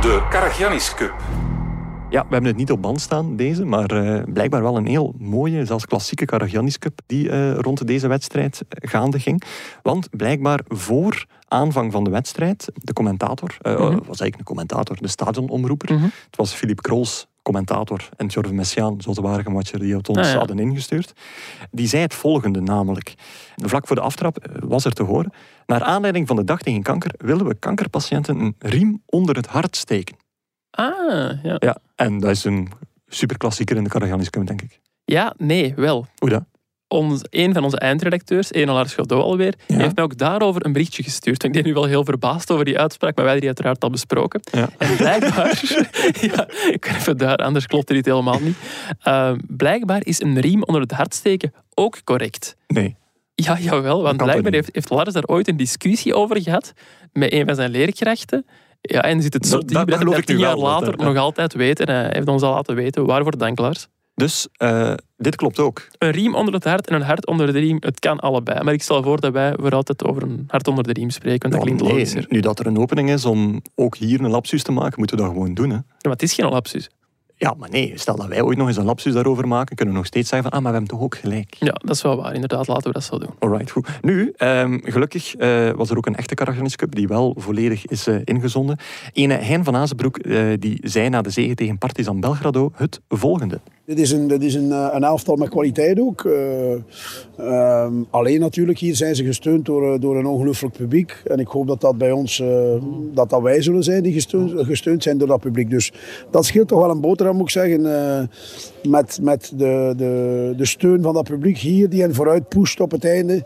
De 0.00 0.26
Karagiannis 0.30 0.94
Cup. 0.94 1.14
Ja, 2.10 2.22
we 2.22 2.32
hebben 2.32 2.44
het 2.50 2.56
niet 2.56 2.70
op 2.70 2.82
band 2.82 3.00
staan, 3.00 3.36
deze, 3.36 3.64
maar 3.64 3.90
eh, 3.90 4.22
blijkbaar 4.32 4.62
wel 4.62 4.76
een 4.76 4.86
heel 4.86 5.14
mooie, 5.18 5.64
zelfs 5.64 5.86
klassieke 5.86 6.24
Karagiannis 6.24 6.78
Cup 6.78 7.00
die 7.06 7.30
eh, 7.30 7.54
rond 7.54 7.86
deze 7.86 8.08
wedstrijd 8.08 8.62
eh, 8.68 8.90
gaande 8.90 9.18
ging. 9.20 9.42
Want 9.82 10.08
blijkbaar 10.10 10.60
voor 10.68 11.26
aanvang 11.48 11.92
van 11.92 12.04
de 12.04 12.10
wedstrijd, 12.10 12.68
de 12.74 12.92
commentator, 12.92 13.56
Mhm. 13.62 13.78
was 13.80 13.90
eigenlijk 14.20 14.38
een 14.38 14.44
commentator, 14.44 14.96
de 15.00 15.08
stadionomroeper, 15.08 15.94
Mhm. 15.94 16.02
het 16.04 16.36
was 16.36 16.52
Philippe 16.52 16.82
Krols, 16.82 17.26
commentator 17.42 18.08
en 18.16 18.26
Jorve 18.26 18.52
Messiaan, 18.54 19.00
zoals 19.00 19.16
de 19.16 19.22
Waregem-watcher 19.22 19.78
die 19.78 19.96
het 19.96 20.08
ons 20.08 20.18
Ah, 20.18 20.24
ja. 20.24 20.38
hadden 20.38 20.58
ingestuurd. 20.58 21.12
Die 21.70 21.86
zei 21.88 22.02
het 22.02 22.14
volgende 22.14 22.60
namelijk. 22.60 23.14
Vlak 23.56 23.86
voor 23.86 23.96
de 23.96 24.02
aftrap 24.02 24.46
was 24.64 24.84
er 24.84 24.92
te 24.92 25.02
horen. 25.02 25.32
Naar 25.66 25.82
aanleiding 25.82 26.26
van 26.26 26.36
de 26.36 26.44
dag 26.44 26.60
tegen 26.60 26.82
kanker 26.82 27.10
willen 27.16 27.46
we 27.46 27.54
kankerpatiënten 27.54 28.40
een 28.40 28.54
riem 28.58 29.02
onder 29.06 29.36
het 29.36 29.46
hart 29.46 29.76
steken. 29.76 30.16
Ah, 30.70 31.42
ja. 31.42 31.56
Ja, 31.58 31.76
en 31.98 32.18
dat 32.18 32.30
is 32.30 32.44
een 32.44 32.68
superklassieker 33.06 33.76
in 33.76 33.84
de 33.84 33.90
Karagianis 33.90 34.30
Cup, 34.30 34.46
denk 34.46 34.62
ik. 34.62 34.80
Ja, 35.04 35.34
nee, 35.36 35.72
wel. 35.76 36.06
Hoe 36.18 36.28
dat? 36.28 36.44
Ons, 36.88 37.20
een 37.30 37.52
van 37.54 37.64
onze 37.64 37.78
eindredacteurs, 37.78 38.52
Ene 38.52 38.72
Lars 38.72 38.94
Godot 38.94 39.22
alweer, 39.22 39.54
Ja. 39.66 39.76
heeft 39.76 39.94
mij 39.94 40.04
ook 40.04 40.16
daarover 40.18 40.64
een 40.66 40.72
berichtje 40.72 41.02
gestuurd. 41.02 41.44
Ik 41.44 41.52
ben 41.52 41.64
nu 41.64 41.72
wel 41.74 41.84
heel 41.84 42.04
verbaasd 42.04 42.50
over 42.50 42.64
die 42.64 42.78
uitspraak, 42.78 43.16
maar 43.16 43.24
wij 43.24 43.32
hebben 43.34 43.54
die 43.54 43.64
uiteraard 43.64 43.82
al 43.84 43.90
besproken. 43.90 44.40
Ja. 44.52 44.68
En 44.78 44.96
blijkbaar, 44.96 45.62
ja, 46.32 46.48
ik 46.72 46.80
kan 46.80 46.94
even 46.94 47.16
daar, 47.16 47.36
anders 47.36 47.66
klopt 47.66 47.88
er 47.88 47.94
dit 47.94 48.04
helemaal 48.04 48.40
niet. 48.40 48.56
Uh, 49.04 49.32
blijkbaar 49.46 50.04
is 50.06 50.20
een 50.22 50.40
riem 50.40 50.62
onder 50.62 50.82
het 50.82 50.92
hart 50.92 51.14
steken 51.14 51.52
ook 51.74 52.04
correct. 52.04 52.56
Nee. 52.66 52.96
Ja, 53.34 53.58
jawel, 53.58 54.02
want 54.02 54.16
blijkbaar 54.16 54.52
heeft, 54.52 54.68
heeft 54.72 54.90
Lars 54.90 55.12
daar 55.12 55.26
ooit 55.26 55.48
een 55.48 55.56
discussie 55.56 56.14
over 56.14 56.42
gehad 56.42 56.72
met 57.12 57.32
een 57.32 57.46
van 57.46 57.54
zijn 57.54 57.70
leerkrachten. 57.70 58.46
Ja, 58.80 59.02
en 59.02 59.22
zit 59.22 59.34
het 59.34 59.46
zo 59.46 59.58
Dat- 59.58 59.88
dat- 59.88 60.00
dat 60.00 60.26
tien 60.26 60.38
jaar 60.38 60.54
wel, 60.54 60.62
later 60.64 60.96
nog 60.96 61.16
altijd 61.16 61.54
weet. 61.54 61.80
En 61.80 61.88
hij 61.94 62.08
heeft 62.12 62.28
ons 62.28 62.42
al 62.42 62.52
laten 62.54 62.74
weten. 62.74 63.06
Waarvoor 63.06 63.36
dank, 63.38 63.58
Lars. 63.58 63.86
Dus 64.14 64.48
eh, 64.56 64.94
dit 65.16 65.36
klopt 65.36 65.58
ook. 65.58 65.86
Een 65.98 66.10
riem 66.10 66.34
onder 66.34 66.54
het 66.54 66.64
hart 66.64 66.86
en 66.88 66.94
een 66.94 67.02
hart 67.02 67.26
onder 67.26 67.52
de 67.52 67.58
riem, 67.58 67.76
het 67.80 67.98
kan 68.00 68.18
allebei. 68.20 68.62
Maar 68.64 68.72
ik 68.72 68.82
stel 68.82 69.02
voor 69.02 69.20
dat 69.20 69.32
wij 69.32 69.54
voor 69.60 69.70
altijd 69.74 70.04
over 70.04 70.22
een 70.22 70.44
hart 70.46 70.68
onder 70.68 70.84
de 70.84 70.92
riem 70.92 71.10
spreken, 71.10 71.50
want 71.50 71.52
dat 71.52 71.62
Ja, 71.62 71.66
klinkt 71.76 71.82
nee, 71.82 71.92
logischer. 71.92 72.26
nu 72.28 72.40
dat 72.40 72.58
er 72.58 72.66
een 72.66 72.78
opening 72.78 73.10
is 73.10 73.24
om 73.24 73.62
ook 73.74 73.96
hier 73.96 74.20
een 74.20 74.30
lapsus 74.30 74.62
te 74.62 74.72
maken, 74.72 74.94
moeten 74.98 75.16
we 75.16 75.22
dat 75.22 75.32
gewoon 75.32 75.54
doen. 75.54 75.68
Hè? 75.70 75.74
Ja, 75.76 75.82
maar 76.02 76.12
het 76.12 76.22
is 76.22 76.32
geen 76.34 76.48
lapsus. 76.48 76.90
Ja, 77.40 77.54
maar 77.58 77.70
nee, 77.70 77.92
stel 77.94 78.16
dat 78.16 78.26
wij 78.26 78.42
ooit 78.42 78.58
nog 78.58 78.66
eens 78.68 78.76
een 78.76 78.84
lapsus 78.84 79.12
daarover 79.12 79.48
maken, 79.48 79.76
kunnen 79.76 79.94
we 79.94 80.00
nog 80.00 80.08
steeds 80.08 80.28
zeggen 80.28 80.50
van, 80.50 80.58
ah, 80.58 80.64
maar 80.64 80.72
we 80.72 80.78
hebben 80.78 80.98
toch 80.98 81.06
ook 81.06 81.16
gelijk. 81.16 81.56
Ja, 81.58 81.72
dat 81.72 81.94
is 81.94 82.02
wel 82.02 82.16
waar. 82.16 82.34
Inderdaad, 82.34 82.66
laten 82.66 82.86
we 82.86 82.92
dat 82.92 83.04
zo 83.04 83.18
doen. 83.18 83.30
Alright, 83.38 83.70
goed. 83.70 83.88
Nu, 84.00 84.32
ehm, 84.36 84.78
gelukkig 84.82 85.34
eh, 85.34 85.70
was 85.70 85.90
er 85.90 85.96
ook 85.96 86.06
een 86.06 86.16
echte 86.16 86.34
Karagianis 86.34 86.76
Cup 86.76 86.94
die 86.94 87.08
wel 87.08 87.34
volledig 87.38 87.86
is 87.86 88.06
eh, 88.06 88.16
ingezonden. 88.24 88.78
Ene 89.12 89.34
Hein 89.34 89.64
van 89.64 89.76
Azenbroek 89.76 90.18
eh, 90.18 90.42
die 90.58 90.78
zei 90.82 91.08
na 91.08 91.22
de 91.22 91.30
zege 91.30 91.54
tegen 91.54 91.78
Partizan 91.78 92.20
Belgrado 92.20 92.70
het 92.74 93.00
volgende. 93.08 93.60
Dit 93.88 93.98
is 93.98 94.10
een, 94.10 94.26
dit 94.26 94.42
is 94.42 94.54
een, 94.54 94.72
eh, 94.72 94.88
een 94.92 95.04
elftal 95.04 95.36
met 95.36 95.48
kwaliteit 95.48 96.00
ook. 96.00 96.24
Eh, 96.24 96.72
ehm, 97.36 97.92
alleen 98.10 98.40
natuurlijk, 98.40 98.78
hier 98.78 98.96
zijn 98.96 99.16
ze 99.16 99.24
gesteund 99.24 99.66
door, 99.66 99.92
eh, 99.92 100.00
door 100.00 100.16
een 100.16 100.26
ongelooflijk 100.26 100.76
publiek. 100.76 101.22
En 101.24 101.38
ik 101.38 101.46
hoop 101.46 101.66
dat 101.66 101.80
dat 101.80 101.98
bij 101.98 102.12
ons, 102.12 102.42
dat, 103.12 103.30
dat 103.30 103.42
wij 103.42 103.62
zullen 103.62 103.82
zijn 103.82 104.02
die 104.02 104.12
gesteund, 104.12 104.52
gesteund 104.56 105.02
zijn 105.02 105.18
door 105.18 105.28
dat 105.28 105.40
publiek. 105.40 105.70
Dus 105.70 105.92
dat 106.30 106.44
scheelt 106.44 106.68
toch 106.68 106.80
wel 106.80 106.90
een 106.90 107.00
boterham, 107.00 107.36
moet 107.36 107.44
ik 107.44 107.50
zeggen. 107.50 107.82
met 108.88 109.18
met 109.22 109.52
de, 109.56 109.94
de, 109.96 110.54
de 110.56 110.66
steun 110.66 111.02
van 111.02 111.14
dat 111.14 111.24
publiek 111.24 111.58
hier, 111.58 111.88
die 111.88 112.00
hen 112.00 112.14
vooruit 112.14 112.48
pusht 112.48 112.80
op 112.80 112.90
het 112.90 113.04
einde. 113.04 113.44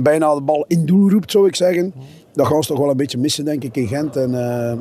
Bijna 0.00 0.34
de 0.34 0.42
bal 0.42 0.64
in 0.68 0.86
doel 0.86 1.10
roept, 1.10 1.30
zou 1.30 1.46
ik 1.46 1.56
zeggen. 1.56 1.94
Dat 2.34 2.46
gaan 2.46 2.62
ze 2.62 2.68
toch 2.68 2.78
wel 2.78 2.90
een 2.90 2.96
beetje 2.96 3.18
missen, 3.18 3.44
denk 3.44 3.64
ik, 3.64 3.76
in 3.76 3.86
Gent. 3.86 4.16
En 4.16 4.34
eh, 4.70 4.78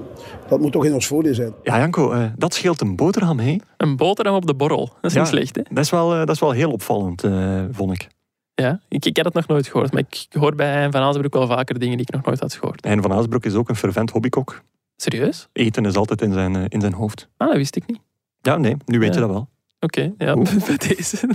dat 0.48 0.60
moet 0.60 0.72
toch 0.72 0.86
in 0.86 0.94
ons 0.94 1.08
voordeel 1.08 1.34
zijn. 1.34 1.54
Ja, 1.64 1.78
Janko, 1.80 2.12
eh, 2.12 2.26
dat 2.38 2.54
scheelt 2.54 2.82
een 2.82 2.96
boterham, 2.96 3.40
hè? 3.40 3.56
Een 3.78 3.96
boterham 3.98 4.36
op 4.36 4.46
de 4.46 4.54
borrel. 4.56 4.86
Dat 5.02 5.12
is 5.12 5.14
Ja. 5.14 5.20
niet 5.20 5.30
slecht, 5.30 5.56
hè? 5.56 5.62
Dat 5.70 5.84
is 5.84 5.90
wel, 5.90 6.12
eh, 6.14 6.18
dat 6.20 6.30
is 6.30 6.40
wel 6.40 6.52
heel 6.52 6.72
opvallend, 6.72 7.24
eh, 7.24 7.62
vond 7.72 7.94
ik. 7.94 8.08
Ja, 8.56 8.80
ik, 8.88 9.06
ik 9.06 9.16
had 9.16 9.26
het 9.26 9.34
nog 9.34 9.48
nooit 9.48 9.68
gehoord. 9.68 9.92
Maar 9.92 10.04
ik 10.10 10.26
hoor 10.40 10.56
bij 10.56 10.72
Hein 10.74 10.92
van 10.92 11.02
Azenbroek 11.02 11.34
wel 11.34 11.48
vaker 11.48 11.80
dingen 11.80 11.98
die 11.98 12.06
ik 12.08 12.14
nog 12.14 12.26
nooit 12.26 12.40
had 12.40 12.54
gehoord. 12.54 12.86
Hein 12.86 13.02
van 13.02 13.14
Azenbroek 13.14 13.46
is 13.46 13.54
ook 13.54 13.70
een 13.70 13.76
fervent 13.76 14.10
hobbykok. 14.10 14.62
Serieus? 14.96 15.48
Eten 15.54 15.86
is 15.86 15.96
altijd 15.96 16.22
in 16.22 16.34
zijn, 16.34 16.68
in 16.68 16.82
zijn 16.82 16.94
hoofd. 16.94 17.28
Ah, 17.38 17.48
dat 17.48 17.58
wist 17.58 17.76
ik 17.76 17.88
niet. 17.88 18.00
Ja, 18.42 18.58
nee, 18.58 18.76
nu 18.86 19.00
weet 19.00 19.08
Ja. 19.14 19.14
je 19.14 19.20
dat 19.28 19.30
wel. 19.36 19.48
Oké, 19.84 20.14
ja, 20.18 20.36
bij 20.68 20.78
deze 20.88 21.28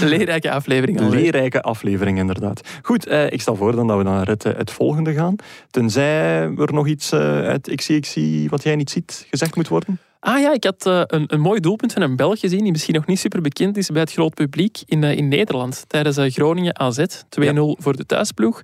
leerrijke 0.00 0.50
aflevering 0.50 1.00
alweer. 1.00 1.20
leerrijke 1.20 1.62
aflevering, 1.62 2.18
inderdaad. 2.18 2.60
Goed, 2.82 3.06
eh, 3.06 3.30
ik 3.30 3.40
stel 3.40 3.56
voor 3.56 3.76
dan 3.76 3.86
dat 3.86 3.96
we 3.96 4.02
naar 4.02 4.26
het, 4.26 4.44
eh, 4.44 4.56
het 4.56 4.70
volgende 4.70 5.12
gaan. 5.12 5.36
Tenzij 5.70 6.40
er 6.40 6.72
nog 6.72 6.86
iets 6.86 7.12
eh, 7.12 7.20
uit 7.20 7.72
XCXC 7.74 8.16
wat 8.48 8.62
jij 8.62 8.76
niet 8.76 8.90
ziet 8.90 9.26
gezegd 9.30 9.56
moet 9.56 9.68
worden. 9.68 9.98
Ah 10.20 10.40
ja, 10.40 10.52
ik 10.52 10.64
had 10.64 10.84
een, 10.84 11.24
een 11.26 11.40
mooi 11.40 11.60
doelpunt 11.60 11.92
van 11.92 12.02
een 12.02 12.16
Belg 12.16 12.40
gezien, 12.40 12.62
die 12.62 12.72
misschien 12.72 12.94
nog 12.94 13.06
niet 13.06 13.18
super 13.18 13.40
bekend 13.40 13.76
is 13.76 13.88
bij 13.88 14.00
het 14.00 14.12
groot 14.12 14.34
publiek 14.34 14.82
in, 14.86 15.04
in 15.04 15.28
Nederland. 15.28 15.84
Tijdens 15.86 16.34
Groningen 16.34 16.78
AZ, 16.78 16.98
2-0 16.98 17.76
voor 17.78 17.96
de 17.96 18.06
thuisploeg, 18.06 18.62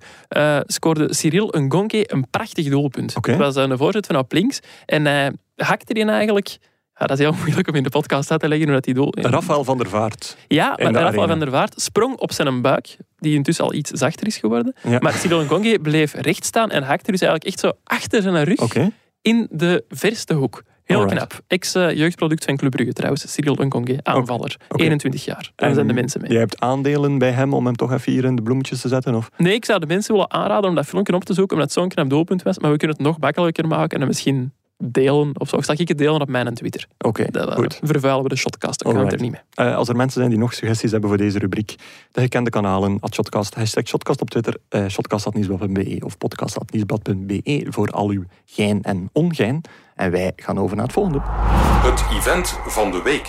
scoorde 0.67 1.15
Cyril 1.15 1.55
Ngonke 1.59 2.13
een 2.13 2.31
prachtig 2.31 2.69
doelpunt. 2.69 3.17
Oké. 3.17 3.31
Het 3.31 3.41
was 3.41 3.57
een 3.57 3.79
voorzet 3.79 4.07
van 4.07 4.17
op 4.17 4.33
links 4.33 4.61
en 4.87 5.05
hij 5.05 5.33
hakte 5.57 5.95
die 5.95 6.05
eigenlijk... 6.05 6.59
Ja, 6.99 7.07
dat 7.07 7.19
is 7.19 7.25
heel 7.25 7.35
moeilijk 7.45 7.69
om 7.69 7.75
in 7.75 7.83
de 7.83 7.91
podcast 7.91 8.31
uit 8.31 8.41
te 8.41 8.49
leggen 8.49 8.67
hoe 8.67 8.75
dat 8.75 8.85
die 8.85 8.95
doel... 8.95 9.15
Rafael 9.15 9.65
van 9.65 9.79
der 9.79 9.89
Vaart. 9.89 10.37
Ja, 10.49 10.69
maar 10.83 10.93
de 10.93 10.99
Rafael 10.99 11.29
van 11.29 11.39
der 11.39 11.51
Vaart 11.51 11.81
sprong 11.81 12.17
op 12.17 12.33
zijn 12.33 12.63
buik, 12.63 12.97
die 13.19 13.35
intussen 13.35 13.65
al 13.65 13.75
iets 13.75 13.91
zachter 13.91 14.27
is 14.27 14.37
geworden. 14.37 14.75
Ja. 14.83 14.99
Maar 14.99 15.13
Cyril 15.13 15.45
Ngonge 15.45 15.79
bleef 15.83 16.15
recht 16.15 16.45
staan 16.45 16.71
en 16.71 16.83
hakte 16.83 17.11
dus 17.11 17.21
eigenlijk 17.21 17.51
echt 17.51 17.61
zo 17.61 17.73
achter 17.85 18.23
zijn 18.23 18.45
rug 18.45 18.91
in 19.23 19.47
de 19.51 19.85
verste 19.89 20.35
hoek. 20.35 20.63
Heel 20.85 21.01
Alright. 21.01 21.19
knap. 21.19 21.41
Ex-jeugdproduct 21.47 22.45
van 22.45 22.57
Club 22.57 22.71
Brugge 22.71 22.93
trouwens. 22.93 23.33
Cyril 23.33 23.55
Ngonge, 23.55 23.99
aanvaller. 24.03 24.57
Oké. 24.69 24.83
21 24.83 25.25
jaar. 25.25 25.53
Daar 25.55 25.75
zijn 25.75 25.87
de 25.87 25.93
mensen 25.93 26.21
mee. 26.21 26.31
Jij 26.31 26.41
hebt 26.41 26.61
aandelen 26.61 27.19
bij 27.19 27.31
hem 27.31 27.55
om 27.55 27.67
hem 27.67 27.77
toch 27.77 27.93
even 27.93 28.13
hier 28.13 28.25
in 28.25 28.37
de 28.37 28.43
bloemetjes 28.43 28.81
te 28.81 28.89
zetten? 28.89 29.15
Of? 29.15 29.31
Nee, 29.37 29.55
ik 29.55 29.65
zou 29.65 29.81
de 29.81 29.87
mensen 29.87 30.13
willen 30.13 30.31
aanraden 30.31 30.69
om 30.69 30.75
dat 30.75 30.87
filmpje 30.87 31.15
op 31.15 31.25
te 31.25 31.35
zoeken, 31.35 31.57
omdat 31.57 31.75
het 31.75 31.83
zo'n 31.83 31.89
knap 31.89 32.11
doelpunt 32.11 32.43
was. 32.43 32.59
Maar 32.59 32.71
we 32.71 32.77
kunnen 32.77 32.97
het 32.97 33.07
nog 33.07 33.19
makkelijker 33.19 33.67
maken 33.67 34.01
en 34.01 34.07
misschien 34.07 34.53
delen. 34.79 35.41
Of 35.41 35.49
zo. 35.49 35.57
Of 35.57 35.65
zag 35.65 35.77
ik 35.77 35.89
het 35.89 35.99
delen 35.99 36.21
op 36.21 36.29
mijn 36.29 36.55
Twitter. 36.55 36.87
Oké, 36.99 37.23
eh, 37.23 37.53
goed. 37.53 37.81
vervuilen 37.83 38.23
we 38.23 38.29
de 38.29 38.37
shotcast-account 38.37 38.99
Alright. 38.99 39.21
er 39.21 39.31
niet 39.31 39.57
mee. 39.57 39.69
Eh, 39.69 39.77
als 39.77 39.89
er 39.89 39.97
mensen 39.97 40.19
zijn 40.19 40.31
die 40.31 40.39
nog 40.39 40.55
suggesties 40.55 40.91
hebben 40.91 41.09
voor 41.09 41.19
deze 41.19 41.39
rubriek, 41.39 41.75
de 42.13 42.21
gekende 42.21 42.51
kanalen, 42.51 42.97
at 43.01 43.15
Shotcast, 43.15 43.55
hashtag 43.55 43.87
Shotcast 43.87 44.21
op 44.21 44.31
Twitter, 44.31 44.57
eh 44.69 44.87
shotcast.nieuwsblad.be 44.87 46.01
of 46.05 46.19
podcast.nieuwsblad.be 46.19 47.67
voor 47.69 47.91
al 47.91 48.09
uw 48.09 48.25
gein 48.47 48.83
en 48.83 49.11
ongein. 49.13 49.61
En 49.95 50.11
wij 50.11 50.33
gaan 50.37 50.59
over 50.59 50.77
naar 50.77 50.85
het 50.85 50.95
volgende. 50.95 51.21
Het 51.23 52.05
event 52.19 52.59
van 52.67 52.91
de 52.91 53.03
week. 53.03 53.29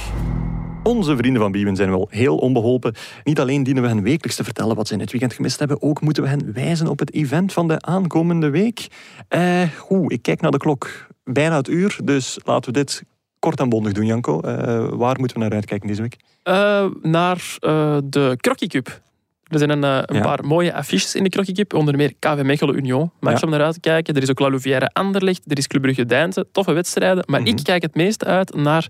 Onze 0.89 1.17
vrienden 1.17 1.41
van 1.41 1.51
Biewen 1.51 1.75
zijn 1.75 1.89
wel 1.89 2.07
heel 2.09 2.37
onbeholpen. 2.37 2.93
Niet 3.23 3.39
alleen 3.39 3.63
dienen 3.63 3.83
we 3.83 3.89
hen 3.89 4.03
wekelijks 4.03 4.35
te 4.35 4.43
vertellen 4.43 4.75
wat 4.75 4.87
ze 4.87 4.93
in 4.93 4.99
het 4.99 5.11
weekend 5.11 5.33
gemist 5.33 5.59
hebben, 5.59 5.81
ook 5.81 6.01
moeten 6.01 6.23
we 6.23 6.29
hen 6.29 6.53
wijzen 6.53 6.87
op 6.87 6.99
het 6.99 7.13
event 7.13 7.53
van 7.53 7.67
de 7.67 7.81
aankomende 7.81 8.49
week. 8.49 8.87
Eh, 9.27 9.61
Oeh, 9.89 10.05
ik 10.07 10.21
kijk 10.21 10.41
naar 10.41 10.51
de 10.51 10.57
klok. 10.57 11.07
Bijna 11.23 11.55
het 11.55 11.67
uur, 11.67 11.97
dus 12.03 12.39
laten 12.43 12.73
we 12.73 12.79
dit 12.79 13.03
kort 13.39 13.59
en 13.59 13.69
bondig 13.69 13.91
doen, 13.93 14.05
Janko. 14.05 14.39
Eh, 14.41 14.53
waar 14.89 15.19
moeten 15.19 15.37
we 15.37 15.43
naar 15.43 15.53
uitkijken 15.53 15.87
deze 15.87 16.01
week? 16.01 16.17
Eh, 16.43 16.85
naar 17.01 17.57
de 18.03 18.33
Crocky 18.37 18.67
Cup. 18.67 19.01
Er 19.47 19.57
zijn 19.57 19.69
een, 19.69 19.83
een 19.83 20.15
Ja. 20.15 20.21
paar 20.21 20.45
mooie 20.45 20.73
affiches 20.73 21.15
in 21.15 21.23
de 21.23 21.53
Cup. 21.53 21.73
Onder 21.73 21.95
meer 21.95 22.13
KV 22.19 22.41
Mechelen 22.43 22.75
Union. 22.75 23.11
Match 23.19 23.39
Ja. 23.39 23.45
om 23.45 23.49
naar 23.53 23.61
uit 23.61 23.73
te 23.73 23.79
kijken. 23.79 24.15
Er 24.15 24.21
is 24.21 24.29
ook 24.29 24.39
La 24.39 24.49
Louvière 24.49 24.89
Anderlecht. 24.93 25.51
Er 25.51 25.57
is 25.57 25.67
Club 25.67 25.81
Brugge 25.81 26.05
Deinze. 26.05 26.47
Toffe 26.51 26.71
wedstrijden. 26.73 27.23
Maar 27.27 27.39
Mhm. 27.41 27.49
ik 27.49 27.63
kijk 27.63 27.81
het 27.81 27.95
meest 27.95 28.25
uit 28.25 28.55
naar 28.55 28.87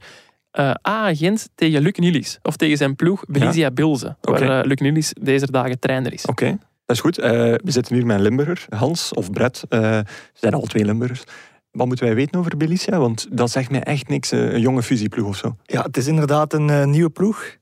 eh 0.52 0.74
A 0.88 1.16
Gent 1.16 1.50
tegen 1.56 1.82
Luc 1.82 1.96
Nilis. 1.98 2.40
Of 2.42 2.56
tegen 2.56 2.78
zijn 2.78 2.96
ploeg 2.96 3.24
Belizia 3.28 3.72
Bilze. 3.72 4.16
Waar 4.22 4.60
eh, 4.60 4.66
Luc 4.66 4.80
Nilis 4.80 5.14
deze 5.22 5.52
dagen 5.52 5.80
trainer 5.80 6.14
is. 6.14 6.26
Oké, 6.26 6.58
dat 6.86 6.96
is 6.96 7.02
goed. 7.02 7.18
Eh, 7.18 7.32
we 7.32 7.60
zitten 7.72 7.96
hier 7.96 8.06
met 8.06 8.16
een 8.16 8.22
Limburger, 8.24 8.66
Hans 8.70 9.14
of 9.14 9.32
Brett. 9.32 9.64
Eh, 9.70 9.80
ze 9.80 10.06
zijn 10.34 10.54
al 10.54 10.62
twee 10.62 10.86
Limburgers. 10.86 11.24
Wat 11.72 11.88
moeten 11.88 12.06
wij 12.06 12.16
weten 12.16 12.40
over 12.40 12.58
Belicia? 12.58 13.00
Want 13.00 13.28
dat 13.32 13.52
zegt 13.52 13.72
mij 13.72 13.84
echt 13.84 14.08
niks. 14.08 14.32
een 14.32 14.60
jonge 14.62 14.84
fusieploeg 14.84 15.28
of 15.28 15.36
zo. 15.38 15.56
Ja, 15.66 15.82
het 15.82 15.98
is 15.98 16.08
inderdaad 16.08 16.54
een 16.54 16.90
nieuwe 16.90 17.10
ploeg. 17.10 17.58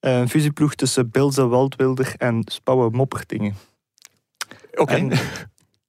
Een 0.00 0.28
fusieploeg 0.28 0.74
tussen 0.74 1.10
Bilze 1.10 1.46
Waldwilder 1.46 2.14
en 2.16 2.42
Spouwe 2.44 2.90
Moppertingen. 2.90 3.54
Oké, 4.74 5.08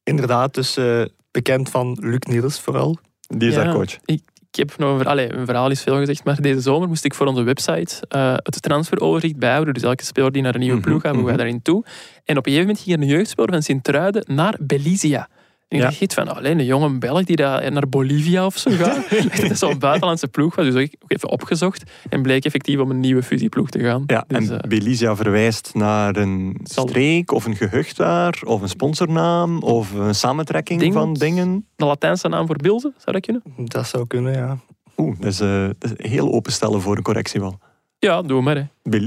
inderdaad, 0.04 0.54
dus 0.54 0.78
eh, 0.78 1.02
bekend 1.32 1.70
van 1.70 1.98
Luc 2.02 2.20
Niels 2.20 2.60
vooral. 2.60 2.98
die 3.28 3.50
is 3.50 3.56
Ja. 3.56 3.64
daar 3.64 3.74
coach. 3.74 3.98
Ik, 4.06 4.22
ik 4.58 4.60
heb 4.60 4.78
nog 4.78 4.92
een, 4.92 4.98
ver- 4.98 5.08
allee, 5.08 5.34
een 5.34 5.46
verhaal 5.46 5.70
is 5.70 5.82
veel 5.82 5.98
gezegd, 5.98 6.24
maar 6.24 6.42
deze 6.42 6.60
zomer 6.62 6.88
moest 6.88 7.06
ik 7.06 7.14
voor 7.14 7.28
onze 7.28 7.44
website 7.44 7.96
eh, 8.08 8.34
het 8.36 8.62
transferoverzicht 8.62 9.38
bijhouden. 9.38 9.74
Dus 9.74 9.84
elke 9.84 10.04
speler 10.04 10.32
die 10.32 10.42
naar 10.42 10.54
een 10.54 10.60
nieuwe 10.60 10.76
Mhm, 10.78 10.86
ploeg 10.88 11.02
gaat, 11.02 11.14
wij 11.14 11.24
mhm. 11.24 11.38
daarin 11.38 11.62
toe. 11.62 11.84
En 12.26 12.38
op 12.38 12.46
een 12.46 12.52
gegeven 12.52 12.60
moment 12.68 12.80
ging 12.80 12.96
er 12.96 13.02
een 13.02 13.10
jeugdspeler 13.10 13.52
van 13.52 13.62
Sint-Truiden 13.62 14.24
naar 14.28 14.58
Belizia. 14.62 15.28
En 15.74 15.80
ik 15.80 15.92
Ja. 15.92 15.98
dacht 16.00 16.14
van, 16.14 16.36
alleen 16.36 16.60
een 16.60 16.66
jonge 16.66 16.98
Belg 16.98 17.24
die 17.24 17.36
daar 17.36 17.72
naar 17.72 17.90
Bolivia 17.90 18.46
of 18.46 18.58
zo 18.58 18.72
gaat. 18.72 19.10
dat 19.42 19.52
is 19.52 19.60
zo'n 19.60 19.80
buitenlandse 19.80 20.28
ploeg 20.28 20.56
was. 20.56 20.66
Dus 20.66 20.76
ik 20.84 20.96
ook 21.00 21.12
even 21.12 21.30
opgezocht 21.30 21.92
en 22.10 22.22
bleek 22.22 22.46
effectief 22.46 22.80
om 22.80 22.90
een 22.90 23.00
nieuwe 23.00 23.24
fusieploeg 23.24 23.70
te 23.70 23.80
gaan. 23.80 24.04
Ja, 24.08 24.24
Dus, 24.28 24.50
en 24.50 24.62
eh, 24.62 24.68
Belicia 24.70 25.16
verwijst 25.16 25.72
naar 25.74 26.16
een 26.16 26.60
streek 26.64 27.32
of 27.32 27.46
een 27.46 27.56
gehucht 27.56 27.98
daar, 27.98 28.42
of 28.46 28.62
een 28.62 28.70
sponsornaam, 28.70 29.60
of 29.62 29.92
een 29.94 30.16
samentrekking 30.16 30.94
van 30.94 31.14
dingen. 31.14 31.66
de 31.76 31.86
Latijnse 31.86 32.28
naam 32.28 32.48
voor 32.48 32.56
Bilze, 32.58 32.94
zou 32.98 33.12
dat 33.12 33.26
kunnen? 33.26 33.42
Dat 33.70 33.88
zou 33.88 34.08
kunnen, 34.08 34.34
ja. 34.34 34.58
Oeh, 34.98 35.16
dat 35.20 35.32
is, 35.32 35.40
eh, 35.40 35.70
dat 35.80 35.94
is 35.98 36.10
heel 36.10 36.32
openstellen 36.34 36.82
voor 36.82 36.98
een 36.98 37.04
correctie 37.04 37.40
wel. 37.40 37.60
Ja, 38.04 38.22
doe 38.22 38.42
maar. 38.42 38.56
Hè. 38.56 38.64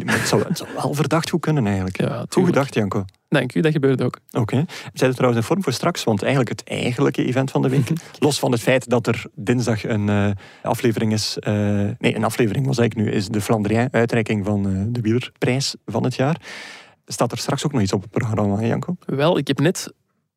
Het 0.07 0.29
zou, 0.29 0.43
het 0.49 0.59
zou 0.59 0.71
wel 0.75 0.95
verdacht 0.95 1.31
goed 1.31 1.41
kunnen 1.41 1.67
eigenlijk. 1.67 2.01
Ja, 2.01 2.25
Goed 2.29 2.45
gedacht, 2.45 2.75
Janko. 2.75 3.05
Dank 3.29 3.55
u, 3.55 3.61
dat 3.61 3.73
gebeurt 3.73 4.03
ook. 4.03 4.19
Oké. 4.31 4.65
Zijn 4.93 5.11
er 5.11 5.17
trouwens 5.17 5.43
in 5.43 5.47
vorm 5.49 5.63
voor 5.63 5.73
straks? 5.73 6.05
Want 6.05 6.21
eigenlijk 6.21 6.51
het 6.51 6.69
eigenlijke 6.69 7.25
event 7.25 7.51
van 7.51 7.63
de 7.63 7.69
week. 7.69 7.93
los 8.19 8.39
van 8.39 8.53
het 8.53 8.61
feit 8.61 8.89
dat 8.89 9.07
er 9.07 9.25
dinsdag 9.35 9.85
een 9.85 10.09
eh, 10.09 10.31
aflevering 10.63 11.13
is. 11.13 11.39
eh, 11.39 11.53
nee, 11.99 12.17
een 12.17 12.25
aflevering 12.25 12.67
was 12.67 12.79
eigenlijk 12.79 13.11
nu. 13.11 13.17
Is 13.17 13.29
de 13.29 13.41
Flandrien 13.41 13.89
uitreiking 13.91 14.45
van 14.45 14.67
eh, 14.67 14.83
de 14.89 15.01
wielerprijs 15.01 15.75
van 15.87 16.05
het 16.05 16.15
jaar. 16.15 16.41
Staat 17.07 17.33
er 17.33 17.39
straks 17.39 17.65
ook 17.65 17.73
nog 17.73 17.83
iets 17.83 17.93
op 17.93 18.03
het 18.03 18.11
programma, 18.11 18.57
hè, 18.57 18.67
Janko? 18.67 18.97
Wel, 19.07 19.39
ik 19.39 19.49
heb 19.49 19.59
net 19.59 19.93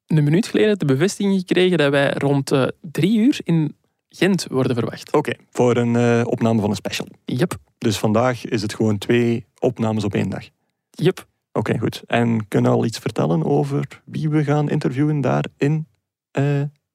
een 0.07 0.23
minuut 0.23 0.47
geleden 0.47 0.79
de 0.79 0.85
bevestiging 0.85 1.39
gekregen 1.39 1.77
dat 1.77 1.91
wij 1.91 2.13
rond 2.17 2.51
drie 2.81 3.17
uur 3.17 3.39
in 3.43 3.75
Gent 4.09 4.47
worden 4.49 4.75
verwacht. 4.75 5.13
Oké, 5.13 5.31
voor 5.51 5.77
een 5.77 5.95
eh, 5.95 6.21
opname 6.25 6.61
van 6.61 6.69
een 6.69 6.75
special. 6.75 7.07
Yep, 7.25 7.55
Dus 7.77 7.97
vandaag 7.97 8.45
is 8.45 8.61
het 8.61 8.73
gewoon 8.73 8.97
twee 8.97 9.45
opnames 9.59 10.03
op 10.03 10.13
één 10.13 10.29
dag. 10.29 10.43
yep. 10.91 11.27
Oké, 11.51 11.77
goed. 11.79 12.03
En 12.07 12.47
kunnen 12.47 12.71
we 12.71 12.77
al 12.77 12.85
iets 12.85 12.97
vertellen 12.99 13.45
over 13.45 14.01
wie 14.05 14.29
we 14.29 14.43
gaan 14.43 14.69
interviewen 14.69 15.21
daar 15.21 15.43
in 15.57 15.87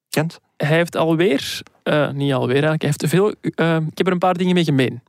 Gent? 0.09 0.39
Hij 0.57 0.77
heeft 0.77 0.95
alweer, 0.95 1.61
eh, 1.83 2.11
niet 2.11 2.33
alweer 2.33 2.63
eigenlijk, 2.63 2.81
hij 2.81 2.89
heeft 2.97 3.13
veel, 3.13 3.29
ik 3.89 3.97
heb 3.97 4.05
er 4.07 4.11
een 4.13 4.17
paar 4.19 4.37
dingen 4.37 4.53
mee 4.53 4.63
gemeen. 4.63 5.01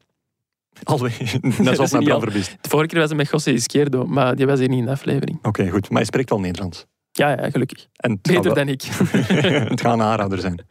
Alweer, 0.82 1.16
net 1.40 1.56
Dat 1.56 1.68
is 1.68 1.76
zoals 1.90 1.92
al- 2.08 2.20
Verbiest. 2.20 2.56
De 2.60 2.68
vorige 2.68 2.88
keer 2.88 2.98
was 2.98 3.08
hij 3.08 3.16
met 3.18 3.30
José 3.30 3.50
Izquierdo, 3.50 4.06
maar 4.06 4.36
die 4.36 4.46
was 4.46 4.58
hier 4.58 4.68
niet 4.68 4.78
in 4.78 4.84
de 4.84 4.90
aflevering. 4.90 5.38
Oké, 5.42 5.68
goed. 5.70 5.88
Maar 5.88 5.96
hij 5.98 6.04
spreekt 6.06 6.30
wel 6.30 6.40
Nederlands. 6.40 6.86
Ja, 7.12 7.28
ja, 7.30 7.50
gelukkig. 7.50 7.86
En 7.96 8.10
het 8.10 8.28
gaat 8.30 8.42
Beter 8.42 8.54
dan 8.54 8.68
ik. 8.68 8.82
het 9.70 9.80
gaat 9.80 9.92
een 9.94 10.02
aanrader 10.02 10.40
zijn. 10.40 10.66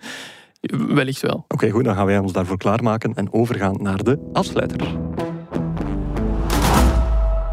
Wellicht 0.88 1.22
wel. 1.22 1.46
Oké, 1.48 1.70
goed. 1.70 1.84
Dan 1.84 1.96
gaan 1.96 2.06
wij 2.06 2.18
ons 2.18 2.34
daarvoor 2.34 2.58
klaarmaken 2.58 3.14
en 3.14 3.34
overgaan 3.34 3.78
naar 3.82 4.04
de 4.04 4.30
afsluiter. 4.34 4.88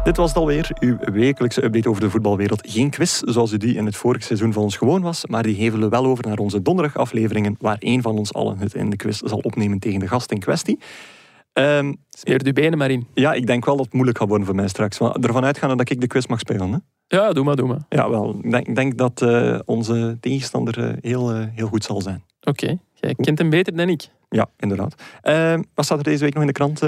Dit 0.03 0.17
was 0.17 0.29
het 0.29 0.37
alweer, 0.37 0.71
uw 0.79 0.97
wekelijkse 0.99 1.63
update 1.63 1.89
over 1.89 2.01
de 2.01 2.09
voetbalwereld. 2.09 2.69
Geen 2.69 2.89
quiz 2.89 3.19
zoals 3.19 3.51
u 3.51 3.57
die 3.57 3.75
in 3.75 3.85
het 3.85 3.95
vorige 3.95 4.25
seizoen 4.25 4.53
van 4.53 4.63
ons 4.63 4.77
gewoon 4.77 5.01
was, 5.01 5.25
maar 5.25 5.43
die 5.43 5.55
hevelen 5.55 5.89
we 5.89 5.89
wel 5.89 6.05
over 6.05 6.27
naar 6.27 6.37
onze 6.37 6.61
donderdagafleveringen, 6.61 7.55
waar 7.59 7.77
één 7.79 8.01
van 8.01 8.17
ons 8.17 8.33
allen 8.33 8.57
het 8.57 8.73
in 8.73 8.89
de 8.89 8.95
quiz 8.95 9.19
zal 9.19 9.37
opnemen 9.37 9.79
tegen 9.79 9.99
de 9.99 10.07
gast 10.07 10.31
in 10.31 10.39
kwestie. 10.39 10.79
Ehm, 11.53 11.93
Smeer 12.09 12.41
uw 12.45 12.53
benen 12.53 12.77
maar 12.77 12.91
in. 12.91 13.07
ja, 13.13 13.33
ik 13.33 13.47
denk 13.47 13.65
wel 13.65 13.75
dat 13.75 13.85
het 13.85 13.93
moeilijk 13.93 14.17
gaat 14.17 14.27
worden 14.27 14.45
voor 14.45 14.55
mij 14.55 14.67
straks. 14.67 14.99
Maar 14.99 15.11
ervan 15.11 15.45
uitgaande 15.45 15.75
dat 15.75 15.89
ik 15.89 16.01
de 16.01 16.07
quiz 16.07 16.25
mag 16.25 16.39
spelen. 16.39 16.71
Hè? 16.71 16.77
Ja, 17.07 17.33
doe 17.33 17.43
maar, 17.43 17.55
doe 17.55 17.67
maar. 17.67 17.85
Ja, 17.89 18.09
wel. 18.09 18.35
Ik 18.41 18.51
denk, 18.51 18.75
denk 18.75 18.97
dat 18.97 19.21
eh, 19.21 19.59
onze 19.65 20.17
tegenstander 20.19 20.83
eh, 20.83 20.93
heel, 21.01 21.31
eh, 21.31 21.45
heel 21.55 21.67
goed 21.67 21.83
zal 21.83 22.01
zijn. 22.01 22.23
Oké, 22.41 22.77
jij 23.03 23.15
kent 23.15 23.37
hem 23.37 23.49
beter 23.49 23.75
dan 23.75 23.89
ik. 23.89 24.07
Ja, 24.29 24.49
inderdaad. 24.59 24.95
Ehm, 25.21 25.61
wat 25.73 25.85
staat 25.85 25.97
er 25.97 26.03
deze 26.03 26.23
week 26.23 26.33
nog 26.33 26.41
in 26.41 26.47
de 26.47 26.53
krant? 26.53 26.81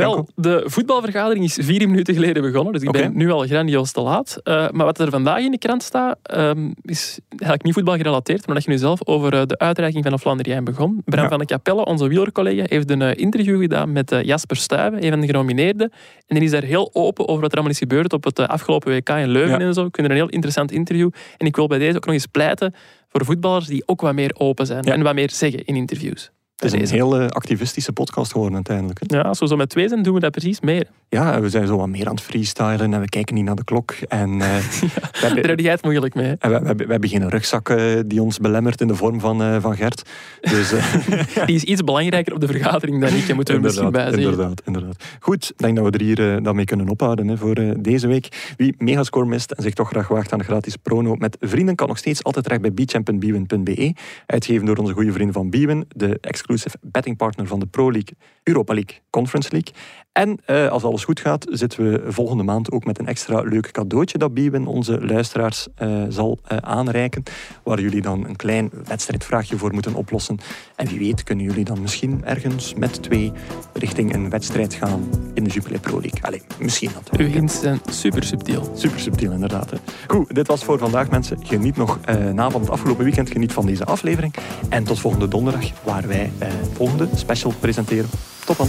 Wel, 0.00 0.28
de 0.34 0.62
voetbalvergadering 0.66 1.44
is 1.44 1.58
vier 1.60 1.88
minuten 1.88 2.14
geleden 2.14 2.42
begonnen, 2.42 2.72
dus 2.72 2.82
ik 2.82 2.90
ben 2.90 3.16
nu 3.16 3.30
al 3.30 3.40
grandioos 3.46 3.92
te 3.92 4.00
laat. 4.00 4.40
Eh, 4.42 4.70
maar 4.70 4.86
wat 4.86 4.98
er 4.98 5.10
vandaag 5.10 5.38
in 5.38 5.50
de 5.50 5.58
krant 5.58 5.82
staat, 5.82 6.18
ehm, 6.22 6.70
is 6.82 7.18
eigenlijk 7.28 7.62
niet 7.62 7.72
voetbalgerelateerd, 7.74 8.46
maar 8.46 8.54
dat 8.54 8.64
je 8.64 8.70
nu 8.70 8.76
zelf 8.78 9.06
over 9.06 9.34
eh, 9.34 9.42
de 9.46 9.58
uitreiking 9.58 10.02
van 10.04 10.12
de 10.12 10.18
Flandrien 10.18 10.64
begon. 10.64 11.02
Bram 11.04 11.22
Ja. 11.22 11.28
van 11.28 11.38
de 11.38 11.44
Capelle, 11.44 11.84
onze 11.84 12.08
wielercollega, 12.08 12.64
heeft 12.66 12.90
een 12.90 13.02
eh, 13.02 13.16
interview 13.20 13.60
gedaan 13.60 13.92
met 13.92 14.14
Jasper 14.22 14.56
Stuyven, 14.56 15.04
een 15.04 15.10
van 15.10 15.20
de 15.20 15.26
genomineerden. 15.26 15.92
En 16.26 16.34
die 16.36 16.44
is 16.44 16.50
daar 16.50 16.62
heel 16.62 16.90
open 16.92 17.28
over 17.28 17.40
wat 17.40 17.50
er 17.50 17.56
allemaal 17.56 17.72
is 17.72 17.78
gebeurd 17.78 18.12
op 18.12 18.24
het 18.24 18.38
afgelopen 18.40 18.92
WK 18.92 19.08
in 19.08 19.28
Leuven 19.28 19.58
Ja. 19.60 19.66
en 19.66 19.74
zo. 19.74 19.84
Ik 19.84 19.94
vind 19.94 20.06
het 20.06 20.10
een 20.16 20.22
heel 20.22 20.28
interessant 20.32 20.70
interview. 20.72 21.10
En 21.36 21.46
ik 21.46 21.56
wil 21.56 21.66
bij 21.66 21.78
deze 21.78 21.96
ook 21.96 22.04
nog 22.04 22.14
eens 22.14 22.26
pleiten 22.26 22.74
voor 23.08 23.24
voetballers 23.24 23.66
die 23.66 23.82
ook 23.86 24.00
wat 24.00 24.14
meer 24.14 24.34
open 24.38 24.66
zijn 24.66 24.84
Ja. 24.84 24.92
en 24.92 25.02
wat 25.02 25.14
meer 25.14 25.30
zeggen 25.30 25.64
in 25.64 25.76
interviews. 25.76 26.30
Het 26.56 26.72
is 26.80 26.90
een 26.90 27.12
eh, 27.12 27.26
activistische 27.26 27.92
podcast 27.92 28.32
geworden 28.32 28.54
uiteindelijk. 28.56 29.00
hè. 29.06 29.16
Ja, 29.16 29.22
als 29.22 29.38
we 29.38 29.46
zo 29.46 29.56
met 29.56 29.68
twee 29.68 29.88
zijn, 29.88 30.02
doen 30.02 30.14
we 30.14 30.20
dat 30.20 30.30
precies 30.30 30.60
meer. 30.60 30.86
Ja, 31.08 31.40
we 31.40 31.48
zijn 31.48 31.66
zo 31.66 31.76
wat 31.76 31.88
meer 31.88 32.06
aan 32.08 32.14
het 32.14 32.24
freestylen 32.24 32.92
en 32.94 33.00
we 33.00 33.08
kijken 33.08 33.34
niet 33.34 33.44
naar 33.44 33.54
de 33.54 33.64
klok. 33.64 33.90
En, 34.08 34.40
eh, 34.40 34.56
we, 34.56 35.20
Daar 35.20 35.36
heb 35.50 35.60
jij 35.60 35.70
het 35.70 35.82
moeilijk 35.82 36.14
mee. 36.14 36.36
en 36.38 36.50
we, 36.50 36.58
we, 36.60 36.66
hebben- 36.66 36.86
we 36.86 36.92
hebben 36.92 37.10
geen 37.10 37.28
rugzak 37.30 37.68
eh, 37.68 38.00
die 38.06 38.22
ons 38.22 38.38
belemmert 38.38 38.80
in 38.80 38.86
de 38.86 38.94
vorm 38.94 39.20
van, 39.20 39.42
eh, 39.42 39.56
van 39.60 39.76
Gert. 39.76 40.02
Dus, 40.40 40.72
Die 41.46 41.54
is 41.54 41.62
iets 41.64 41.80
belangrijker 41.80 42.34
op 42.34 42.40
de 42.40 42.46
vergadering 42.46 43.00
dan 43.00 43.14
ik, 43.14 43.34
moeten 43.34 43.54
we 43.54 43.60
er 43.60 43.66
misschien 43.66 43.90
bij 43.90 44.02
zeggen. 44.04 44.22
inderdaad, 44.22 44.62
inderdaad. 44.64 45.04
Goed, 45.20 45.50
ik 45.50 45.58
denk 45.58 45.76
dat 45.76 45.84
we 45.84 45.90
er 45.90 46.04
hier 46.04 46.42
dan 46.42 46.56
mee 46.56 46.64
kunnen 46.64 46.88
ophouden 46.88 47.28
hè, 47.28 47.36
voor 47.36 47.54
deze 47.82 48.06
week. 48.06 48.52
Wie 48.56 48.74
Megascore 48.78 49.26
mist 49.26 49.50
en 49.50 49.62
zich 49.62 49.74
toch 49.74 49.88
graag 49.88 50.08
waagt 50.08 50.32
aan 50.32 50.38
de 50.38 50.44
gratis 50.44 50.76
prono 50.76 51.14
met 51.14 51.36
vrienden, 51.40 51.74
kan 51.74 51.88
nog 51.88 51.98
steeds 51.98 52.24
altijd 52.24 52.44
terecht 52.44 52.62
bij 52.62 52.72
beachamp.bwin.be. 52.72 53.94
Uitgegeven 54.26 54.66
door 54.66 54.76
onze 54.76 54.92
goede 54.92 55.12
vrienden 55.12 55.34
van 55.34 55.50
Bwin, 55.50 55.84
de 55.96 56.18
exclusive 56.42 56.76
bettingpartner 56.80 57.46
van 57.46 57.58
de 57.58 57.66
Pro 57.66 57.90
League, 57.90 58.16
Europa 58.42 58.74
League, 58.74 59.00
Conference 59.10 59.50
League. 59.52 59.72
En 60.12 60.38
eh, 60.44 60.68
als 60.68 60.84
alles 60.84 61.04
goed 61.04 61.20
gaat, 61.20 61.46
zitten 61.50 61.90
we 61.90 62.12
volgende 62.12 62.42
maand 62.42 62.70
ook 62.70 62.84
met 62.84 62.98
een 62.98 63.06
extra 63.06 63.40
leuk 63.40 63.70
cadeautje 63.70 64.18
dat 64.18 64.34
Bwin 64.34 64.66
onze 64.66 65.06
luisteraars 65.06 65.68
eh, 65.74 66.02
zal 66.08 66.38
eh, 66.44 66.56
aanreiken. 66.56 67.22
Waar 67.62 67.80
jullie 67.80 68.02
dan 68.02 68.26
een 68.26 68.36
klein 68.36 68.70
wedstrijdvraagje 68.84 69.56
voor 69.56 69.72
moeten 69.72 69.94
oplossen. 69.94 70.38
En 70.76 70.86
wie 70.86 70.98
weet 70.98 71.22
kunnen 71.22 71.44
jullie 71.44 71.64
dan 71.64 71.80
misschien 71.80 72.24
ergens 72.24 72.74
met 72.74 73.02
twee 73.02 73.32
richting 73.72 74.14
een 74.14 74.30
wedstrijd 74.30 74.74
gaan 74.74 75.08
in 75.34 75.44
de 75.44 75.50
Jupiler 75.50 75.80
Pro 75.80 76.00
League. 76.00 76.22
Allee, 76.22 76.42
misschien 76.58 76.88
Uw 76.88 76.94
natuurlijk. 76.94 77.34
hints 77.34 77.60
zijn 77.60 77.80
super 77.90 78.24
subtiel. 78.24 78.72
Super 78.74 79.00
subtiel 79.00 79.32
inderdaad. 79.32 79.70
Hè. 79.70 79.76
Goed, 80.06 80.34
dit 80.34 80.46
was 80.46 80.64
voor 80.64 80.78
vandaag 80.78 81.10
mensen. 81.10 81.46
Geniet 81.46 81.76
nog 81.76 81.98
na 82.32 82.50
van 82.50 82.60
het 82.60 82.70
afgelopen 82.70 83.04
weekend. 83.04 83.30
Geniet 83.30 83.52
van 83.52 83.66
deze 83.66 83.84
aflevering. 83.84 84.34
En 84.68 84.84
tot 84.84 85.00
volgende 85.00 85.28
donderdag 85.28 85.70
waar 85.84 86.06
wij 86.06 86.32
volgende 86.72 87.08
special 87.14 87.52
presenteren. 87.60 88.10
Tot 88.44 88.56
dan. 88.56 88.68